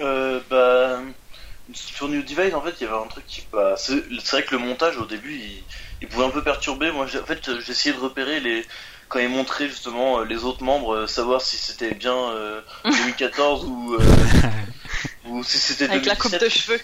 Euh, 0.00 0.40
bah, 0.48 1.00
sur 1.72 2.08
New 2.08 2.22
Divide, 2.22 2.54
en 2.54 2.62
fait, 2.62 2.74
il 2.80 2.84
y 2.84 2.86
avait 2.86 2.96
un 2.96 3.06
truc 3.08 3.26
qui. 3.26 3.44
Bah, 3.52 3.74
c'est 3.76 4.02
c'est 4.22 4.30
vrai 4.36 4.44
que 4.44 4.54
le 4.54 4.58
montage, 4.60 4.96
au 4.98 5.06
début, 5.06 5.34
il, 5.34 5.62
il 6.02 6.08
pouvait 6.08 6.24
un 6.24 6.30
peu 6.30 6.42
perturber. 6.42 6.90
Moi, 6.92 7.06
j'ai- 7.06 7.18
en 7.20 7.24
fait, 7.24 7.50
j'ai 7.60 7.72
essayé 7.72 7.94
de 7.94 8.00
repérer 8.00 8.40
les. 8.40 8.64
Quand 9.08 9.18
ils 9.20 9.28
montraient 9.28 9.68
justement 9.68 10.20
euh, 10.20 10.24
les 10.24 10.44
autres 10.44 10.62
membres, 10.62 10.94
euh, 10.94 11.06
savoir 11.06 11.40
si 11.40 11.56
c'était 11.56 11.94
bien 11.94 12.14
euh, 12.14 12.60
2014 12.84 13.64
ou. 13.64 13.94
euh, 13.94 13.98
ou 15.26 15.42
si 15.42 15.58
c'était 15.58 15.86
Avec 15.90 16.04
la 16.06 16.14
coupe 16.14 16.30
2017. 16.32 16.42
de 16.42 16.48
cheveux, 16.48 16.80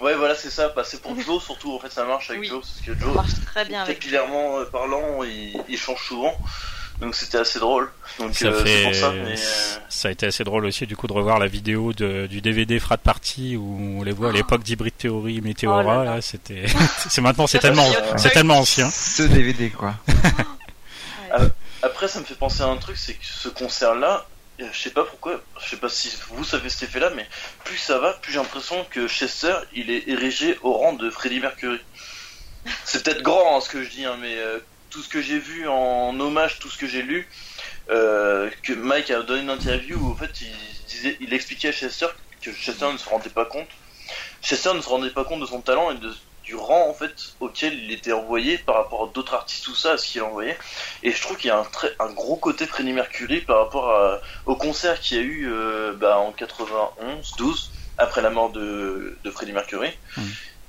Ouais, 0.00 0.14
voilà, 0.14 0.34
c'est 0.34 0.50
ça. 0.50 0.72
Bah, 0.76 0.82
c'est 0.84 1.00
pour 1.00 1.18
Joe 1.18 1.42
surtout, 1.42 1.74
en 1.74 1.78
fait, 1.78 1.90
ça 1.90 2.04
marche 2.04 2.30
avec 2.30 2.42
Oui. 2.42 2.48
Joe. 2.48 2.60
Parce 2.60 2.80
que 2.86 2.94
ça 2.94 3.06
Joe, 3.06 3.14
marche 3.14 3.30
très 3.46 3.64
bien 3.64 3.84
capillairement 3.86 4.58
euh, 4.58 4.64
parlant, 4.64 5.22
il, 5.24 5.60
il 5.68 5.78
change 5.78 6.02
souvent. 6.02 6.36
Donc 7.00 7.14
c'était 7.14 7.38
assez 7.38 7.58
drôle. 7.58 7.90
Donc 8.18 8.34
Ça 8.34 8.46
euh, 8.46 8.58
c'est 8.64 8.64
fait, 8.70 8.82
pour 8.84 8.94
ça. 8.94 9.12
Mais, 9.12 9.32
euh, 9.32 9.36
ça 9.88 10.08
a 10.08 10.10
été 10.10 10.26
assez 10.26 10.44
drôle 10.44 10.64
aussi 10.64 10.86
du 10.86 10.96
coup 10.96 11.06
de 11.06 11.12
revoir 11.12 11.38
la 11.38 11.46
vidéo 11.46 11.92
de, 11.92 12.26
du 12.26 12.40
DVD 12.40 12.78
Frat 12.78 12.96
Party 12.96 13.54
où 13.56 13.98
on 14.00 14.02
les 14.02 14.12
voit 14.12 14.30
à 14.30 14.32
l'époque 14.32 14.62
d'Hybrid 14.62 14.96
Theory 14.96 15.42
Meteora. 15.42 15.82
Oh 15.82 15.86
là 15.86 16.04
là. 16.04 16.14
là, 16.16 16.22
c'était, 16.22 16.64
c'est 17.10 17.20
maintenant 17.20 17.46
c'est 17.46 17.58
Ça 17.58 17.68
tellement, 17.68 17.86
c'est 18.16 18.30
tellement 18.30 18.58
ancien. 18.58 18.88
Ce 18.90 19.22
DVD, 19.22 19.70
quoi. 19.70 19.94
Ouais. 21.38 21.48
Après, 21.82 22.08
ça 22.08 22.20
me 22.20 22.24
fait 22.24 22.36
penser 22.36 22.62
à 22.62 22.66
un 22.66 22.76
truc, 22.76 22.96
c'est 22.96 23.12
que 23.14 23.24
ce 23.26 23.48
concert-là, 23.48 24.24
je 24.58 24.78
sais 24.78 24.90
pas 24.90 25.04
pourquoi, 25.04 25.40
je 25.60 25.68
sais 25.68 25.76
pas 25.76 25.88
si 25.88 26.12
vous 26.28 26.44
savez 26.44 26.68
cet 26.68 26.84
effet-là, 26.84 27.10
mais 27.10 27.28
plus 27.64 27.76
ça 27.76 27.98
va, 27.98 28.14
plus 28.14 28.32
j'ai 28.32 28.38
l'impression 28.38 28.84
que 28.90 29.06
Chester, 29.08 29.54
il 29.72 29.90
est 29.90 30.08
érigé 30.08 30.58
au 30.62 30.72
rang 30.72 30.94
de 30.94 31.10
Freddie 31.10 31.40
Mercury. 31.40 31.80
C'est 32.84 33.04
peut-être 33.04 33.22
grand 33.22 33.56
hein, 33.56 33.60
ce 33.60 33.68
que 33.68 33.82
je 33.82 33.90
dis, 33.90 34.04
hein, 34.04 34.16
mais 34.20 34.36
euh, 34.36 34.58
tout 34.90 35.02
ce 35.02 35.08
que 35.08 35.20
j'ai 35.20 35.38
vu 35.38 35.68
en 35.68 36.18
hommage, 36.18 36.58
tout 36.58 36.68
ce 36.68 36.78
que 36.78 36.86
j'ai 36.86 37.02
lu, 37.02 37.28
euh, 37.90 38.50
que 38.62 38.72
Mike 38.72 39.10
a 39.10 39.22
donné 39.22 39.42
une 39.42 39.50
interview 39.50 39.98
où 39.98 40.10
en 40.10 40.16
fait 40.16 40.40
il 40.40 40.52
disait, 40.88 41.16
il 41.20 41.32
expliquait 41.34 41.68
à 41.68 41.72
Chester 41.72 42.06
que 42.40 42.50
Chester 42.52 42.90
ne 42.92 42.98
se 42.98 43.08
rendait 43.08 43.30
pas 43.30 43.44
compte. 43.44 43.68
Chester 44.42 44.72
ne 44.74 44.80
se 44.80 44.88
rendait 44.88 45.10
pas 45.10 45.24
compte 45.24 45.40
de 45.40 45.46
son 45.46 45.60
talent 45.60 45.90
et 45.90 45.98
de, 45.98 46.12
du 46.46 46.54
rang 46.54 46.88
en 46.88 46.94
fait 46.94 47.12
auquel 47.40 47.74
il 47.74 47.92
était 47.92 48.12
envoyé 48.12 48.56
par 48.56 48.76
rapport 48.76 49.08
à 49.08 49.12
d'autres 49.12 49.34
artistes 49.34 49.64
tout 49.64 49.74
ça, 49.74 49.92
à 49.92 49.98
ce 49.98 50.06
qu'il 50.06 50.22
envoyait. 50.22 50.56
Et 51.02 51.10
je 51.10 51.20
trouve 51.20 51.36
qu'il 51.36 51.48
y 51.48 51.50
a 51.50 51.58
un, 51.58 51.64
très, 51.64 51.94
un 51.98 52.10
gros 52.12 52.36
côté 52.36 52.66
Freddie 52.66 52.92
Mercury 52.92 53.40
par 53.40 53.58
rapport 53.58 53.90
à- 53.90 54.20
au 54.46 54.56
concert 54.56 55.00
qu'il 55.00 55.16
y 55.16 55.20
a 55.20 55.22
eu 55.24 55.50
euh, 55.52 55.92
bah, 55.94 56.18
en 56.18 56.32
91, 56.32 57.32
12, 57.36 57.72
après 57.98 58.22
la 58.22 58.30
mort 58.30 58.50
de, 58.52 59.18
de 59.22 59.30
Freddie 59.30 59.52
Mercury. 59.52 59.90
Mm. 60.16 60.22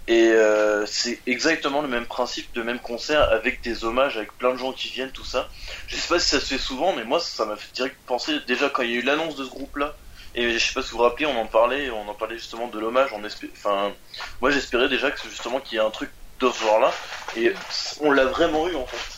Et 0.10 0.30
euh, 0.32 0.86
c'est 0.86 1.22
exactement 1.26 1.82
le 1.82 1.90
même 1.90 2.06
principe, 2.06 2.48
le 2.56 2.64
même 2.64 2.80
concert 2.80 3.30
avec 3.32 3.62
des 3.62 3.84
hommages, 3.84 4.18
avec 4.18 4.36
plein 4.38 4.54
de 4.54 4.58
gens 4.58 4.72
qui 4.74 4.88
viennent, 4.90 5.12
tout 5.12 5.26
ça. 5.26 5.50
Je 5.88 5.96
sais 5.98 6.08
pas 6.08 6.20
si 6.20 6.30
ça 6.30 6.40
se 6.40 6.46
fait 6.46 6.58
souvent, 6.58 6.94
mais 6.94 7.04
moi 7.04 7.20
ça 7.20 7.46
m'a 7.46 7.58
fait 7.58 7.74
direct 7.76 7.98
penser 8.06 8.40
déjà 8.48 8.70
quand 8.70 8.84
il 8.84 8.92
y 8.92 8.94
a 8.96 9.00
eu 9.00 9.02
l'annonce 9.02 9.36
de 9.36 9.44
ce 9.44 9.50
groupe-là. 9.50 9.96
Et 10.38 10.52
je 10.54 10.60
sais 10.60 10.74
pas 10.74 10.84
si 10.84 10.92
vous 10.92 10.98
vous 10.98 11.04
rappelez, 11.04 11.26
on 11.26 11.38
en 11.42 11.48
parlait, 11.48 11.90
on 11.90 12.08
en 12.08 12.14
parlait 12.14 12.38
justement 12.38 12.68
de 12.68 12.78
l'hommage. 12.80 13.10
On 13.12 13.24
espé- 13.24 13.50
enfin, 13.54 13.92
moi 14.40 14.52
j'espérais 14.52 14.88
déjà 14.88 15.10
que 15.10 15.20
justement 15.28 15.60
qu'il 15.60 15.78
y 15.78 15.82
ait 15.82 15.84
un 15.84 15.90
truc 15.90 16.12
de 16.40 16.50
ce 16.52 16.64
genre-là, 16.64 16.94
et 17.36 17.54
on 18.02 18.12
l'a 18.12 18.26
vraiment 18.26 18.70
eu 18.70 18.76
en 18.76 18.86
fait. 18.86 19.18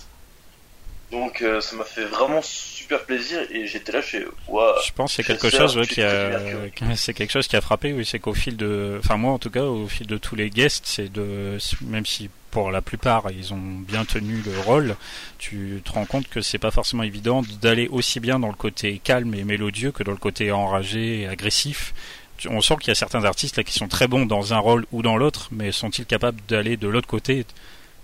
Donc 1.11 1.41
euh, 1.41 1.59
ça 1.59 1.75
m'a 1.75 1.83
fait 1.83 2.05
vraiment 2.05 2.41
super 2.41 3.03
plaisir 3.03 3.39
et 3.51 3.67
j'étais 3.67 3.91
là 3.91 4.01
chez 4.01 4.25
Ouah. 4.47 4.79
Je 4.85 4.93
pense 4.93 5.11
que 5.11 5.23
c'est 5.23 5.27
quelque 5.27 5.49
chose 5.49 5.75
ouais, 5.75 5.87
qui 5.87 6.01
a, 6.01 6.29
Mercury. 6.29 6.71
c'est 6.95 7.13
quelque 7.13 7.31
chose 7.31 7.47
qui 7.47 7.57
a 7.57 7.61
frappé. 7.61 7.91
Oui, 7.91 8.05
c'est 8.05 8.19
qu'au 8.19 8.33
fil 8.33 8.55
de, 8.55 8.97
enfin 9.03 9.17
moi 9.17 9.33
en 9.33 9.39
tout 9.39 9.49
cas, 9.49 9.63
au 9.63 9.87
fil 9.87 10.07
de 10.07 10.17
tous 10.17 10.35
les 10.35 10.49
guests, 10.49 10.85
c'est 10.85 11.11
de, 11.11 11.57
même 11.81 12.05
si 12.05 12.29
pour 12.51 12.71
la 12.71 12.81
plupart 12.81 13.31
ils 13.31 13.53
ont 13.53 13.57
bien 13.57 14.05
tenu 14.05 14.41
le 14.45 14.59
rôle, 14.61 14.95
tu 15.37 15.81
te 15.85 15.91
rends 15.91 16.05
compte 16.05 16.27
que 16.27 16.41
c'est 16.41 16.57
pas 16.57 16.71
forcément 16.71 17.03
évident 17.03 17.41
d'aller 17.61 17.87
aussi 17.89 18.19
bien 18.19 18.39
dans 18.39 18.47
le 18.47 18.53
côté 18.53 18.99
calme 19.03 19.33
et 19.33 19.43
mélodieux 19.43 19.91
que 19.91 20.03
dans 20.03 20.11
le 20.11 20.17
côté 20.17 20.51
enragé 20.51 21.21
et 21.21 21.27
agressif. 21.27 21.93
On 22.49 22.61
sent 22.61 22.75
qu'il 22.79 22.87
y 22.87 22.91
a 22.91 22.95
certains 22.95 23.25
artistes 23.25 23.57
là 23.57 23.63
qui 23.63 23.73
sont 23.73 23.87
très 23.87 24.07
bons 24.07 24.25
dans 24.25 24.53
un 24.53 24.59
rôle 24.59 24.85
ou 24.91 25.01
dans 25.01 25.17
l'autre, 25.17 25.49
mais 25.51 25.71
sont-ils 25.71 26.05
capables 26.05 26.39
d'aller 26.47 26.77
de 26.77 26.87
l'autre 26.87 27.07
côté? 27.07 27.45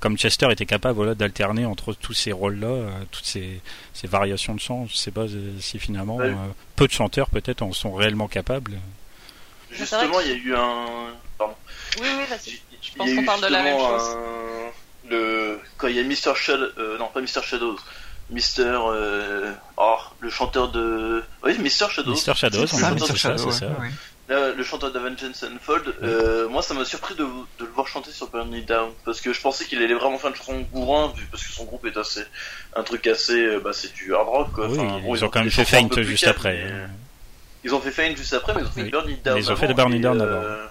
Comme 0.02 0.18
Chester 0.18 0.52
était 0.52 0.66
capable 0.66 0.96
voilà, 0.96 1.16
d'alterner 1.16 1.66
entre 1.66 1.94
tous 1.94 2.14
ces 2.14 2.34
rôles-là, 2.34 2.68
euh, 2.68 2.90
toutes 3.12 3.26
ces, 3.26 3.62
ces, 3.94 4.08
variations 4.08 4.54
de 4.54 4.60
chant. 4.60 4.86
Je 4.90 4.96
sais 4.96 5.10
pas 5.10 5.26
si 5.62 5.80
finalement 5.80 6.18
Ouais. 6.18 6.26
euh, 6.28 6.36
peu 6.76 6.86
de 6.86 6.92
chanteurs 6.92 7.30
peut-être 7.30 7.62
en 7.62 7.72
sont 7.72 7.94
réellement 7.94 8.28
capables. 8.28 8.78
Justement, 9.72 10.20
il 10.22 10.28
y 10.28 10.32
a 10.32 10.36
eu 10.36 10.56
un. 10.56 10.86
Pardon. 11.38 11.56
Oui, 12.02 12.08
oui, 12.18 12.24
vas-y. 12.30 12.60
Je 12.92 12.98
pense 12.98 13.14
qu'on 13.14 13.24
parle 13.26 13.42
de 13.42 13.48
la 13.48 13.64
même 13.64 13.78
chose. 13.80 14.16
un- 14.16 15.10
Le... 15.10 15.60
Quand 15.78 15.88
il 15.88 15.96
y 15.96 16.00
a 16.00 16.04
Mr. 16.04 16.36
Shadow. 16.36 16.66
euh, 16.78 16.98
non, 16.98 17.08
pas 17.14 17.22
Mr. 17.22 17.42
Shadows. 17.44 17.78
Mr. 18.32 18.42
euh, 18.60 19.52
Oh, 19.78 19.98
le 20.20 20.30
chanteur 20.32 20.70
de. 20.72 21.24
Oui, 21.44 21.56
Mr. 21.60 21.90
Shadows. 21.92 22.14
Mr. 22.14 22.34
Shadows, 22.36 22.66
C'est 22.68 22.76
on 22.76 22.80
ça, 22.80 22.92
Mr. 22.92 23.00
c'est 23.02 23.08
ça, 23.08 23.16
Shadow, 23.16 23.38
c'est 23.38 23.46
ouais, 23.66 23.72
ça. 23.74 23.80
ouais. 23.82 23.90
Là, 24.28 24.50
le 24.54 24.64
chanteur 24.64 24.92
d'Avengers 24.92 25.28
Unfold, 25.44 25.94
euh, 26.02 26.50
moi 26.50 26.64
ça 26.64 26.74
m'a 26.74 26.84
surpris 26.84 27.14
de, 27.14 27.22
de 27.24 27.66
le 27.66 27.68
voir 27.76 27.88
chanter 27.88 28.10
sur 28.10 28.28
Burn 28.32 28.52
It 28.56 28.68
Down 28.68 28.90
parce 29.06 29.22
que 29.22 29.32
je 29.32 29.40
pensais 29.40 29.66
qu'il 29.66 29.80
allait 29.84 29.94
vraiment 29.94 30.18
faire 30.18 30.32
une 30.32 30.36
chanson 30.36 30.66
bourrin 30.74 31.14
vu 31.16 31.28
parce 31.30 31.44
que 31.46 31.52
son 31.54 31.66
groupe 31.66 31.86
est 31.86 31.96
assez 31.96 32.24
un 32.76 32.82
truc 32.82 33.06
assez 33.06 33.38
euh, 33.40 33.60
bah 33.60 33.70
c'est 33.72 33.94
du 33.94 34.16
hard 34.16 34.28
rock 34.28 34.52
quoi. 34.52 34.68
Oui, 34.68 34.80
Enfin, 34.80 35.00
bon, 35.00 35.16
ils 35.16 35.24
ont 35.24 35.30
quand 35.30 35.42
même 35.42 35.52
fait 35.52 35.88
plus 35.88 36.04
juste 36.06 36.26
après. 36.26 36.54
mais, 36.56 36.72
euh, 36.72 36.88
Ils 37.66 37.76
ont 37.76 37.80
fait 37.80 37.92
Faint 37.92 38.16
juste 38.16 38.34
après 38.34 38.56
mais 38.56 38.62
ils 38.62 38.68
ont 38.68 38.72
fait 38.72 38.82
Oui. 38.82 38.90
Burn 38.90 39.08
It 39.12 39.24
Down. 39.24 39.38
Ils 39.38 39.52
ont 39.52 39.56
fait 39.56 39.68
le 39.68 39.74
Burn 39.76 39.94
It 39.94 40.02
Down 40.02 40.20
euh, 40.20 40.66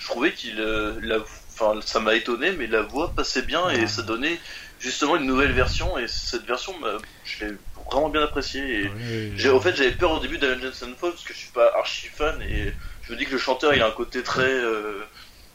Je 0.00 0.06
trouvais 0.08 0.32
qu'il 0.32 0.58
euh, 0.58 0.94
la 1.00 1.18
enfin 1.60 1.80
ça 1.84 2.00
m'a 2.00 2.14
étonné 2.14 2.52
mais 2.52 2.66
la 2.66 2.82
voix 2.82 3.12
passait 3.14 3.42
bien 3.42 3.68
et 3.70 3.86
ça 3.86 4.02
donnait 4.02 4.38
justement 4.78 5.16
une 5.16 5.26
nouvelle 5.26 5.52
version 5.52 5.98
et 5.98 6.06
cette 6.08 6.46
version 6.46 6.76
m'a- 6.78 6.96
je 7.24 7.44
l'ai 7.44 7.52
vraiment 7.90 8.08
bien 8.08 8.22
appréciée 8.22 8.84
et 8.84 8.88
Oui, 8.88 9.48
en 9.50 9.60
fait, 9.60 9.74
j'avais 9.76 9.90
peur 9.92 10.12
au 10.12 10.20
début 10.20 10.38
d'Avengers 10.38 10.68
Unfold 10.82 11.14
parce 11.14 11.24
que 11.24 11.34
je 11.34 11.38
suis 11.38 11.50
pas 11.50 11.70
archi 11.76 12.06
fan 12.08 12.40
et 12.42 12.72
je 13.02 13.12
me 13.12 13.18
dis 13.18 13.24
que 13.26 13.32
le 13.32 13.38
chanteur 13.38 13.74
il 13.74 13.82
a 13.82 13.86
un 13.88 13.90
côté 13.90 14.22
très, 14.22 14.42
euh, 14.44 15.00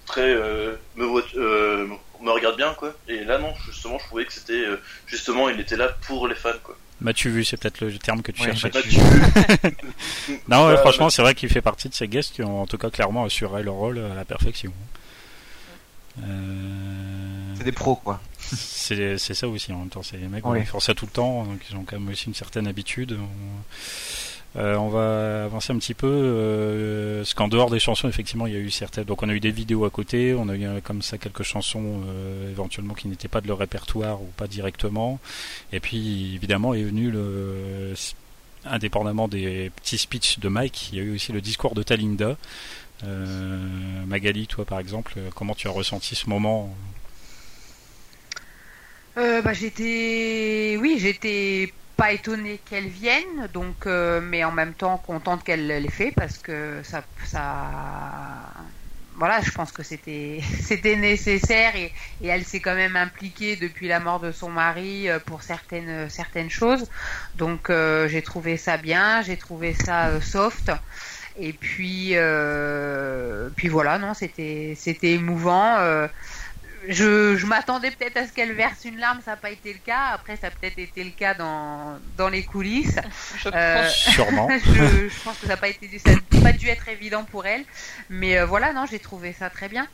très 0.06 0.22
euh, 0.34 0.76
me, 0.96 1.06
voit- 1.06 1.24
euh, 1.38 1.88
me 2.22 2.30
regarde 2.32 2.58
bien 2.58 2.74
quoi. 2.74 2.94
Et 3.08 3.24
là 3.24 3.38
non, 3.38 3.54
justement, 3.66 3.98
je 4.00 4.06
trouvais 4.06 4.26
que 4.26 4.34
c'était 4.34 4.54
euh, 4.54 4.80
justement 5.08 5.50
il 5.50 5.60
était 5.60 5.78
là 5.78 5.90
pour 6.08 6.28
les 6.28 6.36
fans 6.36 6.50
quoi. 6.64 6.78
M'as-tu 7.02 7.30
vu, 7.30 7.44
c'est 7.44 7.58
peut-être 7.58 7.82
le 7.82 7.98
terme 7.98 8.22
que 8.22 8.32
tu 8.32 8.42
Ouais, 8.42 8.54
bah, 8.64 8.70
Mathieu, 8.74 9.00
Non, 10.50 10.68
ouais, 10.68 10.74
Bah, 10.76 10.78
franchement, 10.82 11.06
bah- 11.08 11.10
c'est 11.12 11.22
vrai 11.22 11.36
qu'il 11.36 11.50
fait 11.50 11.62
partie 11.62 11.90
de 11.90 11.94
ces 11.94 12.08
guests 12.08 12.34
qui 12.34 12.42
ont 12.44 12.62
en 12.62 12.68
tout 12.68 12.78
cas 12.78 12.90
clairement 12.90 13.26
assuré 13.26 13.64
leur 13.64 13.74
rôle 13.76 14.00
à 14.00 14.16
la 14.16 14.26
perfection. 14.26 14.72
Euh, 16.24 17.54
C'est 17.58 17.64
des 17.64 17.72
pros, 17.72 17.96
quoi. 17.96 18.20
C'est 18.40 19.18
c'est 19.18 19.34
ça 19.34 19.48
aussi 19.48 19.72
en 19.74 19.80
même 19.80 19.90
temps. 19.90 20.04
C'est 20.04 20.18
les 20.18 20.28
mecs 20.28 20.46
Ouais. 20.46 20.62
qui 20.62 20.68
font 20.68 20.80
ça 20.80 20.94
tout 20.94 21.06
le 21.06 21.12
temps, 21.12 21.44
donc 21.46 21.60
ils 21.70 21.76
ont 21.76 21.84
quand 21.84 22.00
même 22.00 22.10
aussi 22.10 22.28
une 22.28 22.34
certaine 22.36 22.68
habitude. 22.68 23.18
On, 23.20 24.60
euh, 24.60 24.76
on 24.76 24.88
va 24.90 25.46
avancer 25.46 25.74
un 25.74 25.78
petit 25.80 25.94
peu. 25.96 26.08
Euh, 26.08 27.18
parce 27.20 27.34
qu'en 27.34 27.48
dehors 27.48 27.70
des 27.70 27.80
chansons, 27.80 28.08
effectivement, 28.08 28.48
il 28.48 28.54
y 28.54 28.56
a 28.56 28.60
eu 28.60 28.70
certaines. 28.72 29.04
Donc 29.06 29.24
on 29.24 29.30
a 29.30 29.34
eu 29.34 29.40
des 29.40 29.52
vidéos 29.52 29.84
à 29.86 29.90
côté, 29.90 30.34
on 30.36 30.48
a 30.48 30.56
eu 30.56 30.64
euh, 30.66 30.80
comme 30.82 31.02
ça 31.02 31.18
quelques 31.18 31.44
chansons 31.44 32.02
euh, 32.08 32.52
éventuellement 32.52 32.94
qui 32.94 33.08
n'étaient 33.08 33.28
pas 33.28 33.42
de 33.42 33.48
leur 33.48 33.58
répertoire 33.58 34.22
ou 34.22 34.28
pas 34.38 34.48
directement. 34.48 35.20
Et 35.74 35.80
puis 35.80 36.36
évidemment 36.36 36.74
est 36.74 36.84
venu 36.84 37.10
le 37.12 37.94
indépendamment 38.68 39.28
des 39.28 39.72
petits 39.76 39.98
speeches 40.00 40.40
de 40.40 40.48
Mike, 40.50 40.90
il 40.92 40.98
y 40.98 41.02
a 41.02 41.04
eu 41.04 41.14
aussi 41.16 41.32
le 41.32 41.40
discours 41.42 41.76
de 41.76 41.84
Talinda. 41.84 42.36
Euh, 43.06 44.06
Magali, 44.06 44.48
toi 44.48 44.66
par 44.66 44.80
exemple, 44.80 45.14
euh, 45.18 45.30
comment 45.36 45.56
tu 45.56 45.68
as 45.68 45.72
ressenti 45.72 46.16
ce 46.16 46.30
moment 46.30 46.76
Euh, 49.18 49.42
bah, 49.42 49.54
j'étais, 49.54 50.78
oui, 50.80 50.98
j'étais 51.00 51.74
pas 51.96 52.12
étonnée 52.12 52.60
qu'elle 52.66 52.88
vienne, 52.88 53.48
donc, 53.54 53.86
mais 53.86 54.44
en 54.44 54.52
même 54.52 54.74
temps 54.74 54.98
contente 54.98 55.44
qu'elle 55.46 55.68
l'ait 55.68 55.88
fait 55.90 56.12
parce 56.12 56.38
que 56.38 56.82
ça, 56.84 57.06
voilà, 59.16 59.40
je 59.40 59.52
pense 59.52 59.72
que 59.72 59.84
c'était, 59.84 60.42
nécessaire 60.98 61.74
et, 61.78 61.94
elle 62.22 62.44
s'est 62.44 62.60
quand 62.60 62.76
même 62.76 62.98
impliquée 62.98 63.56
depuis 63.56 63.88
la 63.88 64.02
mort 64.02 64.20
de 64.20 64.34
son 64.34 64.50
mari 64.50 65.08
pour 65.26 65.44
certaines, 65.44 66.10
choses, 66.50 66.90
donc 67.36 67.72
j'ai 68.08 68.22
trouvé 68.22 68.58
ça 68.58 68.76
bien, 68.76 69.22
j'ai 69.22 69.38
trouvé 69.38 69.74
ça 69.74 70.20
soft. 70.20 70.74
Et 71.40 71.54
puis, 71.54 72.12
euh, 72.14 73.50
puis 73.56 73.68
voilà, 73.68 73.98
non, 73.98 74.14
c'était, 74.14 74.74
c'était 74.78 75.12
émouvant. 75.14 75.78
euh, 75.80 76.08
je, 76.88 77.36
je 77.36 77.46
m'attendais 77.48 77.90
peut-être 77.92 78.16
à 78.18 78.28
ce 78.28 78.32
qu'elle 78.32 78.54
verse 78.54 78.86
une 78.86 78.98
larme, 78.98 79.20
ça 79.26 79.32
n'a 79.32 79.38
pas 79.38 79.50
été 79.50 79.74
le 79.74 79.80
cas. 79.84 80.12
Après, 80.14 80.38
ça 80.38 80.48
a 80.48 80.50
peut-être 80.52 80.78
été 80.78 81.04
le 81.04 81.10
cas 81.10 81.34
dans, 81.34 81.98
dans 82.16 82.30
les 82.30 82.44
coulisses. 82.44 83.00
Je 83.40 83.50
Euh, 83.54 83.82
pense. 83.84 83.94
Sûrement. 84.14 84.50
je, 84.64 85.10
je 85.10 85.24
pense 85.24 85.38
que 85.40 85.48
ça 85.48 85.54
n'a 85.54 85.58
pas 85.58 85.68
été, 85.70 85.90
ça 85.98 86.12
n'a 86.12 86.42
pas 86.42 86.52
dû 86.54 86.68
être 86.68 86.88
évident 86.88 87.24
pour 87.24 87.46
elle. 87.48 87.64
Mais 88.10 88.38
euh, 88.38 88.46
voilà, 88.46 88.72
non, 88.72 88.86
j'ai 88.90 89.00
trouvé 89.00 89.34
ça 89.34 89.50
très 89.50 89.68
bien. 89.68 89.88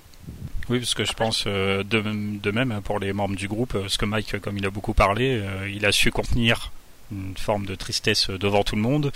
Oui, 0.70 0.80
parce 0.80 0.94
que 0.94 1.06
je 1.06 1.14
pense 1.14 1.46
euh, 1.48 1.84
de, 1.84 2.02
de 2.06 2.52
même 2.52 2.72
hein, 2.72 2.82
pour 2.84 3.00
les 3.00 3.14
membres 3.14 3.36
du 3.36 3.48
groupe, 3.48 3.74
parce 3.74 3.98
que 3.98 4.06
Mike, 4.06 4.40
comme 4.42 4.58
il 4.58 4.66
a 4.66 4.70
beaucoup 4.70 4.94
parlé, 4.94 5.42
euh, 5.42 5.70
il 5.70 5.86
a 5.86 5.92
su 5.94 6.12
contenir 6.12 6.72
une 7.12 7.36
forme 7.38 7.66
de 7.66 7.76
tristesse 7.76 8.30
devant 8.30 8.64
tout 8.64 8.76
le 8.76 8.82
monde. 8.82 9.12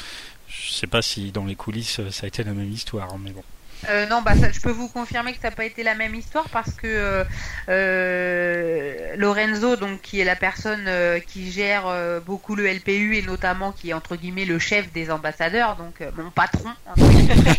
Je 0.61 0.71
sais 0.71 0.87
pas 0.87 1.01
si 1.01 1.31
dans 1.31 1.45
les 1.45 1.55
coulisses 1.55 2.01
ça 2.11 2.23
a 2.23 2.27
été 2.27 2.43
la 2.43 2.53
même 2.53 2.71
histoire, 2.71 3.17
mais 3.17 3.31
bon. 3.31 3.43
Euh, 3.89 4.07
non, 4.07 4.21
bah 4.21 4.35
ça, 4.35 4.51
je 4.51 4.59
peux 4.59 4.71
vous 4.71 4.87
confirmer 4.87 5.33
que 5.33 5.41
ça 5.41 5.49
n'a 5.49 5.55
pas 5.55 5.65
été 5.65 5.83
la 5.83 5.95
même 5.95 6.15
histoire 6.15 6.49
parce 6.49 6.73
que 6.73 6.87
euh, 6.87 7.23
euh, 7.69 9.15
Lorenzo, 9.17 9.75
donc 9.75 10.01
qui 10.01 10.19
est 10.19 10.23
la 10.23 10.35
personne 10.35 10.85
euh, 10.87 11.19
qui 11.19 11.51
gère 11.51 11.85
euh, 11.87 12.19
beaucoup 12.19 12.55
le 12.55 12.65
LPU 12.67 13.15
et 13.15 13.21
notamment 13.21 13.71
qui 13.71 13.89
est 13.91 13.93
entre 13.93 14.15
guillemets 14.15 14.45
le 14.45 14.59
chef 14.59 14.91
des 14.91 15.11
ambassadeurs, 15.11 15.75
donc 15.75 16.01
euh, 16.01 16.09
mon 16.17 16.31
patron, 16.31 16.69
entre 16.85 17.07
guillemets. 17.09 17.35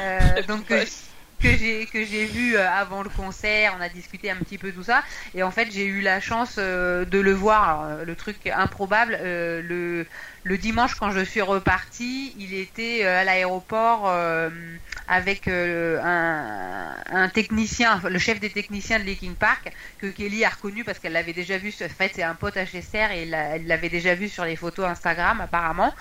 Euh, 0.00 0.42
donc 0.48 0.66
que, 0.66 0.84
que 1.40 1.56
j'ai 1.56 1.86
que 1.86 2.04
j'ai 2.04 2.24
vu 2.24 2.56
avant 2.56 3.04
le 3.04 3.08
concert, 3.08 3.74
on 3.78 3.80
a 3.80 3.88
discuté 3.88 4.28
un 4.28 4.34
petit 4.34 4.58
peu 4.58 4.72
tout 4.72 4.82
ça 4.82 5.04
et 5.36 5.44
en 5.44 5.52
fait 5.52 5.68
j'ai 5.70 5.86
eu 5.86 6.00
la 6.00 6.20
chance 6.20 6.56
euh, 6.58 7.04
de 7.04 7.20
le 7.20 7.32
voir. 7.32 7.80
Alors, 7.80 8.04
le 8.04 8.16
truc 8.16 8.36
improbable, 8.48 9.16
euh, 9.20 9.62
le 9.62 10.04
le 10.44 10.58
dimanche 10.58 10.94
quand 10.94 11.10
je 11.10 11.24
suis 11.24 11.40
reparti, 11.40 12.34
il 12.38 12.52
était 12.52 13.00
euh, 13.02 13.22
à 13.22 13.24
l'aéroport 13.24 14.02
euh, 14.06 14.50
avec 15.08 15.48
euh, 15.48 15.98
un, 16.02 17.28
technicien, 17.30 18.00
le 18.04 18.18
chef 18.18 18.40
des 18.40 18.50
techniciens 18.50 18.98
de 18.98 19.04
Linkin 19.04 19.32
Park, 19.38 19.72
que 19.98 20.06
Kelly 20.06 20.44
a 20.44 20.50
reconnu 20.50 20.84
parce 20.84 20.98
qu'elle 20.98 21.14
l'avait 21.14 21.32
déjà 21.32 21.56
vu. 21.56 21.72
En 21.82 21.88
fait, 21.88 22.12
c'est 22.14 22.22
un 22.22 22.34
pote 22.34 22.56
HSR 22.56 23.10
et 23.12 23.28
elle 23.30 23.66
l'avait 23.66 23.88
déjà 23.88 24.14
vu 24.14 24.28
sur 24.28 24.44
les 24.44 24.56
photos 24.56 24.84
Instagram 24.84 25.40
apparemment. 25.40 25.94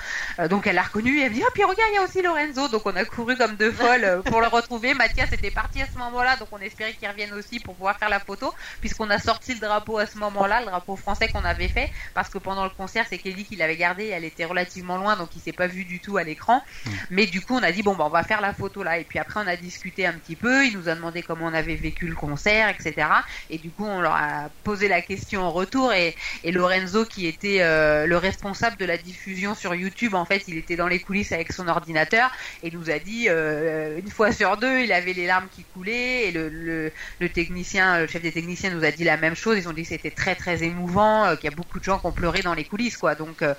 Donc 0.50 0.68
elle 0.68 0.76
l'a 0.76 0.84
reconnu 0.84 1.20
et 1.20 1.24
elle 1.24 1.30
me 1.32 1.36
dit 1.36 1.44
oh 1.46 1.50
puis 1.54 1.64
regarde 1.64 1.90
il 1.92 1.96
y 1.96 1.98
a 1.98 2.04
aussi 2.04 2.22
Lorenzo. 2.22 2.68
Donc 2.68 2.86
on 2.86 2.96
a 2.96 3.06
couru 3.06 3.38
comme 3.38 3.56
deux 3.56 3.72
folles 3.72 4.22
pour 4.26 4.42
le 4.42 4.48
retrouver. 4.48 4.94
Mathias 5.04 5.32
était 5.32 5.52
parti 5.52 5.82
à 5.82 5.88
ce 5.88 5.98
moment-là, 5.98 6.36
donc 6.36 6.50
on 6.52 6.60
espérait 6.60 6.94
qu'il 6.94 7.08
revienne 7.08 7.34
aussi 7.34 7.62
pour 7.62 7.76
pouvoir 7.76 7.98
faire 7.98 8.10
la 8.10 8.20
photo, 8.20 8.54
puisqu'on 8.82 9.10
a 9.10 9.20
sorti 9.20 9.54
le 9.54 9.60
drapeau 9.60 9.98
à 9.98 10.06
ce 10.06 10.18
moment-là, 10.18 10.60
le 10.60 10.66
drapeau 10.66 10.98
français 10.98 11.30
qu'on 11.30 11.46
avait 11.46 11.70
fait, 11.70 11.90
parce 12.14 12.30
que 12.30 12.38
pendant 12.38 12.66
le 12.66 12.72
concert 12.72 13.06
c'est 13.10 13.18
Kelly 13.18 13.46
qui 13.46 13.56
l'avait 13.56 13.78
gardé, 13.78 14.08
elle 14.08 14.26
était 14.26 14.33
relativement 14.42 14.98
loin, 14.98 15.16
donc 15.16 15.30
il 15.36 15.42
s'est 15.42 15.52
pas 15.54 15.68
vu 15.68 15.86
du 15.86 16.00
tout 16.00 16.18
à 16.18 16.24
l'écran. 16.24 16.62
Mais 17.10 17.26
du 17.26 17.42
coup 17.42 17.56
on 17.56 17.64
a 17.64 17.72
dit 17.72 17.84
bon 17.84 17.96
bah 17.96 18.06
on 18.06 18.10
va 18.10 18.24
faire 18.24 18.42
la 18.42 18.54
photo 18.54 18.84
là, 18.84 18.98
et 18.98 19.04
puis 19.04 19.20
après 19.20 19.40
on 19.44 19.48
a 19.48 19.56
discuté 19.56 20.06
un 20.06 20.14
petit 20.14 20.36
peu, 20.36 20.66
il 20.66 20.78
nous 20.78 20.90
a 20.90 20.96
demandé 20.96 21.22
comment 21.22 21.46
on 21.46 21.54
avait 21.54 21.76
vécu 21.76 22.08
le 22.08 22.16
concert, 22.16 22.70
etc. 22.70 23.08
Et 23.50 23.58
du 23.58 23.70
coup 23.70 23.86
on 23.86 24.02
leur 24.02 24.16
a 24.16 24.50
posé 24.64 24.88
la 24.88 25.02
question 25.02 25.44
en 25.44 25.52
retour 25.52 25.94
et, 25.94 26.16
et 26.44 26.52
Lorenzo 26.52 27.06
qui 27.06 27.28
était 27.28 27.62
euh, 27.62 28.06
le 28.08 28.18
responsable 28.18 28.78
de 28.78 28.86
la 28.86 28.98
diffusion 28.98 29.56
sur 29.56 29.76
YouTube, 29.76 30.16
en 30.16 30.26
fait 30.26 30.44
il 30.48 30.58
était 30.58 30.76
dans 30.76 30.88
les 30.88 31.00
coulisses 31.00 31.32
avec 31.32 31.52
son 31.52 31.68
ordinateur 31.68 32.32
et 32.64 32.72
nous 32.72 32.90
a 32.90 33.00
dit 33.00 33.28
euh, 33.30 34.00
une 34.00 34.10
fois 34.10 34.32
sur 34.32 34.58
deux 34.58 34.80
il 34.80 34.92
avait 34.92 35.14
les 35.14 35.28
larmes 35.28 35.48
qui 35.56 35.64
coulaient 35.64 36.28
et 36.28 36.32
le, 36.32 36.50
le, 36.50 36.92
le 37.20 37.30
technicien, 37.30 38.00
le 38.00 38.08
chef 38.08 38.22
des 38.22 38.32
techniciens 38.32 38.72
nous 38.72 38.84
a 38.84 38.92
dit 38.92 39.04
la 39.04 39.18
même 39.18 39.36
chose. 39.36 39.58
Ils 39.58 39.68
ont 39.68 39.74
dit 39.74 39.84
que 39.84 39.90
c'était 39.90 40.12
très 40.12 40.36
très 40.36 40.64
émouvant, 40.64 41.26
euh, 41.26 41.36
qu'il 41.36 41.50
y 41.50 41.54
a 41.54 41.56
beaucoup 41.56 41.80
de 41.80 41.84
gens 41.84 42.00
qui 42.00 42.06
ont 42.06 42.12
pleuré 42.12 42.42
dans 42.42 42.54
les 42.54 42.64
coulisses 42.64 42.98
quoi. 42.98 43.16
Donc 43.16 43.42
euh, 43.42 43.54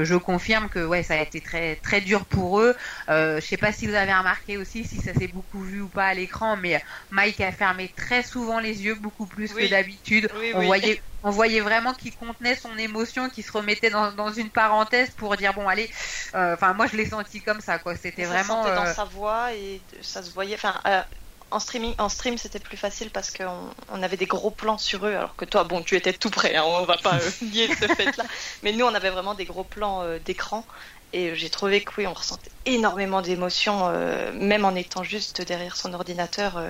je, 0.00 0.04
je 0.04 0.14
confirme 0.16 0.68
que 0.68 0.84
ouais 0.84 1.02
ça 1.02 1.14
a 1.14 1.22
été 1.22 1.40
très 1.42 1.76
très 1.76 2.00
dur 2.00 2.26
pour 2.26 2.60
eux. 2.60 2.74
Euh, 3.10 3.40
je 3.40 3.46
sais 3.46 3.56
pas 3.56 3.72
si 3.72 3.86
vous 3.86 3.94
avez 3.94 4.12
remarqué 4.14 4.56
aussi 4.58 4.84
si 4.84 5.00
ça 5.00 5.14
s'est 5.14 5.28
beaucoup 5.28 5.62
vu 5.62 5.80
ou 5.80 5.90
pas 5.90 6.06
à 6.06 6.14
l'écran, 6.14 6.56
mais 6.56 6.82
Mike 7.10 7.40
a 7.40 7.52
fermé 7.52 7.92
très 7.96 8.22
souvent 8.22 8.58
les 8.60 8.82
yeux, 8.82 8.94
beaucoup 8.96 9.26
plus 9.28 9.54
Oui. 9.54 9.54
que 9.54 9.66
d'habitude. 9.66 10.28
Oui, 10.30 10.52
On 10.52 10.58
oui. 10.58 10.64
voyait 10.64 11.02
on 11.24 11.30
voyait 11.30 11.60
vraiment 11.60 11.94
qu'il 11.94 12.14
contenait 12.16 12.56
son 12.56 12.76
émotion, 12.78 13.30
qu'il 13.30 13.44
se 13.44 13.52
remettait 13.52 13.90
dans, 13.90 14.12
dans 14.12 14.32
une 14.32 14.50
parenthèse 14.50 15.14
pour 15.14 15.36
dire 15.36 15.54
bon 15.54 15.68
allez. 15.68 15.88
euh, 16.34 16.54
Enfin 16.54 16.74
moi 16.74 16.86
je 16.86 16.96
l'ai 16.96 17.06
senti 17.06 17.42
comme 17.42 17.60
ça 17.60 17.78
quoi. 17.78 17.96
C'était 17.96 18.26
ça 18.26 18.26
vraiment. 18.26 18.38
se 18.38 18.46
sentait 18.46 18.72
euh, 18.72 18.72
dans 18.72 18.86
sa 18.86 19.04
voix 19.04 19.54
et 19.54 19.86
ça 20.02 20.22
se 20.22 20.30
voyait. 20.32 20.54
Enfin, 20.54 20.80
euh, 20.86 21.02
en 21.52 21.58
streaming, 21.60 21.94
en 21.98 22.08
stream, 22.08 22.38
c'était 22.38 22.58
plus 22.58 22.76
facile 22.76 23.10
parce 23.10 23.30
qu'on 23.30 23.70
on 23.90 24.02
avait 24.02 24.16
des 24.16 24.26
gros 24.26 24.50
plans 24.50 24.78
sur 24.78 25.06
eux, 25.06 25.14
alors 25.14 25.36
que 25.36 25.44
toi, 25.44 25.64
bon, 25.64 25.82
tu 25.82 25.96
étais 25.96 26.12
tout 26.12 26.30
près. 26.30 26.56
Hein, 26.56 26.64
on 26.66 26.84
va 26.84 26.96
pas 26.96 27.16
euh, 27.16 27.30
nier 27.42 27.68
ce 27.68 27.86
fait-là. 27.86 28.24
Mais 28.62 28.72
nous, 28.72 28.84
on 28.84 28.94
avait 28.94 29.10
vraiment 29.10 29.34
des 29.34 29.44
gros 29.44 29.64
plans 29.64 30.02
euh, 30.02 30.18
d'écran. 30.18 30.64
Et 31.12 31.30
euh, 31.30 31.34
j'ai 31.34 31.50
trouvé 31.50 31.82
que 31.84 31.92
oui, 31.98 32.06
on 32.06 32.14
ressentait 32.14 32.50
énormément 32.64 33.20
d'émotions, 33.20 33.88
euh, 33.88 34.32
même 34.32 34.64
en 34.64 34.74
étant 34.74 35.02
juste 35.04 35.42
derrière 35.42 35.76
son 35.76 35.92
ordinateur. 35.92 36.62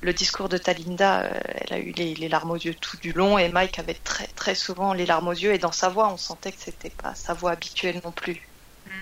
le 0.00 0.12
discours 0.12 0.48
de 0.48 0.58
Talinda, 0.58 1.30
elle 1.44 1.72
a 1.72 1.78
eu 1.78 1.92
les, 1.92 2.14
les 2.14 2.28
larmes 2.28 2.50
aux 2.50 2.56
yeux 2.56 2.74
tout 2.74 2.96
du 2.98 3.12
long, 3.12 3.38
et 3.38 3.48
Mike 3.48 3.78
avait 3.78 3.94
très 3.94 4.26
très 4.28 4.54
souvent 4.54 4.92
les 4.92 5.06
larmes 5.06 5.28
aux 5.28 5.32
yeux, 5.32 5.52
et 5.52 5.58
dans 5.58 5.72
sa 5.72 5.88
voix, 5.88 6.08
on 6.12 6.16
sentait 6.16 6.52
que 6.52 6.60
c'était 6.60 6.90
pas 6.90 7.14
sa 7.14 7.34
voix 7.34 7.52
habituelle 7.52 8.00
non 8.04 8.12
plus. 8.12 8.40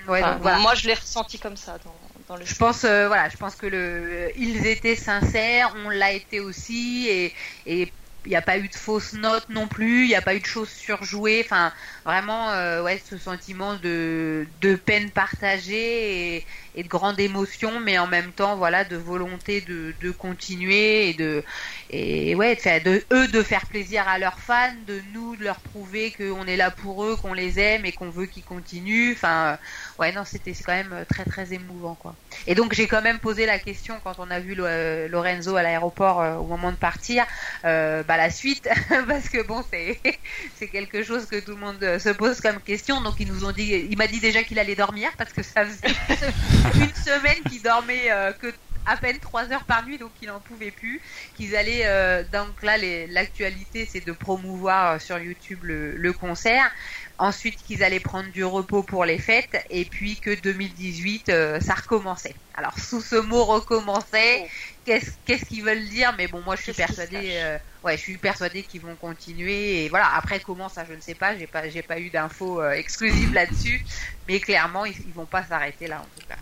ouais, 0.09 0.23
Enfin, 0.23 0.33
donc, 0.35 0.43
voilà. 0.43 0.59
Moi, 0.59 0.75
je 0.75 0.87
l'ai 0.87 0.95
ressenti 0.95 1.39
comme 1.39 1.57
ça 1.57 1.79
dans 2.27 2.37
le 2.37 2.45
Je 2.45 2.55
pense, 2.55 2.85
euh, 2.85 3.07
voilà, 3.09 3.29
je 3.29 3.37
pense 3.37 3.57
que 3.57 3.66
le, 3.66 4.31
ils 4.37 4.66
étaient 4.66 4.97
sincères, 4.97 5.75
on 5.77 5.91
l'a 5.91 6.12
été 6.12 6.41
aussi, 6.41 7.07
et, 7.09 7.35
et 7.66 7.94
il 8.27 8.31
n'y 8.31 8.36
a 8.36 8.43
pas 8.43 8.59
eu 8.59 8.69
de 8.69 8.74
fausses 8.74 9.12
notes 9.12 9.49
non 9.51 9.69
plus, 9.69 10.05
il 10.05 10.09
n'y 10.09 10.15
a 10.15 10.23
pas 10.23 10.35
eu 10.35 10.40
de 10.40 10.47
choses 10.47 10.70
surjouées. 10.70 11.43
Enfin, 11.44 11.73
vraiment, 12.07 12.51
euh, 12.53 12.82
ouais, 12.82 12.99
ce 13.05 13.19
sentiment 13.19 13.74
de, 13.77 14.49
de 14.61 14.77
peine 14.77 15.11
partagée 15.11 16.36
et, 16.36 16.47
et, 16.74 16.82
de 16.82 16.89
grande 16.89 17.20
émotion, 17.20 17.81
mais 17.81 17.99
en 17.99 18.07
même 18.07 18.32
temps, 18.32 18.57
voilà, 18.57 18.85
de 18.85 18.97
volonté 18.97 19.61
de, 19.61 19.94
de 20.01 20.11
continuer 20.11 21.11
et 21.11 21.15
de, 21.15 21.44
et 21.90 22.35
ouais, 22.35 22.57
de, 22.57 22.82
de, 22.82 23.07
eux 23.12 23.28
de 23.28 23.43
faire 23.43 23.66
plaisir 23.66 24.09
à 24.09 24.19
leurs 24.19 24.40
fans, 24.40 24.74
de 24.86 25.01
nous 25.12 25.36
de 25.36 25.44
leur 25.44 25.61
prouver 25.61 26.12
qu'on 26.12 26.47
est 26.47 26.57
là 26.57 26.70
pour 26.70 27.05
eux, 27.05 27.16
qu'on 27.16 27.35
les 27.35 27.59
aime 27.59 27.85
et 27.85 27.93
qu'on 27.93 28.11
veut 28.11 28.27
qu'ils 28.27 28.44
continuent. 28.44 29.12
Enfin, 29.12 29.59
ouais, 29.99 30.12
non, 30.12 30.25
c'était 30.25 30.53
quand 30.53 30.73
même 30.73 31.05
très 31.09 31.25
très 31.25 31.53
émouvant, 31.53 31.95
quoi. 31.95 32.15
Et 32.47 32.55
donc 32.55 32.75
j'ai 32.75 32.87
quand 32.87 33.03
même 33.03 33.19
posé 33.19 33.47
la 33.47 33.59
question 33.59 34.01
quand 34.03 34.19
on 34.19 34.31
a 34.31 34.41
vu 34.41 34.55
Lorenzo 34.55 35.57
à 35.57 35.62
l'aéroport 35.62 36.21
euh, 36.21 36.35
au 36.37 36.45
moment 36.45 36.73
de 36.73 36.77
partir. 36.77 37.25
Euh, 37.65 38.03
bah, 38.03 38.16
la 38.16 38.31
suite 38.31 38.69
parce 39.09 39.29
que 39.29 39.43
bon 39.43 39.65
c'est 39.71 39.99
c'est 40.57 40.69
quelque 40.69 41.03
chose 41.03 41.27
que 41.27 41.41
tout 41.41 41.53
le 41.53 41.57
monde 41.57 41.99
se 41.99 42.11
pose 42.11 42.41
comme 42.41 42.61
question 42.61 43.01
donc 43.01 43.15
ils 43.19 43.29
nous 43.29 43.45
ont 43.45 43.53
dit 43.53 43.87
il 43.91 43.97
m'a 43.97 44.07
dit 44.07 44.21
déjà 44.21 44.43
qu'il 44.43 44.59
allait 44.59 44.75
dormir 44.75 45.11
parce 45.16 45.33
que 45.33 45.43
ça 45.43 45.65
faisait 45.65 45.95
une 46.75 46.95
semaine 46.95 47.43
qu'il 47.49 47.62
dormait 47.62 48.11
euh, 48.11 48.33
que 48.33 48.53
à 48.87 48.97
peine 48.97 49.19
3 49.19 49.53
heures 49.53 49.65
par 49.65 49.87
nuit, 49.87 49.99
donc 49.99 50.11
il 50.21 50.29
n'en 50.29 50.41
pouvait 50.41 50.71
plus. 50.71 51.01
Qu'ils 51.37 51.57
allaient, 51.57 51.87
euh, 51.87 52.23
donc 52.33 52.62
là, 52.62 52.77
l'actualité, 53.09 53.89
c'est 53.91 54.05
de 54.05 54.12
promouvoir 54.12 54.93
euh, 54.93 54.99
sur 54.99 55.19
YouTube 55.19 55.61
le 55.62 56.12
concert. 56.12 56.71
Ensuite, 57.19 57.62
qu'ils 57.62 57.85
allaient 57.85 58.01
prendre 58.01 58.31
du 58.31 58.45
repos 58.45 58.82
pour 58.82 59.05
les 59.05 59.19
fêtes, 59.19 59.65
et 59.70 59.85
puis 59.85 60.16
que 60.16 60.35
2018, 60.35 61.28
euh, 61.28 61.61
ça 61.61 61.74
recommençait. 61.74 62.35
Alors, 62.55 62.77
sous 62.78 63.01
ce 63.01 63.15
mot 63.16 63.45
recommencer, 63.45 64.41
oh. 64.43 64.47
qu'est-ce 64.85 65.12
qu'est-ce 65.24 65.45
qu'ils 65.45 65.62
veulent 65.62 65.89
dire? 65.89 66.12
Mais 66.19 66.27
bon, 66.27 66.41
moi, 66.43 66.57
je 66.57 66.62
suis 66.62 66.73
persuadée, 66.73 67.35
euh, 67.35 67.59
ouais, 67.85 67.97
je 67.97 68.03
suis 68.03 68.19
persuadée 68.19 68.65
qu'ils 68.65 68.81
vont 68.81 68.97
continuer. 68.97 69.85
Et 69.85 69.89
voilà. 69.89 70.09
Après, 70.16 70.41
comment 70.41 70.69
ça, 70.69 70.85
je 70.85 70.95
ne 70.95 71.01
sais 71.01 71.15
pas. 71.15 71.36
J'ai 71.39 71.47
pas, 71.47 71.69
j'ai 71.69 71.82
pas 71.82 72.01
eu 72.01 72.11
d'infos 72.11 72.61
euh, 72.61 72.73
exclusives 72.73 73.32
là-dessus, 73.32 73.85
mais 74.27 74.41
clairement, 74.41 74.85
ils, 74.85 74.99
ils 75.07 75.12
vont 75.12 75.27
pas 75.27 75.45
s'arrêter 75.45 75.86
là, 75.86 76.01
en 76.01 76.09
tout 76.19 76.27
cas. 76.28 76.36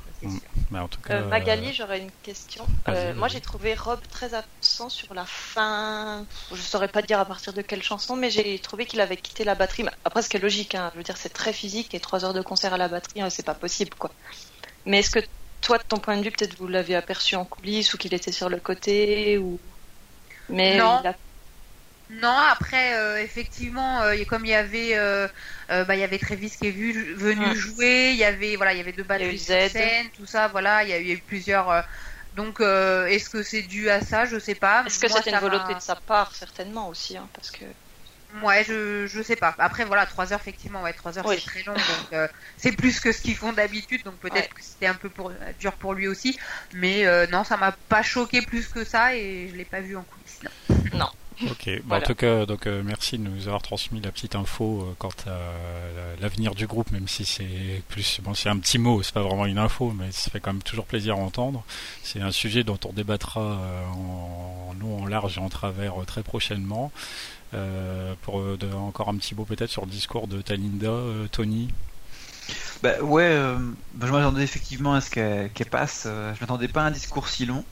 En 0.74 0.88
tout 0.88 1.00
cas, 1.00 1.16
euh, 1.16 1.28
Magali, 1.28 1.72
j'aurais 1.72 2.00
une 2.00 2.10
question. 2.22 2.66
Euh, 2.88 3.14
moi, 3.14 3.28
j'ai 3.28 3.40
trouvé 3.40 3.74
Rob 3.74 4.00
très 4.10 4.34
absent 4.34 4.88
sur 4.88 5.14
la 5.14 5.26
fin. 5.26 6.24
Je 6.50 6.60
saurais 6.60 6.88
pas 6.88 7.02
dire 7.02 7.18
à 7.18 7.24
partir 7.24 7.52
de 7.52 7.62
quelle 7.62 7.82
chanson, 7.82 8.16
mais 8.16 8.30
j'ai 8.30 8.58
trouvé 8.58 8.86
qu'il 8.86 9.00
avait 9.00 9.16
quitté 9.16 9.44
la 9.44 9.54
batterie. 9.54 9.84
Après, 10.04 10.22
ce 10.22 10.28
qui 10.28 10.36
est 10.36 10.40
logique, 10.40 10.74
hein. 10.74 10.90
je 10.92 10.98
veux 10.98 11.04
dire, 11.04 11.16
c'est 11.16 11.32
très 11.32 11.52
physique 11.52 11.94
et 11.94 12.00
trois 12.00 12.24
heures 12.24 12.34
de 12.34 12.42
concert 12.42 12.72
à 12.72 12.78
la 12.78 12.88
batterie, 12.88 13.20
hein, 13.20 13.30
c'est 13.30 13.44
pas 13.44 13.54
possible, 13.54 13.94
quoi. 13.98 14.10
Mais 14.86 15.00
est-ce 15.00 15.10
que 15.10 15.20
toi, 15.60 15.78
de 15.78 15.84
ton 15.84 15.98
point 15.98 16.16
de 16.16 16.22
vue, 16.22 16.30
peut-être 16.30 16.56
vous 16.56 16.68
l'avez 16.68 16.94
aperçu 16.94 17.36
en 17.36 17.44
coulisses 17.44 17.92
ou 17.94 17.98
qu'il 17.98 18.14
était 18.14 18.32
sur 18.32 18.48
le 18.48 18.58
côté 18.58 19.38
ou 19.38 19.58
mais 20.48 20.76
non. 20.76 21.00
Il 21.02 21.06
a 21.06 21.14
non, 22.20 22.36
après, 22.50 22.98
euh, 22.98 23.22
effectivement, 23.22 24.02
euh, 24.02 24.16
comme 24.28 24.44
il 24.44 24.50
y 24.50 24.54
avait, 24.54 24.96
euh, 24.96 25.28
bah, 25.68 25.94
il 25.94 26.00
y 26.00 26.04
avait 26.04 26.18
Travis 26.18 26.50
qui 26.50 26.68
est 26.68 26.70
vu, 26.70 27.14
venu 27.14 27.56
jouer, 27.56 28.10
il 28.12 28.18
y 28.18 28.24
avait, 28.24 28.56
voilà, 28.56 28.74
il 28.74 28.78
y 28.78 28.80
avait 28.80 28.92
deux 28.92 29.02
batteries 29.02 29.38
sur 29.38 29.54
scène, 29.70 30.10
tout 30.14 30.26
ça, 30.26 30.48
voilà, 30.48 30.82
il 30.84 30.90
y 30.90 30.92
a, 30.92 31.00
eu 31.00 31.22
plusieurs. 31.26 31.84
donc, 32.34 32.60
est-ce 32.60 33.30
que 33.30 33.42
c'est 33.42 33.62
dû 33.62 33.88
à 33.88 34.02
ça? 34.02 34.26
Je 34.26 34.38
sais 34.38 34.54
pas. 34.54 34.84
Est-ce 34.86 34.98
que 34.98 35.08
c'était 35.08 35.30
une 35.30 35.38
volonté 35.38 35.74
de 35.74 35.80
sa 35.80 35.96
part, 35.96 36.34
certainement 36.34 36.88
aussi, 36.88 37.16
hein, 37.16 37.28
parce 37.32 37.50
que. 37.50 37.64
Ouais, 38.42 38.64
je 38.64 39.06
je 39.06 39.22
sais 39.22 39.36
pas. 39.36 39.54
Après 39.58 39.84
voilà, 39.84 40.06
trois 40.06 40.32
heures 40.32 40.40
effectivement, 40.40 40.82
ouais, 40.82 40.94
trois 40.94 41.18
heures 41.18 41.28
c'est 41.28 41.44
très 41.44 41.62
long, 41.64 41.74
donc 41.74 42.30
c'est 42.56 42.72
plus 42.72 42.98
que 42.98 43.12
ce 43.12 43.20
qu'ils 43.20 43.36
font 43.36 43.52
d'habitude, 43.52 44.02
donc 44.04 44.16
peut-être 44.16 44.52
que 44.52 44.62
c'était 44.62 44.86
un 44.86 44.94
peu 44.94 45.10
pour, 45.10 45.32
dur 45.58 45.72
pour 45.74 45.94
lui 45.94 46.08
aussi, 46.08 46.38
mais 46.74 47.04
non, 47.28 47.44
ça 47.44 47.56
m'a 47.56 47.72
pas 47.88 48.02
choqué 48.02 48.42
plus 48.42 48.68
que 48.68 48.84
ça 48.84 49.14
et 49.14 49.48
je 49.50 49.56
l'ai 49.56 49.64
pas 49.64 49.80
vu 49.80 49.96
en 49.96 50.04
coulisses. 50.04 50.40
Non. 50.92 50.98
non. 50.98 51.08
Ok, 51.50 51.68
en 51.90 52.00
tout 52.00 52.14
cas, 52.14 52.46
donc 52.46 52.66
euh, 52.66 52.82
merci 52.84 53.18
de 53.18 53.24
nous 53.24 53.46
avoir 53.46 53.62
transmis 53.62 54.00
la 54.00 54.12
petite 54.12 54.34
info 54.34 54.82
euh, 54.82 54.94
quant 54.98 55.10
à 55.26 55.38
l'avenir 56.20 56.54
du 56.54 56.66
groupe, 56.66 56.90
même 56.92 57.08
si 57.08 57.24
c'est 57.24 57.82
plus, 57.88 58.20
bon, 58.22 58.34
c'est 58.34 58.48
un 58.48 58.58
petit 58.58 58.78
mot, 58.78 59.02
c'est 59.02 59.14
pas 59.14 59.22
vraiment 59.22 59.46
une 59.46 59.58
info, 59.58 59.92
mais 59.96 60.12
ça 60.12 60.30
fait 60.30 60.40
quand 60.40 60.52
même 60.52 60.62
toujours 60.62 60.86
plaisir 60.86 61.14
à 61.14 61.18
entendre. 61.18 61.64
C'est 62.02 62.20
un 62.20 62.30
sujet 62.30 62.64
dont 62.64 62.78
on 62.84 62.92
débattra 62.92 63.40
euh, 63.40 63.84
en, 63.86 64.74
en, 64.82 65.02
en 65.02 65.06
large 65.06 65.38
et 65.38 65.40
en 65.40 65.48
travers 65.48 65.94
très 66.06 66.22
prochainement. 66.22 66.92
pour 68.22 68.40
de, 68.40 68.72
encore 68.72 69.08
un 69.08 69.16
petit 69.16 69.34
mot 69.34 69.44
peut-être 69.44 69.70
sur 69.70 69.84
le 69.84 69.90
discours 69.90 70.26
de 70.28 70.40
Talinda, 70.42 70.92
Tony. 71.32 71.68
Bah 72.82 73.00
ouais, 73.02 73.36
bah, 73.94 74.06
je 74.06 74.12
m'attendais 74.12 74.42
effectivement 74.42 74.94
à 74.94 75.00
ce 75.00 75.10
qu'elle 75.10 75.70
passe. 75.70 76.02
je 76.04 76.40
m'attendais 76.40 76.68
pas 76.68 76.82
à 76.82 76.86
un 76.86 76.90
discours 76.90 77.28
si 77.28 77.46
long. 77.46 77.64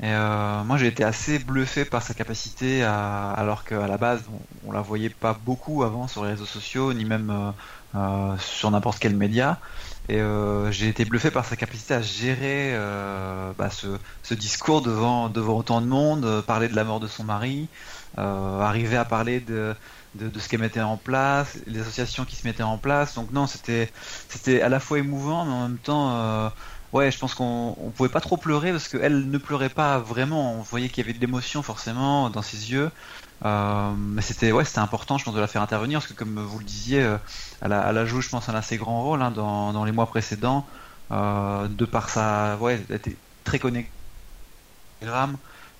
Et 0.00 0.06
euh, 0.06 0.64
moi 0.64 0.78
j'ai 0.78 0.88
été 0.88 1.04
assez 1.04 1.38
bluffé 1.38 1.84
par 1.84 2.02
sa 2.02 2.14
capacité 2.14 2.82
à, 2.82 3.30
alors 3.30 3.64
qu'à 3.64 3.86
la 3.86 3.98
base 3.98 4.24
on, 4.66 4.72
la 4.72 4.80
voyait 4.80 5.10
pas 5.10 5.32
beaucoup 5.32 5.84
avant 5.84 6.08
sur 6.08 6.24
les 6.24 6.30
réseaux 6.30 6.46
sociaux 6.46 6.92
ni 6.92 7.04
même 7.04 7.30
euh, 7.30 7.50
euh, 7.94 8.36
sur 8.38 8.70
n'importe 8.70 8.98
quel 8.98 9.14
média. 9.14 9.60
Et 10.08 10.20
euh, 10.20 10.72
j'ai 10.72 10.88
été 10.88 11.04
bluffé 11.04 11.30
par 11.30 11.44
sa 11.44 11.54
capacité 11.54 11.94
à 11.94 12.02
gérer 12.02 12.76
bah, 13.56 13.70
ce, 13.70 14.34
discours 14.34 14.82
devant, 14.82 15.28
devant 15.28 15.58
autant 15.58 15.80
de 15.80 15.86
monde, 15.86 16.42
parler 16.46 16.68
de 16.68 16.74
la 16.74 16.82
mort 16.84 16.98
de 16.98 17.06
son 17.06 17.22
mari, 17.22 17.68
arriver 18.16 18.96
à 18.96 19.04
parler 19.04 19.38
de, 19.38 19.76
de, 20.16 20.28
de 20.28 20.38
ce 20.40 20.48
qu'elle 20.48 20.60
mettait 20.60 20.80
en 20.80 20.96
place, 20.96 21.58
les 21.66 21.80
associations 21.80 22.24
qui 22.24 22.34
se 22.34 22.44
mettaient 22.46 22.64
en 22.64 22.78
place. 22.78 23.14
Donc 23.14 23.30
non, 23.30 23.46
c'était 23.46 23.92
c'était 24.28 24.60
à 24.62 24.68
la 24.68 24.80
fois 24.80 24.98
émouvant, 24.98 25.44
mais 25.44 25.52
en 25.52 25.68
même 25.68 25.78
temps 25.78 26.50
ouais, 26.92 27.10
je 27.10 27.18
pense 27.18 27.34
qu'on 27.34 27.74
on 27.78 27.90
pouvait 27.90 28.08
pas 28.08 28.20
trop 28.20 28.36
pleurer 28.36 28.70
parce 28.72 28.88
qu'elle 28.88 29.30
ne 29.30 29.38
pleurait 29.38 29.68
pas 29.70 29.98
vraiment. 29.98 30.54
On 30.54 30.62
voyait 30.62 30.88
qu'il 30.88 31.04
y 31.04 31.08
avait 31.08 31.14
de 31.14 31.20
l'émotion 31.20 31.62
forcément 31.62 32.30
dans 32.30 32.42
ses 32.42 32.72
yeux. 32.72 32.90
Euh, 33.44 33.92
mais 33.96 34.22
c'était 34.22 34.52
ouais, 34.52 34.64
c'était 34.64 34.78
important, 34.78 35.18
je 35.18 35.24
pense, 35.24 35.34
de 35.34 35.40
la 35.40 35.46
faire 35.48 35.62
intervenir 35.62 35.98
parce 36.00 36.12
que 36.12 36.16
comme 36.16 36.38
vous 36.40 36.58
le 36.58 36.64
disiez, 36.64 37.02
euh, 37.02 37.18
elle, 37.60 37.72
a, 37.72 37.90
elle 37.90 38.06
joué, 38.06 38.22
je 38.22 38.28
pense, 38.28 38.48
un 38.48 38.54
assez 38.54 38.76
grand 38.76 39.02
rôle 39.02 39.22
hein, 39.22 39.30
dans, 39.30 39.72
dans 39.72 39.84
les 39.84 39.92
mois 39.92 40.06
précédents, 40.06 40.66
euh, 41.10 41.68
de 41.68 41.84
par 41.84 42.08
sa, 42.10 42.56
ouais, 42.58 42.80
elle 42.88 42.96
était 42.96 43.16
très 43.44 43.58
connectée. 43.58 43.92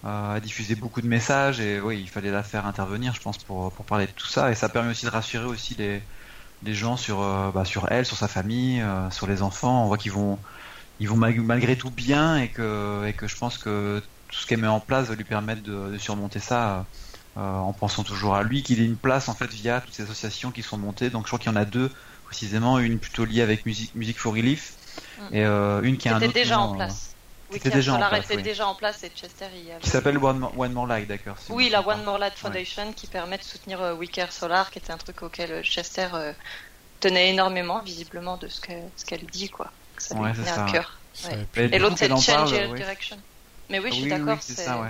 Euh, 0.04 0.34
a 0.34 0.40
diffusé 0.40 0.74
beaucoup 0.74 1.00
de 1.00 1.06
messages 1.06 1.60
et 1.60 1.80
oui, 1.80 2.00
il 2.00 2.08
fallait 2.08 2.32
la 2.32 2.42
faire 2.42 2.66
intervenir, 2.66 3.14
je 3.14 3.20
pense, 3.20 3.38
pour, 3.38 3.72
pour 3.72 3.84
parler 3.84 4.06
de 4.06 4.12
tout 4.12 4.26
ça. 4.26 4.50
Et 4.50 4.54
ça 4.56 4.68
permet 4.68 4.90
aussi 4.90 5.06
de 5.06 5.10
rassurer 5.10 5.44
aussi 5.44 5.76
les, 5.76 6.74
gens 6.74 6.96
sur, 6.96 7.18
bah, 7.52 7.64
sur 7.64 7.90
elle, 7.90 8.04
sur 8.06 8.16
sa 8.16 8.28
famille, 8.28 8.82
sur 9.10 9.26
les 9.28 9.42
enfants. 9.42 9.84
On 9.84 9.86
voit 9.86 9.98
qu'ils 9.98 10.12
vont, 10.12 10.40
ils 10.98 11.08
vont 11.08 11.16
malgré 11.16 11.76
tout 11.76 11.90
bien 11.90 12.36
et 12.36 12.48
que, 12.48 13.06
et 13.06 13.12
que 13.12 13.26
je 13.26 13.36
pense 13.36 13.58
que 13.58 14.02
tout 14.28 14.38
ce 14.38 14.46
qu'elle 14.46 14.60
met 14.60 14.68
en 14.68 14.80
place 14.80 15.08
va 15.08 15.14
lui 15.14 15.24
permettre 15.24 15.62
de, 15.62 15.90
de 15.90 15.98
surmonter 15.98 16.38
ça 16.38 16.86
euh, 17.36 17.40
en 17.40 17.72
pensant 17.72 18.04
toujours 18.04 18.34
à 18.34 18.42
lui, 18.42 18.62
qu'il 18.62 18.80
ait 18.80 18.84
une 18.84 18.96
place 18.96 19.28
en 19.28 19.34
fait 19.34 19.50
via 19.50 19.80
toutes 19.80 19.94
ces 19.94 20.02
associations 20.02 20.50
qui 20.50 20.62
sont 20.62 20.78
montées. 20.78 21.10
Donc 21.10 21.24
je 21.24 21.28
crois 21.28 21.38
qu'il 21.38 21.50
y 21.50 21.54
en 21.54 21.56
a 21.56 21.64
deux 21.64 21.90
précisément, 22.24 22.78
une 22.78 22.98
plutôt 22.98 23.24
liée 23.24 23.42
avec 23.42 23.66
Music, 23.66 23.94
Music 23.94 24.18
for 24.18 24.32
Relief 24.32 24.74
mm. 25.18 25.34
et 25.34 25.44
euh, 25.44 25.82
une 25.82 25.98
qui 25.98 26.08
est 26.08 26.10
un 26.10 26.22
autre 26.22 26.32
déjà 26.32 26.60
en 26.60 26.74
place. 26.74 27.14
Oui, 27.50 27.58
était 27.58 27.70
déjà, 27.70 27.94
en 27.94 28.08
place, 28.08 28.26
oui. 28.30 28.42
déjà 28.42 28.66
en 28.66 28.74
place 28.74 29.04
et 29.04 29.10
Chester 29.14 29.44
y 29.54 29.78
Qui 29.80 29.90
s'appelle 29.90 30.16
One, 30.16 30.38
More, 30.38 30.58
One 30.58 30.72
More 30.72 30.86
Light, 30.86 31.06
d'accord. 31.06 31.36
Oui, 31.50 31.68
la 31.68 31.86
One 31.86 32.02
More 32.02 32.18
Light 32.18 32.32
Foundation 32.34 32.86
ouais. 32.86 32.94
qui 32.94 33.06
permet 33.06 33.36
de 33.36 33.42
soutenir 33.42 33.82
euh, 33.82 33.94
Wicker 33.94 34.32
Solar, 34.32 34.70
qui 34.70 34.78
était 34.78 34.90
un 34.90 34.96
truc 34.96 35.22
auquel 35.22 35.62
Chester 35.62 36.08
euh, 36.14 36.32
tenait 37.00 37.28
énormément, 37.28 37.82
visiblement, 37.82 38.38
de 38.38 38.48
ce 38.48 38.58
qu'elle 38.62 38.88
ce 38.96 39.04
qu 39.04 39.16
dit, 39.30 39.50
quoi. 39.50 39.70
Ça 40.02 40.14
lui 40.16 40.22
ouais, 40.22 40.32
tenait 40.32 40.50
à 40.50 40.66
cœur. 40.70 40.98
Ouais. 41.24 41.68
Et, 41.70 41.78
l'autre, 41.78 41.96
c'est 41.96 42.08
Change 42.08 42.50
Your 42.50 42.74
Direction. 42.74 43.16
Mais 43.70 43.78
oui, 43.78 43.90
je 43.90 43.94
suis 43.94 44.08
d'accord. 44.08 44.38
c'est 44.40 44.54
ça, 44.54 44.80
ouais 44.80 44.88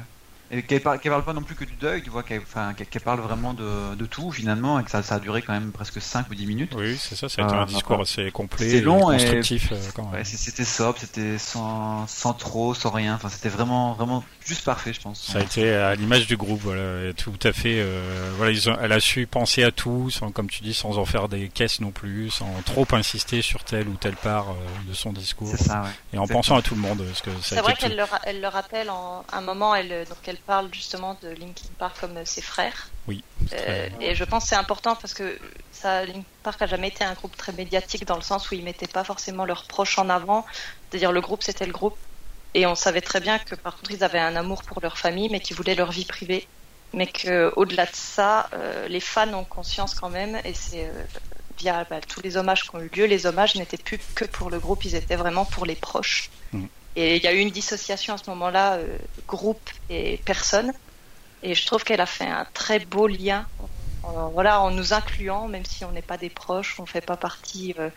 et 0.53 0.63
qu'elle 0.63 0.83
parle, 0.83 1.01
qu 1.01 1.09
parle, 1.09 1.25
pas 1.25 1.33
non 1.33 1.43
plus 1.43 1.55
que 1.55 1.65
du 1.65 1.75
deuil, 1.77 2.03
tu 2.03 2.11
vois, 2.11 2.23
qu'elle 2.23 2.43
qu 2.43 3.01
parle 3.01 3.21
vraiment 3.21 3.55
de, 3.55 3.95
de, 3.95 4.05
tout 4.05 4.31
finalement, 4.31 4.79
et 4.79 4.85
que 4.85 4.91
ça, 4.91 5.03
ça, 5.03 5.15
a 5.15 5.19
duré 5.19 5.41
quand 5.41 5.55
même 5.55 5.73
presque 5.73 6.01
5 6.01 6.29
ou 6.31 6.35
10 6.35 6.47
minutes. 6.47 6.75
Oui, 6.77 6.99
c'est 7.01 7.17
ça, 7.17 7.31
ça 7.31 7.41
a 7.41 7.47
été 7.47 7.55
euh, 7.55 7.63
un 7.63 7.65
discours 7.65 8.03
assez 8.03 8.31
complet, 8.31 8.69
c'est 8.69 8.83
long 8.83 9.11
et 9.11 9.17
constructif. 9.17 9.73
Et... 9.73 9.75
Euh, 9.75 10.03
ouais, 10.13 10.25
c'était 10.25 10.67
sobre, 10.67 10.99
c'était 10.99 11.39
sans, 11.39 12.07
sans 12.07 12.35
trop, 12.35 12.75
sans 12.75 12.91
rien, 12.91 13.15
enfin 13.15 13.31
c'était 13.31 13.49
vraiment, 13.49 13.95
vraiment 13.95 14.23
juste 14.45 14.65
parfait, 14.65 14.93
je 14.93 15.01
pense. 15.01 15.23
Ça 15.23 15.39
a 15.39 15.43
été 15.43 15.73
à 15.73 15.95
l'image 15.95 16.27
du 16.27 16.37
groupe, 16.37 16.61
voilà, 16.63 17.15
tout 17.15 17.33
à 17.43 17.53
fait. 17.55 17.81
Euh, 17.81 18.31
voilà, 18.37 18.53
ils 18.53 18.69
ont, 18.69 18.77
elle 18.83 18.93
a 18.93 19.01
su 19.01 19.27
penser 19.27 19.63
à 19.65 19.71
tout, 19.71 20.11
sans, 20.11 20.33
comme 20.33 20.51
tu 20.51 20.63
dis, 20.63 20.75
sans 20.75 20.99
en 20.99 21.07
faire 21.07 21.31
des 21.31 21.49
caisses 21.49 21.81
non 21.81 21.93
plus, 21.93 22.29
sans 22.29 22.53
trop 22.67 22.87
insister 22.93 23.41
sur 23.41 23.65
telle 23.65 23.89
ou 23.89 23.95
telle 23.95 24.17
part 24.17 24.51
euh, 24.51 24.89
de 24.89 24.93
son 24.93 25.15
discours. 25.15 25.49
C'est 25.49 25.65
ça, 25.65 25.81
ouais. 25.81 25.89
Et 26.13 26.19
en 26.19 26.27
pensant 26.27 26.57
à 26.57 26.63
tout 26.63 26.75
le 26.75 26.83
monde, 26.83 27.03
parce 27.07 27.23
que 27.23 27.31
c'est 27.41 27.61
vrai 27.61 27.75
qu'elle 27.75 27.97
le, 27.97 28.05
elle 28.25 28.43
le 28.43 28.49
rappelle 28.49 28.91
en 28.91 29.25
un 29.33 29.41
moment, 29.41 29.75
elle 29.75 29.89
donc 29.89 30.19
elle 30.27 30.42
parle 30.47 30.73
justement 30.73 31.19
de 31.23 31.29
Linkin 31.29 31.69
Park 31.79 31.99
comme 32.01 32.25
ses 32.25 32.43
frères. 32.43 32.89
Oui. 33.09 33.25
Euh, 33.53 33.89
et 34.01 34.15
je 34.15 34.25
pense 34.25 34.45
que 34.45 34.49
c'est 34.51 34.57
important 34.57 34.97
parce 34.97 35.15
que 35.15 35.39
ça, 35.73 36.05
Linkin 36.05 36.25
Park 36.43 36.61
a 36.63 36.67
jamais 36.67 36.89
été 36.89 37.05
un 37.05 37.15
groupe 37.15 37.37
très 37.37 37.53
médiatique 37.53 38.05
dans 38.05 38.17
le 38.17 38.23
sens 38.23 38.51
où 38.51 38.55
ils 38.55 38.65
mettaient 38.65 38.87
pas 38.87 39.05
forcément 39.05 39.45
leurs 39.45 39.65
proches 39.65 39.99
en 39.99 40.09
avant. 40.09 40.45
C'est-à-dire 40.91 41.13
le 41.13 41.21
groupe 41.21 41.43
c'était 41.43 41.67
le 41.67 41.73
groupe 41.73 41.97
et 42.55 42.67
on 42.67 42.75
savait 42.75 43.01
très 43.01 43.21
bien 43.21 43.39
que 43.39 43.55
par 43.55 43.77
contre 43.77 43.93
ils 43.93 44.05
avaient 44.05 44.19
un 44.19 44.37
amour 44.37 44.63
pour 44.63 44.81
leur 44.81 44.99
famille, 44.99 45.29
mais 45.31 45.41
qu'ils 45.41 45.57
voulaient 45.57 45.75
leur 45.75 45.91
vie 45.91 46.05
privée. 46.05 46.47
Mais 46.95 47.07
qu'au-delà 47.07 47.87
de 47.87 47.95
ça, 47.95 48.51
euh, 48.53 48.87
les 48.89 49.01
fans 49.01 49.33
ont 49.33 49.45
conscience 49.45 49.95
quand 49.95 50.11
même, 50.11 50.39
et 50.45 50.53
c'est 50.53 50.85
euh, 50.85 51.05
via 51.59 51.85
bah, 51.85 52.01
tous 52.07 52.21
les 52.21 52.37
hommages 52.37 52.65
qui 52.65 52.75
ont 52.75 52.81
eu 52.81 52.91
lieu, 52.95 53.07
les 53.07 53.25
hommages 53.25 53.55
n'étaient 53.55 53.79
plus 53.79 53.99
que 54.15 54.27
pour 54.27 54.51
le 54.51 54.59
groupe, 54.59 54.85
ils 54.85 54.95
étaient 54.95 55.17
vraiment 55.17 55.47
pour 55.47 55.65
les 55.65 55.75
proches. 55.75 56.29
Mmh. 56.53 56.67
Et 56.97 57.17
il 57.17 57.23
y 57.23 57.27
a 57.27 57.33
eu 57.33 57.39
une 57.39 57.51
dissociation 57.51 58.15
à 58.15 58.19
ce 58.19 58.29
moment-là, 58.31 58.75
euh, 58.75 58.99
groupe 59.27 59.71
et 59.89 60.21
personne. 60.25 60.73
Et 61.43 61.55
je 61.55 61.67
trouve 61.67 61.83
qu'elle 61.85 62.01
a 62.01 62.07
fait 62.07 62.27
un 62.27 62.47
très 62.53 62.79
beau 62.81 63.07
lien, 63.07 63.47
en, 64.03 64.29
voilà, 64.29 64.61
en 64.61 64.71
nous 64.71 64.93
incluant, 64.93 65.49
même 65.49 65.65
si 65.65 65.85
on 65.85 65.93
n'est 65.93 66.03
pas 66.03 66.19
des 66.19 66.31
proches, 66.31 66.79
on 66.79 66.87
fait 66.87 67.01
pas 67.01 67.17
partie 67.17 67.75
euh, 67.79 67.89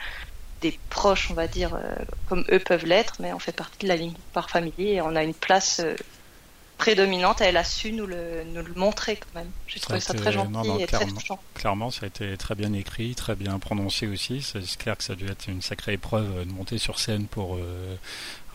des 0.61 0.79
proches, 0.89 1.29
on 1.29 1.33
va 1.33 1.47
dire, 1.47 1.75
euh, 1.75 1.93
comme 2.27 2.43
eux 2.51 2.59
peuvent 2.59 2.85
l'être, 2.85 3.15
mais 3.19 3.33
on 3.33 3.39
fait 3.39 3.51
partie 3.51 3.79
de 3.79 3.87
la 3.87 3.97
ligne 3.97 4.15
par 4.33 4.49
famille 4.49 4.73
et 4.79 5.01
on 5.01 5.15
a 5.15 5.23
une 5.23 5.33
place 5.33 5.81
prédominante. 6.77 7.41
Elle 7.41 7.57
a 7.57 7.63
su 7.63 7.91
nous 7.91 8.05
le, 8.05 8.43
nous 8.45 8.63
le 8.63 8.73
montrer 8.73 9.17
quand 9.17 9.39
même. 9.39 9.51
J'ai 9.67 9.79
trouvé 9.79 9.99
ça, 9.99 10.13
été- 10.13 10.23
très 10.23 10.31
gentil 10.31 10.51
non, 10.51 10.63
non, 10.63 10.79
et 10.79 10.87
très 10.87 10.97
clairement. 10.97 11.19
touchant. 11.19 11.39
Clairement, 11.53 11.91
ça 11.91 12.01
a 12.03 12.07
été 12.07 12.35
très 12.37 12.55
bien 12.55 12.73
écrit, 12.73 13.15
très 13.15 13.35
bien 13.35 13.59
prononcé 13.59 14.07
aussi. 14.07 14.41
C'est 14.41 14.77
clair 14.77 14.97
que 14.97 15.03
ça 15.03 15.13
a 15.13 15.15
dû 15.15 15.27
être 15.29 15.47
une 15.47 15.61
sacrée 15.61 15.93
épreuve 15.93 16.45
de 16.45 16.51
monter 16.51 16.77
sur 16.77 16.99
scène 16.99 17.27
pour 17.27 17.57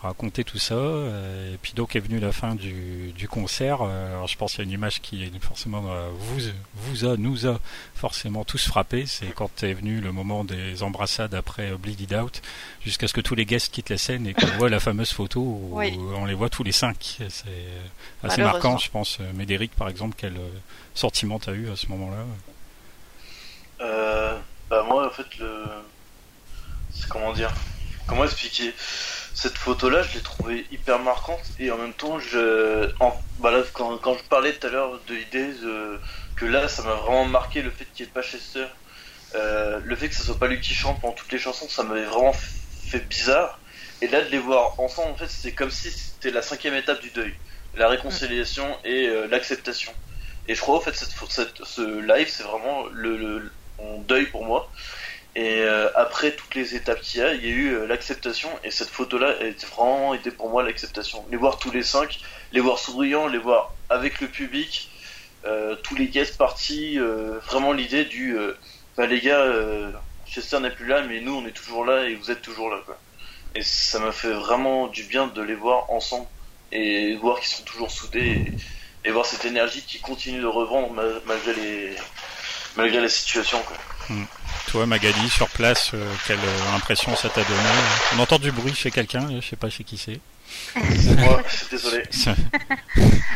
raconter 0.01 0.43
tout 0.43 0.57
ça. 0.57 0.73
Euh, 0.75 1.53
Et 1.53 1.57
puis 1.57 1.73
donc 1.73 1.95
est 1.95 1.99
venue 1.99 2.19
la 2.19 2.31
fin 2.31 2.55
du, 2.55 3.11
du 3.15 3.27
concert. 3.27 3.81
Euh, 3.81 4.13
Alors 4.15 4.27
je 4.27 4.35
pense 4.37 4.51
qu'il 4.53 4.59
y 4.59 4.61
a 4.61 4.65
une 4.65 4.71
image 4.71 5.01
qui 5.01 5.23
est 5.23 5.43
forcément 5.43 5.83
euh, 5.89 6.09
vous, 6.17 6.39
vous 6.75 7.05
a, 7.05 7.17
nous 7.17 7.47
a 7.47 7.59
forcément 7.95 8.43
tous 8.43 8.67
frappé. 8.67 9.05
C'est 9.05 9.27
quand 9.33 9.63
est 9.63 9.73
venu 9.73 10.01
le 10.01 10.11
moment 10.11 10.43
des 10.43 10.81
embrassades 10.83 11.33
après 11.35 11.71
Bleed 11.73 12.01
It 12.01 12.13
Out, 12.13 12.41
jusqu'à 12.83 13.07
ce 13.07 13.13
que 13.13 13.21
tous 13.21 13.35
les 13.35 13.45
guests 13.45 13.71
quittent 13.71 13.89
la 13.89 13.97
scène 13.97 14.25
et 14.27 14.33
qu'on 14.33 14.47
voit 14.57 14.69
la 14.69 14.79
fameuse 14.79 15.11
photo 15.11 15.39
où 15.41 15.69
Oui. 15.73 15.97
on 16.15 16.25
les 16.25 16.33
voit 16.33 16.49
tous 16.49 16.63
les 16.63 16.71
cinq. 16.71 17.19
C'est 17.29 17.47
assez 18.23 18.41
marquant, 18.41 18.77
je 18.77 18.89
pense. 18.89 19.19
Médéric, 19.35 19.71
par 19.75 19.87
exemple, 19.89 20.15
quel 20.17 20.33
sentiment 20.95 21.39
t'as 21.39 21.53
eu 21.53 21.69
à 21.69 21.75
ce 21.75 21.87
moment-là? 21.87 22.25
Euh, 23.81 24.37
bah 24.69 24.83
moi 24.87 25.07
en 25.07 25.09
fait 25.09 25.37
le 25.39 25.63
c'est 26.93 27.07
comment 27.07 27.33
dire? 27.33 27.51
Comment 28.07 28.25
expliquer? 28.25 28.73
Cette 29.33 29.57
photo 29.57 29.89
là 29.89 30.03
je 30.03 30.13
l'ai 30.15 30.21
trouvée 30.21 30.67
hyper 30.71 30.99
marquante 30.99 31.51
et 31.57 31.71
en 31.71 31.77
même 31.77 31.93
temps 31.93 32.19
je 32.19 32.91
en, 32.99 33.13
bah 33.37 33.51
là, 33.51 33.63
quand, 33.73 33.97
quand 33.99 34.17
je 34.17 34.23
parlais 34.25 34.53
tout 34.57 34.67
à 34.67 34.69
l'heure 34.69 35.03
de 35.05 35.13
l'idée 35.15 35.53
de- 35.53 36.01
que 36.35 36.45
là 36.45 36.67
ça 36.67 36.83
m'a 36.83 36.95
vraiment 36.95 37.25
marqué 37.25 37.61
le 37.61 37.71
fait 37.71 37.85
qu'il 37.85 38.05
n'y 38.05 38.09
ait 38.09 38.13
pas 38.13 38.21
Chester 38.23 38.67
euh, 39.35 39.81
le 39.83 39.95
fait 39.95 40.09
que 40.09 40.15
ce 40.15 40.23
soit 40.23 40.39
pas 40.39 40.47
lui 40.47 40.59
qui 40.59 40.73
chante 40.73 40.99
pendant 41.01 41.13
toutes 41.13 41.31
les 41.31 41.39
chansons 41.39 41.69
ça 41.69 41.83
m'avait 41.83 42.05
vraiment 42.05 42.33
fait 42.33 43.01
bizarre. 43.01 43.61
Et 44.01 44.07
là 44.07 44.21
de 44.23 44.29
les 44.29 44.39
voir 44.39 44.79
ensemble 44.79 45.11
en 45.13 45.15
fait 45.17 45.27
c'était 45.27 45.55
comme 45.55 45.71
si 45.71 45.91
c'était 45.91 46.31
la 46.31 46.41
cinquième 46.41 46.75
étape 46.75 47.01
du 47.01 47.11
deuil. 47.11 47.35
La 47.73 47.87
réconciliation 47.89 48.77
et 48.83 49.07
euh, 49.07 49.27
l'acceptation. 49.27 49.95
Et 50.45 50.55
je 50.55 50.61
crois 50.61 50.77
au 50.77 50.81
fait 50.81 50.93
cette, 50.95 51.13
cette- 51.29 51.63
ce 51.63 51.81
live 52.01 52.27
c'est 52.29 52.43
vraiment 52.43 52.87
le, 52.87 53.17
le- 53.17 53.51
mon 53.79 54.01
deuil 54.01 54.27
pour 54.27 54.45
moi. 54.45 54.71
Et 55.33 55.61
euh, 55.61 55.89
après 55.95 56.35
toutes 56.35 56.55
les 56.55 56.75
étapes 56.75 56.99
qu'il 57.01 57.21
y 57.21 57.23
a, 57.23 57.33
il 57.33 57.45
y 57.45 57.47
a 57.47 57.51
eu 57.51 57.73
euh, 57.73 57.87
l'acceptation 57.87 58.49
et 58.65 58.71
cette 58.71 58.89
photo-là 58.89 59.35
elle 59.39 59.47
était 59.47 59.67
vraiment 59.67 60.13
été 60.13 60.29
pour 60.29 60.49
moi 60.49 60.61
l'acceptation. 60.61 61.25
Les 61.31 61.37
voir 61.37 61.57
tous 61.57 61.71
les 61.71 61.83
cinq, 61.83 62.19
les 62.51 62.59
voir 62.59 62.79
souriants, 62.79 63.27
les 63.27 63.37
voir 63.37 63.73
avec 63.87 64.19
le 64.19 64.27
public, 64.27 64.91
euh, 65.45 65.75
tous 65.83 65.95
les 65.95 66.07
guests 66.09 66.37
partis, 66.37 66.99
euh, 66.99 67.39
vraiment 67.47 67.71
l'idée 67.71 68.03
du 68.03 68.35
bah 68.97 69.05
les 69.05 69.21
gars, 69.21 69.45
Chester 70.25 70.59
n'est 70.59 70.71
plus 70.71 70.85
là, 70.85 71.01
mais 71.03 71.21
nous 71.21 71.33
on 71.33 71.45
est 71.45 71.53
toujours 71.53 71.85
là 71.85 72.03
et 72.03 72.15
vous 72.15 72.29
êtes 72.29 72.41
toujours 72.41 72.69
là. 72.69 72.81
Et 73.55 73.61
ça 73.61 73.99
m'a 73.99 74.11
fait 74.11 74.31
vraiment 74.31 74.87
du 74.87 75.03
bien 75.03 75.27
de 75.27 75.41
les 75.41 75.55
voir 75.55 75.89
ensemble 75.91 76.27
et 76.71 77.15
voir 77.15 77.39
qu'ils 77.39 77.47
sont 77.55 77.63
toujours 77.63 77.91
soudés 77.91 78.53
et, 79.03 79.11
voir 79.11 79.25
cette 79.25 79.45
énergie 79.45 79.81
qui 79.81 79.99
continue 79.99 80.41
de 80.41 80.45
revendre 80.45 80.91
ma- 80.91 81.19
malgré 81.25 81.53
les 81.53 81.95
malgré 82.75 82.99
la 83.01 83.09
situation 83.09 83.61
quoi. 83.63 83.77
Toi, 84.67 84.85
Magali, 84.85 85.29
sur 85.29 85.49
place, 85.49 85.91
euh, 85.93 86.13
quelle 86.25 86.39
euh, 86.39 86.75
impression 86.75 87.15
ça 87.15 87.29
t'a 87.29 87.43
donné? 87.43 87.59
On 88.15 88.19
entend 88.19 88.39
du 88.39 88.51
bruit 88.51 88.73
chez 88.73 88.89
quelqu'un, 88.89 89.27
je 89.41 89.45
sais 89.45 89.55
pas 89.57 89.69
chez 89.69 89.83
qui 89.83 89.97
c'est. 89.97 90.19
Moi, 90.75 91.41
je 91.49 91.55
suis 91.55 91.67
désolé. 91.71 92.03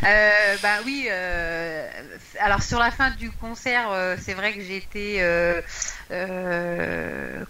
Euh, 0.06 0.56
bah 0.62 0.82
oui. 0.86 1.08
euh, 1.10 1.90
alors 2.40 2.62
sur 2.62 2.78
la 2.78 2.92
fin 2.92 3.10
du 3.12 3.32
concert, 3.32 3.90
euh, 3.92 4.16
c'est 4.22 4.36
vrai 4.36 4.54
que 4.54 4.62
j'étais 4.62 5.18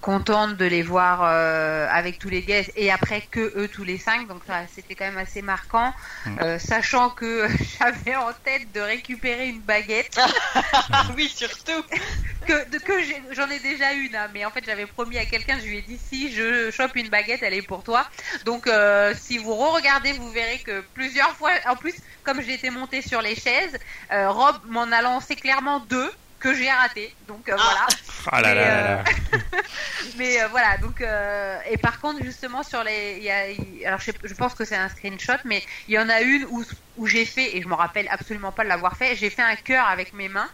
contente 0.02 0.56
de 0.58 0.66
les 0.66 0.82
voir 0.82 1.24
euh, 1.24 1.88
avec 1.90 2.20
tous 2.20 2.30
les 2.30 2.42
guests 2.44 2.72
et 2.76 2.92
après 2.92 3.22
que 3.32 3.40
eux 3.58 3.68
tous 3.68 3.84
les 3.84 3.98
cinq. 3.98 4.28
Donc 4.28 4.44
ça, 4.46 4.66
c'était 4.68 4.96
quand 4.96 5.06
même 5.06 5.18
assez 5.18 5.42
marquant, 5.42 5.94
Mm. 6.26 6.38
euh, 6.42 6.60
sachant 6.60 7.10
que 7.10 7.48
j'avais 7.80 8.16
en 8.16 8.32
tête 8.44 8.72
de 8.72 8.80
récupérer 8.80 9.48
une 9.50 9.62
baguette 9.62 10.18
Ah 10.92 11.06
oui, 11.16 11.28
surtout. 11.30 11.84
que, 12.48 12.70
de- 12.70 12.78
que 12.80 13.04
j'ai- 13.04 13.22
j'en 13.32 13.50
ai 13.50 13.60
déjà 13.60 13.94
une, 13.94 14.16
hein, 14.16 14.30
mais 14.34 14.46
en 14.46 14.52
fait 14.52 14.64
j'avais 14.66 14.86
promis 14.86 15.18
à 15.18 15.26
quelqu'un, 15.26 15.60
je 15.60 15.66
lui 15.66 15.78
ai 15.78 15.82
dit 15.82 15.98
si 15.98 16.32
je 16.34 16.70
chope 16.72 16.96
une 16.96 17.10
baguette, 17.10 17.42
elle 17.44 17.54
est 17.54 17.62
pour 17.62 17.84
toi. 17.84 18.08
Donc 18.46 18.68
euh, 18.68 19.14
si 19.20 19.38
vous 19.38 19.54
re-regardez, 19.56 20.14
vous 20.14 20.30
verrez 20.32 20.60
que 20.60 20.82
plusieurs 20.94 21.36
fois, 21.36 21.52
en 21.68 21.76
plus 21.76 21.96
comme 22.24 22.42
j'étais 22.42 22.70
montée 22.70 23.02
sur 23.02 23.22
les 23.22 23.36
chaises, 23.36 23.78
euh, 24.12 24.30
Rob 24.32 24.56
m'en 24.66 24.84
a 24.92 25.02
lancé 25.02 25.36
clairement 25.36 25.80
deux 25.82 26.12
que 26.46 26.54
j'ai 26.54 26.70
raté. 26.70 27.16
Donc 27.28 27.50
euh, 27.50 27.56
voilà. 27.56 27.88
Ah 28.32 28.42
là 28.42 28.50
Mais, 28.50 28.56
là 28.56 28.82
là 28.82 28.96
là. 28.98 29.04
Mais 30.18 30.46
voilà, 30.52 30.78
donc 30.78 31.02
euh, 31.02 31.58
et 31.70 31.78
par 31.78 32.00
contre 32.00 32.24
justement 32.24 32.64
sur 32.64 32.84
les, 32.84 33.20
y 33.20 33.30
a, 33.32 33.88
alors 33.88 34.00
je, 34.00 34.06
sais- 34.06 34.18
je 34.24 34.34
pense 34.36 34.54
que 34.54 34.64
c'est 34.66 34.76
un 34.76 34.90
screenshot, 34.90 35.42
mais 35.44 35.64
il 35.88 35.96
y 35.96 36.00
en 36.00 36.10
a 36.10 36.22
une 36.22 36.46
où 36.50 36.64
où 36.98 37.08
j'ai 37.08 37.26
fait 37.26 37.58
et 37.58 37.62
je 37.62 37.68
me 37.68 37.74
rappelle 37.74 38.08
absolument 38.10 38.52
pas 38.52 38.64
de 38.64 38.70
l'avoir 38.70 38.96
fait. 38.98 39.16
J'ai 39.16 39.30
fait 39.30 39.42
un 39.42 39.56
cœur 39.56 39.88
avec 39.88 40.14
mes 40.14 40.30
mains. 40.30 40.50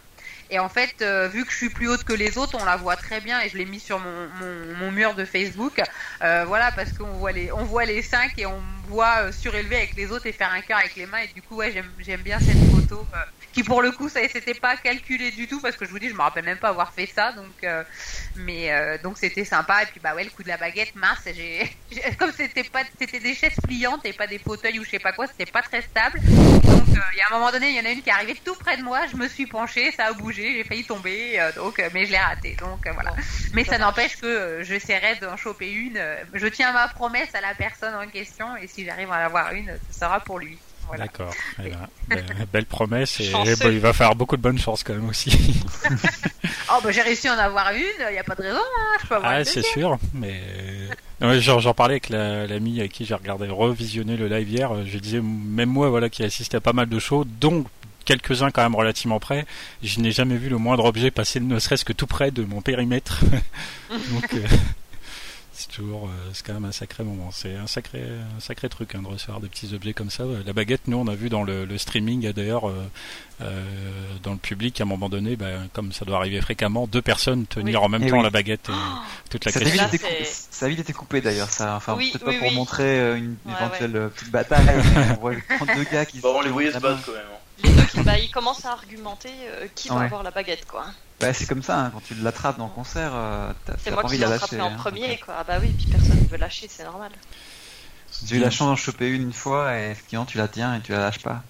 Et 0.50 0.58
en 0.58 0.68
fait, 0.68 0.94
euh, 1.02 1.28
vu 1.28 1.44
que 1.46 1.52
je 1.52 1.56
suis 1.56 1.70
plus 1.70 1.88
haute 1.88 2.04
que 2.04 2.12
les 2.12 2.36
autres, 2.38 2.56
on 2.60 2.64
la 2.64 2.76
voit 2.76 2.96
très 2.96 3.20
bien 3.20 3.40
et 3.40 3.48
je 3.48 3.56
l'ai 3.56 3.64
mis 3.64 3.80
sur 3.80 3.98
mon, 4.00 4.28
mon, 4.40 4.74
mon 4.80 4.90
mur 4.92 5.14
de 5.14 5.24
Facebook. 5.24 5.80
Euh, 6.22 6.44
voilà, 6.46 6.72
parce 6.72 6.92
qu'on 6.92 7.12
voit 7.22 7.32
les, 7.32 7.50
on 7.52 7.64
voit 7.64 7.84
les 7.86 8.02
cinq 8.02 8.32
et 8.38 8.46
on 8.46 8.60
voit 8.88 9.22
euh, 9.22 9.32
surélever 9.32 9.76
avec 9.76 9.96
les 9.96 10.10
autres 10.10 10.26
et 10.26 10.32
faire 10.32 10.52
un 10.52 10.60
cœur 10.60 10.78
avec 10.78 10.94
les 10.96 11.06
mains. 11.06 11.18
Et 11.18 11.28
du 11.28 11.42
coup, 11.42 11.56
ouais, 11.56 11.72
j'aime, 11.72 12.20
bien 12.22 12.38
cette 12.38 12.58
photo. 12.70 13.06
euh, 13.14 13.18
qui 13.52 13.62
pour 13.62 13.82
le 13.82 13.92
coup, 13.92 14.08
ça 14.08 14.20
c'était 14.32 14.54
pas 14.54 14.76
calculé 14.78 15.30
du 15.30 15.46
tout 15.46 15.60
parce 15.60 15.76
que 15.76 15.84
je 15.84 15.90
vous 15.90 15.98
dis, 15.98 16.08
je 16.08 16.14
me 16.14 16.22
rappelle 16.22 16.44
même 16.44 16.58
pas 16.58 16.70
avoir 16.70 16.92
fait 16.92 17.06
ça. 17.06 17.32
Donc, 17.32 17.52
euh, 17.64 17.84
mais 18.36 18.70
donc 19.02 19.18
c'était 19.18 19.44
sympa. 19.44 19.82
Et 19.82 19.86
puis 19.86 20.00
bah 20.00 20.14
ouais, 20.14 20.24
le 20.24 20.30
coup 20.30 20.42
de 20.42 20.48
la 20.48 20.56
baguette, 20.56 20.94
mince, 20.94 21.28
j'ai, 21.34 21.70
comme 22.18 22.32
c'était 22.32 22.64
pas, 22.64 22.80
c'était 22.98 23.20
des 23.20 23.34
chaises 23.34 23.56
pliantes 23.62 24.04
et 24.06 24.12
pas 24.14 24.26
des 24.26 24.38
fauteuils 24.38 24.78
ou 24.78 24.84
je 24.84 24.90
sais 24.90 24.98
pas 24.98 25.12
quoi, 25.12 25.26
c'était 25.26 25.50
pas 25.50 25.62
très 25.62 25.82
stable. 25.82 26.20
Donc 26.22 26.84
il 26.88 27.18
y 27.18 27.20
a 27.20 27.26
un 27.30 27.38
moment 27.38 27.50
donné, 27.50 27.70
il 27.70 27.76
y 27.76 27.80
en 27.80 27.84
a 27.84 27.90
une 27.90 28.00
qui 28.00 28.08
est 28.08 28.12
arrivée 28.12 28.40
tout 28.42 28.54
près 28.54 28.78
de 28.78 28.82
moi, 28.82 29.00
je 29.10 29.16
me 29.16 29.28
suis 29.28 29.46
penchée, 29.46 29.92
ça 29.92 30.06
a 30.06 30.12
bougé, 30.12 30.54
j'ai 30.54 30.64
failli 30.64 30.84
tomber, 30.84 31.38
donc 31.54 31.82
mais 31.92 32.06
je 32.06 32.12
l'ai 32.12 32.18
raté. 32.18 32.56
Donc 32.58 32.88
voilà. 32.94 33.12
Mais 33.52 33.64
ça 33.64 33.76
n'empêche 33.76 34.16
que 34.16 34.62
j'essaierai 34.62 35.16
d'en 35.16 35.36
choper 35.36 35.70
une. 35.70 36.00
je 36.32 36.46
tiens 36.46 36.72
ma 36.72 36.88
promesse 36.88 37.34
à 37.34 37.42
la 37.42 37.54
personne 37.54 37.94
en 37.94 38.08
question 38.08 38.56
si 38.74 38.84
j'arrive 38.84 39.10
à 39.10 39.16
en 39.22 39.26
avoir 39.26 39.52
une, 39.52 39.70
ce 39.90 39.98
sera 40.00 40.20
pour 40.20 40.38
lui. 40.38 40.56
Voilà. 40.88 41.04
D'accord. 41.04 41.32
Eh 41.64 41.70
ben, 41.70 41.88
belle, 42.08 42.46
belle 42.52 42.66
promesse 42.66 43.20
et 43.20 43.30
Chanceux. 43.30 43.54
bon, 43.56 43.70
il 43.70 43.78
va 43.78 43.92
falloir 43.92 44.16
beaucoup 44.16 44.36
de 44.36 44.42
bonne 44.42 44.58
chance 44.58 44.82
quand 44.84 44.94
même 44.94 45.08
aussi. 45.08 45.30
Oh 46.74 46.78
bah 46.82 46.90
j'ai 46.90 47.02
réussi 47.02 47.28
à 47.28 47.34
en 47.34 47.38
avoir 47.38 47.70
une, 47.74 47.82
il 48.08 48.12
n'y 48.12 48.18
a 48.18 48.24
pas 48.24 48.34
de 48.34 48.42
raison, 48.42 48.56
hein, 48.58 48.96
je 49.02 49.06
peux 49.06 49.16
avoir 49.16 49.32
ah, 49.32 49.44
c'est 49.44 49.62
sûr, 49.62 49.98
mais 50.14 50.40
ouais, 51.20 51.38
genre, 51.38 51.60
j'en 51.60 51.74
parlais 51.74 51.94
avec 51.94 52.08
la- 52.08 52.46
l'ami 52.46 52.80
avec 52.80 52.92
qui 52.92 53.04
j'ai 53.04 53.14
regardé 53.14 53.46
revisionné 53.48 54.16
le 54.16 54.26
live 54.26 54.48
hier. 54.48 54.72
euh, 54.72 54.84
Je 54.86 54.98
disais 54.98 55.20
même 55.20 55.68
moi, 55.68 55.90
voilà, 55.90 56.08
qui 56.08 56.24
assisté 56.24 56.56
à 56.56 56.60
pas 56.62 56.72
mal 56.72 56.88
de 56.88 56.98
shows, 56.98 57.24
dont 57.26 57.66
quelques-uns 58.06 58.50
quand 58.50 58.62
même 58.62 58.74
relativement 58.74 59.20
près, 59.20 59.44
je 59.82 60.00
n'ai 60.00 60.12
jamais 60.12 60.36
vu 60.36 60.48
le 60.48 60.56
moindre 60.56 60.86
objet 60.86 61.10
passer 61.10 61.40
ne 61.40 61.58
serait-ce 61.58 61.84
que 61.84 61.92
tout 61.92 62.06
près 62.06 62.30
de 62.30 62.42
mon 62.42 62.62
périmètre. 62.62 63.20
Donc 63.90 64.32
euh, 64.32 64.46
c'est 65.62 65.76
toujours, 65.76 66.06
euh, 66.06 66.30
c'est 66.32 66.44
quand 66.46 66.54
même 66.54 66.64
un 66.64 66.72
sacré 66.72 67.04
moment. 67.04 67.30
C'est 67.32 67.54
un 67.56 67.66
sacré, 67.66 68.02
un 68.36 68.40
sacré 68.40 68.68
truc 68.68 68.94
hein, 68.94 69.02
de 69.02 69.08
recevoir 69.08 69.40
des 69.40 69.48
petits 69.48 69.74
objets 69.74 69.92
comme 69.94 70.10
ça. 70.10 70.24
La 70.46 70.52
baguette, 70.52 70.82
nous 70.88 70.96
on 70.98 71.06
a 71.08 71.14
vu 71.14 71.28
dans 71.28 71.42
le, 71.42 71.64
le 71.64 71.78
streaming 71.78 72.30
d'ailleurs, 72.32 72.68
euh, 72.68 72.84
euh, 73.40 73.62
dans 74.22 74.32
le 74.32 74.38
public 74.38 74.80
à 74.80 74.84
un 74.84 74.86
moment 74.86 75.08
donné, 75.08 75.36
bah, 75.36 75.46
comme 75.72 75.92
ça 75.92 76.04
doit 76.04 76.16
arriver 76.18 76.40
fréquemment, 76.40 76.86
deux 76.86 77.02
personnes 77.02 77.46
tenir 77.46 77.80
Oui. 77.80 77.86
en 77.86 77.88
même 77.88 78.02
Eh 78.04 78.10
temps 78.10 78.18
oui. 78.18 78.22
la 78.22 78.30
baguette. 78.30 78.68
et 78.68 79.28
toute 79.30 79.44
la 79.44 79.52
Ça 79.52 79.60
question. 79.60 79.86
été 79.86 79.98
coupé, 79.98 80.24
ça 80.24 80.66
a 80.66 80.68
vite 80.68 80.78
été 80.80 80.92
coupé 80.92 81.20
d'ailleurs, 81.20 81.50
ça. 81.50 81.76
Enfin, 81.76 81.94
Oui, 81.96 82.10
peut-être 82.12 82.26
oui, 82.26 82.34
pas 82.34 82.38
pour 82.40 82.48
oui. 82.48 82.54
montrer 82.54 83.16
une 83.18 83.36
Ouais, 83.46 83.52
éventuelle 83.58 84.10
petite 84.14 84.30
bataille. 84.30 84.66
on 85.18 85.20
voit 85.20 85.34
deux 85.34 85.84
gars 85.92 86.04
qui 86.06 86.20
on 86.24 86.40
les 86.42 86.50
voyait 86.50 86.68
se 86.70 86.74
la 86.74 86.80
main. 86.80 86.90
battre 86.94 87.06
quand 87.06 87.12
même. 87.12 87.22
hein. 87.22 87.38
Les 87.64 87.70
deux 87.70 87.82
qui, 87.84 88.00
bah, 88.00 88.18
ils 88.18 88.30
commencent 88.30 88.64
à 88.64 88.72
argumenter 88.72 89.28
euh, 89.46 89.66
qui 89.74 89.88
va 89.88 90.00
avoir 90.00 90.22
la 90.22 90.30
baguette, 90.32 90.66
quoi. 90.66 90.84
Bah, 91.22 91.32
c'est 91.32 91.46
comme 91.46 91.62
ça, 91.62 91.80
hein, 91.80 91.90
quand 91.94 92.02
tu 92.02 92.14
l'attrapes 92.14 92.58
dans 92.58 92.66
le 92.66 92.72
concert, 92.72 93.12
euh, 93.14 93.52
t'as 93.64 93.74
C'est 93.78 93.84
t'as 93.84 93.90
moi 93.92 94.02
pas 94.02 94.08
qui 94.08 94.14
envie 94.14 94.18
de 94.18 94.24
l'ai 94.24 94.30
la 94.30 94.36
attrapé 94.36 94.60
en 94.60 94.66
hein. 94.66 94.76
premier, 94.76 95.18
quoi. 95.18 95.34
Ah 95.38 95.44
bah 95.44 95.58
oui, 95.60 95.68
puis 95.68 95.86
personne 95.86 96.20
ne 96.20 96.28
veut 96.28 96.36
lâcher, 96.36 96.66
c'est 96.68 96.84
normal. 96.84 97.12
J'ai 98.26 98.36
eu 98.36 98.40
la 98.40 98.50
chance 98.50 98.68
d'en 98.68 98.76
choper 98.76 99.08
une 99.08 99.22
une 99.22 99.32
fois 99.32 99.78
et 99.78 99.90
effectivement 99.92 100.26
tu 100.26 100.36
la 100.36 100.48
tiens 100.48 100.74
et 100.74 100.80
tu 100.80 100.92
la 100.92 100.98
lâches 100.98 101.20
pas. 101.20 101.42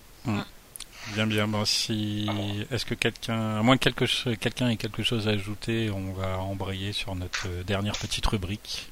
Bien, 1.14 1.26
bien. 1.26 1.48
Bon, 1.48 1.64
si 1.64 2.30
est-ce 2.70 2.86
que 2.86 2.94
quelqu'un, 2.94 3.58
à 3.58 3.62
moins 3.62 3.76
que 3.76 3.90
quelque 3.90 4.34
quelqu'un 4.34 4.68
ait 4.68 4.76
quelque 4.76 5.02
chose 5.02 5.26
à 5.26 5.32
ajouter, 5.32 5.90
on 5.90 6.12
va 6.12 6.38
embrayer 6.38 6.92
sur 6.92 7.14
notre 7.16 7.48
euh, 7.48 7.64
dernière 7.64 7.96
petite 7.96 8.26
rubrique. 8.26 8.91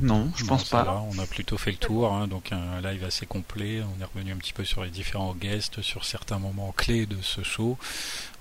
Non, 0.00 0.30
je 0.36 0.44
pense 0.44 0.64
pas. 0.68 1.04
on 1.10 1.18
a 1.18 1.26
plutôt 1.26 1.58
fait 1.58 1.72
le 1.72 1.76
tour, 1.76 2.12
hein, 2.12 2.28
donc 2.28 2.52
un 2.52 2.80
live 2.80 3.04
assez 3.04 3.26
complet. 3.26 3.82
On 3.82 4.00
est 4.00 4.04
revenu 4.04 4.32
un 4.32 4.36
petit 4.36 4.52
peu 4.52 4.64
sur 4.64 4.84
les 4.84 4.90
différents 4.90 5.34
guests, 5.34 5.82
sur 5.82 6.04
certains 6.04 6.38
moments 6.38 6.72
clés 6.76 7.06
de 7.06 7.16
ce 7.20 7.42
show. 7.42 7.76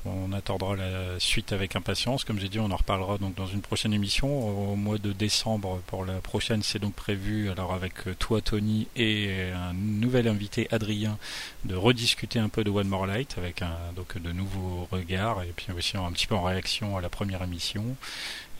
on 0.05 0.31
attendra 0.34 0.75
la 0.75 1.19
suite 1.19 1.53
avec 1.53 1.75
impatience. 1.75 2.23
Comme 2.23 2.39
j'ai 2.39 2.47
dit, 2.47 2.59
on 2.59 2.69
en 2.71 2.75
reparlera 2.75 3.17
donc 3.17 3.34
dans 3.35 3.47
une 3.47 3.61
prochaine 3.61 3.93
émission 3.93 4.71
au 4.71 4.75
mois 4.75 4.99
de 4.99 5.13
décembre. 5.13 5.81
Pour 5.88 6.05
la 6.05 6.21
prochaine, 6.21 6.61
c'est 6.61 6.79
donc 6.79 6.93
prévu 6.93 7.49
alors 7.49 7.73
avec 7.73 7.93
toi 8.19 8.39
Tony 8.41 8.88
et 8.95 9.49
un 9.53 9.73
nouvel 9.73 10.27
invité 10.27 10.67
Adrien 10.71 11.17
de 11.65 11.75
rediscuter 11.75 12.38
un 12.38 12.49
peu 12.49 12.63
de 12.63 12.69
One 12.69 12.88
More 12.88 13.07
Light 13.07 13.35
avec 13.38 13.63
un 13.63 13.75
donc 13.95 14.21
de 14.21 14.31
nouveaux 14.31 14.88
regards 14.91 15.41
et 15.41 15.53
puis 15.55 15.67
aussi 15.75 15.97
un 15.97 16.11
petit 16.11 16.27
peu 16.27 16.35
en 16.35 16.43
réaction 16.43 16.97
à 16.97 17.01
la 17.01 17.09
première 17.09 17.41
émission. 17.41 17.95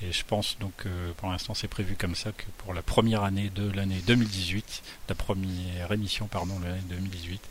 Et 0.02 0.12
je 0.12 0.24
pense 0.24 0.58
donc 0.60 0.86
euh, 0.86 1.12
pour 1.18 1.30
l'instant 1.30 1.56
c'est 1.56 1.68
prévu 1.68 1.96
comme 1.96 2.14
ça 2.14 2.32
que 2.32 2.44
pour 2.60 2.74
la 2.74 2.84
première 2.84 3.24
année 3.24 3.50
de 3.50 3.72
l'année 3.72 4.02
2018, 4.06 4.84
la 5.10 5.16
première 5.16 5.92
émission 5.92 6.28
pardon 6.28 6.60
de 6.60 6.66
l'année 6.66 6.84
2018, 6.90 7.42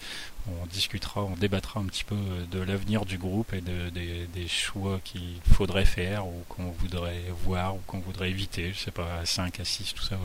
on 0.48 0.66
discutera, 0.66 1.22
on 1.24 1.34
débattra 1.36 1.80
un 1.80 1.86
petit 1.86 2.04
peu 2.04 2.16
de 2.50 2.60
l'avenir 2.60 3.04
du 3.04 3.18
groupe 3.18 3.52
et 3.52 3.60
de, 3.60 3.90
des, 3.90 4.48
choix 4.48 5.00
qu'il 5.02 5.40
faudrait 5.52 5.84
faire 5.84 6.26
ou 6.26 6.44
qu'on 6.48 6.70
voudrait 6.70 7.24
voir 7.42 7.74
ou 7.74 7.80
qu'on 7.86 7.98
voudrait 7.98 8.30
éviter, 8.30 8.72
je 8.72 8.78
sais 8.78 8.90
pas, 8.90 9.18
à 9.20 9.26
5, 9.26 9.58
à 9.60 9.64
6, 9.64 9.94
tout 9.94 10.04
ça. 10.04 10.18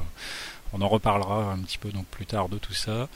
On 0.73 0.81
en 0.81 0.88
reparlera 0.88 1.52
un 1.52 1.60
petit 1.60 1.77
peu 1.77 1.89
donc 1.91 2.06
plus 2.06 2.26
tard 2.26 2.49
de 2.49 2.57
tout 2.57 2.73
ça. 2.73 3.10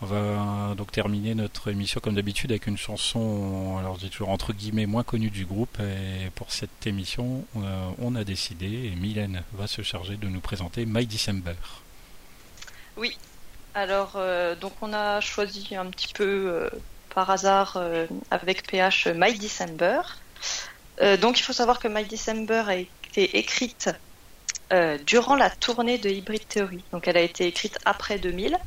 On 0.00 0.06
va 0.06 0.74
donc 0.76 0.92
terminer 0.92 1.34
notre 1.34 1.72
émission 1.72 2.00
comme 2.00 2.14
d'habitude 2.14 2.52
avec 2.52 2.68
une 2.68 2.78
chanson, 2.78 3.78
alors 3.78 3.96
je 3.96 4.04
dis 4.04 4.10
toujours 4.10 4.28
entre 4.28 4.52
guillemets 4.52 4.86
moins 4.86 5.02
connue 5.02 5.30
du 5.30 5.44
groupe. 5.44 5.76
Et 5.80 6.30
pour 6.36 6.52
cette 6.52 6.86
émission, 6.86 7.44
euh, 7.56 7.90
on 8.00 8.14
a 8.14 8.22
décidé, 8.22 8.66
et 8.66 8.90
Mylène 8.90 9.42
va 9.54 9.66
se 9.66 9.82
charger 9.82 10.16
de 10.16 10.28
nous 10.28 10.38
présenter 10.38 10.86
My 10.86 11.04
December. 11.04 11.56
Oui, 12.96 13.18
alors 13.74 14.12
euh, 14.14 14.54
donc 14.54 14.72
on 14.82 14.92
a 14.92 15.20
choisi 15.20 15.74
un 15.74 15.86
petit 15.86 16.14
peu 16.14 16.24
euh, 16.46 16.70
par 17.12 17.28
hasard 17.28 17.82
avec 18.30 18.70
PH 18.70 19.08
My 19.08 19.36
December. 19.36 20.02
donc 21.20 21.40
il 21.40 21.42
faut 21.42 21.52
savoir 21.52 21.80
que 21.80 21.88
My 21.88 22.04
December 22.04 22.62
a 22.68 22.76
été 22.76 23.36
écrite 23.36 23.90
durant 25.06 25.34
la 25.34 25.50
tournée 25.50 25.98
de 25.98 26.08
Hybrid 26.08 26.46
Theory. 26.46 26.84
Donc 26.92 27.08
elle 27.08 27.16
a 27.16 27.22
été 27.22 27.48
écrite 27.48 27.80
après 27.84 28.20
2000. 28.20 28.58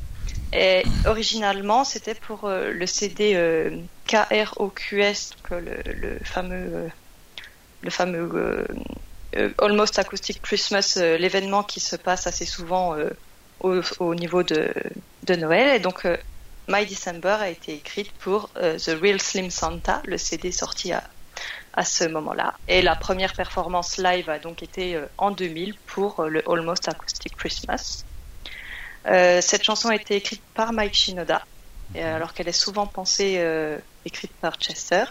Et 0.52 0.82
originalement, 1.06 1.84
c'était 1.84 2.14
pour 2.14 2.44
euh, 2.44 2.72
le 2.72 2.86
CD 2.86 3.32
euh, 3.34 3.70
KROQS, 4.06 5.34
le, 5.50 5.82
le, 5.86 6.18
fameux, 6.24 6.74
euh, 6.74 6.88
le 7.80 7.90
fameux 7.90 8.66
Almost 9.58 9.98
Acoustic 9.98 10.42
Christmas, 10.42 10.98
l'événement 11.18 11.62
qui 11.62 11.80
se 11.80 11.96
passe 11.96 12.26
assez 12.26 12.44
souvent 12.44 12.94
au, 13.60 13.80
au, 13.98 14.14
niveau 14.14 14.42
de, 14.42 14.70
Noël. 15.26 15.74
Et 15.74 15.78
donc, 15.78 16.06
My 16.68 16.84
December 16.84 17.38
a 17.40 17.48
été 17.48 17.72
écrite 17.72 18.12
pour 18.12 18.50
The 18.50 18.94
Real 19.00 19.22
Slim 19.22 19.50
Santa, 19.50 20.02
le 20.04 20.18
CD 20.18 20.52
sorti 20.52 20.92
à 20.92 21.84
ce 21.84 22.04
moment-là. 22.04 22.52
Et 22.68 22.82
la 22.82 22.94
première 22.94 23.32
performance 23.32 23.96
live 23.96 24.28
a 24.28 24.38
donc 24.38 24.62
été 24.62 25.00
en 25.16 25.30
2000 25.30 25.76
pour 25.86 26.24
le 26.24 26.46
Almost 26.46 26.88
Acoustic 26.88 27.34
Christmas. 27.34 28.04
Euh, 29.06 29.40
cette 29.40 29.64
chanson 29.64 29.88
a 29.88 29.94
été 29.94 30.14
écrite 30.14 30.42
par 30.54 30.72
Mike 30.72 30.94
Shinoda, 30.94 31.44
mhm. 31.94 32.02
alors 32.02 32.34
qu'elle 32.34 32.48
est 32.48 32.52
souvent 32.52 32.86
pensée 32.86 33.36
euh, 33.38 33.78
écrite 34.04 34.32
par 34.40 34.56
Chester. 34.56 35.04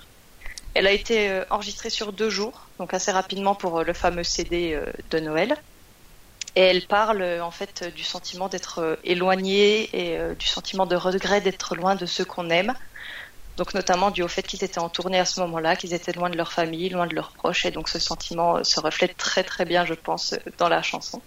Elle 0.74 0.88
a 0.88 0.92
été 0.92 1.30
euh, 1.30 1.44
enregistrée 1.50 1.90
sur 1.90 2.14
deux 2.14 2.30
jours, 2.30 2.68
donc 2.80 2.94
assez 2.94 3.12
rapidement 3.12 3.56
pour 3.56 3.84
le 3.84 3.94
fameux 3.94 4.24
CD 4.24 4.80
de 5.10 5.20
Noël. 5.20 5.58
Et 6.56 6.62
elle 6.62 6.86
parle 6.86 7.24
en 7.42 7.52
fait 7.52 7.94
du 7.96 8.04
sentiment 8.04 8.50
d'être 8.50 9.00
éloigné 9.06 9.90
et 9.94 10.36
du 10.36 10.46
sentiment 10.46 10.86
de 10.86 10.98
regret 10.98 11.40
d'être 11.40 11.76
loin 11.76 11.96
de 11.96 12.06
ceux 12.06 12.26
qu'on 12.26 12.50
aime. 12.50 12.74
Donc 13.56 13.74
notamment 13.74 14.12
dû 14.12 14.22
au 14.22 14.28
fait 14.28 14.44
qu'ils 14.44 14.64
étaient 14.64 14.80
en 14.80 14.90
tournée 14.90 15.20
à 15.20 15.24
ce 15.24 15.40
moment-là, 15.42 15.78
qu'ils 15.78 15.94
étaient 15.94 16.12
loin 16.12 16.30
de 16.30 16.36
leur 16.36 16.52
famille, 16.52 16.90
loin 16.90 17.08
de 17.08 17.16
leurs 17.16 17.32
proches, 17.32 17.66
et 17.66 17.72
donc 17.72 17.88
ce 17.88 18.00
sentiment 18.00 18.66
se 18.66 18.82
reflète 18.82 19.16
très 19.16 19.44
très 19.46 19.64
bien, 19.64 19.86
je 19.86 19.94
pense, 19.94 20.36
dans 20.58 20.68
la 20.68 20.82
chanson. 20.82 21.22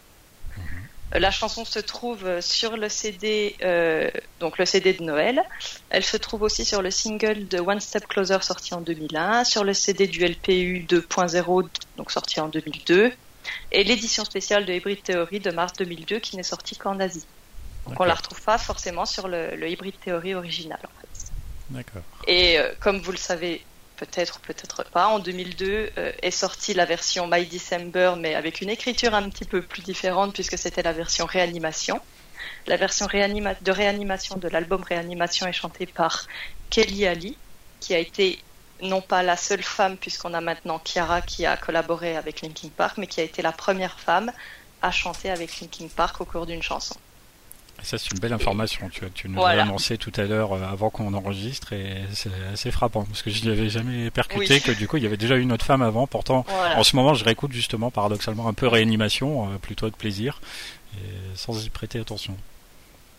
La 1.15 1.31
chanson 1.31 1.65
se 1.65 1.79
trouve 1.79 2.41
sur 2.41 2.77
le 2.77 2.89
CD, 2.89 3.55
euh, 3.63 4.11
donc 4.41 4.59
le 4.59 4.67
CD 4.67 4.93
de 4.95 5.05
Noël. 5.05 5.43
Elle 5.91 6.05
se 6.05 6.17
trouve 6.17 6.43
aussi 6.43 6.65
sur 6.65 6.83
le 6.83 6.91
single 6.91 7.47
de 7.47 7.61
One 7.61 7.79
Step 7.79 8.09
Closer 8.09 8.39
sorti 8.43 8.75
en 8.75 8.81
2001, 8.81 9.45
sur 9.45 9.63
le 9.63 9.75
CD 9.75 10.09
du 10.09 10.27
LPU 10.27 10.85
2.0 10.89 11.69
donc 11.97 12.11
sorti 12.11 12.41
en 12.41 12.49
2002, 12.49 13.13
et 13.71 13.85
l'édition 13.85 14.25
spéciale 14.25 14.67
de 14.67 14.73
Hybrid 14.73 15.05
Theory 15.05 15.39
de 15.39 15.53
mars 15.53 15.75
2002 15.79 16.19
qui 16.19 16.37
n'est 16.37 16.43
sortie 16.43 16.77
qu'en 16.77 16.99
Asie. 16.99 17.27
Donc 17.87 18.01
on 18.01 18.05
la 18.05 18.15
retrouve 18.15 18.43
pas 18.43 18.59
forcément 18.59 19.07
sur 19.07 19.29
le, 19.29 19.55
le 19.55 19.69
Hybrid 19.69 19.95
Theory 20.05 20.35
original. 20.35 20.81
En 20.83 21.01
fait. 21.01 21.33
D'accord. 21.71 22.03
Et 22.27 22.59
euh, 22.59 22.73
comme 22.81 22.99
vous 22.99 23.13
le 23.13 23.19
savez 23.19 23.65
peut-être 23.97 24.37
ou 24.37 24.41
peut-être 24.41 24.85
pas. 24.91 25.09
En 25.09 25.19
2002 25.19 25.91
euh, 25.99 26.13
est 26.23 26.31
sortie 26.31 26.75
la 26.75 26.85
version 26.85 27.27
My 27.27 27.47
December, 27.47 28.15
mais 28.19 28.35
avec 28.35 28.61
une 28.61 28.71
écriture 28.71 29.15
un 29.15 29.29
petit 29.31 29.45
peu 29.45 29.63
plus 29.63 29.83
différente 29.83 30.35
puisque 30.35 30.59
c'était 30.59 30.83
la 30.83 30.93
version 30.93 31.27
réanimation. 31.27 32.01
La 32.67 32.77
version 32.77 33.07
de 33.07 33.71
réanimation 33.71 34.37
de 34.37 34.49
l'album 34.49 34.83
Réanimation 34.83 35.47
est 35.47 35.53
chantée 35.53 35.87
par 35.87 36.27
Kelly 36.71 37.07
Ali, 37.07 37.39
qui 37.81 37.95
a 37.95 37.99
été 37.99 38.39
non 38.83 39.01
pas 39.01 39.23
la 39.23 39.37
seule 39.37 39.63
femme, 39.63 39.97
puisqu'on 39.97 40.35
a 40.35 40.41
maintenant 40.41 40.79
Kiara 40.79 41.23
qui 41.23 41.47
a 41.47 41.57
collaboré 41.57 42.17
avec 42.17 42.43
Linkin 42.43 42.69
Park, 42.75 42.99
mais 42.99 43.07
qui 43.07 43.21
a 43.21 43.25
été 43.25 43.43
la 43.43 43.53
première 43.53 43.99
femme 44.01 44.33
à 44.83 44.91
chanter 44.91 45.31
avec 45.31 45.61
Linkin 45.61 45.89
Park 45.95 46.21
au 46.21 46.25
cours 46.25 46.47
d'une 46.47 46.63
chanson. 46.63 46.97
Ça, 47.83 47.99
c'est 47.99 48.11
une 48.13 48.19
belle 48.19 48.33
information. 48.33 48.89
Tu, 48.89 49.03
tu 49.13 49.29
nous 49.29 49.41
l'as 49.41 49.63
annoncé 49.63 49.99
tout 49.99 50.13
à 50.17 50.23
l'heure 50.23 50.53
euh, 50.53 50.63
avant 50.63 50.91
qu'on 50.91 51.13
enregistre 51.13 51.73
et 51.73 52.05
c'est 52.13 52.31
assez 52.53 52.71
frappant 52.71 53.05
parce 53.05 53.23
que 53.23 53.31
je 53.31 53.45
n'avais 53.47 53.69
jamais 53.69 54.11
percuté 54.11 54.61
que 54.61 54.73
du 54.73 54.89
coup 54.89 54.97
il 54.97 55.03
y 55.03 55.07
avait 55.07 55.17
déjà 55.17 55.37
une 55.37 55.53
autre 55.53 55.67
femme 55.67 55.83
avant. 55.83 56.07
Pourtant, 56.07 56.47
en 56.49 56.83
ce 56.85 56.97
moment, 56.97 57.15
je 57.15 57.25
réécoute 57.25 57.53
justement 57.53 57.91
paradoxalement 57.91 58.49
un 58.49 58.55
peu 58.55 58.69
réanimation, 58.69 59.53
euh, 59.53 59.57
plutôt 59.59 59.91
de 59.91 59.95
plaisir, 59.95 60.41
et 60.95 60.99
sans 61.35 61.65
y 61.65 61.69
prêter 61.69 61.99
attention. 61.99 62.37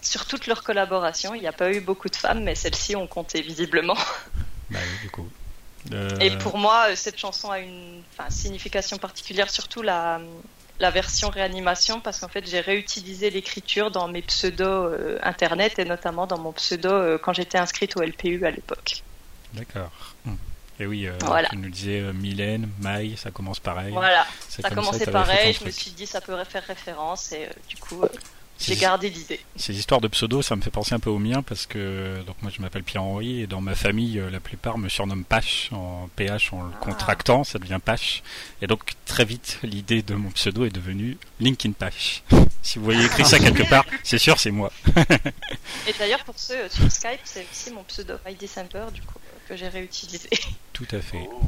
Sur 0.01 0.25
toute 0.25 0.47
leur 0.47 0.63
collaboration, 0.63 1.33
il 1.33 1.41
n'y 1.41 1.47
a 1.47 1.53
pas 1.53 1.71
eu 1.71 1.79
beaucoup 1.79 2.09
de 2.09 2.15
femmes, 2.15 2.43
mais 2.43 2.55
celles-ci 2.55 2.95
ont 2.95 3.07
compté 3.07 3.41
visiblement. 3.41 3.97
Bah 4.71 4.79
oui, 4.81 4.99
du 5.03 5.11
coup. 5.11 5.29
Et 6.19 6.31
pour 6.37 6.57
moi, 6.57 6.95
cette 6.95 7.19
chanson 7.19 7.51
a 7.51 7.59
une 7.59 8.01
signification 8.29 8.97
particulière, 8.97 9.51
surtout 9.51 9.83
la, 9.83 10.19
la 10.79 10.91
version 10.91 11.29
réanimation 11.29 12.01
parce 12.01 12.19
qu'en 12.19 12.27
fait 12.27 12.47
j'ai 12.47 12.59
réutilisé 12.59 13.29
l'écriture 13.29 13.91
dans 13.91 14.07
mes 14.07 14.21
pseudos 14.21 14.91
euh, 14.91 15.17
internet 15.23 15.79
et 15.79 15.85
notamment 15.85 16.27
dans 16.27 16.37
mon 16.37 16.51
pseudo 16.51 16.89
euh, 16.89 17.17
quand 17.17 17.33
j'étais 17.33 17.57
inscrite 17.57 17.95
au 17.97 18.01
LPU 18.01 18.45
à 18.45 18.51
l'époque. 18.51 19.03
D'accord. 19.53 19.91
Hum. 20.27 20.37
Et 20.77 20.85
oui, 20.85 21.07
euh, 21.07 21.13
tu 21.49 21.55
nous 21.55 21.69
disais 21.69 22.01
Mylène, 22.11 22.69
Maï, 22.81 23.15
ça 23.15 23.31
commence 23.31 23.61
pareil. 23.61 23.93
Voilà, 23.93 24.27
ça 24.49 24.69
commençait 24.69 25.09
pareil, 25.09 25.53
je 25.53 25.63
me 25.63 25.71
suis 25.71 25.91
dit 25.91 26.05
ça 26.05 26.19
peut 26.19 26.35
faire 26.43 26.63
référence 26.65 27.31
et 27.31 27.47
du 27.69 27.77
coup 27.77 28.03
j'ai 28.59 28.75
gardé 28.75 29.09
l'idée. 29.09 29.39
Ces 29.55 29.77
histoires 29.77 30.01
de 30.01 30.07
pseudo, 30.07 30.41
ça 30.41 30.55
me 30.55 30.61
fait 30.61 30.71
penser 30.71 30.95
un 30.95 30.99
peu 30.99 31.09
au 31.09 31.19
mien 31.19 31.43
parce 31.43 31.65
que 31.65 32.21
donc 32.25 32.35
moi 32.41 32.51
je 32.55 32.61
m'appelle 32.61 32.83
Pierre-Henri 32.83 33.41
et 33.41 33.47
dans 33.47 33.61
ma 33.61 33.75
famille 33.75 34.21
la 34.31 34.39
plupart 34.39 34.77
me 34.77 34.89
surnomment 34.89 35.25
Pache 35.25 35.69
en 35.71 36.09
PH 36.15 36.53
en 36.53 36.63
le 36.63 36.71
ah. 36.73 36.77
contractant, 36.79 37.43
ça 37.43 37.59
devient 37.59 37.79
Pache. 37.83 38.23
Et 38.61 38.67
donc 38.67 38.93
très 39.05 39.25
vite 39.25 39.59
l'idée 39.63 40.01
de 40.01 40.15
mon 40.15 40.31
pseudo 40.31 40.65
est 40.65 40.69
devenue 40.69 41.17
Linkin 41.39 41.73
Pache. 41.73 42.23
si 42.61 42.79
vous 42.79 42.85
voyez 42.85 43.05
écrit 43.05 43.25
ça 43.25 43.39
quelque 43.39 43.67
part, 43.69 43.85
c'est 44.03 44.17
sûr 44.17 44.39
c'est 44.39 44.51
moi. 44.51 44.71
et 45.87 45.93
d'ailleurs 45.99 46.23
pour 46.23 46.37
ceux 46.39 46.69
sur 46.69 46.89
Skype, 46.91 47.19
c'est 47.23 47.45
aussi 47.51 47.71
mon 47.71 47.83
pseudo 47.83 48.15
My 48.25 48.35
December 48.35 48.85
du 48.93 49.01
coup 49.01 49.19
que 49.47 49.55
j'ai 49.55 49.67
réutilisé. 49.67 50.29
Tout 50.73 50.87
à 50.91 51.01
fait. 51.01 51.27
Oh. 51.31 51.41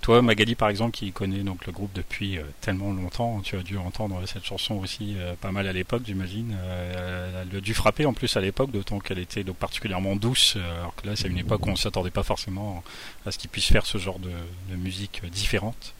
Toi, 0.00 0.22
Magali, 0.22 0.54
par 0.54 0.70
exemple, 0.70 0.92
qui 0.92 1.12
connaît 1.12 1.42
donc 1.42 1.66
le 1.66 1.72
groupe 1.72 1.92
depuis 1.92 2.38
euh, 2.38 2.42
tellement 2.62 2.90
longtemps, 2.90 3.40
tu 3.42 3.56
as 3.56 3.62
dû 3.62 3.76
entendre 3.76 4.22
cette 4.26 4.44
chanson 4.44 4.76
aussi 4.76 5.16
euh, 5.18 5.34
pas 5.38 5.52
mal 5.52 5.68
à 5.68 5.74
l'époque, 5.74 6.02
j'imagine. 6.06 6.56
Euh, 6.58 7.42
elle 7.42 7.58
a 7.58 7.60
dû 7.60 7.74
frapper 7.74 8.06
en 8.06 8.14
plus 8.14 8.34
à 8.34 8.40
l'époque, 8.40 8.70
d'autant 8.70 8.98
qu'elle 8.98 9.18
était 9.18 9.44
donc 9.44 9.56
particulièrement 9.56 10.16
douce, 10.16 10.56
alors 10.56 10.94
que 10.94 11.06
là, 11.06 11.16
c'est 11.16 11.28
une 11.28 11.36
époque 11.36 11.66
où 11.66 11.68
on 11.68 11.72
ne 11.72 11.76
s'attendait 11.76 12.10
pas 12.10 12.22
forcément 12.22 12.82
à 13.26 13.30
ce 13.30 13.36
qu'ils 13.36 13.50
puissent 13.50 13.70
faire 13.70 13.84
ce 13.84 13.98
genre 13.98 14.18
de, 14.18 14.30
musique 14.74 15.22
différente. 15.30 15.94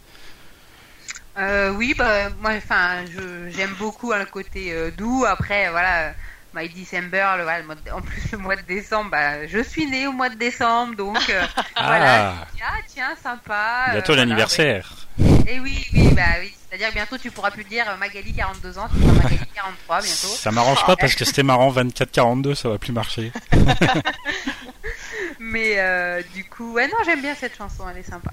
oui, 1.77 1.95
bah, 1.97 2.31
moi, 2.41 2.53
enfin, 2.57 3.05
j'aime 3.51 3.75
beaucoup 3.79 4.13
hein, 4.13 4.19
le 4.19 4.27
côté 4.27 4.91
doux. 4.97 5.27
Après, 5.27 5.71
voilà 5.71 6.15
My 6.55 6.69
December, 6.69 7.27
le, 7.39 7.93
en 7.93 8.01
plus 8.01 8.33
le 8.33 8.39
mois 8.39 8.57
de 8.57 8.63
décembre, 8.63 9.11
bah, 9.11 9.47
je 9.47 9.63
suis 9.63 9.87
née 9.87 10.09
au 10.09 10.13
mois 10.13 10.29
de 10.29 10.35
décembre, 10.35 10.97
donc 10.97 11.19
euh, 11.31 11.43
ah. 11.77 11.87
voilà. 11.87 12.35
Ah 12.63 12.79
tiens, 12.89 13.15
sympa. 13.23 13.87
Euh, 13.89 13.93
bientôt 13.93 14.15
l'anniversaire. 14.17 14.91
Et 15.21 15.55
eh 15.55 15.61
oui, 15.61 15.87
oui, 15.93 16.11
bah 16.13 16.23
oui. 16.41 16.53
C'est-à-dire 16.69 16.93
bientôt 16.93 17.19
tu 17.19 17.31
pourras 17.31 17.51
plus 17.51 17.65
dire 17.65 17.85
Magali 17.99 18.33
42 18.33 18.79
ans, 18.79 18.89
tu 18.89 19.01
pourras 19.01 19.23
Magali 19.23 19.47
43 19.55 20.01
bientôt. 20.01 20.27
Ça 20.29 20.51
m'arrange 20.51 20.85
pas 20.85 20.97
parce 20.97 21.15
que 21.15 21.25
c'était 21.25 21.43
marrant 21.43 21.71
24-42, 21.73 22.55
ça 22.55 22.69
va 22.69 22.79
plus 22.79 22.93
marcher. 22.93 23.33
Mais 25.39 25.75
euh, 25.79 26.23
du 26.35 26.45
coup, 26.45 26.73
ouais 26.73 26.89
non, 26.89 26.99
j'aime 27.05 27.23
bien 27.23 27.35
cette 27.35 27.57
chanson, 27.57 27.85
elle 27.89 27.99
est 27.99 28.03
sympa. 28.03 28.33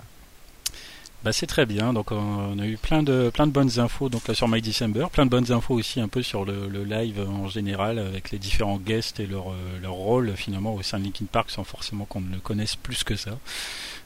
Bah 1.24 1.34
c'est 1.34 1.48
très 1.48 1.66
bien. 1.66 1.94
Donc 1.94 2.12
on 2.12 2.60
a 2.60 2.66
eu 2.66 2.78
plein 2.78 3.02
de 3.02 3.32
plein 3.34 3.48
de 3.48 3.52
bonnes 3.52 3.80
infos 3.80 4.08
donc 4.08 4.28
là 4.28 4.34
sur 4.36 4.48
My 4.48 4.62
December, 4.62 5.08
plein 5.12 5.26
de 5.26 5.32
bonnes 5.32 5.52
infos 5.52 5.74
aussi 5.74 6.00
un 6.00 6.08
peu 6.08 6.22
sur 6.22 6.46
le, 6.46 6.70
le 6.70 6.84
live 6.84 7.20
en 7.20 7.48
général 7.48 7.98
avec 7.98 8.32
les 8.32 8.38
différents 8.38 8.78
guests 8.78 9.20
et 9.20 9.26
leur 9.26 9.52
euh, 9.52 9.56
leur 9.82 9.94
rôle 9.94 10.36
finalement 10.36 10.76
au 10.76 10.84
sein 10.84 11.00
de 11.00 11.06
Linkin 11.06 11.26
Park 11.26 11.50
sans 11.50 11.64
forcément 11.64 12.06
qu'on 12.06 12.22
ne 12.22 12.34
le 12.36 12.40
connaisse 12.40 12.76
plus 12.76 13.04
que 13.04 13.16
ça. 13.16 13.40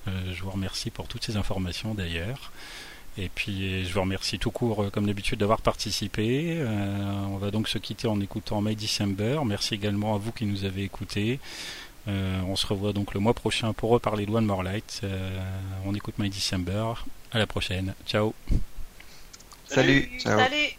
Euh, 0.08 0.12
je 0.34 0.42
vous 0.42 0.52
remercie 0.52 0.90
pour 0.90 1.08
toutes 1.08 1.24
ces 1.24 1.36
informations 1.36 1.94
d'ailleurs. 1.94 2.52
Et 3.18 3.28
puis 3.28 3.84
je 3.84 3.94
vous 3.94 4.00
remercie 4.02 4.40
tout 4.40 4.52
court 4.52 4.90
comme 4.92 5.06
d'habitude 5.06 5.40
d'avoir 5.40 5.62
participé. 5.62 6.56
Euh, 6.60 7.26
on 7.28 7.38
va 7.38 7.52
donc 7.52 7.68
se 7.68 7.78
quitter 7.78 8.08
en 8.08 8.22
écoutant 8.22 8.62
My 8.62 8.74
December. 8.76 9.40
Merci 9.46 9.74
également 9.74 10.16
à 10.16 10.18
vous 10.18 10.32
qui 10.32 10.46
nous 10.46 10.64
avez 10.64 10.84
écoutés. 10.84 11.42
Euh, 12.08 12.42
on 12.48 12.56
se 12.56 12.66
revoit 12.68 12.94
donc 12.94 13.14
le 13.14 13.20
mois 13.20 13.34
prochain 13.34 13.74
pour 13.74 13.92
reparler 13.92 14.26
de 14.26 14.32
One 14.32 14.46
More 14.46 14.64
Light. 14.64 15.02
Euh, 15.04 15.40
on 15.86 15.94
écoute 15.94 16.16
My 16.18 16.30
December. 16.30 16.94
À 17.32 17.38
la 17.38 17.48
prochaine. 17.48 17.94
Ciao. 18.06 18.34
Salut. 19.68 20.10
Salut. 20.20 20.78